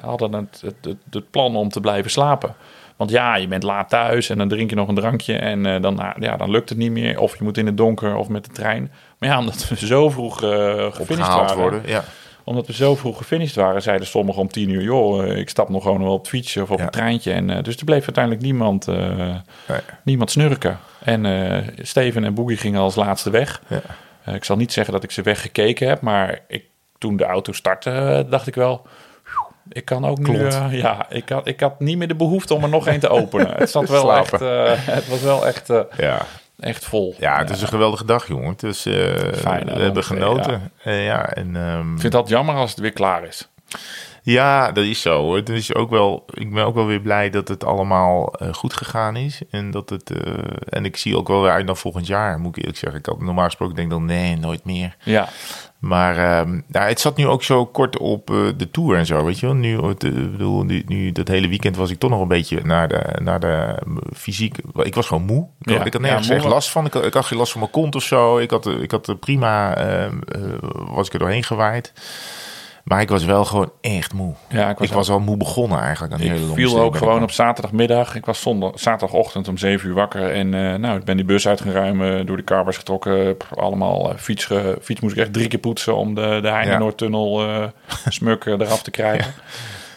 hadden 0.04 0.32
het, 0.32 0.60
het, 0.64 0.74
het, 0.80 0.96
het 1.10 1.30
plan 1.30 1.56
om 1.56 1.68
te 1.68 1.80
blijven 1.80 2.10
slapen. 2.10 2.54
Want 2.96 3.10
ja, 3.10 3.36
je 3.36 3.48
bent 3.48 3.62
laat 3.62 3.88
thuis 3.88 4.28
en 4.30 4.38
dan 4.38 4.48
drink 4.48 4.70
je 4.70 4.76
nog 4.76 4.88
een 4.88 4.94
drankje 4.94 5.34
en 5.36 5.66
eh, 5.66 5.82
dan, 5.82 5.94
nou, 5.94 6.14
ja, 6.20 6.36
dan 6.36 6.50
lukt 6.50 6.68
het 6.68 6.78
niet 6.78 6.90
meer. 6.90 7.18
Of 7.20 7.36
je 7.38 7.44
moet 7.44 7.58
in 7.58 7.66
het 7.66 7.76
donker 7.76 8.14
of 8.16 8.28
met 8.28 8.44
de 8.44 8.50
trein. 8.52 8.92
Maar 9.18 9.28
ja, 9.28 9.38
omdat 9.38 9.68
we 9.68 9.86
zo 9.86 10.10
vroeg 10.10 10.42
eh 10.42 10.92
gefinished 10.92 11.34
waren, 11.34 11.56
worden. 11.56 11.82
Ja. 11.86 12.04
omdat 12.44 12.66
we 12.66 12.72
zo 12.72 12.94
vroeg 12.94 13.16
gefinished 13.16 13.54
waren, 13.56 13.82
zeiden 13.82 14.06
sommigen 14.06 14.40
om 14.42 14.48
tien 14.48 14.70
uur, 14.70 14.82
joh, 14.82 15.24
eh, 15.30 15.36
ik 15.38 15.48
stap 15.48 15.68
nog 15.68 15.82
gewoon 15.82 16.02
wel 16.02 16.12
op 16.12 16.18
het 16.18 16.28
fietsje 16.28 16.62
of 16.62 16.70
op 16.70 16.78
Ja. 16.78 16.84
een 16.84 16.90
treintje. 16.90 17.32
En, 17.32 17.62
dus 17.62 17.76
er 17.76 17.84
bleef 17.84 18.04
uiteindelijk 18.04 18.44
niemand, 18.44 18.86
Nee. 18.86 19.80
niemand 20.04 20.30
snurken. 20.30 20.78
En 21.04 21.26
Steven 21.82 22.24
en 22.24 22.34
Boogie 22.34 22.56
gingen 22.56 22.80
als 22.80 22.94
laatste 22.94 23.30
weg. 23.30 23.62
Ja. 23.66 23.80
Ik 24.32 24.44
zal 24.44 24.56
niet 24.56 24.72
zeggen 24.72 24.92
dat 24.92 25.02
ik 25.02 25.10
ze 25.10 25.22
weggekeken 25.22 25.88
heb, 25.88 26.00
maar 26.00 26.38
ik, 26.48 26.64
toen 26.98 27.16
de 27.16 27.24
auto 27.24 27.52
startte, 27.52 28.26
dacht 28.30 28.46
ik 28.46 28.54
wel. 28.54 28.86
"Phew, 29.72 29.76
Ik 29.78 29.84
kan 29.84 30.04
ook 30.06 30.18
nu. 30.18 30.46
Eh, 30.46 30.66
ja, 30.70 31.06
ik 31.10 31.28
had, 31.28 31.46
ik 31.46 31.60
had 31.60 31.80
niet 31.80 31.98
meer 31.98 32.08
de 32.08 32.14
behoefte 32.14 32.54
om 32.54 32.62
er 32.62 32.68
nog 32.68 32.86
één 32.86 33.00
te 33.00 33.08
openen. 33.08 33.54
Het 33.56 33.70
zat 33.70 33.88
wel 33.88 34.16
echt. 34.16 34.32
eh, 34.32 34.72
het 34.76 35.08
was 35.08 35.20
wel 35.20 35.46
echt, 35.46 35.70
eh, 35.70 35.80
Ja. 35.96 36.26
echt 36.60 36.84
vol. 36.84 37.14
ja, 37.18 37.38
het 37.38 37.50
is 37.50 37.62
een 37.62 37.68
geweldige 37.68 38.04
dag, 38.04 38.28
jongen. 38.28 38.56
Fijn, 38.58 39.68
hè, 39.68 39.74
we 39.74 39.82
hebben 39.82 40.04
genoten. 40.04 40.72
Eh, 40.82 41.04
Ja, 41.04 41.28
en, 41.32 41.56
ehm, 41.56 41.94
Ik 41.94 42.00
vind 42.00 42.12
dat 42.12 42.28
jammer 42.28 42.54
als 42.54 42.70
het 42.70 42.78
weer 42.80 42.92
klaar 42.92 43.24
is. 43.24 43.48
Ja, 44.24 44.72
dat 44.72 44.84
is 44.84 45.00
zo. 45.00 45.22
hoor. 45.22 45.36
Het 45.36 45.48
is 45.48 45.74
ook 45.74 45.90
wel, 45.90 46.24
ik 46.34 46.54
ben 46.54 46.64
ook 46.64 46.74
wel 46.74 46.86
weer 46.86 47.00
blij 47.00 47.30
dat 47.30 47.48
het 47.48 47.64
allemaal 47.64 48.32
eh, 48.34 48.52
goed 48.52 48.72
gegaan 48.74 49.16
is. 49.16 49.40
En, 49.50 49.70
dat 49.70 49.90
het, 49.90 50.10
eh, 50.10 50.32
en 50.68 50.84
ik 50.84 50.96
zie 50.96 51.16
ook 51.16 51.28
wel 51.28 51.42
weer 51.42 51.50
uit 51.50 51.66
naar 51.66 51.76
volgend 51.76 52.06
jaar, 52.06 52.38
moet 52.38 52.48
ik 52.50 52.56
eerlijk 52.56 52.78
zeggen. 52.78 52.98
Ik 52.98 53.06
had 53.06 53.20
normaal 53.20 53.44
gesproken 53.44 53.74
denk 53.74 53.86
ik 53.90 53.94
dan, 53.94 54.04
nee, 54.04 54.36
nooit 54.36 54.64
meer. 54.64 54.96
Ja, 55.04 55.28
Maar 55.78 56.16
ehm, 56.16 56.60
nou, 56.66 56.88
het 56.88 57.00
zat 57.00 57.16
nu 57.16 57.26
ook 57.26 57.42
zo 57.42 57.66
kort 57.66 57.98
op 57.98 58.30
eh, 58.30 58.36
de 58.56 58.70
tour 58.70 58.96
en 58.96 59.06
zo, 59.06 59.24
weet 59.24 59.38
je 59.40 59.46
wel. 59.46 59.54
Nu, 59.54 59.80
bedoel, 59.98 60.62
nu, 60.64 60.82
nu, 60.86 61.12
dat 61.12 61.28
hele 61.28 61.48
weekend 61.48 61.76
was 61.76 61.90
ik 61.90 61.98
toch 61.98 62.10
nog 62.10 62.20
een 62.20 62.28
beetje 62.28 62.60
naar 62.64 62.88
de, 62.88 63.18
naar 63.22 63.40
de 63.40 63.76
fysiek... 64.16 64.56
Ik 64.82 64.94
was 64.94 65.06
gewoon 65.06 65.22
moe. 65.24 65.46
Ik, 65.60 65.68
Ja. 65.70 65.76
had, 65.76 65.86
ik 65.86 65.92
had 65.92 66.02
nergens 66.02 66.28
echt 66.28 66.44
last 66.44 66.70
van. 66.70 66.86
Ik, 66.86 66.92
had- 66.92 67.04
ik 67.04 67.14
had 67.14 67.24
geen 67.26 67.38
last 67.38 67.50
van 67.52 67.60
mijn 67.60 67.72
kont 67.72 67.94
of 67.94 68.02
zo. 68.02 68.38
Ik 68.38 68.50
had, 68.50 68.66
ik 68.66 68.90
had 68.90 69.16
prima... 69.20 69.74
was 70.72 71.06
ik 71.06 71.12
er 71.12 71.18
doorheen 71.18 71.44
gewaaid. 71.44 71.92
Maar 72.82 73.00
ik 73.00 73.08
was 73.08 73.24
wel 73.24 73.44
gewoon 73.44 73.72
echt 73.80 74.12
moe. 74.12 74.34
ja 74.48 74.70
ik 74.70 74.78
was, 74.78 74.88
Ik 74.88 74.94
was 74.94 75.10
al 75.10 75.20
moe 75.20 75.36
begonnen 75.36 75.78
eigenlijk 75.80 76.12
aan 76.12 76.20
Ik 76.20 76.30
hele 76.30 76.52
viel 76.54 76.80
ook 76.80 76.96
gewoon 76.96 77.22
op 77.22 77.30
zaterdagmiddag. 77.30 78.14
Ik 78.14 78.24
was 78.26 78.40
zondag, 78.40 78.70
zaterdagochtend 78.74 79.48
om 79.48 79.58
7 79.58 79.88
uur 79.88 79.94
wakker. 79.94 80.32
En 80.32 80.54
eh, 80.54 80.74
nou, 80.74 80.98
ik 80.98 81.04
ben 81.04 81.16
die 81.16 81.24
bus 81.26 81.48
uit 81.48 81.60
gaan 81.60 81.72
ruimen, 81.72 82.26
door 82.26 82.36
de 82.36 82.44
carbers 82.44 82.76
getrokken. 82.76 83.36
Allemaal 83.54 84.10
eh, 84.12 84.16
fiets, 84.18 84.44
ge- 84.44 84.78
fiets 84.82 85.00
moest 85.00 85.16
ik 85.16 85.20
echt 85.22 85.32
drie 85.32 85.48
keer 85.48 85.58
poetsen 85.58 85.96
om 85.96 86.14
de, 86.14 86.38
de 86.42 86.48
Heinenoordtunnel 86.48 87.42
eh 87.48 87.64
smuk 88.08 88.44
eh, 88.44 88.52
eraf 88.52 88.82
te 88.82 88.90
krijgen. 88.90 89.32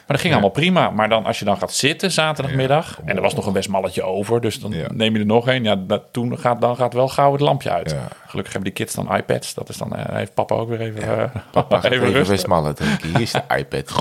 Dat 0.05 0.19
ging 0.19 0.33
allemaal 0.33 0.51
prima. 0.51 0.89
Maar 0.89 1.09
dan, 1.09 1.25
als 1.25 1.39
je 1.39 1.45
dan 1.45 1.57
gaat 1.57 1.73
zitten 1.73 2.11
zaterdagmiddag... 2.11 2.99
en 3.05 3.15
er 3.15 3.21
was 3.21 3.35
nog 3.35 3.45
een 3.45 3.53
westmalletje 3.53 4.03
over, 4.03 4.41
dus 4.41 4.59
dan 4.59 4.73
neem 4.93 5.13
je 5.13 5.19
er 5.19 5.25
nog 5.25 5.47
een. 5.47 5.63
Ja, 5.63 5.75
dat, 5.75 6.03
toen 6.11 6.39
gaat, 6.39 6.61
dan 6.61 6.75
gaat 6.75 6.93
wel 6.93 7.07
gauw 7.07 7.31
het 7.31 7.41
lampje 7.41 7.71
uit. 7.71 7.95
Gelukkig 8.27 8.53
hebben 8.53 8.73
die 8.73 8.85
kids 8.85 8.95
dan 8.95 9.15
iPads. 9.15 9.53
Dat 9.53 9.69
is 9.69 9.77
dan, 9.77 9.95
eh, 9.95 10.15
heeft 10.15 10.33
papa 10.33 10.55
ook 10.55 10.69
weer 10.69 10.81
even, 10.81 11.01
eh, 11.01 11.41
Papa 11.51 11.83
even 11.89 12.11
rusten. 12.11 12.27
Westmallen 12.27 12.75
drinken. 12.75 13.07
Hier 13.07 13.21
is 13.21 13.31
de 13.31 13.41
iPad. 13.57 13.93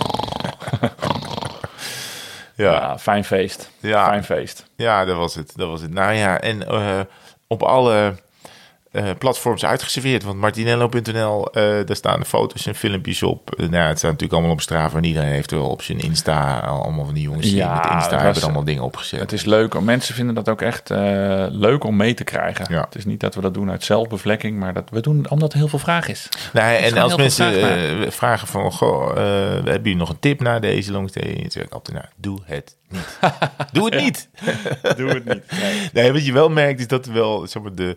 Ja. 2.57 2.73
ja. 2.73 2.99
fijn 2.99 3.25
feest. 3.25 3.71
Ja. 3.81 4.07
Fijn 4.07 4.25
feest. 4.25 4.67
Ja, 4.77 5.05
dat 5.05 5.17
was 5.17 5.35
het. 5.35 5.53
Dat 5.57 5.69
was 5.69 5.81
het. 5.81 5.91
Nou 5.91 6.13
ja, 6.13 6.41
en 6.41 6.67
eh, 6.69 7.01
op 7.47 7.63
alle 7.63 8.15
eh, 8.95 9.11
platforms 9.19 9.65
uitgeserveerd. 9.65 10.23
Want 10.23 10.39
martinello.nl, 10.39 11.53
eh 11.53 11.63
daar 11.63 11.97
staan 11.97 12.21
de 12.21 12.27
foto's 12.27 12.67
en 12.67 12.75
filmpjes 12.75 13.23
op. 13.23 13.55
Eh, 13.55 13.69
nou, 13.69 13.89
het 13.89 13.99
staat 13.99 14.11
natuurlijk 14.11 14.33
allemaal 14.33 14.53
op 14.53 14.61
Strava. 14.61 14.97
En 14.97 15.05
iedereen 15.05 15.29
heeft 15.29 15.51
wel 15.51 15.69
op 15.69 15.83
zijn 15.83 16.01
Insta, 16.01 16.59
allemaal 16.59 17.05
van 17.05 17.15
die 17.15 17.23
jongens 17.23 17.47
die 17.47 17.57
Ja, 17.57 17.75
met 17.75 17.93
Insta 17.93 18.17
hebben 18.17 18.37
er 18.37 18.43
allemaal 18.43 18.65
dingen 18.65 18.83
opgezet. 18.83 19.21
Het 19.21 19.33
is 19.33 19.45
leuk. 19.45 19.81
Mensen 19.81 20.15
vinden 20.15 20.35
dat 20.35 20.49
ook 20.49 20.63
echt 20.63 20.89
leuk 21.51 21.85
om 21.85 21.97
mee 21.97 22.15
te 22.15 22.25
krijgen. 22.25 22.67
Ja. 22.69 22.81
Het 22.81 22.95
is 22.95 23.05
niet 23.05 23.21
dat 23.21 23.35
we 23.35 23.41
dat 23.41 23.55
doen 23.55 23.71
uit 23.71 23.85
zelfbevlekking, 23.85 24.59
maar 24.59 24.75
dat 24.75 24.91
we 24.91 25.01
doen 25.01 25.31
omdat 25.31 25.53
er 25.53 25.59
heel 25.59 25.69
veel 25.69 25.79
vraag 25.79 26.09
is. 26.09 26.29
Nee, 26.53 26.77
en 26.77 26.89
gewoon 26.89 27.03
als 27.03 27.17
mensen 27.17 27.53
vraag 27.53 28.15
vragen 28.15 28.49
van, 28.49 28.73
goh, 28.73 29.15
hebben 29.15 29.73
jullie 29.73 29.97
nog 29.97 30.09
een 30.09 30.21
tip 30.21 30.41
na 30.41 30.59
deze 30.59 30.93
longstay? 30.93 31.35
Dan 31.41 31.51
zeg 31.51 31.65
ik 31.65 31.73
altijd, 31.73 31.97
nou, 31.97 32.09
doe 32.17 32.39
het 32.45 32.55
niet. 32.55 32.77
doe 33.73 33.85
het 33.85 34.03
niet. 34.03 34.29
Doe 34.97 35.09
het 35.09 35.25
niet. 35.25 35.45
Nee, 35.93 36.13
wat 36.13 36.27
je 36.27 36.33
wel 36.33 36.49
merkt 36.49 36.81
is 36.81 36.89
dat 36.89 37.07
wel, 37.07 37.47
zeg 37.47 37.63
maar, 37.63 37.75
de... 37.75 37.97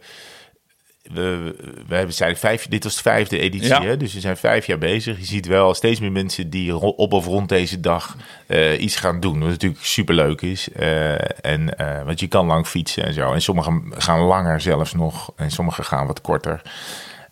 We, 1.14 1.56
we 1.88 1.96
hebben 1.96 2.14
zijn 2.16 2.38
vijf, 2.38 2.68
dit 2.68 2.84
was 2.84 2.96
de 2.96 3.02
vijfde 3.02 3.40
editie, 3.40 3.68
Ja. 3.68 3.82
hè? 3.82 3.98
dus 3.98 4.14
we 4.14 4.20
zijn 4.20 4.38
vijf 4.38 4.66
jaar 4.66 4.78
bezig. 4.78 5.20
Je 5.20 5.26
ziet 5.26 5.46
wel 5.46 5.74
steeds 5.74 6.00
meer 6.00 6.12
mensen 6.12 6.50
die 6.50 6.76
op 6.78 7.14
of 7.14 7.26
rond 7.26 7.50
deze 7.50 7.80
dag 7.80 8.16
eh, 8.48 8.82
iets 8.82 8.96
gaan 8.96 9.20
doen. 9.20 9.40
Wat 9.40 9.50
natuurlijk 9.50 9.84
superleuk 9.84 10.42
is. 10.42 10.72
Eh, 10.72 11.46
en, 11.46 11.78
eh, 11.78 12.04
want 12.04 12.20
je 12.20 12.28
kan 12.28 12.46
lang 12.46 12.68
fietsen 12.68 13.04
en 13.06 13.14
zo. 13.14 13.32
En 13.34 13.42
sommigen 13.42 13.84
gaan 13.98 14.20
langer 14.20 14.62
zelfs 14.62 14.94
nog. 14.94 15.32
En 15.36 15.52
sommigen 15.52 15.84
gaan 15.84 16.08
wat 16.08 16.22
korter. 16.22 16.62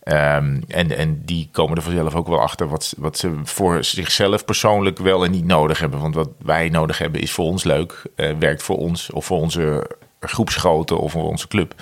Ehm, 0.02 0.60
en, 0.68 0.96
en 0.96 1.22
die 1.24 1.48
komen 1.52 1.76
er 1.76 1.82
vanzelf 1.82 2.14
ook 2.14 2.28
wel 2.28 2.40
achter 2.40 2.68
wat, 2.68 2.94
wat 2.96 3.18
ze 3.18 3.32
voor 3.42 3.84
zichzelf 3.84 4.44
persoonlijk 4.44 4.98
wel 4.98 5.24
en 5.24 5.30
niet 5.30 5.44
nodig 5.46 5.78
hebben. 5.78 6.00
Want 6.00 6.14
wat 6.14 6.28
wij 6.38 6.68
nodig 6.68 6.98
hebben 6.98 7.20
is 7.20 7.32
voor 7.32 7.44
ons 7.44 7.64
leuk, 7.64 8.02
werkt 8.38 8.62
voor 8.62 8.76
ons 8.76 9.10
of 9.10 9.24
voor 9.24 9.38
onze 9.38 9.90
groepsgrootte 10.20 10.94
of 10.94 11.12
voor 11.12 11.28
onze 11.28 11.48
club. 11.48 11.74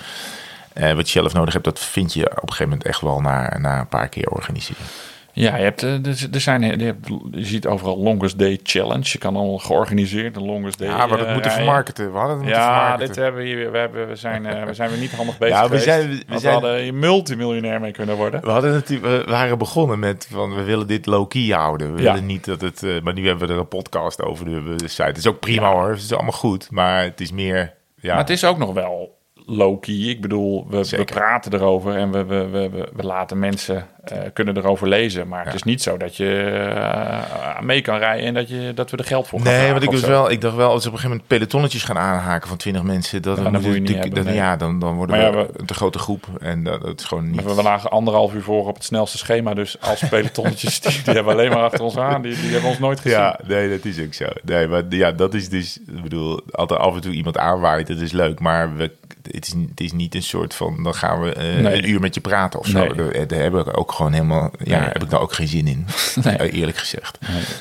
Eh, 0.75 0.93
wat 0.93 1.09
je 1.09 1.19
zelf 1.19 1.33
nodig 1.33 1.53
hebt, 1.53 1.65
dat 1.65 1.79
vind 1.79 2.13
je 2.13 2.25
op 2.25 2.31
een 2.41 2.41
gegeven 2.49 2.69
moment 2.69 2.83
echt 2.83 3.01
wel 3.01 3.21
na, 3.21 3.57
na 3.57 3.79
een 3.79 3.87
paar 3.87 4.09
keer 4.09 4.27
organiseren. 4.29 4.85
Ja, 5.33 5.55
je, 5.57 5.63
hebt, 5.63 5.83
eh, 5.83 6.33
er 6.33 6.41
zijn, 6.41 6.61
je, 6.61 6.85
hebt, 6.85 7.07
je 7.31 7.45
ziet 7.45 7.67
overal 7.67 7.97
Longest 7.97 8.39
Day 8.39 8.59
Challenge. 8.63 9.03
Je 9.11 9.17
kan 9.17 9.35
allemaal 9.35 9.57
georganiseerd 9.57 10.33
de 10.33 10.39
Longest 10.41 10.77
Day. 10.79 10.87
Ja, 10.87 11.05
maar 11.07 11.17
dat 11.17 11.27
eh, 11.27 11.33
moeten 11.33 11.51
vermarkten. 11.51 12.11
We 12.11 12.17
hadden 12.17 12.35
het 12.35 12.45
moeten 12.45 12.61
Ja, 12.61 12.77
vermarkten. 12.79 13.07
dit 13.07 13.15
hebben 13.15 13.43
we, 13.43 13.69
we, 13.69 13.77
hebben, 13.77 14.07
we, 14.07 14.15
zijn, 14.15 14.45
eh, 14.45 14.63
we 14.63 14.73
zijn 14.73 14.89
weer 14.89 14.99
niet 14.99 15.15
handig 15.15 15.37
bezig 15.43 15.55
Ja, 15.55 15.69
we 15.69 15.79
zijn- 15.79 16.09
we 16.09 16.23
Want 16.27 16.41
zijn- 16.41 16.53
hadden 16.53 16.99
multimiljonair 16.99 17.79
mee 17.81 17.91
kunnen 17.91 18.15
worden. 18.15 18.41
We, 18.41 18.49
hadden 18.49 18.71
natuurlijk, 18.71 19.25
we 19.25 19.31
waren 19.31 19.57
begonnen 19.57 19.99
met 19.99 20.27
van 20.31 20.55
we 20.55 20.63
willen 20.63 20.87
dit 20.87 21.05
low-key 21.05 21.47
houden. 21.47 21.95
We 21.95 22.01
Ja. 22.01 22.11
willen 22.11 22.25
niet 22.27 22.45
dat 22.45 22.61
het. 22.61 22.83
eh, 22.83 23.01
maar 23.01 23.13
nu 23.13 23.27
hebben 23.27 23.47
we 23.47 23.53
er 23.53 23.59
een 23.59 23.67
podcast 23.67 24.21
over 24.21 24.45
de, 24.45 24.75
de 24.75 24.87
site. 24.87 25.03
Het 25.03 25.17
is 25.17 25.27
ook 25.27 25.39
prima 25.39 25.71
hoor. 25.71 25.89
Het 25.89 25.99
is 25.99 26.13
allemaal 26.13 26.31
goed. 26.31 26.71
Maar 26.71 27.03
het 27.03 27.21
is 27.21 27.31
meer. 27.31 27.73
Ja, 27.95 28.09
Maar 28.11 28.17
het 28.21 28.29
is 28.29 28.45
ook 28.45 28.57
nog 28.57 28.73
wel 28.73 29.17
low-key. 29.45 30.09
Ik 30.09 30.21
bedoel, 30.21 30.67
we, 30.69 30.87
we 30.89 31.03
praten 31.03 31.53
erover 31.53 31.95
en 31.95 32.11
we, 32.11 32.23
we, 32.25 32.47
we, 32.49 32.69
we, 32.95 33.03
laten 33.03 33.39
mensen 33.39 33.87
eh, 34.03 34.19
kunnen 34.33 34.57
erover 34.57 34.87
lezen. 34.87 35.27
Maar 35.27 35.45
het 35.45 35.53
is 35.53 35.63
niet 35.63 35.81
zo 35.81 35.97
dat 35.97 36.15
je 36.15 36.41
eh, 36.75 37.59
mee 37.61 37.81
kan 37.81 37.97
rijden 37.97 38.25
en 38.25 38.33
dat, 38.33 38.49
je, 38.49 38.71
dat 38.75 38.91
we 38.91 38.97
er 38.97 39.03
geld 39.03 39.27
voor 39.27 39.39
gaan 39.39 39.53
Nee, 39.53 39.71
want 39.71 39.83
ik, 39.83 39.97
zo. 39.97 40.07
wel, 40.07 40.31
ik 40.31 40.41
dacht 40.41 40.55
wel, 40.55 40.69
als 40.69 40.83
we 40.83 40.89
op 40.89 40.93
een 40.93 40.99
gegeven 40.99 41.09
moment 41.09 41.27
pelotonnetjes 41.27 41.83
gaan 41.83 41.97
aanhaken 41.97 42.47
van 42.47 42.57
20 42.57 42.83
mensen, 42.83 43.21
dat 43.21 43.37
Ja, 43.37 43.43
dan, 43.43 43.53
dat 43.53 43.61
moet 43.61 43.73
je 43.73 43.79
niet 43.79 43.97
hebben, 43.97 44.25
nee. 44.25 44.35
ja, 44.35 44.55
dan, 44.55 44.79
dan 44.79 44.95
worden 44.95 45.17
Maar 45.17 45.31
we, 45.31 45.37
ja, 45.37 45.47
een 45.53 45.65
te 45.65 45.73
grote 45.73 45.99
groep. 45.99 46.27
En 46.39 46.63
dat, 46.63 46.81
dat 46.81 46.99
is 46.99 47.05
gewoon 47.05 47.31
niet. 47.31 47.43
We 47.43 47.63
lagen 47.63 47.89
anderhalf 47.89 48.33
uur 48.33 48.43
voor 48.43 48.67
op 48.67 48.75
het 48.75 48.83
snelste 48.83 49.17
schema. 49.17 49.53
Dus 49.53 49.81
als 49.81 50.07
pelotonnetjes, 50.09 50.79
die, 50.79 51.01
die 51.03 51.13
hebben 51.13 51.33
alleen 51.33 51.49
maar 51.49 51.63
achter 51.63 51.81
ons 51.81 51.97
aan. 51.97 52.21
Die, 52.21 52.41
die 52.41 52.51
hebben 52.51 52.69
ons 52.69 52.79
nooit 52.79 52.99
gezien. 52.99 53.17
Ja, 53.17 53.39
nee, 53.47 53.69
dat 53.69 53.85
is 53.85 54.01
ook 54.01 54.13
zo. 54.13 54.25
Nee, 54.43 54.67
maar 54.67 54.83
ja, 54.89 55.11
dat 55.11 55.33
is 55.33 55.49
dus, 55.49 55.79
ik 55.95 56.01
bedoel, 56.01 56.41
altijd 56.51 56.79
af 56.79 56.95
en 56.95 57.01
toe 57.01 57.13
iemand 57.13 57.37
aanwaait, 57.37 57.87
dat 57.87 57.97
is 57.97 58.11
leuk. 58.11 58.39
Maar 58.39 58.75
we, 58.75 58.91
het, 59.31 59.47
is, 59.47 59.53
het 59.69 59.79
is 59.81 59.91
niet 59.91 60.15
een 60.15 60.23
soort 60.23 60.53
van, 60.53 60.83
dan 60.83 60.95
gaan 60.95 61.21
we 61.21 61.33
eh, 61.33 61.43
Nee. 61.61 61.77
een 61.77 61.89
uur 61.89 61.99
met 61.99 62.15
je 62.15 62.21
praten 62.21 62.59
of 62.59 62.67
zo. 62.67 62.79
Nee. 62.79 62.93
Daar, 63.11 63.27
daar 63.27 63.39
heb 63.39 63.55
ik 63.55 63.77
ook 63.77 63.91
gewoon 63.91 64.13
helemaal, 64.13 64.51
ja, 64.63 64.79
Nee. 64.79 64.89
heb 64.89 65.03
ik 65.03 65.09
daar 65.09 65.19
ook 65.21 65.33
geen 65.33 65.47
zin 65.47 65.67
in. 65.67 65.85
Eh, 66.23 66.53
eerlijk 66.53 66.77
gezegd. 66.77 67.17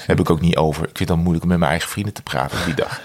heb 0.06 0.20
ik 0.20 0.30
ook 0.30 0.40
niet 0.40 0.56
over. 0.56 0.80
Ik 0.82 0.86
vind 0.86 0.98
het 0.98 1.08
dan 1.08 1.18
moeilijk 1.18 1.42
om 1.44 1.48
met 1.50 1.58
mijn 1.58 1.70
eigen 1.70 1.88
vrienden 1.90 2.12
te 2.14 2.22
praten 2.22 2.58
op 2.58 2.64
die 2.64 2.74
dag. 2.74 3.00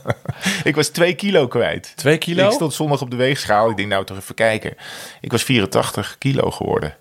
ik 0.70 0.74
was 0.74 0.88
twee 0.88 1.14
kilo 1.14 1.48
kwijt. 1.48 1.92
Twee 1.96 2.18
kilo? 2.18 2.46
Ik 2.46 2.52
stond 2.52 2.74
zondag 2.74 3.00
op 3.00 3.10
de 3.10 3.16
weegschaal. 3.16 3.70
Ik 3.70 3.76
denk 3.76 3.88
nou 3.88 4.04
toch 4.04 4.16
even 4.16 4.34
kijken. 4.34 4.74
Ik 5.20 5.32
was 5.32 5.42
84 5.42 6.16
kilo 6.18 6.50
geworden. 6.50 6.96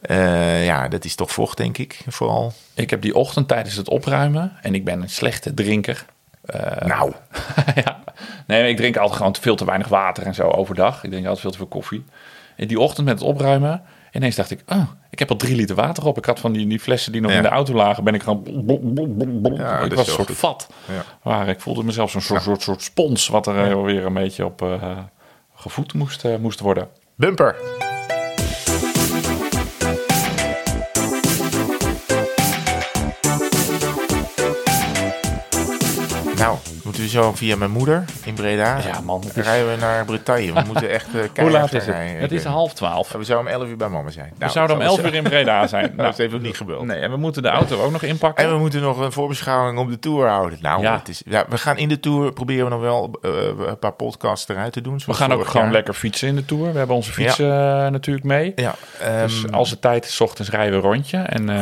Eh, 0.00 0.64
ja, 0.64 0.88
dat 0.88 1.04
is 1.04 1.14
toch 1.14 1.30
vocht, 1.30 1.56
denk 1.56 1.78
ik, 1.78 1.98
vooral. 2.06 2.52
Ik 2.74 2.90
heb 2.90 3.02
die 3.02 3.14
ochtend 3.14 3.48
tijdens 3.48 3.76
het 3.76 3.88
opruimen 3.88 4.52
en 4.62 4.74
ik 4.74 4.84
ben 4.84 5.02
een 5.02 5.10
slechte 5.10 5.54
drinker. 5.54 6.04
Eh, 6.50 6.86
nou, 6.86 7.12
ja. 7.84 7.98
Nee, 8.46 8.68
ik 8.68 8.76
drink 8.76 8.96
altijd 8.96 9.16
gewoon 9.16 9.36
veel 9.40 9.56
te 9.56 9.64
weinig 9.64 9.88
water 9.88 10.26
en 10.26 10.34
zo 10.34 10.48
overdag. 10.48 11.04
Ik 11.04 11.10
drink 11.10 11.24
altijd 11.24 11.40
veel 11.42 11.50
te 11.50 11.56
veel 11.56 11.66
koffie. 11.66 12.04
En 12.56 12.68
die 12.68 12.80
ochtend 12.80 13.06
met 13.06 13.18
het 13.18 13.28
opruimen, 13.28 13.82
ineens 14.12 14.36
dacht 14.36 14.50
ik, 14.50 14.62
oh, 14.68 14.82
ik 15.10 15.18
heb 15.18 15.30
al 15.30 15.36
drie 15.36 15.56
liter 15.56 15.76
water 15.76 16.06
op. 16.06 16.18
Ik 16.18 16.24
had 16.24 16.40
van 16.40 16.52
die, 16.52 16.66
die 16.66 16.80
flessen 16.80 17.12
die 17.12 17.20
nog 17.20 17.30
Ja. 17.30 17.36
in 17.36 17.42
de 17.42 17.48
auto 17.48 17.74
lagen, 17.74 18.04
ben 18.04 18.14
ik 18.14 18.22
gewoon... 18.22 18.42
Ja, 19.56 19.78
ik 19.80 19.92
was 19.94 20.06
een 20.06 20.12
soort 20.12 20.26
goed. 20.28 20.36
vat. 20.36 20.68
Ja. 20.88 21.02
Waar 21.22 21.48
ik 21.48 21.60
voelde 21.60 21.82
mezelf 21.84 22.10
zo'n 22.10 22.20
soort, 22.20 22.42
soort, 22.42 22.62
soort 22.62 22.82
spons, 22.82 23.28
wat 23.28 23.46
er 23.46 23.84
weer 23.84 24.04
een 24.06 24.12
beetje 24.14 24.44
op 24.44 24.62
eh, 24.62 24.98
gevoed 25.54 25.94
moest, 25.94 26.24
eh, 26.24 26.36
moest 26.36 26.60
worden. 26.60 26.88
bumper. 27.16 27.56
Nou, 36.50 36.58
moeten 36.84 37.02
we 37.02 37.08
zo 37.08 37.32
via 37.32 37.56
mijn 37.56 37.70
moeder 37.70 38.04
in 38.24 38.34
Breda. 38.34 38.78
Ja, 38.86 39.00
man, 39.00 39.22
is- 39.34 39.42
Rijden 39.44 39.70
we 39.70 39.76
naar 39.80 40.04
Bretagne. 40.04 40.52
We 40.52 40.62
moeten 40.66 40.90
echt 40.90 41.06
uh, 41.14 41.22
Hoe 41.42 41.50
laat 41.50 41.72
is 41.72 41.86
het? 41.86 41.94
Het 41.96 42.32
is 42.32 42.44
half 42.44 42.72
twaalf. 42.74 43.12
We 43.12 43.24
zouden 43.24 43.52
om 43.52 43.58
11 43.60 43.68
uur 43.68 43.76
bij 43.76 43.88
mama 43.88 44.10
zijn. 44.10 44.32
We 44.38 44.48
zouden 44.48 44.76
om 44.76 44.82
11 44.82 45.04
uur 45.04 45.14
in 45.14 45.22
Breda 45.22 45.66
zijn. 45.66 45.92
Nou, 45.96 46.08
dat 46.08 46.16
heeft 46.16 46.34
ook 46.34 46.40
niet 46.40 46.56
gebeld. 46.56 46.84
Nee, 46.86 46.98
en 46.98 47.10
we 47.10 47.16
moeten 47.16 47.42
de 47.42 47.48
auto 47.48 47.82
ook 47.84 47.90
nog 47.92 48.02
inpakken. 48.02 48.44
En 48.44 48.52
we 48.52 48.58
moeten 48.58 48.80
nog 48.80 48.98
een 48.98 49.12
voorbeschouwing 49.12 49.78
op 49.78 49.88
de 49.90 49.98
tour 49.98 50.28
houden. 50.28 50.58
Nou, 50.62 50.82
Ja. 50.82 50.96
het 50.98 51.08
is, 51.08 51.22
ja, 51.26 51.44
we 51.48 51.58
gaan 51.58 51.78
in 51.78 51.88
de 51.88 52.00
tour 52.00 52.32
proberen 52.32 52.64
we 52.64 52.70
nog 52.70 52.80
wel 52.80 53.10
eh, 53.22 53.30
een 53.68 53.78
paar 53.78 53.92
podcasts 53.92 54.48
eruit 54.48 54.72
te 54.72 54.80
doen. 54.80 55.00
We 55.06 55.14
gaan 55.14 55.32
ook 55.32 55.46
gewoon 55.46 55.62
jaar. 55.62 55.72
lekker 55.72 55.94
fietsen 55.94 56.28
in 56.28 56.34
de 56.36 56.44
Tour. 56.44 56.72
We 56.72 56.78
hebben 56.78 56.96
onze 56.96 57.12
fietsen 57.12 57.50
eh, 57.52 57.90
natuurlijk 57.90 58.26
mee. 58.26 58.52
Ja, 58.56 58.74
Dus 59.24 59.44
ehm, 59.44 59.54
als 59.54 59.70
het 59.70 59.80
tijd 59.80 60.04
is, 60.06 60.20
ochtends 60.20 60.50
rijden 60.50 60.70
we 60.80 60.86
een 60.86 60.92
rondje. 60.92 61.18
En 61.18 61.48
eh, 61.48 61.56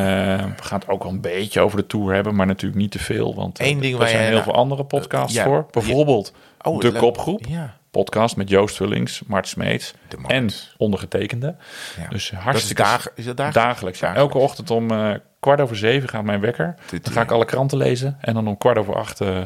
we 0.57 0.63
gaan 0.63 0.79
het 0.79 0.89
ook 0.89 1.03
wel 1.03 1.13
een 1.13 1.21
beetje 1.21 1.61
over 1.61 1.77
de 1.79 1.87
Tour 1.87 2.15
hebben, 2.15 2.35
maar 2.35 2.47
natuurlijk 2.47 2.81
niet 2.81 2.91
te 2.91 2.99
veel. 2.99 3.35
Want 3.35 3.59
eh, 3.59 3.67
Eén 3.69 3.81
ding 3.81 4.01
er 4.01 4.09
zijn 4.09 4.21
heel 4.23 4.31
nou, 4.33 4.43
veel 4.43 4.55
andere 4.55 4.85
podcasts 4.85 5.07
ja, 5.13 5.45
voor. 5.45 5.67
Bijvoorbeeld 5.71 6.33
Oh, 6.63 6.81
De. 6.81 6.93
Kopgroep. 6.93 7.47
Ja. 7.49 7.77
Podcast 7.91 8.37
met 8.37 8.49
Joost 8.49 8.77
Vullings, 8.77 9.23
Mart 9.27 9.49
Smeets 9.49 9.95
en 10.27 10.51
ondergetekende. 10.77 11.55
Dus 11.57 12.03
Dat 12.03 12.13
is, 12.13 12.31
hartstikke 12.31 12.83
dag, 12.83 13.09
is 13.15 13.25
dat 13.25 13.37
dagelijks? 13.37 13.65
dagelijks. 13.65 14.03
Elke 14.03 14.39
ochtend 14.39 14.71
om 14.71 14.91
eh, 14.91 15.15
kwart 15.41 15.61
over 15.61 15.77
zeven 15.77 16.09
gaat 16.09 16.25
mijn 16.25 16.41
wekker. 16.41 16.75
Dan 17.03 17.13
ga 17.13 17.21
ik 17.23 17.31
alle 17.31 17.45
kranten 17.45 17.79
lezen. 17.79 18.19
En 18.21 18.35
dan 18.35 18.49
om 18.49 18.59
kwart 18.59 18.79
over 18.79 18.95
acht 18.97 19.21
eh, 19.21 19.39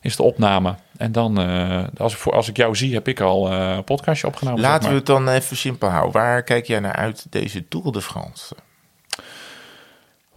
is 0.00 0.16
de 0.16 0.22
opname. 0.22 0.74
En 0.96 1.12
dan, 1.12 1.40
eh, 1.40 1.84
als, 1.96 2.12
ik 2.12 2.18
voor, 2.18 2.32
als 2.32 2.48
ik 2.48 2.56
jou 2.56 2.76
zie, 2.76 2.94
heb 2.94 3.08
ik 3.08 3.20
al 3.20 3.52
een 3.52 3.84
podcastje 3.84 4.26
opgenomen. 4.26 4.60
zeg 4.60 4.70
Laten 4.70 4.88
we 4.88 4.94
het 4.94 5.06
dan 5.06 5.28
even 5.28 5.56
simpel 5.56 5.88
houden. 5.88 6.12
Waar 6.12 6.42
kijk 6.42 6.66
jij 6.66 6.80
naar 6.80 6.96
uit 6.96 7.26
deze 7.30 7.68
Tour 7.68 7.92
de 7.92 8.02
France? 8.02 8.54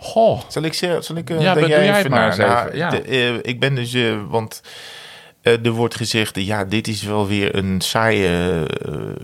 Goh, 0.03 0.39
Zal 0.47 0.63
ik 0.63 0.73
zeggen? 0.73 1.03
Zal 1.03 1.15
ik, 1.15 1.29
eh, 1.29 1.41
Ja, 1.41 1.53
denk 1.53 1.67
jij 1.67 1.97
even 1.97 2.11
maar 2.11 2.19
na? 2.19 2.25
eens 2.27 2.37
Nou, 2.37 2.65
even, 2.67 2.77
ja. 2.77 3.01
eh, 3.01 3.35
ik 3.41 3.59
ben 3.59 3.75
dus, 3.75 3.93
eh, 3.93 4.15
want 4.29 4.61
er 5.41 5.71
wordt 5.71 5.95
gezegd, 5.95 6.35
ja, 6.39 6.65
dit 6.65 6.87
is 6.87 7.03
wel 7.03 7.27
weer 7.27 7.55
een 7.55 7.81
saaie, 7.81 8.65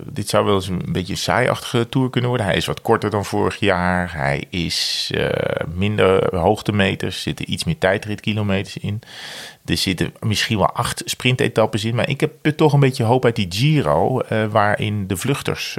dit 0.05 0.29
zou 0.29 0.45
wel 0.45 0.55
eens 0.55 0.67
een 0.67 0.81
beetje 0.91 1.13
een 1.13 1.19
saaiachtige 1.19 1.89
tour 1.89 2.09
kunnen 2.09 2.29
worden. 2.29 2.47
Hij 2.47 2.57
is 2.57 2.65
wat 2.65 2.81
korter 2.81 3.09
dan 3.09 3.25
vorig 3.25 3.59
jaar. 3.59 4.13
Hij 4.13 4.43
is 4.49 5.11
minder 5.73 6.35
hoogtemeters, 6.35 7.15
er 7.15 7.21
zitten 7.21 7.51
iets 7.51 7.63
meer 7.63 7.77
tijdritkilometers 7.77 8.77
in. 8.77 9.01
Er 9.65 9.77
zitten 9.77 10.13
misschien 10.19 10.57
wel 10.57 10.71
acht 10.71 11.01
sprintetappes 11.05 11.85
in. 11.85 11.95
Maar 11.95 12.09
ik 12.09 12.19
heb 12.19 12.31
toch 12.55 12.73
een 12.73 12.79
beetje 12.79 13.03
hoop 13.03 13.25
uit 13.25 13.35
die 13.35 13.47
Giro. 13.49 14.21
waarin 14.51 15.07
de 15.07 15.17
vluchters 15.17 15.77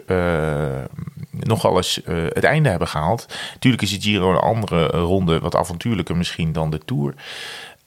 nogal 1.30 1.76
eens 1.76 2.02
eh, 2.02 2.16
het 2.32 2.44
einde 2.44 2.68
hebben 2.68 2.88
gehaald. 2.88 3.26
Tuurlijk 3.58 3.82
is 3.82 3.90
de 3.90 4.00
Giro 4.00 4.30
een 4.30 4.36
andere 4.36 4.86
ronde. 4.86 5.38
Wat 5.38 5.56
avontuurlijker 5.56 6.16
misschien 6.16 6.52
dan 6.52 6.70
de 6.70 6.80
Tour. 6.84 7.14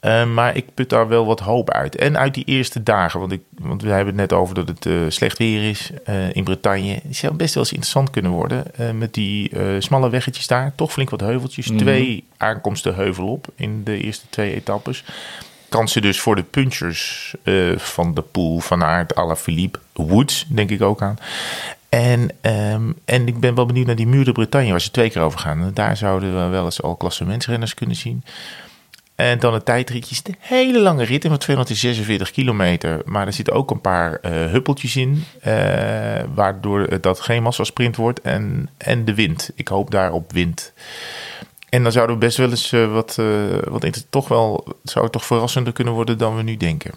Eh, 0.00 0.24
maar 0.26 0.56
ik 0.56 0.74
put 0.74 0.88
daar 0.88 1.08
wel 1.08 1.26
wat 1.26 1.40
hoop 1.40 1.70
uit. 1.70 1.96
En 1.96 2.18
uit 2.18 2.34
die 2.34 2.44
eerste 2.44 2.82
dagen. 2.82 3.20
Want, 3.20 3.32
ik, 3.32 3.40
want 3.58 3.82
we 3.82 3.88
hebben 3.88 4.06
het 4.06 4.30
net 4.30 4.32
over 4.32 4.54
dat 4.54 4.68
het 4.68 4.86
eh, 4.86 4.94
slecht 5.08 5.38
weer 5.38 5.68
is 5.68 5.90
in 6.32 6.44
Bretagne. 6.44 7.00
Het 7.06 7.16
zou 7.16 7.34
best 7.34 7.54
wel 7.54 7.62
eens 7.62 7.72
interessant 7.72 8.10
kunnen 8.10 8.30
worden. 8.30 8.64
met 8.98 9.14
die 9.14 9.50
smalle 9.78 10.10
weggetjes 10.10 10.46
daar. 10.46 10.72
Toch 10.74 10.92
flink 10.92 11.10
wat 11.10 11.20
heuveltjes. 11.20 11.66
Twee 11.66 12.24
aankomsten 12.36 12.94
heuvel 12.94 13.28
op 13.28 13.46
in 13.54 13.84
de 13.84 14.00
eerste 14.00 14.26
twee 14.30 14.54
etappes 14.54 15.04
kansen 15.68 16.02
dus 16.02 16.20
voor 16.20 16.36
de 16.36 16.42
punchers 16.42 17.34
van 17.76 18.14
de 18.14 18.22
pool 18.22 18.60
van 18.60 18.84
Aert, 18.84 19.14
Alaphilippe, 19.14 19.78
Woods, 19.92 20.46
denk 20.48 20.70
ik 20.70 20.82
ook 20.82 21.02
aan. 21.02 21.18
En, 21.94 22.28
ehm, 22.40 22.92
en 23.04 23.26
ik 23.26 23.40
ben 23.40 23.54
wel 23.54 23.66
benieuwd 23.66 23.86
naar 23.86 23.96
die 23.96 24.06
Muur 24.06 24.24
de 24.24 24.32
Bretagne, 24.32 24.70
waar 24.70 24.80
ze 24.80 24.90
twee 24.90 25.10
keer 25.10 25.22
over 25.22 25.38
gaan. 25.38 25.70
Daar 25.74 25.96
zouden 25.96 26.42
we 26.42 26.48
wel 26.48 26.64
eens 26.64 26.82
al 26.82 26.96
klassementsrenners 26.96 27.74
kunnen 27.74 27.96
zien. 27.96 28.24
En 29.14 29.38
dan 29.38 29.54
het 29.54 29.64
tijdritje 29.64 30.16
een 30.24 30.36
hele 30.38 30.80
lange 30.80 31.04
rit 31.04 31.26
van 31.26 31.38
246 31.38 32.30
kilometer. 32.30 33.02
Maar 33.04 33.26
er 33.26 33.32
zitten 33.32 33.54
ook 33.54 33.70
een 33.70 33.80
paar 33.80 34.14
eh, 34.14 34.30
huppeltjes 34.30 34.96
in. 34.96 35.24
eh, 35.40 35.52
waardoor 36.34 36.80
het 36.80 37.02
dat 37.02 37.20
geen 37.20 37.42
massasprint 37.42 37.96
wordt. 37.96 38.20
En, 38.20 38.68
en 38.76 39.04
de 39.04 39.14
wind. 39.14 39.50
Ik 39.54 39.68
hoop 39.68 39.90
daar 39.90 40.12
op 40.12 40.32
wind. 40.32 40.72
En 41.68 41.82
dan 41.82 41.92
zouden 41.92 42.14
we 42.14 42.24
best 42.24 42.36
wel 42.36 42.50
eens 42.50 42.72
eh, 42.72 42.92
wat, 42.92 43.18
eh 43.18 43.26
wat 43.68 44.06
toch 44.10 44.28
wel, 44.28 44.64
zou 44.82 45.04
het 45.04 45.12
toch 45.12 45.24
verrassender 45.24 45.72
kunnen 45.72 45.94
worden 45.94 46.18
dan 46.18 46.36
we 46.36 46.42
nu 46.42 46.56
denken. 46.56 46.90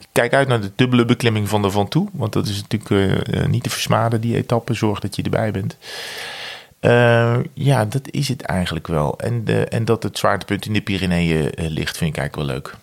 Ik 0.00 0.06
kijk 0.12 0.34
uit 0.34 0.48
naar 0.48 0.60
de 0.60 0.72
dubbele 0.74 1.04
beklimming 1.04 1.48
van 1.48 1.62
de 1.62 1.70
Van 1.70 1.88
Toe, 1.88 2.08
want 2.12 2.32
dat 2.32 2.46
is 2.46 2.62
natuurlijk 2.62 2.90
eh, 2.90 3.40
eh, 3.40 3.48
niet 3.48 3.62
te 3.62 3.70
versmaden, 3.70 4.20
die 4.20 4.36
etappe. 4.36 4.74
Zorg 4.74 5.00
dat 5.00 5.16
je 5.16 5.22
erbij 5.22 5.50
bent. 5.50 5.76
Eh, 6.80 7.38
ja, 7.54 7.84
dat 7.84 8.10
is 8.10 8.28
het 8.28 8.42
eigenlijk 8.42 8.86
wel. 8.86 9.18
En, 9.18 9.44
de, 9.44 9.64
en 9.64 9.84
dat 9.84 10.02
het 10.02 10.18
zwaartepunt 10.18 10.66
in 10.66 10.72
de 10.72 10.80
Pyreneeën 10.80 11.50
ligt, 11.56 11.96
vind 11.96 12.16
ik 12.16 12.18
eigenlijk 12.18 12.36
wel 12.36 12.44
leuk. 12.44 12.74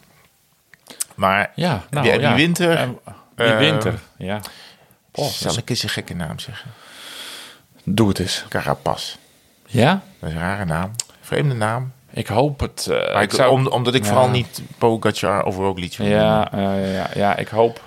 Maar 1.16 1.51
Ja, 1.55 1.84
nou, 1.89 2.03
die, 2.03 2.13
die 2.13 2.22
ja. 2.22 2.36
winter, 2.36 2.89
die 3.36 3.53
winter, 3.53 3.99
ja. 4.18 4.41
Oh, 5.11 5.28
zal 5.28 5.57
ik 5.57 5.70
eens 5.70 5.84
een 5.84 5.89
gekke 5.89 6.16
naam 6.16 6.39
zeggen? 6.39 6.72
Doe 7.84 8.07
het 8.07 8.20
eens. 8.20 8.45
Carapaz. 8.49 9.16
Ja? 9.66 10.03
Dat 10.20 10.30
is 10.30 10.36
een 10.36 10.41
rare 10.41 10.66
naam. 10.66 10.91
Vreemde 11.22 11.53
naam. 11.53 11.91
Ik 12.16 12.28
hoop 12.28 12.59
het. 12.59 12.88
eh, 12.91 13.13
Maar 13.13 13.24
ik 13.24 13.32
ik, 13.32 13.38
zou- 13.38 13.51
om, 13.51 13.68
omdat 13.68 13.93
ik 13.95 14.01
Ja. 14.03 14.07
vooral 14.09 14.30
niet 14.30 14.61
Pogacar 14.78 15.43
of 15.45 15.55
Roglic 15.57 15.97
wil 15.97 16.07
Ja, 16.07 16.49
ja, 16.55 17.09
ja, 17.16 17.36
ik 17.36 17.47
hoop. 17.47 17.82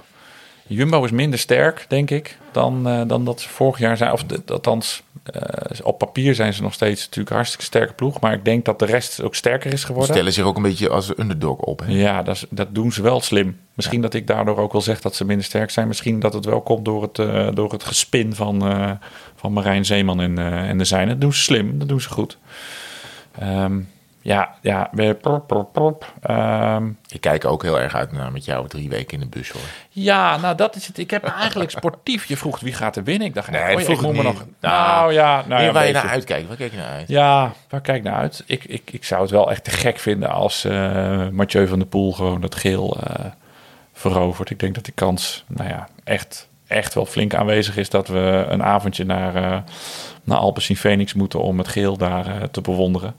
Jumbo 0.66 1.04
is 1.04 1.10
minder 1.10 1.38
sterk, 1.38 1.84
denk 1.88 2.10
ik, 2.10 2.38
dan, 2.52 2.88
eh, 2.88 3.02
dan 3.06 3.24
dat 3.24 3.40
ze 3.40 3.48
vorig 3.48 3.78
jaar 3.78 3.96
zijn. 3.96 4.12
Of 4.12 4.24
de, 4.24 4.42
althans, 4.46 5.02
eh, 5.24 5.40
op 5.82 5.98
papier 5.98 6.34
zijn 6.34 6.52
ze 6.54 6.62
nog 6.62 6.72
steeds 6.74 7.04
natuurlijk 7.04 7.34
hartstikke 7.34 7.64
sterke 7.64 7.92
ploeg. 7.92 8.20
Maar 8.20 8.32
ik 8.32 8.44
denk 8.44 8.64
dat 8.64 8.78
de 8.78 8.84
rest 8.86 9.22
ook 9.22 9.34
sterker 9.34 9.72
is 9.72 9.80
Ze 9.80 9.86
geworden. 9.86 10.14
stellen 10.14 10.32
zich 10.32 10.44
ook 10.44 10.56
een 10.56 10.62
beetje 10.62 10.88
als 10.88 11.18
underdog 11.18 11.58
op. 11.58 11.80
Hè? 11.80 11.92
Ja, 11.92 12.22
dat, 12.22 12.46
dat 12.50 12.74
doen 12.74 12.92
ze 12.92 13.02
wel 13.02 13.20
slim. 13.20 13.58
Misschien 13.74 14.00
dat 14.00 14.14
ik 14.14 14.26
daardoor 14.26 14.56
ook 14.58 14.72
wel 14.72 14.80
zeg 14.80 15.00
dat 15.00 15.14
ze 15.16 15.24
minder 15.24 15.44
sterk 15.44 15.70
zijn. 15.70 15.88
Misschien 15.88 16.20
dat 16.20 16.32
het 16.32 16.44
wel 16.44 16.60
komt 16.60 16.84
door 16.84 17.02
het, 17.02 17.14
door 17.56 17.72
het 17.72 17.84
gespin 17.84 18.34
van, 18.34 18.62
van 19.36 19.52
Marijn 19.52 19.84
Zeeman 19.84 20.20
en, 20.20 20.38
en 20.38 20.78
de 20.78 20.84
zijne. 20.84 21.10
Dat 21.10 21.20
doen 21.20 21.32
ze 21.32 21.42
slim, 21.42 21.78
dat 21.78 21.88
doen 21.88 22.00
ze 22.00 22.08
goed. 22.08 22.38
Ehm, 23.38 23.80
ja, 24.28 24.54
ja, 24.60 24.88
weer 24.92 25.14
prop, 25.14 25.46
prop, 25.46 25.72
prop. 25.72 26.12
Ehm, 26.22 26.88
Ik 27.08 27.20
kijk 27.20 27.44
ook 27.44 27.62
heel 27.62 27.80
erg 27.80 27.94
uit 27.94 28.12
naar 28.12 28.32
met 28.32 28.44
jou 28.44 28.68
drie 28.68 28.88
weken 28.88 29.14
in 29.14 29.20
de 29.20 29.38
bus 29.38 29.50
hoor. 29.50 29.62
Ja, 29.88 30.36
nou 30.36 30.54
dat 30.56 30.76
is 30.76 30.86
het. 30.86 30.98
Ik 30.98 31.10
heb 31.10 31.24
eigenlijk 31.24 31.70
sportief. 31.70 32.24
Je 32.24 32.36
vroeg 32.36 32.60
wie 32.60 32.72
gaat 32.72 32.96
er 32.96 33.04
winnen. 33.04 33.26
Ik 33.26 33.34
dacht, 33.34 33.50
Nee, 33.50 33.62
oh, 33.62 33.68
ja, 33.80 33.84
vroeg 33.84 33.96
ik 33.96 34.02
moet 34.02 34.10
ik 34.10 34.16
me 34.16 34.22
nog. 34.22 34.44
Nou, 34.60 34.86
Nou 34.86 35.12
ja, 35.12 35.34
nou 35.34 35.48
Nee, 35.48 35.64
ja, 35.64 35.72
waar 35.72 35.86
je 35.86 35.92
naar 35.92 36.08
uitkijkt, 36.08 36.48
waar 36.48 36.56
kijk 36.56 36.70
je 36.70 36.76
naar 36.78 36.92
uit? 36.92 37.08
Ja, 37.08 37.52
waar 37.68 37.80
kijk 37.80 38.02
naar 38.02 38.14
uit? 38.14 38.42
Ik, 38.46 38.64
ik, 38.64 38.90
ik 38.92 39.04
zou 39.04 39.22
het 39.22 39.30
wel 39.30 39.50
echt 39.50 39.64
te 39.64 39.70
gek 39.70 39.98
vinden 39.98 40.30
als 40.30 40.64
eh 40.64 41.28
Mathieu 41.28 41.66
van 41.66 41.78
der 41.78 41.88
Poel 41.88 42.12
gewoon 42.12 42.40
dat 42.40 42.54
geel 42.54 42.96
eh, 43.02 43.24
verovert. 43.92 44.50
Ik 44.50 44.60
denk 44.60 44.74
dat 44.74 44.84
die 44.84 44.94
kans, 44.94 45.44
nou 45.46 45.68
ja, 45.68 45.88
echt, 46.04 46.48
echt 46.66 46.94
wel 46.94 47.06
flink 47.06 47.34
aanwezig 47.34 47.76
is 47.76 47.90
dat 47.90 48.08
we 48.08 48.46
een 48.48 48.62
avondje 48.62 49.04
naar, 49.04 49.34
eh 49.34 49.58
naar 50.24 50.38
Alpes 50.38 50.68
in 50.70 50.76
Phoenix 50.76 51.14
moeten 51.14 51.40
om 51.42 51.58
het 51.58 51.68
geel 51.68 51.96
daar 51.96 52.50
te 52.50 52.60
bewonderen. 52.60 53.14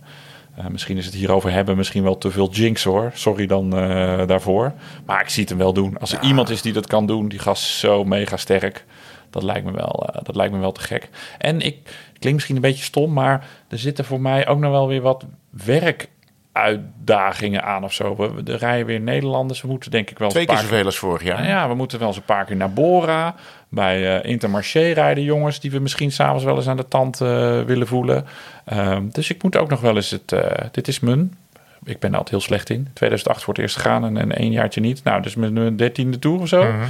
Eh, 0.59 0.65
misschien 0.67 0.97
is 0.97 1.05
het 1.05 1.13
hierover 1.13 1.51
hebben, 1.51 1.77
misschien 1.77 2.03
wel 2.03 2.17
te 2.17 2.31
veel 2.31 2.49
jinx 2.51 2.83
hoor. 2.83 3.11
Sorry 3.13 3.45
dan 3.45 3.77
eh, 3.77 4.27
daarvoor. 4.27 4.73
Maar 5.05 5.21
ik 5.21 5.29
zie 5.29 5.41
het 5.41 5.49
hem 5.49 5.57
wel 5.59 5.73
doen. 5.73 5.97
Als 5.99 6.13
er 6.13 6.23
iemand 6.23 6.49
is 6.49 6.61
die 6.61 6.73
dat 6.73 6.87
kan 6.87 7.05
doen, 7.05 7.27
die 7.27 7.39
gast 7.39 7.63
is 7.63 7.79
zo 7.79 8.03
mega 8.03 8.37
sterk. 8.37 8.85
Dat 9.29 9.43
lijkt 9.43 9.65
me 9.65 9.71
wel, 9.71 10.09
eh, 10.13 10.21
dat 10.23 10.35
lijkt 10.35 10.53
me 10.53 10.59
wel 10.59 10.71
te 10.71 10.81
gek. 10.81 11.09
En 11.37 11.61
ik 11.61 11.77
het 11.85 12.19
klinkt 12.19 12.33
misschien 12.33 12.55
een 12.55 12.71
beetje 12.71 12.83
stom, 12.83 13.13
maar 13.13 13.47
er 13.67 13.77
zitten 13.79 14.05
voor 14.05 14.21
mij 14.21 14.47
ook 14.47 14.59
nog 14.59 14.71
wel 14.71 14.87
weer 14.87 15.01
wat 15.01 15.25
werk 15.49 16.09
uitdagingen 16.51 17.63
aan 17.63 17.83
of 17.83 17.93
zo. 17.93 18.15
We, 18.15 18.31
we- 18.43 18.55
rijden 18.55 18.85
weer 18.85 18.99
Nederlanders. 18.99 19.61
We 19.61 19.67
moeten 19.67 19.91
denk 19.91 20.09
ik 20.09 20.19
wel 20.19 20.29
Twee 20.29 20.41
een 20.47 20.49
keer 20.49 20.57
zoveel 20.57 20.85
als 20.85 20.97
vorig 20.97 21.23
jaar. 21.23 21.37
nou 21.37 21.49
ja, 21.49 21.67
we 21.67 21.73
moeten 21.75 21.99
wel 21.99 22.07
eens 22.07 22.17
een 22.17 22.23
paar 22.23 22.45
keer 22.45 22.55
naar 22.55 22.73
Bora. 22.73 23.35
Bij 23.69 24.21
Intermarché 24.21 24.91
rijden 24.91 25.23
jongens 25.23 25.59
die 25.59 25.71
we 25.71 25.79
misschien 25.79 26.11
s'avonds 26.11 26.43
wel 26.43 26.55
eens 26.55 26.67
aan 26.67 26.77
de 26.77 26.87
tand 26.87 27.17
willen 27.17 27.87
voelen. 27.87 28.25
Ehm, 28.69 29.03
dus 29.11 29.29
ik 29.29 29.43
moet 29.43 29.57
ook 29.57 29.69
nog 29.69 29.81
wel 29.81 29.95
eens 29.95 30.09
het... 30.09 30.31
eh, 30.31 30.65
dit 30.71 30.87
is 30.87 30.99
mijn... 30.99 31.37
Ik 31.83 31.99
ben 31.99 32.11
er 32.11 32.17
altijd 32.17 32.35
heel 32.35 32.47
slecht 32.47 32.69
in. 32.69 32.87
2008 32.93 33.43
voor 33.43 33.53
het 33.53 33.63
eerst 33.63 33.75
gegaan 33.75 34.05
en, 34.05 34.17
en 34.17 34.31
één 34.35 34.51
jaartje 34.51 34.81
niet. 34.81 35.03
Nou, 35.03 35.21
dus 35.21 35.35
mijn 35.35 35.75
dertiende 35.75 36.19
tour 36.19 36.39
of 36.39 36.47
zo. 36.47 36.63
Mhm. 36.63 36.85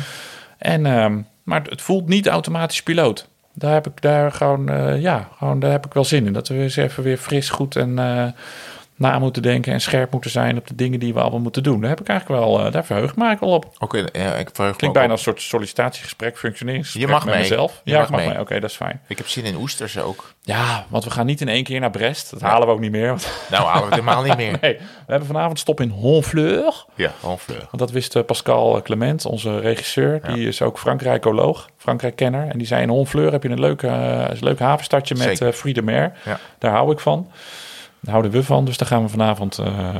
En, 0.57 0.85
ehm, 0.85 1.17
maar 1.43 1.61
het 1.69 1.81
voelt 1.81 2.07
niet 2.07 2.27
automatisch 2.27 2.83
piloot. 2.83 3.27
Daar 3.53 3.73
heb 3.73 3.87
ik 3.87 4.01
daar 4.01 4.31
gewoon, 4.31 4.69
eh, 4.69 5.01
ja, 5.01 5.29
gewoon 5.37 5.59
daar 5.59 5.71
heb 5.71 5.85
ik 5.85 5.93
wel 5.93 6.03
zin 6.03 6.25
in. 6.25 6.33
Dat 6.33 6.47
we 6.47 6.55
eens 6.55 6.75
even 6.75 7.03
weer 7.03 7.17
fris, 7.17 7.49
goed 7.49 7.75
en 7.75 7.99
eh, 7.99 8.25
na 8.99 9.19
moeten 9.19 9.41
denken 9.41 9.73
en 9.73 9.81
scherp 9.81 10.11
moeten 10.11 10.31
zijn 10.31 10.57
op 10.57 10.67
de 10.67 10.75
dingen 10.75 10.99
die 10.99 11.13
we 11.13 11.19
allemaal 11.21 11.39
moeten 11.39 11.63
doen. 11.63 11.79
Daar 11.81 11.89
heb 11.89 11.99
ik 11.99 12.07
eigenlijk 12.07 12.41
wel, 12.41 12.65
eh, 12.65 12.71
daar 12.71 12.85
verheug 12.85 13.09
ik 13.09 13.15
me 13.15 13.25
eigenlijk 13.25 13.61
wel 13.79 13.89
op. 13.89 13.93
In- 13.95 14.21
ja, 14.21 14.33
ik 14.35 14.49
verheug 14.53 14.71
me 14.71 14.77
Klinkt 14.77 14.97
bijna 14.97 15.11
op. 15.11 15.17
een 15.17 15.23
soort 15.23 15.41
sollicitatiegesprek, 15.41 16.37
functioneringsgesprek 16.37 17.05
Je 17.07 17.13
mag 17.13 17.25
met 17.25 17.33
mee. 17.33 17.43
mezelf. 17.43 17.81
Je 17.83 17.91
ja, 17.91 17.97
mag 17.97 18.05
ik 18.07 18.11
mag 18.15 18.25
mee. 18.25 18.39
Oké, 18.39 18.59
dat 18.59 18.69
is 18.69 18.75
fijn. 18.75 19.01
Ik 19.07 19.17
heb 19.17 19.27
zin 19.27 19.43
in 19.45 19.55
oesters 19.55 19.97
ook. 19.97 20.33
Ja, 20.41 20.85
want 20.89 21.03
we 21.03 21.09
gaan 21.09 21.25
niet 21.25 21.41
in 21.41 21.47
één 21.47 21.63
keer 21.63 21.79
naar 21.79 21.91
Brest. 21.91 22.29
Dat 22.31 22.41
halen 22.41 22.67
we 22.67 22.73
ook 22.73 22.79
niet 22.79 22.91
meer. 22.91 23.07
want- 23.07 23.31
Nou, 23.49 23.63
halen 23.63 23.79
we 23.89 23.95
het 23.95 23.99
helemaal 24.05 24.23
niet 24.23 24.37
meer. 24.37 24.57
Nee, 24.61 24.73
we 24.77 24.83
hebben 25.11 25.27
vanavond 25.27 25.59
stop 25.59 25.81
in 25.81 25.89
Honfleur. 25.89 26.85
Ja, 26.95 27.11
Honfleur. 27.19 27.57
Want 27.59 27.77
dat 27.77 27.91
wist 27.91 28.15
eh, 28.15 28.23
Pascal 28.23 28.81
Clement, 28.81 29.25
onze 29.25 29.59
regisseur. 29.59 30.21
Die 30.33 30.47
is 30.47 30.61
ook 30.61 30.79
Frankrijkoloog, 30.79 31.69
Frankrijk-kenner. 31.77 32.47
En 32.47 32.57
die 32.57 32.67
zei 32.67 32.81
in 32.81 32.89
Honfleur 32.89 33.31
heb 33.31 33.43
je 33.43 33.49
een 33.49 33.59
leuk, 33.59 33.83
eh, 33.83 33.91
een 34.29 34.37
leuk 34.39 34.59
havenstadje 34.59 35.15
met 35.15 35.41
uh, 35.41 35.51
Free 35.51 35.81
Mer. 35.81 36.11
Ja. 36.25 36.39
Daar 36.57 36.71
hou 36.71 36.91
ik 36.91 36.99
van. 36.99 37.31
Daar 37.99 38.11
houden 38.13 38.31
we 38.31 38.43
van. 38.43 38.65
Dus 38.65 38.77
daar 38.77 38.87
gaan 38.87 39.01
we 39.03 39.09
vanavond 39.09 39.57
eh, 39.57 39.95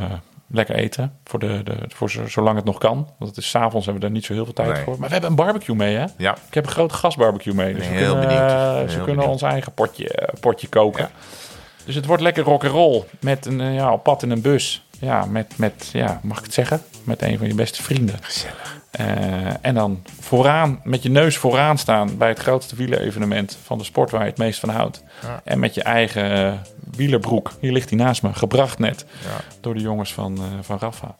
lekker 0.47 0.75
eten. 0.75 1.13
Voor 1.23 1.39
de, 1.39 1.61
de, 1.63 1.75
voor 1.87 2.09
zo- 2.11 2.27
zolang 2.27 2.55
het 2.55 2.65
nog 2.65 2.77
kan. 2.77 2.95
Want 3.17 3.29
het 3.35 3.37
is 3.37 3.49
s'avonds 3.49 3.85
hebben 3.85 3.93
we 3.93 3.99
daar 3.99 4.11
niet 4.11 4.25
zo 4.25 4.33
heel 4.33 4.43
veel 4.45 4.53
tijd 4.53 4.73
Nee. 4.73 4.83
voor. 4.83 4.95
Maar 4.99 5.07
we 5.07 5.11
hebben 5.13 5.29
een 5.29 5.35
barbecue 5.35 5.75
mee 5.75 5.95
hè. 5.95 6.05
Ja. 6.17 6.35
Ik 6.47 6.53
heb 6.53 6.65
een 6.65 6.71
grote 6.71 6.93
gasbarbecue 6.93 7.53
mee. 7.53 7.73
Dus 7.73 7.83
Nee, 7.83 7.91
we 7.91 7.97
heel 7.97 8.11
kunnen, 8.11 8.27
benieuwd. 8.27 8.49
eh, 8.51 8.73
Heel 8.75 8.85
kunnen 8.87 9.05
benieuwd. 9.05 9.25
ons 9.27 9.41
eigen 9.41 9.73
potje, 9.73 10.09
eh, 10.09 10.39
potje 10.39 10.67
koken. 10.67 11.09
Dus 11.85 11.95
het 11.95 12.05
wordt 12.05 12.21
lekker 12.21 12.43
rock'n'roll. 12.43 13.03
Met 13.19 13.45
een 13.45 13.73
ja, 13.73 13.91
op 13.93 14.03
pad 14.03 14.23
in 14.23 14.31
een 14.31 14.41
bus. 14.41 14.83
Ja, 14.99 15.25
met, 15.25 15.53
met, 15.57 15.89
ja, 15.93 16.19
mag 16.23 16.37
ik 16.37 16.43
het 16.43 16.53
zeggen? 16.53 16.81
Met 17.03 17.21
een 17.21 17.37
van 17.37 17.47
je 17.47 17.55
beste 17.55 17.83
vrienden. 17.83 18.15
Gezellig. 18.21 18.78
Eh, 18.91 19.05
en 19.65 19.75
dan 19.75 20.03
vooraan, 20.19 20.79
met 20.83 21.03
je 21.03 21.09
neus 21.09 21.37
vooraan 21.37 21.77
staan 21.77 22.17
bij 22.17 22.27
het 22.29 22.39
grootste 22.39 22.75
wielerevenement 22.75 23.57
van 23.63 23.77
de 23.77 23.83
sport 23.83 24.11
waar 24.11 24.21
je 24.23 24.29
het 24.29 24.37
meest 24.37 24.59
van 24.59 24.69
houdt. 24.69 25.03
Ja. 25.21 25.41
En 25.43 25.59
met 25.59 25.73
je 25.73 25.83
eigen 25.83 26.31
eh, 26.47 26.53
wielerbroek, 26.95 27.51
hier 27.59 27.71
ligt 27.71 27.89
hij 27.89 27.97
naast 27.99 28.21
me, 28.23 28.33
gebracht 28.33 28.79
net 28.79 29.05
Ja. 29.23 29.41
door 29.61 29.73
de 29.73 29.79
jongens 29.81 30.13
van, 30.13 30.37
eh, 30.37 30.43
van 30.61 30.77
Rafa. 30.79 31.15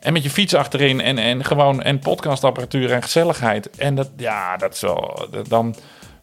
En 0.00 0.12
met 0.12 0.22
je 0.22 0.30
fiets 0.30 0.54
achterin 0.54 1.00
en, 1.00 1.18
en 1.18 1.44
gewoon 1.44 1.82
en 1.82 1.98
podcastapparatuur 1.98 2.92
en 2.92 3.02
gezelligheid. 3.02 3.70
En 3.70 3.94
dat, 3.94 4.10
ja, 4.16 4.56
dat 4.56 4.74
is 4.74 4.80
wel, 4.80 5.26
dat- 5.30 5.48
dan 5.48 5.74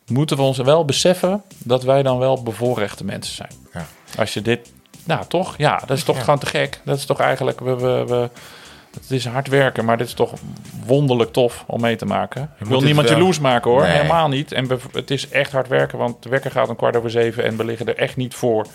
moeten 0.07 0.37
we 0.37 0.43
ons 0.43 0.57
wel 0.57 0.85
beseffen 0.85 1.43
dat 1.57 1.83
wij 1.83 2.03
dan 2.03 2.17
wel 2.17 2.43
bevoorrechte 2.43 3.05
mensen 3.05 3.35
zijn. 3.35 3.51
Ja. 3.73 3.85
Als 4.17 4.33
je 4.33 4.41
dit, 4.41 4.71
nou 5.03 5.25
toch, 5.27 5.57
ja, 5.57 5.81
dat 5.85 5.97
is 5.97 6.03
toch 6.03 6.19
gewoon 6.23 6.39
te 6.39 6.45
gek. 6.45 6.81
Dat 6.85 6.97
is 6.97 7.05
toch 7.05 7.19
eigenlijk, 7.19 7.59
we, 7.59 7.75
we, 7.75 8.03
we, 8.07 8.29
het 8.93 9.11
is 9.11 9.25
hard 9.25 9.47
werken, 9.47 9.85
maar 9.85 9.97
dit 9.97 10.07
is 10.07 10.13
toch 10.13 10.33
wonderlijk 10.85 11.31
tof 11.31 11.63
om 11.67 11.81
mee 11.81 11.95
te 11.95 12.05
maken. 12.05 12.51
Ik 12.59 12.65
wil 12.65 12.81
niemand 12.81 13.07
wel- 13.09 13.17
jaloers 13.17 13.39
maken 13.39 13.71
hoor, 13.71 13.81
Nee. 13.81 13.91
helemaal 13.91 14.27
niet. 14.27 14.51
En 14.51 14.67
het 14.91 15.11
is 15.11 15.29
echt 15.29 15.51
hard 15.51 15.67
werken, 15.67 15.97
want 15.97 16.23
de 16.23 16.29
wekker 16.29 16.51
gaat 16.51 16.69
om 16.69 16.75
kwart 16.75 16.95
over 16.95 17.09
zeven 17.09 17.43
en 17.43 17.57
we 17.57 17.65
liggen 17.65 17.85
er 17.87 17.97
echt 17.97 18.15
niet 18.15 18.33
voor 18.33 18.65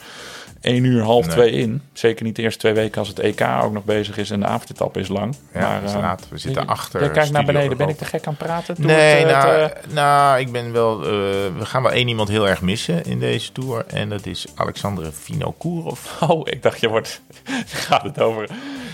één 0.65 0.85
uur, 0.85 1.03
half 1.03 1.27
Nee. 1.27 1.35
twee 1.35 1.51
in. 1.51 1.83
Zeker 1.93 2.25
niet 2.25 2.37
de 2.37 2.43
eerste 2.43 2.59
twee 2.59 2.73
weken 2.73 2.99
als 2.99 3.09
het 3.09 3.19
EK 3.19 3.41
ook 3.63 3.73
nog 3.73 3.85
bezig 3.85 4.17
is 4.17 4.31
en 4.31 4.41
de 4.41 4.47
avondetappe 4.47 5.01
is 5.01 5.09
lang. 5.09 5.37
Ja, 5.55 5.81
is 5.85 5.93
eh. 5.93 6.13
We 6.31 6.39
zitten 6.39 6.67
achter 6.67 7.01
Jij 7.01 7.11
kijkt 7.11 7.31
naar 7.33 7.45
beneden. 7.45 7.77
Ben 7.77 7.89
ik 7.89 7.97
te 7.99 8.05
gek 8.05 8.27
aan 8.27 8.35
het 8.39 8.47
praten? 8.47 8.75
Doe 8.75 8.87
Nee, 8.87 9.25
het, 9.25 9.33
eh, 9.33 9.43
nou, 9.43 9.59
het, 9.61 9.73
eh, 9.73 9.93
nou, 9.95 10.41
ik 10.41 10.53
ben 10.53 10.73
wel. 10.73 10.99
we 11.01 11.53
gaan 11.59 11.83
wel 11.83 11.93
één 11.93 12.09
iemand 12.09 12.29
heel 12.29 12.49
erg 12.49 12.61
missen 12.63 13.05
in 13.05 13.19
deze 13.19 13.53
tour. 13.53 13.85
En 13.87 14.09
dat 14.09 14.27
is 14.27 14.47
Alexandre 14.55 15.11
Vinokourov. 15.13 16.23
Oh, 16.23 16.41
ik 16.45 16.63
dacht 16.63 16.81
je 16.81 16.89
wordt. 16.89 17.21
gaat 17.67 18.03
het 18.03 18.21
over 18.21 18.49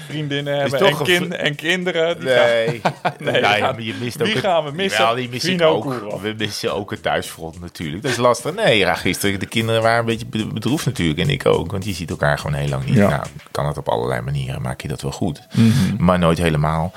vriendinnen 0.09 0.59
hebben 0.59 0.79
en, 0.81 0.87
toch 0.91 0.99
een 0.99 1.05
kin- 1.07 1.25
vri- 1.27 1.35
en 1.37 1.55
kinderen. 1.55 2.21
Die 2.21 2.29
gaan- 2.29 2.47
Nee, 2.55 2.81
Nee, 3.19 3.31
Nou 3.31 3.33
we 3.33 3.39
ja, 3.41 3.49
gaan- 3.55 3.61
maar 3.75 3.83
je 3.83 3.95
mist 4.01 4.19
het- 4.19 4.29
gaan 4.29 4.65
we 4.65 4.71
missen? 4.73 5.01
Jawel, 5.01 5.15
die 5.17 5.29
mis 5.29 5.45
ik 5.45 5.51
Vino 5.51 5.69
ook. 5.75 6.21
We 6.23 6.35
missen 6.39 6.75
ook 6.75 6.91
het 6.91 7.03
thuisfront 7.03 7.61
natuurlijk. 7.61 8.03
Dat 8.03 8.11
is 8.11 8.17
lastig. 8.17 8.55
Nee, 8.55 8.79
ja, 8.79 8.95
gisteren 8.95 9.41
de 9.41 9.47
kinderen 9.47 9.83
waren 9.83 9.99
een 9.99 10.05
beetje 10.05 10.27
be- 10.27 10.47
bedroefd 10.53 10.87
natuurlijk. 10.87 11.19
En 11.19 11.29
ik 11.29 11.47
ook. 11.47 11.60
Want 11.69 11.85
je 11.85 11.93
ziet 11.93 12.11
elkaar 12.11 12.39
gewoon 12.39 12.57
heel 12.57 12.69
lang 12.69 12.85
niet. 12.85 12.95
Ja. 12.95 13.09
Nou, 13.09 13.23
kan 13.51 13.67
het 13.67 13.79
op 13.79 13.89
allerlei 13.89 14.21
manieren. 14.21 14.63
Maak 14.63 14.81
je 14.81 14.89
dat 14.89 15.03
wel 15.03 15.13
goed. 15.13 15.47
Mhm. 15.53 16.05
Maar 16.05 16.19
nooit 16.19 16.39
helemaal. 16.39 16.93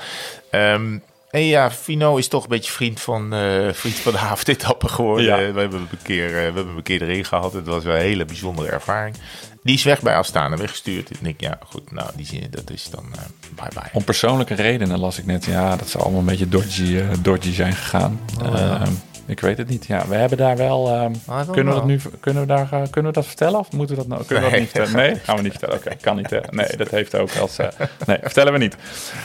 Ehm, 0.50 0.98
en 1.30 1.44
ja, 1.44 1.70
Fino 1.70 2.16
is 2.16 2.28
toch 2.28 2.42
een 2.42 2.48
beetje 2.48 2.72
vriend 2.72 3.00
van, 3.00 3.34
eh, 3.34 3.72
vriend 3.72 3.94
van 3.94 4.12
de 4.12 4.18
avondetappe 4.30 4.88
geworden. 4.88 5.24
Ja. 5.24 5.38
Eh, 5.40 5.52
we, 5.52 5.60
hebben 5.60 5.80
een 5.80 5.98
keer, 6.02 6.26
eh, 6.26 6.32
we 6.32 6.40
hebben 6.40 6.76
een 6.76 6.82
keer 6.82 7.02
erin 7.02 7.24
gehad. 7.24 7.52
Het 7.52 7.66
was 7.66 7.84
wel 7.84 7.94
een 7.94 8.00
hele 8.00 8.24
bijzondere 8.24 8.68
ervaring. 8.68 9.16
Die 9.62 9.74
is 9.74 9.82
weg 9.82 10.02
bij 10.02 10.16
Astana, 10.16 10.56
weggestuurd. 10.56 11.08
En 11.08 11.14
ik 11.14 11.22
denk, 11.22 11.40
ja, 11.40 11.58
goed, 11.68 11.92
nou, 11.92 12.10
die 12.16 12.26
zin, 12.26 12.46
dat 12.50 12.70
is 12.70 12.90
dan 12.90 13.04
eh, 13.12 13.20
bye 13.54 13.68
bye. 13.68 13.90
Om 13.92 14.04
persoonlijke 14.04 14.54
redenen 14.54 14.98
las 14.98 15.18
ik 15.18 15.26
net. 15.26 15.44
Ja, 15.44 15.76
dat 15.76 15.88
ze 15.88 15.98
allemaal 15.98 16.20
een 16.20 16.26
beetje 16.26 16.48
dodgy, 16.48 17.02
dodgy 17.22 17.52
zijn 17.52 17.72
gegaan. 17.72 18.20
Oh, 18.42 18.58
ja. 18.58 18.82
Ik 19.26 19.40
weet 19.40 19.58
het 19.58 19.68
niet. 19.68 19.86
Ja, 19.86 20.06
we 20.08 20.14
hebben 20.14 20.38
daar 20.38 20.56
wel. 20.56 20.88
ehm, 20.88 21.12
Ah, 21.26 21.50
kunnen, 21.50 21.72
we 21.74 21.78
dat 21.80 21.88
nu, 21.88 22.00
kunnen, 22.20 22.42
we 22.42 22.48
daar, 22.48 22.68
eh, 22.72 22.82
kunnen 22.90 23.12
we 23.12 23.18
dat 23.18 23.26
vertellen? 23.26 23.58
Of 23.58 23.72
moeten 23.72 23.96
we 23.96 24.00
dat, 24.02 24.10
nou, 24.10 24.24
kunnen 24.24 24.44
we 24.44 24.50
dat 24.50 24.60
niet 24.60 24.68
vertellen? 24.70 24.96
Nee, 24.96 25.14
gaan 25.22 25.36
we 25.36 25.42
niet 25.42 25.50
vertellen. 25.50 25.76
Oké, 25.76 25.94
kan 26.00 26.16
niet. 26.16 26.30
Hè? 26.30 26.38
Nee, 26.50 26.76
dat 26.76 26.88
heeft 26.90 27.14
ook 27.14 27.36
als. 27.40 27.58
eh, 27.58 27.68
nee, 28.06 28.18
vertellen 28.22 28.52
we 28.52 28.58
niet. 28.58 28.76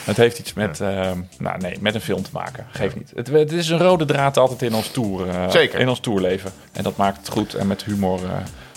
Het 0.03 0.17
heeft 0.17 0.39
iets 0.39 0.53
met, 0.53 0.81
ehm, 0.81 1.17
nou, 1.39 1.57
nee, 1.59 1.77
met 1.81 1.95
een 1.95 2.01
film 2.01 2.23
te 2.23 2.29
maken. 2.33 2.65
Geef 2.71 2.95
niet. 2.95 3.11
Het, 3.15 3.27
het 3.27 3.51
is 3.51 3.69
een 3.69 3.77
rode 3.79 4.05
draad 4.05 4.37
altijd 4.37 4.61
in 4.61 4.73
ons 4.73 4.87
tour. 4.91 5.29
eh, 5.29 5.49
Zeker. 5.49 5.79
In 5.79 5.89
ons 5.89 5.99
tourleven. 5.99 6.51
En 6.71 6.83
dat 6.83 6.97
maakt 6.97 7.17
het 7.17 7.29
goed. 7.29 7.53
En 7.53 7.67
met 7.67 7.83
humor 7.83 8.23
eh, 8.23 8.31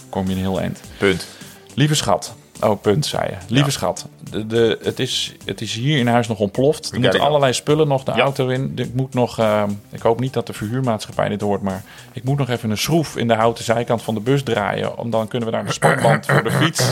kom 0.09 0.27
je 0.27 0.33
een 0.33 0.39
heel 0.39 0.61
eind. 0.61 0.81
Punt. 0.99 1.27
Lieve 1.75 1.95
schat. 1.95 2.35
Oh, 2.63 2.81
punt, 2.83 3.07
zei 3.07 3.29
je. 3.31 3.37
Lieve 3.49 3.71
schat. 3.71 4.07
De, 4.31 4.47
de, 4.47 4.79
het, 4.83 4.99
is, 4.99 5.35
het 5.45 5.61
is 5.61 5.75
hier 5.75 5.99
in 5.99 6.07
huis 6.07 6.29
nog 6.29 6.39
ontploft. 6.39 6.93
Er 6.93 7.01
moeten 7.01 7.21
allerlei 7.21 7.53
spullen 7.53 7.89
nog 7.89 8.05
de 8.05 8.13
Ja. 8.15 8.21
auto 8.23 8.49
in. 8.49 8.73
Ik 8.77 8.95
moet 8.95 9.15
nog... 9.15 9.39
eh, 9.39 9.63
ik 9.91 10.03
hoop 10.03 10.21
niet 10.21 10.33
dat 10.33 10.47
de 10.47 10.53
verhuurmaatschappij 10.53 11.29
dit 11.29 11.41
hoort, 11.41 11.63
maar... 11.63 11.83
Ik 12.13 12.25
moet 12.25 12.39
nog 12.39 12.49
even 12.49 12.71
een 12.71 12.79
schroef 12.79 13.17
in 13.17 13.29
de 13.29 13.35
houten 13.35 13.65
zijkant 13.65 14.03
van 14.03 14.15
de 14.15 14.21
bus 14.21 14.43
draaien. 14.43 14.99
Om 14.99 15.11
dan 15.11 15.29
kunnen 15.29 15.49
we 15.49 15.55
daar 15.55 15.67
een 15.67 15.73
sportband 15.73 16.27
voor 16.27 16.43
de 16.43 16.51
fiets... 16.51 16.91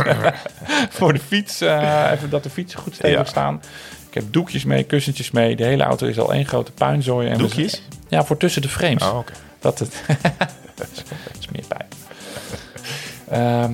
voor 0.98 1.12
de 1.12 1.18
fiets... 1.18 1.60
eh, 1.60 2.10
even 2.12 2.30
dat 2.30 2.42
de 2.42 2.50
fietsen 2.50 2.80
goed 2.80 2.94
stevig 2.94 3.28
staan. 3.28 3.62
Ik 4.08 4.14
heb 4.14 4.24
doekjes 4.30 4.64
mee, 4.64 4.82
kussentjes 4.84 5.30
mee. 5.30 5.56
De 5.56 5.64
hele 5.64 5.82
auto 5.82 6.06
is 6.06 6.18
al 6.18 6.32
één 6.32 6.46
grote 6.46 6.72
puinzooi. 6.72 7.28
En 7.28 7.38
Doekjes? 7.38 7.82
ja, 8.08 8.24
voor 8.24 8.36
tussen 8.36 8.62
de 8.62 8.68
frames. 8.68 9.02
Oh, 9.02 9.16
oké. 9.18 9.32
Dat 9.60 9.78
het... 9.78 10.02
is 11.40 11.48
meer 11.52 11.64
pijn. 11.68 11.88
Ehm, 13.28 13.72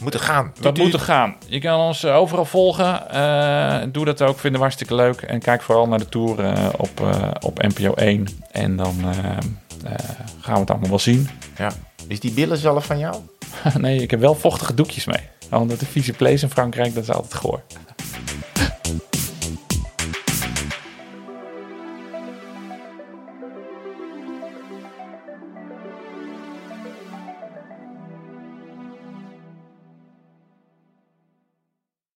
Moet 0.00 0.14
er 0.14 0.20
gaan. 0.20 0.52
dat 0.54 0.62
Doet 0.62 0.78
u- 0.78 0.82
moet 0.82 0.92
er 0.92 1.00
gaan. 1.00 1.36
Je 1.46 1.58
kan 1.60 1.80
ons 1.80 2.04
eh, 2.04 2.16
overal 2.16 2.44
volgen. 2.44 3.10
Eh, 3.10 3.82
doe 3.92 4.04
dat 4.04 4.22
ook. 4.22 4.34
Vinden 4.38 4.52
we 4.52 4.66
hartstikke 4.66 4.94
leuk. 4.94 5.20
En 5.22 5.40
kijk 5.40 5.62
vooral 5.62 5.88
naar 5.88 5.98
de 5.98 6.08
tour 6.08 6.44
eh, 6.44 6.68
op, 6.76 7.00
op 7.40 7.62
NPO 7.62 7.94
1. 7.94 8.26
En 8.52 8.76
dan 8.76 8.94
gaan 10.40 10.54
we 10.54 10.60
het 10.60 10.70
allemaal 10.70 10.88
wel 10.88 10.98
zien. 10.98 11.28
Ja. 11.58 11.70
Is 12.08 12.20
die 12.20 12.32
billen 12.32 12.56
zelf 12.58 12.84
van 12.84 12.98
jou? 12.98 13.14
nee, 13.78 14.02
ik 14.02 14.10
heb 14.10 14.20
wel 14.20 14.34
vochtige 14.34 14.74
doekjes 14.74 15.04
mee. 15.04 15.28
Omdat 15.50 15.80
de 15.80 15.86
vieze 15.86 16.14
vlees 16.14 16.42
in 16.42 16.50
Frankrijk, 16.50 16.94
dat 16.94 17.02
is 17.02 17.10
altijd 17.10 17.34
goor. 17.34 17.62